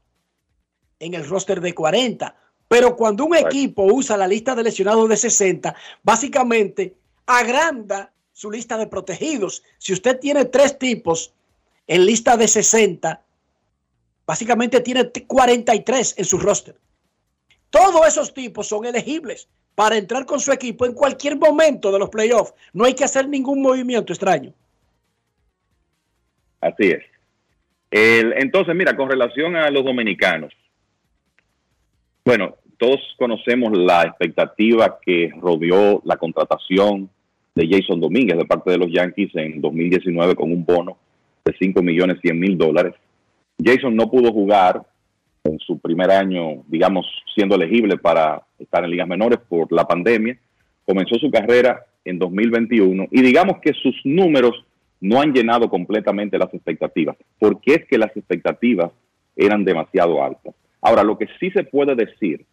en 1.01 1.15
el 1.15 1.29
roster 1.29 1.61
de 1.61 1.75
40. 1.75 2.37
Pero 2.69 2.97
cuando 2.97 3.25
un 3.25 3.37
equipo 3.37 3.83
usa 3.83 4.17
la 4.17 4.29
lista 4.29 4.55
de 4.55 4.63
lesionados 4.63 5.09
de 5.09 5.17
60, 5.17 5.75
básicamente 6.03 6.95
agranda 7.27 8.13
su 8.33 8.51
lista 8.51 8.79
de 8.79 8.87
protegidos. 8.87 9.65
Si 9.79 9.93
usted 9.93 10.19
tiene 10.21 10.45
tres 10.47 10.79
tipos 10.79 11.35
en 11.87 12.07
lista 12.07 12.37
de 12.37 12.49
60, 12.49 13.25
Básicamente 14.27 14.81
tiene 14.81 15.11
43 15.11 16.15
en 16.17 16.25
su 16.25 16.39
roster. 16.39 16.77
Todos 17.75 18.07
esos 18.07 18.33
tipos 18.33 18.69
son 18.69 18.85
elegibles 18.85 19.49
para 19.75 19.97
entrar 19.97 20.25
con 20.27 20.39
su 20.39 20.53
equipo 20.53 20.87
en 20.87 20.95
cualquier 20.95 21.37
momento 21.37 21.91
de 21.91 21.99
los 21.99 22.09
playoffs. 22.09 22.55
No 22.73 22.85
hay 22.85 22.95
que 22.95 23.03
hacer 23.03 23.29
ningún 23.29 23.61
movimiento 23.61 24.13
extraño. 24.13 24.53
Así 26.61 26.91
es. 26.91 27.03
entonces, 27.91 28.77
mira, 28.77 28.95
con 28.95 29.11
relación 29.11 29.57
a 29.57 29.69
los 29.71 29.85
dominicanos, 29.85 30.53
bueno, 32.25 32.55
todos 32.79 33.01
conocemos 33.19 33.77
la 33.77 34.05
expectativa 34.05 35.01
que 35.05 35.33
rodeó 35.37 36.01
la 36.05 36.17
contratación 36.17 37.11
de 37.57 37.69
Jason 37.69 38.01
Domínguez 38.01 38.39
de 38.39 38.45
parte 38.45 38.71
de 38.71 38.79
los 38.79 38.93
Yankees 38.93 39.35
en 39.35 39.61
2019 39.61 40.37
con 40.37 40.53
un 40.53 40.65
bono 40.65 40.97
de 41.45 41.53
5 41.59 41.83
millones 41.83 42.19
100 42.23 42.39
mil 42.39 42.57
dólares. 42.57 42.95
Jason 43.61 43.97
no 43.97 44.09
pudo 44.09 44.33
jugar 44.33 44.87
en 45.45 45.59
su 45.59 45.79
primer 45.79 46.11
año, 46.11 46.65
digamos, 46.69 47.07
siendo 47.35 47.55
elegible 47.55 47.99
para 47.99 48.43
estar 48.59 48.83
en 48.83 48.91
ligas 48.91 49.07
menores 49.07 49.39
por 49.49 49.71
la 49.71 49.85
pandemia. 49.85 50.39
Comenzó 50.85 51.17
su 51.17 51.31
carrera 51.31 51.85
en 52.05 52.19
2021 52.19 53.09
y 53.11 53.23
digamos 53.23 53.59
que 53.61 53.73
sus 53.75 53.95
números 54.05 54.65
no 55.01 55.21
han 55.21 55.33
llenado 55.33 55.69
completamente 55.69 56.39
las 56.39 56.53
expectativas, 56.55 57.17
porque 57.39 57.75
es 57.75 57.85
que 57.87 57.99
las 57.99 58.17
expectativas 58.17 58.91
eran 59.37 59.65
demasiado 59.65 60.23
altas. 60.23 60.55
Ahora, 60.81 61.03
lo 61.03 61.19
que 61.19 61.29
sí 61.39 61.51
se 61.51 61.65
puede 61.65 61.95
decir 61.95 62.45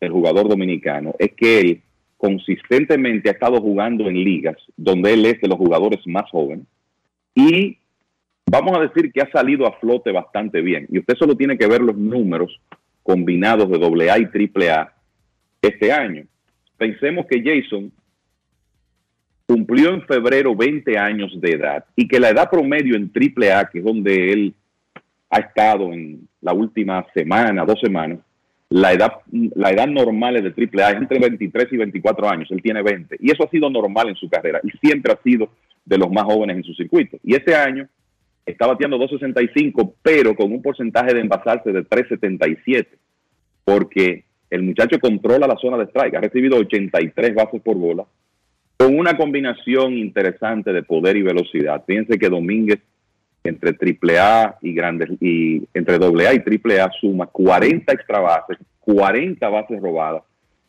del 0.00 0.10
jugador 0.10 0.48
dominicano 0.48 1.14
es 1.18 1.32
que 1.34 1.60
él 1.60 1.82
consistentemente 2.16 3.28
ha 3.28 3.32
estado 3.32 3.60
jugando 3.60 4.08
en 4.08 4.24
ligas 4.24 4.56
donde 4.76 5.14
él 5.14 5.26
es 5.26 5.40
de 5.40 5.48
los 5.48 5.58
jugadores 5.58 6.00
más 6.06 6.30
jóvenes 6.30 6.66
y 7.34 7.78
vamos 8.50 8.76
a 8.76 8.80
decir 8.80 9.12
que 9.12 9.20
ha 9.20 9.30
salido 9.30 9.66
a 9.66 9.72
flote 9.78 10.12
bastante 10.12 10.60
bien. 10.60 10.86
Y 10.90 10.98
usted 10.98 11.14
solo 11.16 11.36
tiene 11.36 11.58
que 11.58 11.66
ver 11.66 11.80
los 11.80 11.96
números 11.96 12.60
combinados 13.02 13.68
de 13.70 14.10
AA 14.10 14.18
y 14.18 14.24
AAA 14.24 14.92
este 15.62 15.92
año. 15.92 16.24
Pensemos 16.76 17.26
que 17.26 17.42
Jason 17.42 17.92
cumplió 19.46 19.94
en 19.94 20.02
febrero 20.02 20.54
20 20.54 20.98
años 20.98 21.32
de 21.40 21.52
edad 21.52 21.84
y 21.96 22.06
que 22.06 22.20
la 22.20 22.30
edad 22.30 22.50
promedio 22.50 22.96
en 22.96 23.10
AAA, 23.10 23.70
que 23.70 23.78
es 23.78 23.84
donde 23.84 24.32
él 24.32 24.54
ha 25.30 25.38
estado 25.38 25.92
en 25.92 26.28
la 26.40 26.52
última 26.52 27.04
semana, 27.14 27.64
dos 27.64 27.80
semanas, 27.80 28.18
la 28.70 28.92
edad, 28.92 29.12
la 29.30 29.70
edad 29.70 29.86
normal 29.86 30.34
de 30.34 30.50
AAA 30.50 30.90
es 30.90 30.96
entre 30.96 31.18
23 31.18 31.72
y 31.72 31.76
24 31.78 32.28
años, 32.28 32.50
él 32.50 32.60
tiene 32.62 32.82
20, 32.82 33.16
y 33.18 33.30
eso 33.30 33.44
ha 33.44 33.48
sido 33.48 33.70
normal 33.70 34.10
en 34.10 34.16
su 34.16 34.28
carrera 34.28 34.60
y 34.62 34.70
siempre 34.86 35.12
ha 35.12 35.22
sido 35.22 35.48
de 35.86 35.96
los 35.96 36.10
más 36.10 36.24
jóvenes 36.24 36.58
en 36.58 36.64
su 36.64 36.74
circuito. 36.74 37.16
Y 37.24 37.34
este 37.34 37.54
año 37.54 37.88
está 38.50 38.66
bateando 38.66 38.98
2.65, 38.98 39.94
pero 40.02 40.34
con 40.34 40.52
un 40.52 40.62
porcentaje 40.62 41.14
de 41.14 41.20
envasarse 41.20 41.72
de 41.72 41.84
3.77, 41.84 42.86
porque 43.64 44.24
el 44.50 44.62
muchacho 44.62 44.98
controla 44.98 45.46
la 45.46 45.56
zona 45.56 45.76
de 45.76 45.84
strike, 45.84 46.14
ha 46.14 46.20
recibido 46.20 46.56
83 46.56 47.34
bases 47.34 47.60
por 47.62 47.76
bola, 47.76 48.04
con 48.76 48.98
una 48.98 49.16
combinación 49.16 49.94
interesante 49.94 50.72
de 50.72 50.82
poder 50.82 51.16
y 51.16 51.22
velocidad. 51.22 51.84
Fíjense 51.86 52.18
que 52.18 52.28
Domínguez 52.28 52.80
entre 53.44 53.70
AAA 53.70 54.58
y 54.62 54.72
grandes 54.72 55.10
y 55.20 55.62
entre 55.74 55.96
AA 55.96 56.34
y 56.34 56.78
AAA 56.78 56.90
suma 57.00 57.26
40 57.26 57.92
extra 57.92 58.20
bases, 58.20 58.58
40 58.80 59.48
bases 59.48 59.80
robadas, 59.80 60.22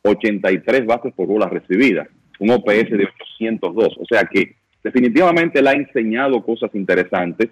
83 0.03 0.85
bases 0.85 1.13
por 1.13 1.27
bola 1.27 1.47
recibidas, 1.47 2.07
un 2.39 2.51
OPS 2.51 2.89
de 2.89 3.07
802. 3.37 3.97
O 3.99 4.05
sea 4.05 4.23
que 4.23 4.55
definitivamente 4.83 5.61
le 5.61 5.69
ha 5.69 5.73
enseñado 5.73 6.41
cosas 6.43 6.71
interesantes 6.73 7.49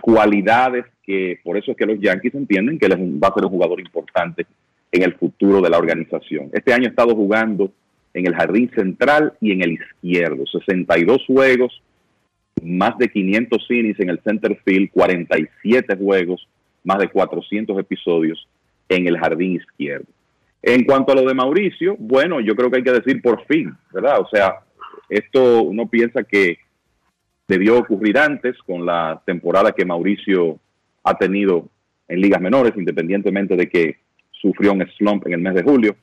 cualidades 0.00 0.84
que 1.02 1.38
por 1.44 1.56
eso 1.56 1.70
es 1.70 1.76
que 1.76 1.86
los 1.86 2.00
Yankees 2.00 2.34
entienden 2.34 2.78
que 2.78 2.86
él 2.86 2.92
va 3.22 3.28
a 3.28 3.34
ser 3.34 3.44
un 3.44 3.50
jugador 3.50 3.80
importante 3.80 4.46
en 4.90 5.02
el 5.02 5.14
futuro 5.14 5.60
de 5.60 5.70
la 5.70 5.78
organización. 5.78 6.50
Este 6.52 6.72
año 6.72 6.86
ha 6.86 6.90
estado 6.90 7.14
jugando 7.14 7.70
en 8.12 8.26
el 8.26 8.34
jardín 8.34 8.70
central 8.74 9.34
y 9.40 9.52
en 9.52 9.62
el 9.62 9.72
izquierdo, 9.72 10.44
62 10.46 11.24
juegos, 11.26 11.82
más 12.62 12.96
de 12.98 13.08
500 13.08 13.70
innings 13.70 14.00
en 14.00 14.10
el 14.10 14.20
center 14.20 14.58
field, 14.64 14.90
47 14.90 15.96
juegos, 15.96 16.48
más 16.82 16.98
de 16.98 17.08
400 17.08 17.78
episodios 17.78 18.48
en 18.88 19.06
el 19.06 19.18
jardín 19.18 19.56
izquierdo. 19.56 20.06
En 20.62 20.84
cuanto 20.84 21.12
a 21.12 21.14
lo 21.14 21.22
de 21.26 21.34
Mauricio, 21.34 21.96
bueno, 21.98 22.40
yo 22.40 22.56
creo 22.56 22.70
que 22.70 22.78
hay 22.78 22.82
que 22.82 22.92
decir 22.92 23.20
por 23.20 23.44
fin, 23.46 23.72
¿verdad? 23.92 24.20
O 24.20 24.28
sea, 24.28 24.60
esto 25.08 25.62
uno 25.62 25.86
piensa 25.86 26.24
que 26.24 26.58
debió 27.48 27.78
ocurrir 27.78 28.18
antes 28.18 28.56
con 28.66 28.84
la 28.84 29.22
temporada 29.24 29.72
que 29.72 29.84
Mauricio 29.84 30.58
ha 31.04 31.16
tenido 31.16 31.68
en 32.08 32.20
ligas 32.20 32.40
menores, 32.40 32.72
independientemente 32.76 33.56
de 33.56 33.68
que 33.68 33.96
sufrió 34.30 34.72
un 34.72 34.86
slump 34.96 35.26
en 35.26 35.34
el 35.34 35.40
mes 35.40 35.54
de 35.54 35.62
julio. 35.62 35.96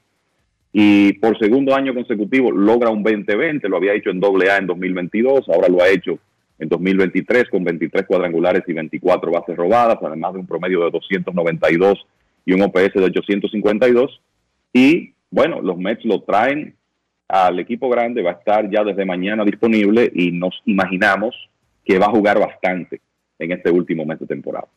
Y 0.71 1.13
por 1.13 1.37
segundo 1.37 1.75
año 1.75 1.93
consecutivo 1.93 2.51
logra 2.51 2.89
un 2.89 3.03
2020, 3.03 3.69
lo 3.69 3.77
había 3.77 3.93
hecho 3.93 4.09
en 4.09 4.19
doble 4.19 4.49
A 4.49 4.57
en 4.57 4.67
2022, 4.67 5.47
ahora 5.49 5.67
lo 5.67 5.81
ha 5.81 5.89
hecho 5.89 6.17
en 6.57 6.69
2023 6.69 7.49
con 7.49 7.63
23 7.63 8.05
cuadrangulares 8.05 8.63
y 8.67 8.73
24 8.73 9.31
bases 9.31 9.55
robadas, 9.55 9.99
además 10.01 10.33
de 10.33 10.39
un 10.39 10.47
promedio 10.47 10.83
de 10.83 10.91
292 10.91 12.07
y 12.45 12.53
un 12.53 12.61
OPS 12.63 12.93
de 12.93 13.03
852. 13.03 14.21
Y 14.73 15.13
bueno, 15.29 15.61
los 15.61 15.77
Mets 15.77 16.05
lo 16.05 16.21
traen 16.21 16.75
al 17.33 17.57
equipo 17.57 17.89
grande, 17.89 18.21
va 18.21 18.29
a 18.29 18.33
estar 18.33 18.69
ya 18.69 18.83
desde 18.83 19.05
mañana 19.05 19.43
disponible 19.43 20.11
y 20.13 20.31
nos 20.31 20.61
imaginamos 20.65 21.35
que 21.83 21.97
va 21.97 22.05
a 22.05 22.11
jugar 22.11 22.37
bastante 22.39 23.01
en 23.39 23.51
este 23.51 23.71
último 23.71 24.05
mes 24.05 24.19
de 24.19 24.27
temporada. 24.27 24.67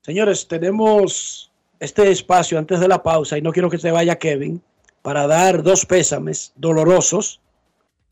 Señores, 0.00 0.48
tenemos 0.48 1.52
este 1.78 2.10
espacio 2.10 2.58
antes 2.58 2.80
de 2.80 2.88
la 2.88 3.02
pausa 3.02 3.36
y 3.36 3.42
no 3.42 3.52
quiero 3.52 3.68
que 3.68 3.76
se 3.76 3.90
vaya 3.90 4.16
Kevin 4.16 4.62
para 5.02 5.26
dar 5.26 5.62
dos 5.62 5.84
pésames 5.84 6.54
dolorosos. 6.56 7.42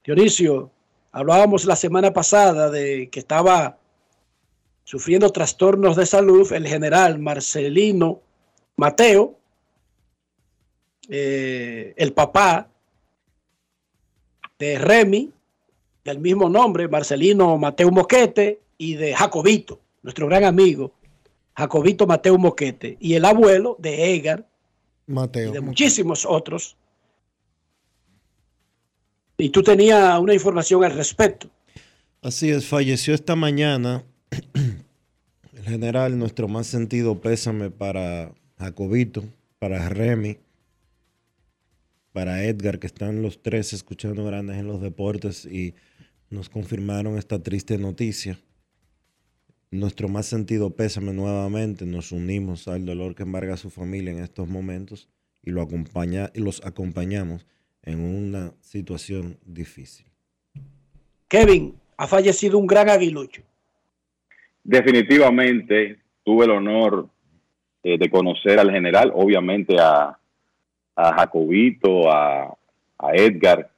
Dionisio, 0.04 0.70
hablábamos 1.12 1.64
la 1.64 1.74
semana 1.74 2.12
pasada 2.12 2.68
de 2.68 3.08
que 3.08 3.20
estaba 3.20 3.78
sufriendo 4.84 5.30
trastornos 5.30 5.96
de 5.96 6.04
salud 6.04 6.52
el 6.52 6.66
general 6.66 7.18
Marcelino 7.18 8.20
Mateo, 8.76 9.38
eh, 11.08 11.94
el 11.96 12.12
papá 12.12 12.68
de 14.58 14.78
Remy, 14.78 15.30
del 16.04 16.18
mismo 16.18 16.48
nombre, 16.48 16.88
Marcelino 16.88 17.56
Mateo 17.58 17.90
Moquete, 17.90 18.60
y 18.78 18.94
de 18.94 19.14
Jacobito, 19.14 19.80
nuestro 20.02 20.26
gran 20.26 20.44
amigo, 20.44 20.92
Jacobito 21.54 22.06
Mateo 22.06 22.38
Moquete, 22.38 22.96
y 23.00 23.14
el 23.14 23.24
abuelo 23.24 23.76
de 23.78 24.14
Edgar, 24.14 24.46
Mateo. 25.06 25.50
y 25.50 25.52
de 25.52 25.60
muchísimos 25.60 26.26
otros. 26.26 26.76
Y 29.38 29.50
tú 29.50 29.62
tenías 29.62 30.18
una 30.18 30.34
información 30.34 30.84
al 30.84 30.92
respecto. 30.92 31.48
Así 32.22 32.50
es, 32.50 32.66
falleció 32.66 33.14
esta 33.14 33.36
mañana 33.36 34.04
el 35.56 35.64
general, 35.64 36.18
nuestro 36.18 36.48
más 36.48 36.66
sentido 36.66 37.20
pésame 37.20 37.70
para 37.70 38.32
Jacobito, 38.58 39.24
para 39.58 39.88
Remy, 39.88 40.38
para 42.16 42.44
Edgar, 42.44 42.78
que 42.78 42.86
están 42.86 43.20
los 43.20 43.42
tres 43.42 43.74
escuchando 43.74 44.24
grandes 44.24 44.56
en 44.56 44.66
los 44.66 44.80
deportes 44.80 45.44
y 45.44 45.74
nos 46.30 46.48
confirmaron 46.48 47.18
esta 47.18 47.42
triste 47.42 47.76
noticia. 47.76 48.38
Nuestro 49.70 50.08
más 50.08 50.24
sentido 50.24 50.74
pésame 50.74 51.12
nuevamente, 51.12 51.84
nos 51.84 52.12
unimos 52.12 52.68
al 52.68 52.86
dolor 52.86 53.14
que 53.14 53.24
embarga 53.24 53.52
a 53.52 53.58
su 53.58 53.68
familia 53.68 54.12
en 54.12 54.20
estos 54.20 54.48
momentos 54.48 55.10
y, 55.42 55.50
lo 55.50 55.60
acompaña, 55.60 56.30
y 56.32 56.40
los 56.40 56.64
acompañamos 56.64 57.46
en 57.82 58.00
una 58.00 58.54
situación 58.62 59.38
difícil. 59.44 60.06
Kevin, 61.28 61.74
ha 61.98 62.06
fallecido 62.06 62.56
un 62.56 62.66
gran 62.66 62.88
aguilucho. 62.88 63.42
Definitivamente 64.64 65.98
tuve 66.24 66.46
el 66.46 66.52
honor 66.52 67.10
eh, 67.82 67.98
de 67.98 68.08
conocer 68.08 68.58
al 68.58 68.70
general, 68.70 69.12
obviamente 69.14 69.76
a, 69.78 70.18
a 70.96 71.12
Jacobito, 71.12 72.10
a, 72.10 72.56
Edgar, 73.12 73.70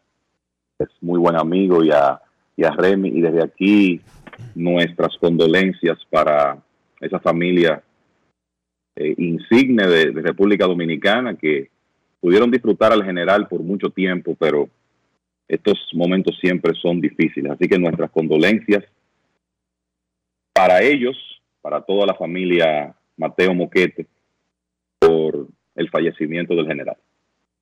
es 0.78 0.88
muy 1.00 1.18
buen 1.18 1.36
amigo, 1.36 1.82
y 1.82 1.90
a, 1.90 2.20
y 2.56 2.62
Remy. 2.62 3.08
Y 3.08 3.20
desde 3.20 3.42
aquí 3.42 4.00
nuestras 4.54 5.16
condolencias 5.18 5.98
para 6.08 6.56
esa 7.00 7.18
familia 7.18 7.82
eh, 8.96 9.14
insigne 9.18 9.86
de, 9.86 10.12
República 10.22 10.66
Dominicana 10.66 11.34
que 11.34 11.70
pudieron 12.20 12.50
disfrutar 12.50 12.92
al 12.92 13.04
general 13.04 13.48
por 13.48 13.60
mucho 13.60 13.90
tiempo, 13.90 14.36
pero 14.38 14.68
estos 15.48 15.78
momentos 15.94 16.38
siempre 16.40 16.74
son 16.74 17.00
difíciles. 17.00 17.52
Así 17.52 17.68
que 17.68 17.78
nuestras 17.78 18.10
condolencias 18.10 18.84
para 20.52 20.82
ellos, 20.82 21.16
para 21.60 21.80
toda 21.80 22.06
la 22.06 22.14
familia 22.14 22.94
Mateo 23.16 23.54
Moquete, 23.54 24.06
por 24.98 25.48
el 25.74 25.90
fallecimiento 25.90 26.54
del 26.54 26.66
general. 26.66 26.96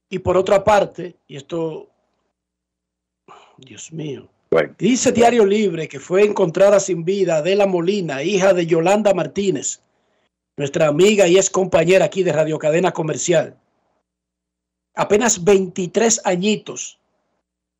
Y 0.09 0.21
por 0.21 0.37
otra 0.37 0.63
parte, 0.63 1.17
y 1.27 1.37
esto, 1.37 1.89
Dios 3.59 3.93
mío, 3.93 4.29
dice 4.79 5.13
Diario 5.13 5.45
Libre 5.45 5.89
que 5.89 5.99
fue 5.99 6.25
encontrada 6.25 6.79
sin 6.81 7.05
vida 7.05 7.39
Adela 7.39 7.67
Molina, 7.67 8.23
hija 8.23 8.55
de 8.55 8.67
Yolanda 8.67 9.13
Martínez, 9.15 9.81
nuestra 10.57 10.87
amiga 10.87 11.27
y 11.27 11.37
es 11.37 11.51
compañera 11.51 12.07
aquí 12.07 12.23
de 12.23 12.33
Radio 12.33 12.59
Cadena 12.59 12.93
Comercial. 12.93 13.57
Apenas 14.95 15.45
23 15.45 16.23
añitos 16.25 16.99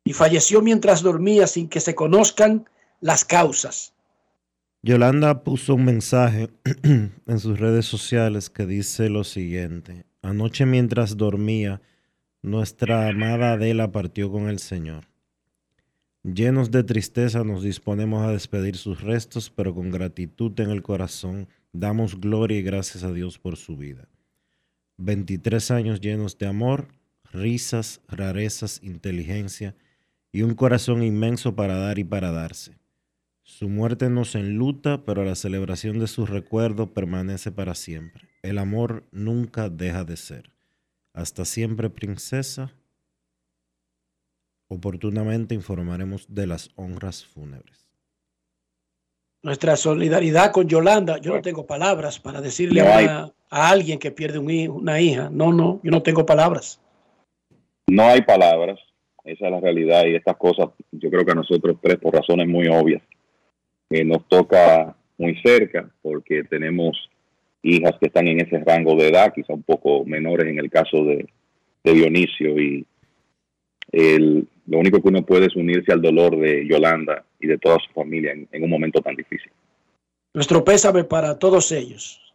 y 0.03 0.13
falleció 0.13 0.61
mientras 0.61 1.01
dormía 1.01 1.47
sin 1.47 1.67
que 1.67 1.79
se 1.79 1.95
conozcan 1.95 2.69
las 3.01 3.25
causas. 3.25 3.93
Yolanda 4.83 5.43
puso 5.43 5.75
un 5.75 5.85
mensaje 5.85 6.49
en 6.83 7.39
sus 7.39 7.59
redes 7.59 7.85
sociales 7.85 8.49
que 8.49 8.65
dice 8.65 9.09
lo 9.09 9.23
siguiente. 9.23 10.05
Anoche 10.21 10.65
mientras 10.65 11.17
dormía, 11.17 11.81
nuestra 12.41 13.07
amada 13.07 13.53
Adela 13.53 13.91
partió 13.91 14.31
con 14.31 14.47
el 14.49 14.59
Señor. 14.59 15.05
Llenos 16.23 16.71
de 16.71 16.83
tristeza 16.83 17.43
nos 17.43 17.63
disponemos 17.63 18.25
a 18.25 18.31
despedir 18.31 18.75
sus 18.75 19.01
restos, 19.01 19.49
pero 19.49 19.73
con 19.73 19.91
gratitud 19.91 20.59
en 20.59 20.69
el 20.69 20.83
corazón 20.83 21.47
damos 21.71 22.19
gloria 22.19 22.57
y 22.57 22.63
gracias 22.63 23.03
a 23.03 23.13
Dios 23.13 23.39
por 23.39 23.55
su 23.55 23.77
vida. 23.77 24.07
23 24.97 25.71
años 25.71 26.01
llenos 26.01 26.37
de 26.37 26.47
amor, 26.47 26.89
risas, 27.31 28.01
rarezas, 28.07 28.81
inteligencia 28.83 29.75
y 30.31 30.41
un 30.41 30.55
corazón 30.55 31.03
inmenso 31.03 31.55
para 31.55 31.77
dar 31.77 31.99
y 31.99 32.03
para 32.03 32.31
darse. 32.31 32.77
Su 33.43 33.69
muerte 33.69 34.09
nos 34.09 34.35
enluta, 34.35 35.05
pero 35.05 35.23
la 35.23 35.35
celebración 35.35 35.99
de 35.99 36.07
su 36.07 36.25
recuerdo 36.25 36.93
permanece 36.93 37.51
para 37.51 37.75
siempre. 37.75 38.27
El 38.41 38.57
amor 38.57 39.07
nunca 39.11 39.69
deja 39.69 40.03
de 40.03 40.17
ser. 40.17 40.56
Hasta 41.17 41.45
siempre, 41.45 41.89
princesa. 41.89 42.71
Oportunamente 44.67 45.55
informaremos 45.55 46.27
de 46.31 46.45
las 46.45 46.69
honras 46.75 47.25
fúnebres. 47.25 47.89
Nuestra 49.41 49.77
solidaridad 49.77 50.51
con 50.51 50.67
Yolanda. 50.67 51.17
Yo 51.17 51.33
no 51.33 51.41
tengo 51.41 51.65
palabras 51.65 52.19
para 52.19 52.39
decirle 52.39 52.81
a, 52.81 53.31
alguien 53.49 53.97
que 53.97 54.11
pierde 54.11 54.37
una 54.37 55.01
hija. 55.01 55.31
No, 55.31 55.51
no, 55.51 55.79
yo 55.81 55.89
no 55.89 56.03
tengo 56.03 56.23
palabras. 56.23 56.79
No 57.87 58.03
hay 58.03 58.21
palabras. 58.21 58.79
Esa 59.23 59.45
es 59.45 59.51
la 59.51 59.59
realidad 59.59 60.05
y 60.05 60.13
estas 60.13 60.37
cosas, 60.37 60.67
yo 60.91 61.09
creo 61.09 61.25
que 61.25 61.31
a 61.31 61.35
nosotros 61.35 61.77
tres, 61.81 61.97
por 61.97 62.13
razones 62.13 62.47
muy 62.47 62.67
obvias, 62.67 63.01
que 63.89 64.05
nos 64.05 64.27
toca 64.27 64.95
muy 65.17 65.35
cerca 65.41 65.89
porque 66.03 66.43
tenemos 66.43 66.95
hijas 67.61 67.93
que 67.99 68.07
están 68.07 68.27
en 68.27 68.41
ese 68.41 68.59
rango 68.59 68.95
de 68.95 69.09
edad, 69.09 69.33
quizá 69.33 69.53
un 69.53 69.63
poco 69.63 70.05
menores 70.05 70.47
en 70.47 70.59
el 70.59 70.69
caso 70.69 71.03
de, 71.03 71.27
Dionisio 71.83 72.59
y 72.59 72.85
lo 73.93 74.77
único 74.77 75.01
que 75.01 75.07
uno 75.07 75.25
puede 75.25 75.45
es 75.45 75.55
unirse 75.55 75.93
al 75.93 76.01
dolor 76.01 76.37
de 76.37 76.67
Yolanda 76.67 77.23
y 77.39 77.47
de 77.47 77.57
toda 77.57 77.77
su 77.79 77.93
familia 77.93 78.33
en, 78.33 78.45
en 78.51 78.63
un 78.63 78.69
momento 78.69 78.99
tan 79.01 79.15
difícil. 79.15 79.49
Nuestro 80.33 80.65
pésame 80.65 81.05
para 81.05 81.39
todos 81.39 81.71
ellos. 81.71 82.33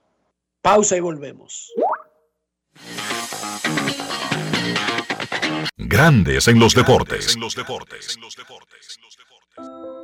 Pausa 0.63 0.97
y 0.97 1.01
volvemos. 1.01 1.71
Grandes 5.77 6.49
en 6.49 6.59
los 6.59 6.75
deportes. 6.75 7.37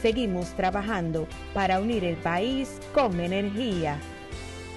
Seguimos 0.00 0.54
trabajando 0.54 1.26
para 1.54 1.80
unir 1.80 2.04
el 2.04 2.16
país 2.16 2.78
con 2.94 3.18
energía. 3.18 3.98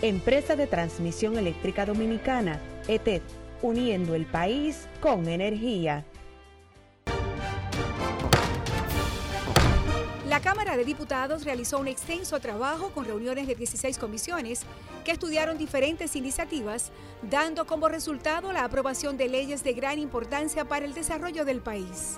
Empresa 0.02 0.56
de 0.56 0.66
Transmisión 0.66 1.38
Eléctrica 1.38 1.86
Dominicana, 1.86 2.60
ETED, 2.88 3.22
uniendo 3.62 4.16
el 4.16 4.26
país 4.26 4.88
con 5.00 5.28
energía. 5.28 6.06
La 10.28 10.40
Cámara 10.40 10.76
de 10.76 10.86
Diputados 10.86 11.46
realizó 11.46 11.78
un 11.78 11.88
extenso 11.88 12.40
trabajo 12.40 12.90
con 12.90 13.06
reuniones 13.06 13.46
de 13.46 13.54
16 13.54 14.00
comisiones 14.00 14.62
que 15.04 15.12
estudiaron 15.12 15.58
diferentes 15.58 16.16
iniciativas, 16.16 16.92
dando 17.30 17.68
como 17.68 17.90
resultado 17.90 18.52
la 18.54 18.64
aprobación 18.64 19.18
de 19.18 19.28
leyes 19.28 19.64
de 19.64 19.74
gran 19.74 20.00
importancia 20.00 20.66
para 20.66 20.86
el 20.86 20.96
desarrollo 20.96 21.46
del 21.46 21.60
país. 21.60 22.18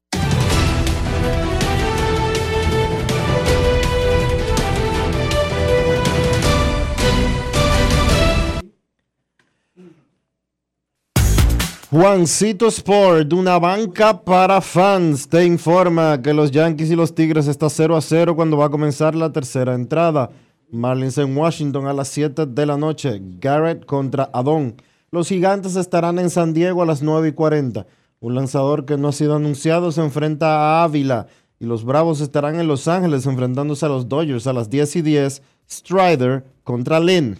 Juancito 11.91 12.67
Sport, 12.67 13.33
una 13.33 13.59
banca 13.59 14.23
para 14.23 14.61
fans, 14.61 15.27
te 15.27 15.45
informa 15.45 16.21
que 16.21 16.33
los 16.33 16.49
Yankees 16.49 16.89
y 16.89 16.95
los 16.95 17.13
Tigres 17.13 17.47
están 17.47 17.69
0 17.69 17.97
a 17.97 18.01
0 18.01 18.33
cuando 18.33 18.55
va 18.55 18.67
a 18.67 18.69
comenzar 18.69 19.13
la 19.13 19.33
tercera 19.33 19.75
entrada. 19.75 20.29
Marlins 20.71 21.17
en 21.17 21.35
Washington 21.35 21.87
a 21.87 21.93
las 21.93 22.07
7 22.07 22.45
de 22.45 22.65
la 22.65 22.77
noche. 22.77 23.19
Garrett 23.41 23.85
contra 23.85 24.29
Adon. 24.31 24.77
Los 25.11 25.27
Gigantes 25.27 25.75
estarán 25.75 26.17
en 26.17 26.29
San 26.29 26.53
Diego 26.53 26.81
a 26.81 26.85
las 26.85 27.01
9 27.01 27.27
y 27.27 27.31
40. 27.33 27.85
Un 28.21 28.35
lanzador 28.35 28.85
que 28.85 28.97
no 28.97 29.07
ha 29.07 29.13
sido 29.13 29.35
anunciado 29.35 29.91
se 29.91 29.99
enfrenta 29.99 30.45
a 30.55 30.83
Ávila. 30.83 31.25
Y 31.59 31.65
los 31.65 31.83
Bravos 31.83 32.21
estarán 32.21 32.59
en 32.59 32.67
Los 32.67 32.87
Ángeles 32.87 33.25
enfrentándose 33.25 33.83
a 33.87 33.89
los 33.89 34.07
Dodgers 34.07 34.45
a 34.45 34.53
las 34.53 34.69
10 34.69 34.97
y 34.97 35.01
10. 35.01 35.41
Strider 35.67 36.45
contra 36.63 36.99
Lynn. 36.99 37.39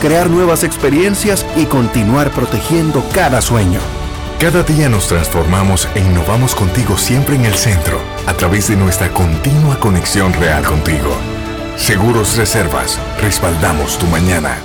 crear 0.00 0.30
nuevas 0.30 0.64
experiencias 0.64 1.46
y 1.56 1.66
continuar 1.66 2.30
protegiendo 2.32 3.04
cada 3.14 3.40
sueño. 3.40 3.80
Cada 4.40 4.62
día 4.62 4.88
nos 4.88 5.06
transformamos 5.06 5.86
e 5.94 6.00
innovamos 6.00 6.54
contigo 6.54 6.96
siempre 6.96 7.36
en 7.36 7.44
el 7.44 7.54
centro, 7.54 8.00
a 8.26 8.34
través 8.34 8.68
de 8.68 8.76
nuestra 8.76 9.10
continua 9.12 9.78
conexión 9.78 10.32
real 10.32 10.64
contigo. 10.64 11.14
Seguros 11.76 12.36
Reservas, 12.36 12.98
respaldamos 13.20 13.98
tu 13.98 14.06
mañana. 14.06 14.58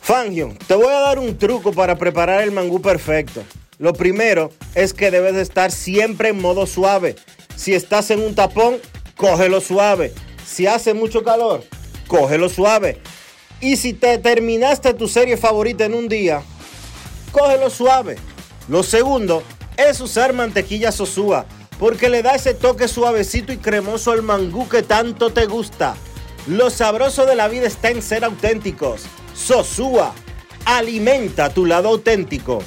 Fangio, 0.00 0.56
te 0.66 0.74
voy 0.74 0.92
a 0.92 1.00
dar 1.00 1.18
un 1.18 1.36
truco 1.38 1.72
para 1.72 1.96
preparar 1.96 2.42
el 2.42 2.52
mangú 2.52 2.80
perfecto. 2.80 3.42
Lo 3.78 3.92
primero 3.92 4.50
es 4.74 4.94
que 4.94 5.10
debes 5.10 5.34
de 5.34 5.42
estar 5.42 5.70
siempre 5.70 6.30
en 6.30 6.40
modo 6.40 6.66
suave. 6.66 7.16
Si 7.56 7.74
estás 7.74 8.10
en 8.10 8.20
un 8.20 8.34
tapón, 8.34 8.76
cógelo 9.16 9.60
suave. 9.60 10.12
Si 10.46 10.66
hace 10.66 10.94
mucho 10.94 11.22
calor, 11.22 11.64
cógelo 12.06 12.48
suave. 12.48 13.00
Y 13.64 13.78
si 13.78 13.94
te 13.94 14.18
terminaste 14.18 14.92
tu 14.92 15.08
serie 15.08 15.38
favorita 15.38 15.86
en 15.86 15.94
un 15.94 16.06
día, 16.06 16.42
cógelo 17.32 17.70
suave. 17.70 18.16
Lo 18.68 18.82
segundo 18.82 19.42
es 19.78 20.02
usar 20.02 20.34
mantequilla 20.34 20.92
Sosúa. 20.92 21.46
porque 21.78 22.10
le 22.10 22.22
da 22.22 22.34
ese 22.34 22.52
toque 22.52 22.88
suavecito 22.88 23.52
y 23.54 23.56
cremoso 23.56 24.12
al 24.12 24.22
mangú 24.22 24.68
que 24.68 24.82
tanto 24.82 25.32
te 25.32 25.46
gusta. 25.46 25.96
Lo 26.46 26.68
sabroso 26.68 27.24
de 27.24 27.36
la 27.36 27.48
vida 27.48 27.66
está 27.66 27.88
en 27.88 28.02
ser 28.02 28.22
auténticos. 28.22 29.04
Sosúa, 29.34 30.12
alimenta 30.66 31.48
tu 31.48 31.64
lado 31.64 31.88
auténtico. 31.88 32.62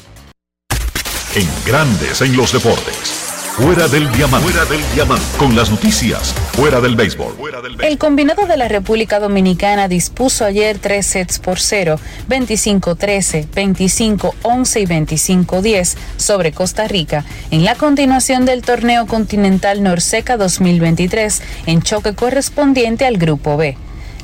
En 1.35 1.47
grandes 1.65 2.21
en 2.21 2.35
los 2.35 2.51
deportes. 2.51 3.16
Fuera 3.57 3.88
del 3.88 4.11
diamante. 4.11 4.51
Fuera 4.51 4.69
del 4.69 4.81
diamante. 4.93 5.25
Con 5.39 5.55
las 5.55 5.71
noticias. 5.71 6.31
Fuera 6.51 6.79
del 6.79 6.95
béisbol. 6.95 7.34
El 7.81 7.97
combinado 7.97 8.45
de 8.45 8.55
la 8.55 8.67
República 8.67 9.19
Dominicana 9.19 9.88
dispuso 9.88 10.45
ayer 10.45 10.77
tres 10.77 11.07
sets 11.07 11.39
por 11.39 11.59
cero, 11.59 11.99
25-13, 12.29 13.47
25-11 13.49 14.81
y 14.81 14.85
25-10 14.85 15.97
sobre 16.17 16.51
Costa 16.51 16.88
Rica 16.88 17.25
en 17.49 17.65
la 17.65 17.73
continuación 17.73 18.45
del 18.45 18.61
torneo 18.61 19.07
continental 19.07 19.81
Norseca 19.81 20.38
2023 20.38 21.41
en 21.65 21.81
choque 21.81 22.13
correspondiente 22.13 23.07
al 23.07 23.17
Grupo 23.17 23.57
B. 23.57 23.75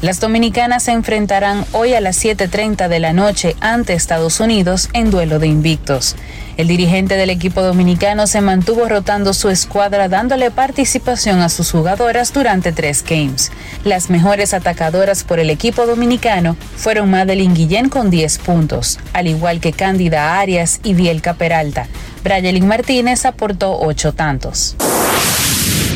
Las 0.04 0.20
dominicanas 0.20 0.84
se 0.84 0.92
enfrentarán 0.92 1.64
hoy 1.72 1.94
a 1.94 2.02
las 2.02 2.22
7.30 2.22 2.90
de 2.90 3.00
la 3.00 3.14
noche 3.14 3.56
ante 3.62 3.94
Estados 3.94 4.42
Unidos 4.42 4.90
en 4.92 5.10
duelo 5.10 5.40
de 5.40 5.48
invictos. 5.48 6.18
El 6.58 6.68
dirigente 6.68 7.16
del 7.16 7.30
equipo 7.30 7.62
dominicano 7.62 8.28
se 8.28 8.42
mantuvo 8.42 8.90
rotando 8.90 9.34
su 9.34 9.50
escuadra 9.50 10.10
dándole 10.10 10.52
participación 10.52 11.40
a 11.40 11.48
sus 11.48 11.72
jugadoras 11.72 12.34
durante 12.34 12.74
tres 12.74 13.02
games. 13.02 13.50
Las 13.86 14.10
mejores 14.10 14.54
atacadoras 14.54 15.24
por 15.24 15.40
el 15.40 15.50
equipo 15.50 15.86
dominicano 15.86 16.58
fueron 16.76 17.10
Madeline 17.10 17.54
Guillén 17.54 17.88
con 17.88 18.10
10 18.10 18.40
puntos, 18.40 19.00
al 19.14 19.28
igual 19.28 19.62
que 19.62 19.72
Cándida 19.72 20.38
Arias 20.38 20.82
y 20.84 20.96
Bielka 20.96 21.36
Peralta. 21.36 21.88
Brayelin 22.26 22.68
Martínez 22.68 23.26
aportó 23.26 23.80
8 23.80 24.12
tantos. 24.12 24.76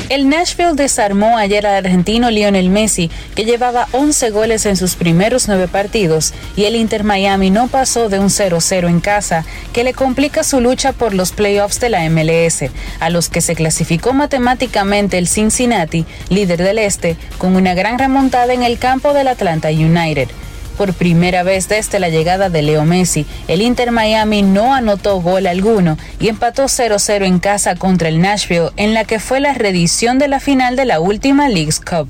El 0.10 0.30
Nashville 0.30 0.74
desarmó 0.74 1.38
ayer 1.38 1.68
al 1.68 1.86
argentino 1.86 2.32
Lionel 2.32 2.70
Messi, 2.70 3.12
que 3.36 3.44
llevaba 3.44 3.90
11 3.92 4.30
goles 4.30 4.66
en 4.66 4.78
sus 4.78 4.96
primeros 4.96 5.50
nueve 5.50 5.68
partidos, 5.68 6.34
y 6.56 6.64
el 6.64 6.78
Inter 6.78 7.04
Miami 7.04 7.50
no 7.50 7.68
pasó 7.68 8.08
de 8.08 8.18
un 8.18 8.30
0-0 8.30 8.88
en 8.88 9.02
casa, 9.02 9.44
que 9.74 9.84
le 9.84 9.94
complica 9.94 10.46
su 10.46 10.62
lucha 10.62 10.94
por 10.94 11.14
los 11.14 11.34
playoffs 11.34 11.82
de 11.82 11.90
la 11.90 12.10
MLS, 12.10 12.72
a 13.02 13.10
los 13.10 13.28
que 13.28 13.42
se 13.42 13.54
clasificó 13.54 14.14
matemáticamente 14.14 15.18
el 15.18 15.28
Cincinnati, 15.28 16.06
líder 16.30 16.64
del 16.64 16.80
este, 16.80 17.18
con 17.38 17.58
una 17.58 17.74
gran 17.74 18.00
remontada 18.00 18.54
en 18.54 18.64
el 18.64 18.80
campo 18.80 19.12
del 19.12 19.28
Atlanta 19.28 19.68
United. 19.70 20.30
Por 20.78 20.94
primera 20.94 21.42
vez 21.42 21.68
desde 21.68 22.00
la 22.00 22.10
llegada 22.10 22.50
de 22.50 22.62
Leo 22.62 22.86
Messi, 22.86 23.26
el 23.48 23.64
Inter 23.64 23.92
Miami 23.92 24.44
no 24.44 24.76
anotó 24.76 25.20
gol 25.22 25.48
alguno 25.48 25.98
y 26.20 26.28
empató 26.28 26.66
0-0 26.66 27.26
en 27.26 27.40
casa 27.40 27.76
contra 27.76 28.10
el 28.10 28.22
Nashville 28.22 28.70
en 28.78 28.94
la 28.94 29.04
que 29.04 29.20
fue 29.20 29.40
la 29.40 29.54
reedición 29.54 30.20
de 30.20 30.28
la 30.28 30.40
final 30.40 30.76
de 30.76 30.86
la 30.86 31.00
última 31.00 31.50
League's 31.50 31.80
Cup. 31.80 32.10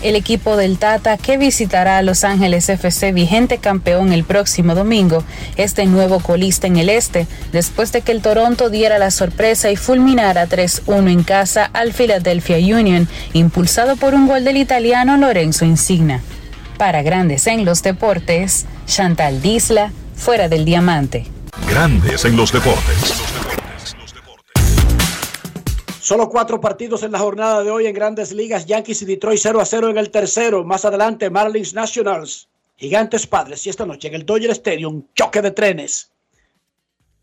El 0.00 0.14
equipo 0.14 0.56
del 0.56 0.78
Tata, 0.78 1.16
que 1.16 1.38
visitará 1.38 1.98
a 1.98 2.02
Los 2.02 2.22
Ángeles 2.22 2.68
FC 2.68 3.10
vigente 3.10 3.58
campeón 3.58 4.12
el 4.12 4.22
próximo 4.22 4.76
domingo, 4.76 5.24
es 5.56 5.74
de 5.74 5.86
nuevo 5.86 6.20
colista 6.20 6.68
en 6.68 6.76
el 6.76 6.88
este, 6.88 7.26
después 7.50 7.90
de 7.90 8.02
que 8.02 8.12
el 8.12 8.22
Toronto 8.22 8.70
diera 8.70 8.98
la 8.98 9.10
sorpresa 9.10 9.72
y 9.72 9.76
fulminara 9.76 10.46
3-1 10.46 11.10
en 11.10 11.24
casa 11.24 11.68
al 11.72 11.92
Philadelphia 11.92 12.58
Union, 12.58 13.08
impulsado 13.32 13.96
por 13.96 14.14
un 14.14 14.28
gol 14.28 14.44
del 14.44 14.58
italiano 14.58 15.16
Lorenzo 15.16 15.64
Insigna. 15.64 16.22
Para 16.78 17.02
Grandes 17.02 17.48
en 17.48 17.64
los 17.64 17.82
Deportes, 17.82 18.64
Chantal 18.86 19.42
Disla, 19.42 19.92
fuera 20.14 20.48
del 20.48 20.64
diamante. 20.64 21.26
Grandes 21.68 22.24
en 22.24 22.36
los 22.36 22.52
Deportes. 22.52 23.14
Solo 26.00 26.28
cuatro 26.28 26.60
partidos 26.60 27.02
en 27.02 27.10
la 27.10 27.18
jornada 27.18 27.64
de 27.64 27.70
hoy 27.72 27.86
en 27.86 27.94
Grandes 27.94 28.32
Ligas. 28.32 28.64
Yankees 28.66 29.02
y 29.02 29.06
Detroit 29.06 29.40
0 29.42 29.60
a 29.60 29.64
0 29.64 29.90
en 29.90 29.98
el 29.98 30.10
tercero. 30.10 30.62
Más 30.62 30.84
adelante, 30.84 31.28
Marlins 31.30 31.74
Nationals. 31.74 32.48
Gigantes 32.76 33.26
Padres. 33.26 33.66
Y 33.66 33.70
esta 33.70 33.84
noche 33.84 34.06
en 34.06 34.14
el 34.14 34.24
Dodger 34.24 34.52
Stadium, 34.52 35.02
choque 35.16 35.42
de 35.42 35.50
trenes. 35.50 36.12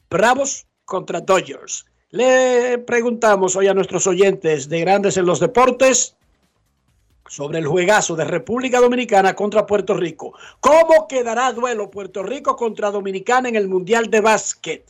Bravos 0.10 0.66
contra 0.84 1.22
Dodgers. 1.22 1.86
Le 2.12 2.78
preguntamos 2.80 3.56
hoy 3.56 3.70
a 3.70 3.74
nuestros 3.74 4.06
oyentes 4.06 4.68
de 4.68 4.82
Grandes 4.82 5.16
en 5.16 5.26
los 5.26 5.40
Deportes 5.40 6.18
sobre 7.28 7.60
el 7.60 7.68
juegazo 7.68 8.16
de 8.16 8.26
República 8.26 8.80
Dominicana 8.80 9.34
contra 9.36 9.66
Puerto 9.66 9.96
Rico. 9.96 10.34
¿Cómo 10.60 11.08
quedará 11.08 11.52
duelo 11.54 11.90
Puerto 11.90 12.24
Rico 12.24 12.56
contra 12.56 12.92
Dominicana 12.92 13.50
en 13.50 13.56
el 13.56 13.68
Mundial 13.68 14.10
de 14.10 14.22
Básquet? 14.22 14.86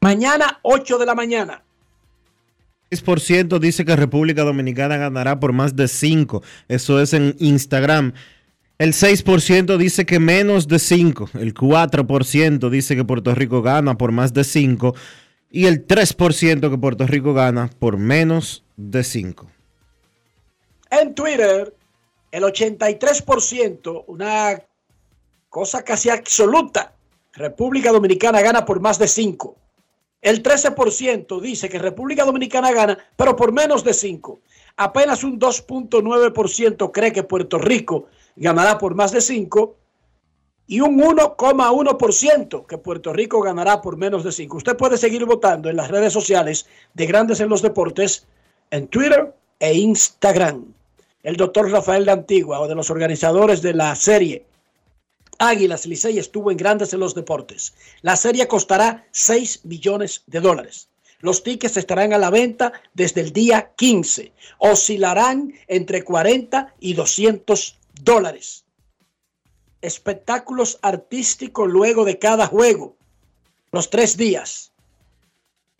Mañana, 0.00 0.58
8 0.62 0.98
de 0.98 1.06
la 1.06 1.14
mañana. 1.14 1.62
6% 2.90 3.58
dice 3.58 3.84
que 3.84 3.96
República 3.96 4.42
Dominicana 4.42 4.96
ganará 4.96 5.40
por 5.40 5.52
más 5.52 5.76
de 5.76 5.88
5. 5.88 6.42
Eso 6.68 7.00
es 7.00 7.14
en 7.14 7.36
Instagram. 7.38 8.12
El 8.78 8.92
6% 8.92 9.76
dice 9.76 10.04
que 10.04 10.18
menos 10.18 10.68
de 10.68 10.78
5. 10.78 11.30
El 11.34 11.54
4% 11.54 12.68
dice 12.68 12.96
que 12.96 13.04
Puerto 13.04 13.34
Rico 13.34 13.62
gana 13.62 13.96
por 13.96 14.12
más 14.12 14.34
de 14.34 14.44
5. 14.44 14.94
Y 15.50 15.66
el 15.66 15.86
3% 15.86 16.70
que 16.70 16.78
Puerto 16.78 17.06
Rico 17.06 17.32
gana 17.32 17.70
por 17.78 17.96
menos 17.96 18.64
de 18.76 19.04
5. 19.04 19.46
En 20.92 21.14
Twitter, 21.14 21.74
el 22.30 22.42
83%, 22.42 24.04
una 24.08 24.62
cosa 25.48 25.82
casi 25.82 26.10
absoluta, 26.10 26.92
República 27.32 27.90
Dominicana 27.90 28.42
gana 28.42 28.66
por 28.66 28.78
más 28.78 28.98
de 28.98 29.08
5. 29.08 29.56
El 30.20 30.42
13% 30.42 31.40
dice 31.40 31.70
que 31.70 31.78
República 31.78 32.26
Dominicana 32.26 32.72
gana, 32.72 32.98
pero 33.16 33.34
por 33.34 33.52
menos 33.52 33.84
de 33.84 33.94
5. 33.94 34.40
Apenas 34.76 35.24
un 35.24 35.40
2.9% 35.40 36.92
cree 36.92 37.12
que 37.14 37.22
Puerto 37.22 37.56
Rico 37.56 38.08
ganará 38.36 38.76
por 38.76 38.94
más 38.94 39.12
de 39.12 39.22
5 39.22 39.74
y 40.66 40.80
un 40.80 41.00
1,1% 41.00 42.66
que 42.66 42.76
Puerto 42.76 43.14
Rico 43.14 43.40
ganará 43.40 43.80
por 43.80 43.96
menos 43.96 44.24
de 44.24 44.32
5. 44.32 44.58
Usted 44.58 44.76
puede 44.76 44.98
seguir 44.98 45.24
votando 45.24 45.70
en 45.70 45.76
las 45.76 45.90
redes 45.90 46.12
sociales 46.12 46.66
de 46.92 47.06
Grandes 47.06 47.40
en 47.40 47.48
los 47.48 47.62
Deportes, 47.62 48.26
en 48.70 48.88
Twitter 48.88 49.34
e 49.58 49.72
Instagram 49.72 50.66
el 51.22 51.36
doctor 51.36 51.70
Rafael 51.70 52.04
de 52.04 52.12
Antigua 52.12 52.60
o 52.60 52.68
de 52.68 52.74
los 52.74 52.90
organizadores 52.90 53.62
de 53.62 53.74
la 53.74 53.94
serie 53.94 54.46
Águilas 55.42 55.86
Licey 55.86 56.18
estuvo 56.18 56.52
en 56.52 56.56
Grandes 56.56 56.92
en 56.92 57.00
los 57.00 57.16
Deportes. 57.16 57.74
La 58.02 58.14
serie 58.14 58.46
costará 58.46 59.06
6 59.10 59.64
millones 59.64 60.22
de 60.28 60.40
dólares. 60.40 60.88
Los 61.18 61.42
tickets 61.42 61.76
estarán 61.76 62.12
a 62.12 62.18
la 62.18 62.30
venta 62.30 62.72
desde 62.94 63.22
el 63.22 63.32
día 63.32 63.72
15. 63.76 64.32
Oscilarán 64.58 65.52
entre 65.66 66.04
40 66.04 66.74
y 66.78 66.94
200 66.94 67.78
dólares. 68.02 68.64
Espectáculos 69.80 70.78
artísticos 70.80 71.68
luego 71.68 72.04
de 72.04 72.20
cada 72.20 72.46
juego. 72.46 72.96
Los 73.72 73.90
tres 73.90 74.16
días. 74.16 74.72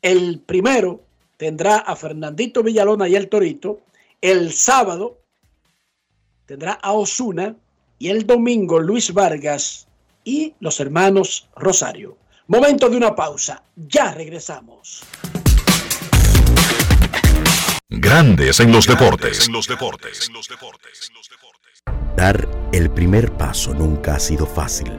El 0.00 0.40
primero 0.40 1.04
tendrá 1.36 1.76
a 1.76 1.94
Fernandito 1.94 2.64
Villalona 2.64 3.08
y 3.08 3.14
el 3.14 3.28
Torito. 3.28 3.80
El 4.20 4.52
sábado 4.52 5.21
tendrá 6.46 6.72
a 6.72 6.92
Osuna 6.92 7.56
y 7.98 8.08
el 8.08 8.26
domingo 8.26 8.80
Luis 8.80 9.12
Vargas 9.12 9.86
y 10.24 10.54
los 10.60 10.80
hermanos 10.80 11.48
Rosario. 11.56 12.16
Momento 12.46 12.88
de 12.88 12.96
una 12.96 13.14
pausa. 13.14 13.62
Ya 13.76 14.12
regresamos. 14.12 15.02
Grandes 17.88 18.58
en 18.60 18.72
los 18.72 18.86
deportes. 18.86 19.46
En 19.46 19.52
los 19.52 19.66
deportes. 19.68 20.30
Dar 22.16 22.48
el 22.72 22.90
primer 22.90 23.32
paso 23.32 23.74
nunca 23.74 24.16
ha 24.16 24.18
sido 24.18 24.46
fácil, 24.46 24.98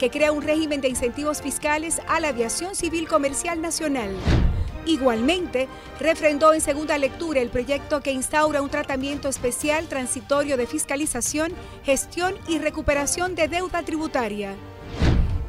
que 0.00 0.10
crea 0.10 0.32
un 0.32 0.40
régimen 0.40 0.80
de 0.80 0.88
incentivos 0.88 1.42
fiscales 1.42 2.00
a 2.08 2.20
la 2.20 2.28
aviación 2.28 2.74
civil 2.74 3.06
comercial 3.06 3.60
nacional. 3.60 4.16
Igualmente, 4.86 5.68
refrendó 6.00 6.54
en 6.54 6.62
segunda 6.62 6.96
lectura 6.96 7.42
el 7.42 7.50
proyecto 7.50 8.00
que 8.00 8.10
instaura 8.10 8.62
un 8.62 8.70
tratamiento 8.70 9.28
especial 9.28 9.88
transitorio 9.88 10.56
de 10.56 10.66
fiscalización, 10.66 11.52
gestión 11.84 12.34
y 12.48 12.58
recuperación 12.58 13.34
de 13.34 13.48
deuda 13.48 13.82
tributaria. 13.82 14.54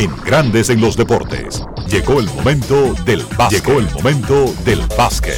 En 0.00 0.16
Grandes 0.24 0.70
en 0.70 0.80
los 0.80 0.96
Deportes. 0.96 1.62
Llegó 1.86 2.20
el 2.20 2.26
momento 2.30 2.94
del 3.04 3.22
básquet. 3.36 3.62
Llegó 3.62 3.80
el 3.80 3.90
momento 3.90 4.54
del 4.64 4.80
básquet. 4.96 5.36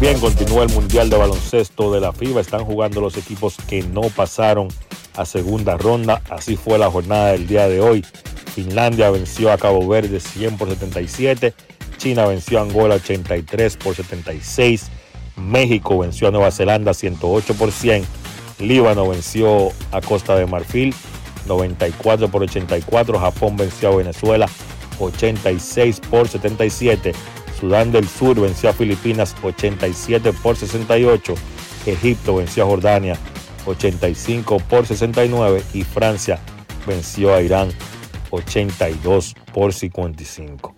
Bien, 0.00 0.18
continúa 0.18 0.62
el 0.62 0.70
Mundial 0.70 1.10
de 1.10 1.18
Baloncesto 1.18 1.92
de 1.92 2.00
la 2.00 2.14
FIBA. 2.14 2.40
Están 2.40 2.64
jugando 2.64 3.02
los 3.02 3.18
equipos 3.18 3.56
que 3.68 3.82
no 3.82 4.00
pasaron 4.02 4.68
a 5.14 5.26
segunda 5.26 5.76
ronda. 5.76 6.22
Así 6.30 6.56
fue 6.56 6.78
la 6.78 6.90
jornada 6.90 7.32
del 7.32 7.46
día 7.46 7.68
de 7.68 7.82
hoy. 7.82 8.02
Finlandia 8.54 9.10
venció 9.10 9.52
a 9.52 9.58
Cabo 9.58 9.86
Verde 9.86 10.20
100 10.20 10.56
por 10.56 10.70
77. 10.70 11.52
China 11.98 12.24
venció 12.26 12.60
a 12.60 12.62
Angola 12.62 12.94
83 12.94 13.76
por 13.76 13.94
76. 13.94 14.86
México 15.36 15.98
venció 15.98 16.28
a 16.28 16.30
Nueva 16.30 16.50
Zelanda 16.50 16.94
108 16.94 17.52
por 17.54 17.72
100. 17.72 18.06
Líbano 18.58 19.06
venció 19.06 19.70
a 19.92 20.00
Costa 20.00 20.34
de 20.34 20.46
Marfil 20.46 20.94
94 21.46 22.28
por 22.28 22.42
84. 22.42 23.18
Japón 23.18 23.56
venció 23.56 23.90
a 23.90 23.96
Venezuela 23.96 24.48
86 24.98 26.00
por 26.10 26.28
77. 26.28 27.12
Sudán 27.58 27.92
del 27.92 28.08
Sur 28.08 28.40
venció 28.40 28.70
a 28.70 28.72
Filipinas 28.72 29.34
87 29.42 30.32
por 30.32 30.56
68. 30.56 31.34
Egipto 31.86 32.36
venció 32.36 32.64
a 32.64 32.66
Jordania 32.66 33.18
85 33.66 34.58
por 34.68 34.86
69 34.86 35.62
y 35.72 35.82
Francia 35.82 36.38
venció 36.86 37.34
a 37.34 37.40
Irán 37.42 37.70
82 38.30 39.34
por 39.52 39.72
55. 39.72 40.74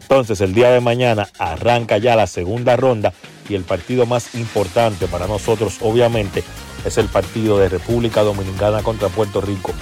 Entonces 0.00 0.40
el 0.40 0.54
día 0.54 0.70
de 0.70 0.80
mañana 0.80 1.28
arranca 1.38 1.98
ya 1.98 2.16
la 2.16 2.26
segunda 2.26 2.76
ronda 2.76 3.12
y 3.48 3.54
el 3.54 3.64
partido 3.64 4.06
más 4.06 4.34
importante 4.34 5.06
para 5.06 5.26
nosotros 5.26 5.78
obviamente 5.80 6.42
es 6.84 6.98
el 6.98 7.06
partido 7.06 7.58
de 7.58 7.68
República 7.68 8.22
Dominicana 8.22 8.82
contra 8.82 9.08
Puerto 9.08 9.40
Rico 9.40 9.72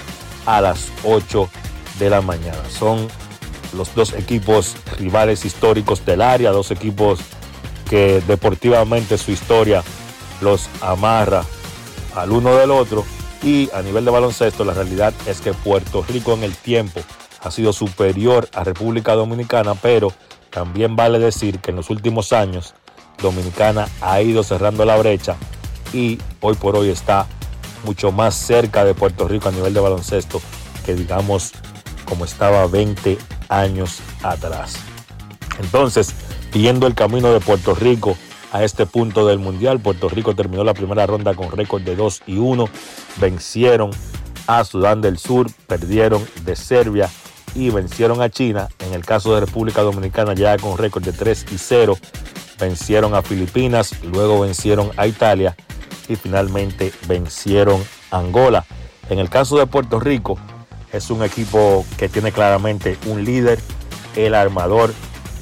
a 0.49 0.61
las 0.61 0.91
8 1.03 1.47
de 1.99 2.09
la 2.09 2.21
mañana. 2.21 2.57
Son 2.69 3.07
los 3.73 3.93
dos 3.93 4.13
equipos 4.13 4.75
rivales 4.97 5.45
históricos 5.45 6.03
del 6.05 6.21
área, 6.21 6.49
dos 6.49 6.71
equipos 6.71 7.19
que 7.87 8.21
deportivamente 8.27 9.19
su 9.19 9.31
historia 9.31 9.83
los 10.41 10.67
amarra 10.81 11.43
al 12.15 12.31
uno 12.31 12.55
del 12.55 12.71
otro 12.71 13.05
y 13.43 13.69
a 13.73 13.83
nivel 13.83 14.05
de 14.05 14.11
baloncesto 14.11 14.65
la 14.65 14.73
realidad 14.73 15.13
es 15.27 15.39
que 15.39 15.53
Puerto 15.53 16.03
Rico 16.07 16.33
en 16.33 16.43
el 16.43 16.55
tiempo 16.55 16.99
ha 17.41 17.51
sido 17.51 17.71
superior 17.71 18.49
a 18.53 18.63
República 18.63 19.13
Dominicana, 19.13 19.75
pero 19.75 20.11
también 20.49 20.95
vale 20.95 21.19
decir 21.19 21.59
que 21.59 21.69
en 21.69 21.77
los 21.77 21.91
últimos 21.91 22.33
años 22.33 22.73
Dominicana 23.21 23.87
ha 24.01 24.21
ido 24.21 24.43
cerrando 24.43 24.83
la 24.83 24.97
brecha 24.97 25.35
y 25.93 26.17
hoy 26.41 26.55
por 26.55 26.75
hoy 26.75 26.89
está 26.89 27.27
mucho 27.83 28.11
más 28.11 28.35
cerca 28.35 28.83
de 28.83 28.93
Puerto 28.93 29.27
Rico 29.27 29.49
a 29.49 29.51
nivel 29.51 29.73
de 29.73 29.79
baloncesto 29.79 30.41
que 30.85 30.95
digamos 30.95 31.53
como 32.05 32.25
estaba 32.25 32.65
20 32.67 33.17
años 33.49 33.99
atrás. 34.23 34.75
Entonces, 35.59 36.13
siguiendo 36.51 36.87
el 36.87 36.95
camino 36.95 37.31
de 37.31 37.39
Puerto 37.39 37.75
Rico 37.75 38.17
a 38.51 38.63
este 38.63 38.85
punto 38.85 39.27
del 39.27 39.39
Mundial, 39.39 39.79
Puerto 39.79 40.09
Rico 40.09 40.35
terminó 40.35 40.63
la 40.63 40.73
primera 40.73 41.05
ronda 41.05 41.35
con 41.35 41.51
récord 41.51 41.83
de 41.83 41.95
2 41.95 42.23
y 42.25 42.37
1, 42.37 42.67
vencieron 43.17 43.91
a 44.47 44.63
Sudán 44.63 45.01
del 45.01 45.19
Sur, 45.19 45.47
perdieron 45.67 46.25
de 46.43 46.55
Serbia 46.55 47.09
y 47.53 47.69
vencieron 47.69 48.21
a 48.21 48.29
China. 48.29 48.69
En 48.79 48.93
el 48.93 49.05
caso 49.05 49.33
de 49.35 49.41
República 49.41 49.81
Dominicana 49.81 50.33
ya 50.33 50.57
con 50.57 50.77
récord 50.77 51.03
de 51.03 51.13
3 51.13 51.45
y 51.51 51.57
0, 51.57 51.97
vencieron 52.59 53.13
a 53.13 53.21
Filipinas, 53.21 53.93
luego 54.03 54.39
vencieron 54.39 54.91
a 54.97 55.05
Italia 55.05 55.55
y 56.09 56.15
finalmente 56.15 56.91
vencieron 57.07 57.81
Angola. 58.11 58.65
En 59.09 59.19
el 59.19 59.29
caso 59.29 59.57
de 59.57 59.67
Puerto 59.67 59.99
Rico, 59.99 60.37
es 60.91 61.09
un 61.09 61.23
equipo 61.23 61.85
que 61.97 62.09
tiene 62.09 62.31
claramente 62.31 62.97
un 63.05 63.23
líder, 63.23 63.59
el 64.15 64.35
armador 64.35 64.93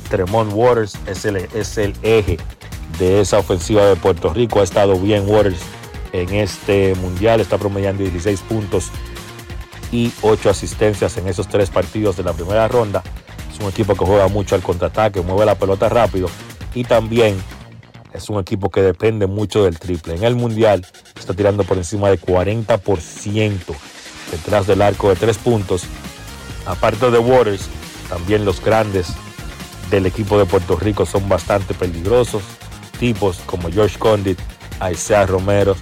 Tremont 0.09 0.51
Waters 0.53 0.97
es 1.07 1.25
el, 1.25 1.37
es 1.37 1.77
el 1.77 1.93
eje 2.01 2.37
de 2.99 3.21
esa 3.21 3.39
ofensiva 3.39 3.85
de 3.85 3.95
Puerto 3.95 4.33
Rico. 4.33 4.59
Ha 4.59 4.63
estado 4.63 4.97
bien 4.99 5.27
Waters 5.27 5.59
en 6.13 6.33
este 6.33 6.95
mundial, 6.95 7.41
está 7.41 7.57
promediando 7.57 8.03
16 8.03 8.41
puntos 8.41 8.89
y 9.91 10.11
8 10.21 10.49
asistencias 10.49 11.17
en 11.17 11.27
esos 11.27 11.47
tres 11.47 11.69
partidos 11.69 12.17
de 12.17 12.23
la 12.23 12.33
primera 12.33 12.67
ronda. 12.67 13.03
Es 13.51 13.59
un 13.59 13.69
equipo 13.69 13.95
que 13.95 14.05
juega 14.05 14.27
mucho 14.27 14.55
al 14.55 14.61
contraataque, 14.61 15.21
mueve 15.21 15.45
la 15.45 15.55
pelota 15.55 15.89
rápido 15.89 16.29
y 16.73 16.83
también 16.83 17.37
es 18.17 18.29
un 18.29 18.39
equipo 18.39 18.69
que 18.69 18.81
depende 18.81 19.27
mucho 19.27 19.63
del 19.63 19.79
triple. 19.79 20.15
En 20.15 20.23
el 20.23 20.35
Mundial 20.35 20.85
está 21.17 21.33
tirando 21.33 21.63
por 21.63 21.77
encima 21.77 22.09
de 22.09 22.19
40% 22.19 23.75
detrás 24.31 24.67
del 24.67 24.81
arco 24.81 25.09
de 25.09 25.15
tres 25.15 25.37
puntos. 25.37 25.83
Aparte 26.65 27.11
de 27.11 27.19
Waters, 27.19 27.69
también 28.09 28.43
los 28.43 28.63
grandes 28.63 29.07
del 29.91 30.05
equipo 30.05 30.37
de 30.37 30.45
Puerto 30.45 30.75
Rico 30.75 31.05
son 31.05 31.29
bastante 31.29 31.73
peligrosos. 31.73 32.41
Tipos 32.99 33.37
como 33.45 33.71
George 33.71 33.99
Condit, 33.99 34.39
Isaiah 34.91 35.27
Romero, 35.27 35.75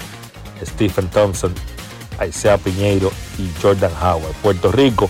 Stephen 0.64 1.08
Thompson, 1.08 1.54
Isaiah 2.28 2.58
Piñeiro 2.58 3.12
y 3.40 3.50
Jordan 3.62 3.92
Howard. 4.02 4.34
Puerto 4.44 4.72
Rico, 4.72 5.10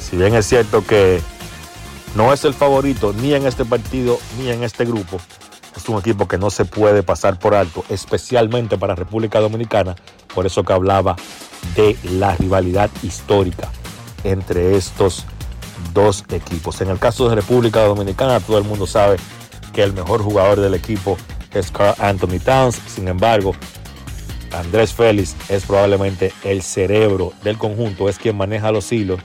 si 0.00 0.16
bien 0.16 0.34
es 0.34 0.46
cierto 0.46 0.84
que 0.84 1.20
no 2.14 2.32
es 2.32 2.44
el 2.44 2.54
favorito 2.54 3.12
ni 3.12 3.34
en 3.34 3.46
este 3.46 3.64
partido 3.66 4.18
ni 4.38 4.48
en 4.48 4.62
este 4.62 4.86
grupo, 4.86 5.20
es 5.84 5.88
un 5.90 5.98
equipo 5.98 6.26
que 6.26 6.38
no 6.38 6.48
se 6.48 6.64
puede 6.64 7.02
pasar 7.02 7.38
por 7.38 7.54
alto, 7.54 7.84
especialmente 7.90 8.78
para 8.78 8.94
República 8.94 9.38
Dominicana, 9.40 9.94
por 10.34 10.46
eso 10.46 10.64
que 10.64 10.72
hablaba 10.72 11.14
de 11.76 11.96
la 12.04 12.34
rivalidad 12.36 12.90
histórica 13.02 13.68
entre 14.24 14.76
estos 14.76 15.26
dos 15.92 16.24
equipos. 16.30 16.80
En 16.80 16.88
el 16.88 16.98
caso 16.98 17.28
de 17.28 17.34
República 17.34 17.84
Dominicana, 17.84 18.40
todo 18.40 18.56
el 18.56 18.64
mundo 18.64 18.86
sabe 18.86 19.16
que 19.74 19.82
el 19.82 19.92
mejor 19.92 20.22
jugador 20.22 20.58
del 20.58 20.72
equipo 20.72 21.18
es 21.52 21.70
Carl 21.70 21.94
Anthony 21.98 22.40
Towns, 22.42 22.80
sin 22.86 23.06
embargo, 23.06 23.54
Andrés 24.52 24.94
Félix 24.94 25.36
es 25.50 25.66
probablemente 25.66 26.32
el 26.44 26.62
cerebro 26.62 27.34
del 27.42 27.58
conjunto, 27.58 28.08
es 28.08 28.18
quien 28.18 28.38
maneja 28.38 28.72
los 28.72 28.90
hilos 28.90 29.20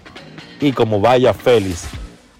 y 0.59 0.73
como 0.73 0.99
vaya 0.99 1.33
Félix, 1.33 1.85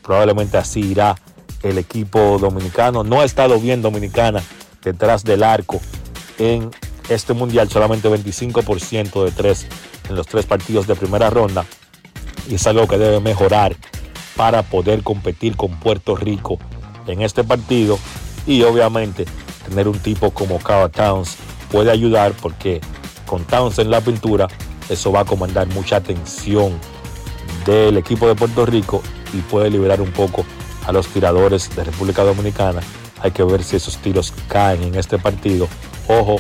probablemente 0.02 0.58
así 0.58 0.82
irá 0.82 1.16
el 1.64 1.78
equipo 1.78 2.38
dominicano. 2.40 3.04
No 3.04 3.22
ha 3.22 3.26
estado 3.26 3.60
bien 3.60 3.82
Dominicana 3.82 4.42
detrás 4.84 5.24
del 5.24 5.44
arco 5.44 5.80
en 6.38 6.72
este 7.10 7.34
mundial, 7.34 7.70
solamente 7.70 8.10
25% 8.10 9.26
de 9.26 9.32
tres 9.32 9.68
en 10.10 10.16
los 10.16 10.28
tres 10.28 10.46
partidos 10.46 10.88
de 10.88 10.96
primera 10.96 11.30
ronda. 11.30 11.66
Y 12.50 12.56
es 12.56 12.68
algo 12.68 12.88
que 12.88 12.98
debe 12.98 13.20
mejorar 13.20 13.76
para 14.36 14.64
poder 14.64 15.04
competir 15.04 15.56
con 15.56 15.80
Puerto 15.80 16.16
Rico 16.16 16.58
en 17.08 17.22
este 17.22 17.44
partido. 17.44 18.00
Y 18.48 18.64
obviamente 18.64 19.26
tener 19.68 19.88
un 19.88 20.00
tipo 20.00 20.32
como 20.32 20.60
Carl 20.60 20.90
Towns 20.90 21.36
puede 21.72 21.92
ayudar 21.92 22.34
porque 22.42 22.82
con 23.26 23.44
Towns 23.44 23.78
en 23.80 23.92
la 23.92 24.02
pintura 24.02 24.48
eso 24.90 25.12
va 25.12 25.22
a 25.22 25.26
comandar 25.26 25.68
mucha 25.68 25.98
atención 25.98 26.80
del 27.66 27.98
equipo 27.98 28.28
de 28.28 28.36
Puerto 28.36 28.66
Rico 28.66 29.04
y 29.34 29.38
puede 29.42 29.70
liberar 29.70 30.02
un 30.02 30.12
poco 30.12 30.46
a 30.90 30.92
los 30.92 31.08
tiradores 31.08 31.76
de 31.76 31.84
República 31.84 32.24
Dominicana. 32.24 32.82
Hay 33.22 33.30
que 33.30 33.44
ver 33.44 33.64
si 33.64 33.76
esos 33.76 33.98
tiros 33.98 34.34
caen 34.48 34.82
en 34.82 34.96
este 34.96 35.20
partido. 35.20 35.68
Ojo, 36.08 36.38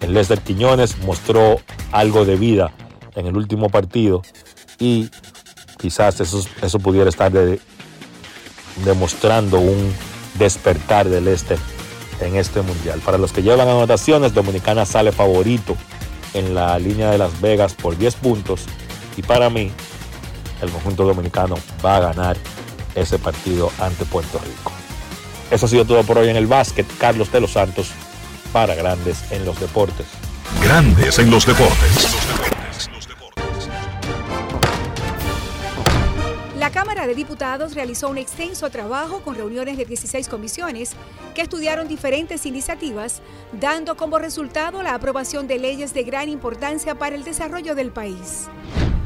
el 0.00 0.12
Lester 0.12 0.40
Quiñones 0.40 0.98
mostró 0.98 1.60
algo 1.92 2.24
de 2.24 2.34
vida 2.34 2.72
en 3.14 3.26
el 3.26 3.36
último 3.36 3.70
partido 3.70 4.22
y 4.80 5.08
quizás 5.78 6.20
eso, 6.20 6.44
eso 6.62 6.80
pudiera 6.80 7.08
estar 7.08 7.30
demostrando 8.84 9.60
un 9.60 9.94
despertar 10.34 11.08
del 11.08 11.26
Lester 11.26 11.58
en 12.20 12.34
este 12.34 12.62
mundial. 12.62 13.00
Para 13.04 13.18
los 13.18 13.32
que 13.32 13.44
llevan 13.44 13.68
anotaciones, 13.68 14.34
Dominicana 14.34 14.84
sale 14.84 15.12
favorito 15.12 15.76
en 16.34 16.56
la 16.56 16.76
línea 16.80 17.12
de 17.12 17.18
Las 17.18 17.40
Vegas 17.40 17.74
por 17.74 17.96
10 17.96 18.16
puntos 18.16 18.64
y 19.16 19.22
para 19.22 19.48
mí 19.48 19.70
el 20.60 20.70
conjunto 20.70 21.04
dominicano 21.04 21.56
va 21.84 21.98
a 21.98 22.00
ganar 22.00 22.36
ese 22.96 23.18
partido 23.18 23.70
ante 23.78 24.04
Puerto 24.04 24.38
Rico. 24.38 24.72
Eso 25.50 25.66
ha 25.66 25.68
sido 25.68 25.84
todo 25.84 26.02
por 26.02 26.18
hoy 26.18 26.28
en 26.28 26.36
el 26.36 26.48
básquet. 26.48 26.86
Carlos 26.98 27.30
de 27.30 27.40
los 27.40 27.52
Santos 27.52 27.90
para 28.52 28.74
Grandes 28.74 29.30
en 29.30 29.44
los 29.44 29.60
Deportes. 29.60 30.06
Grandes 30.62 31.18
en 31.18 31.30
los 31.30 31.46
Deportes. 31.46 32.16
La 36.58 36.72
Cámara 36.72 37.06
de 37.06 37.14
Diputados 37.14 37.74
realizó 37.74 38.08
un 38.08 38.18
extenso 38.18 38.70
trabajo 38.70 39.20
con 39.20 39.36
reuniones 39.36 39.76
de 39.76 39.84
16 39.84 40.26
comisiones 40.26 40.96
que 41.34 41.42
estudiaron 41.42 41.86
diferentes 41.86 42.44
iniciativas, 42.44 43.22
dando 43.52 43.96
como 43.96 44.18
resultado 44.18 44.82
la 44.82 44.94
aprobación 44.94 45.46
de 45.46 45.60
leyes 45.60 45.94
de 45.94 46.02
gran 46.02 46.28
importancia 46.28 46.96
para 46.96 47.14
el 47.14 47.22
desarrollo 47.22 47.76
del 47.76 47.92
país. 47.92 48.48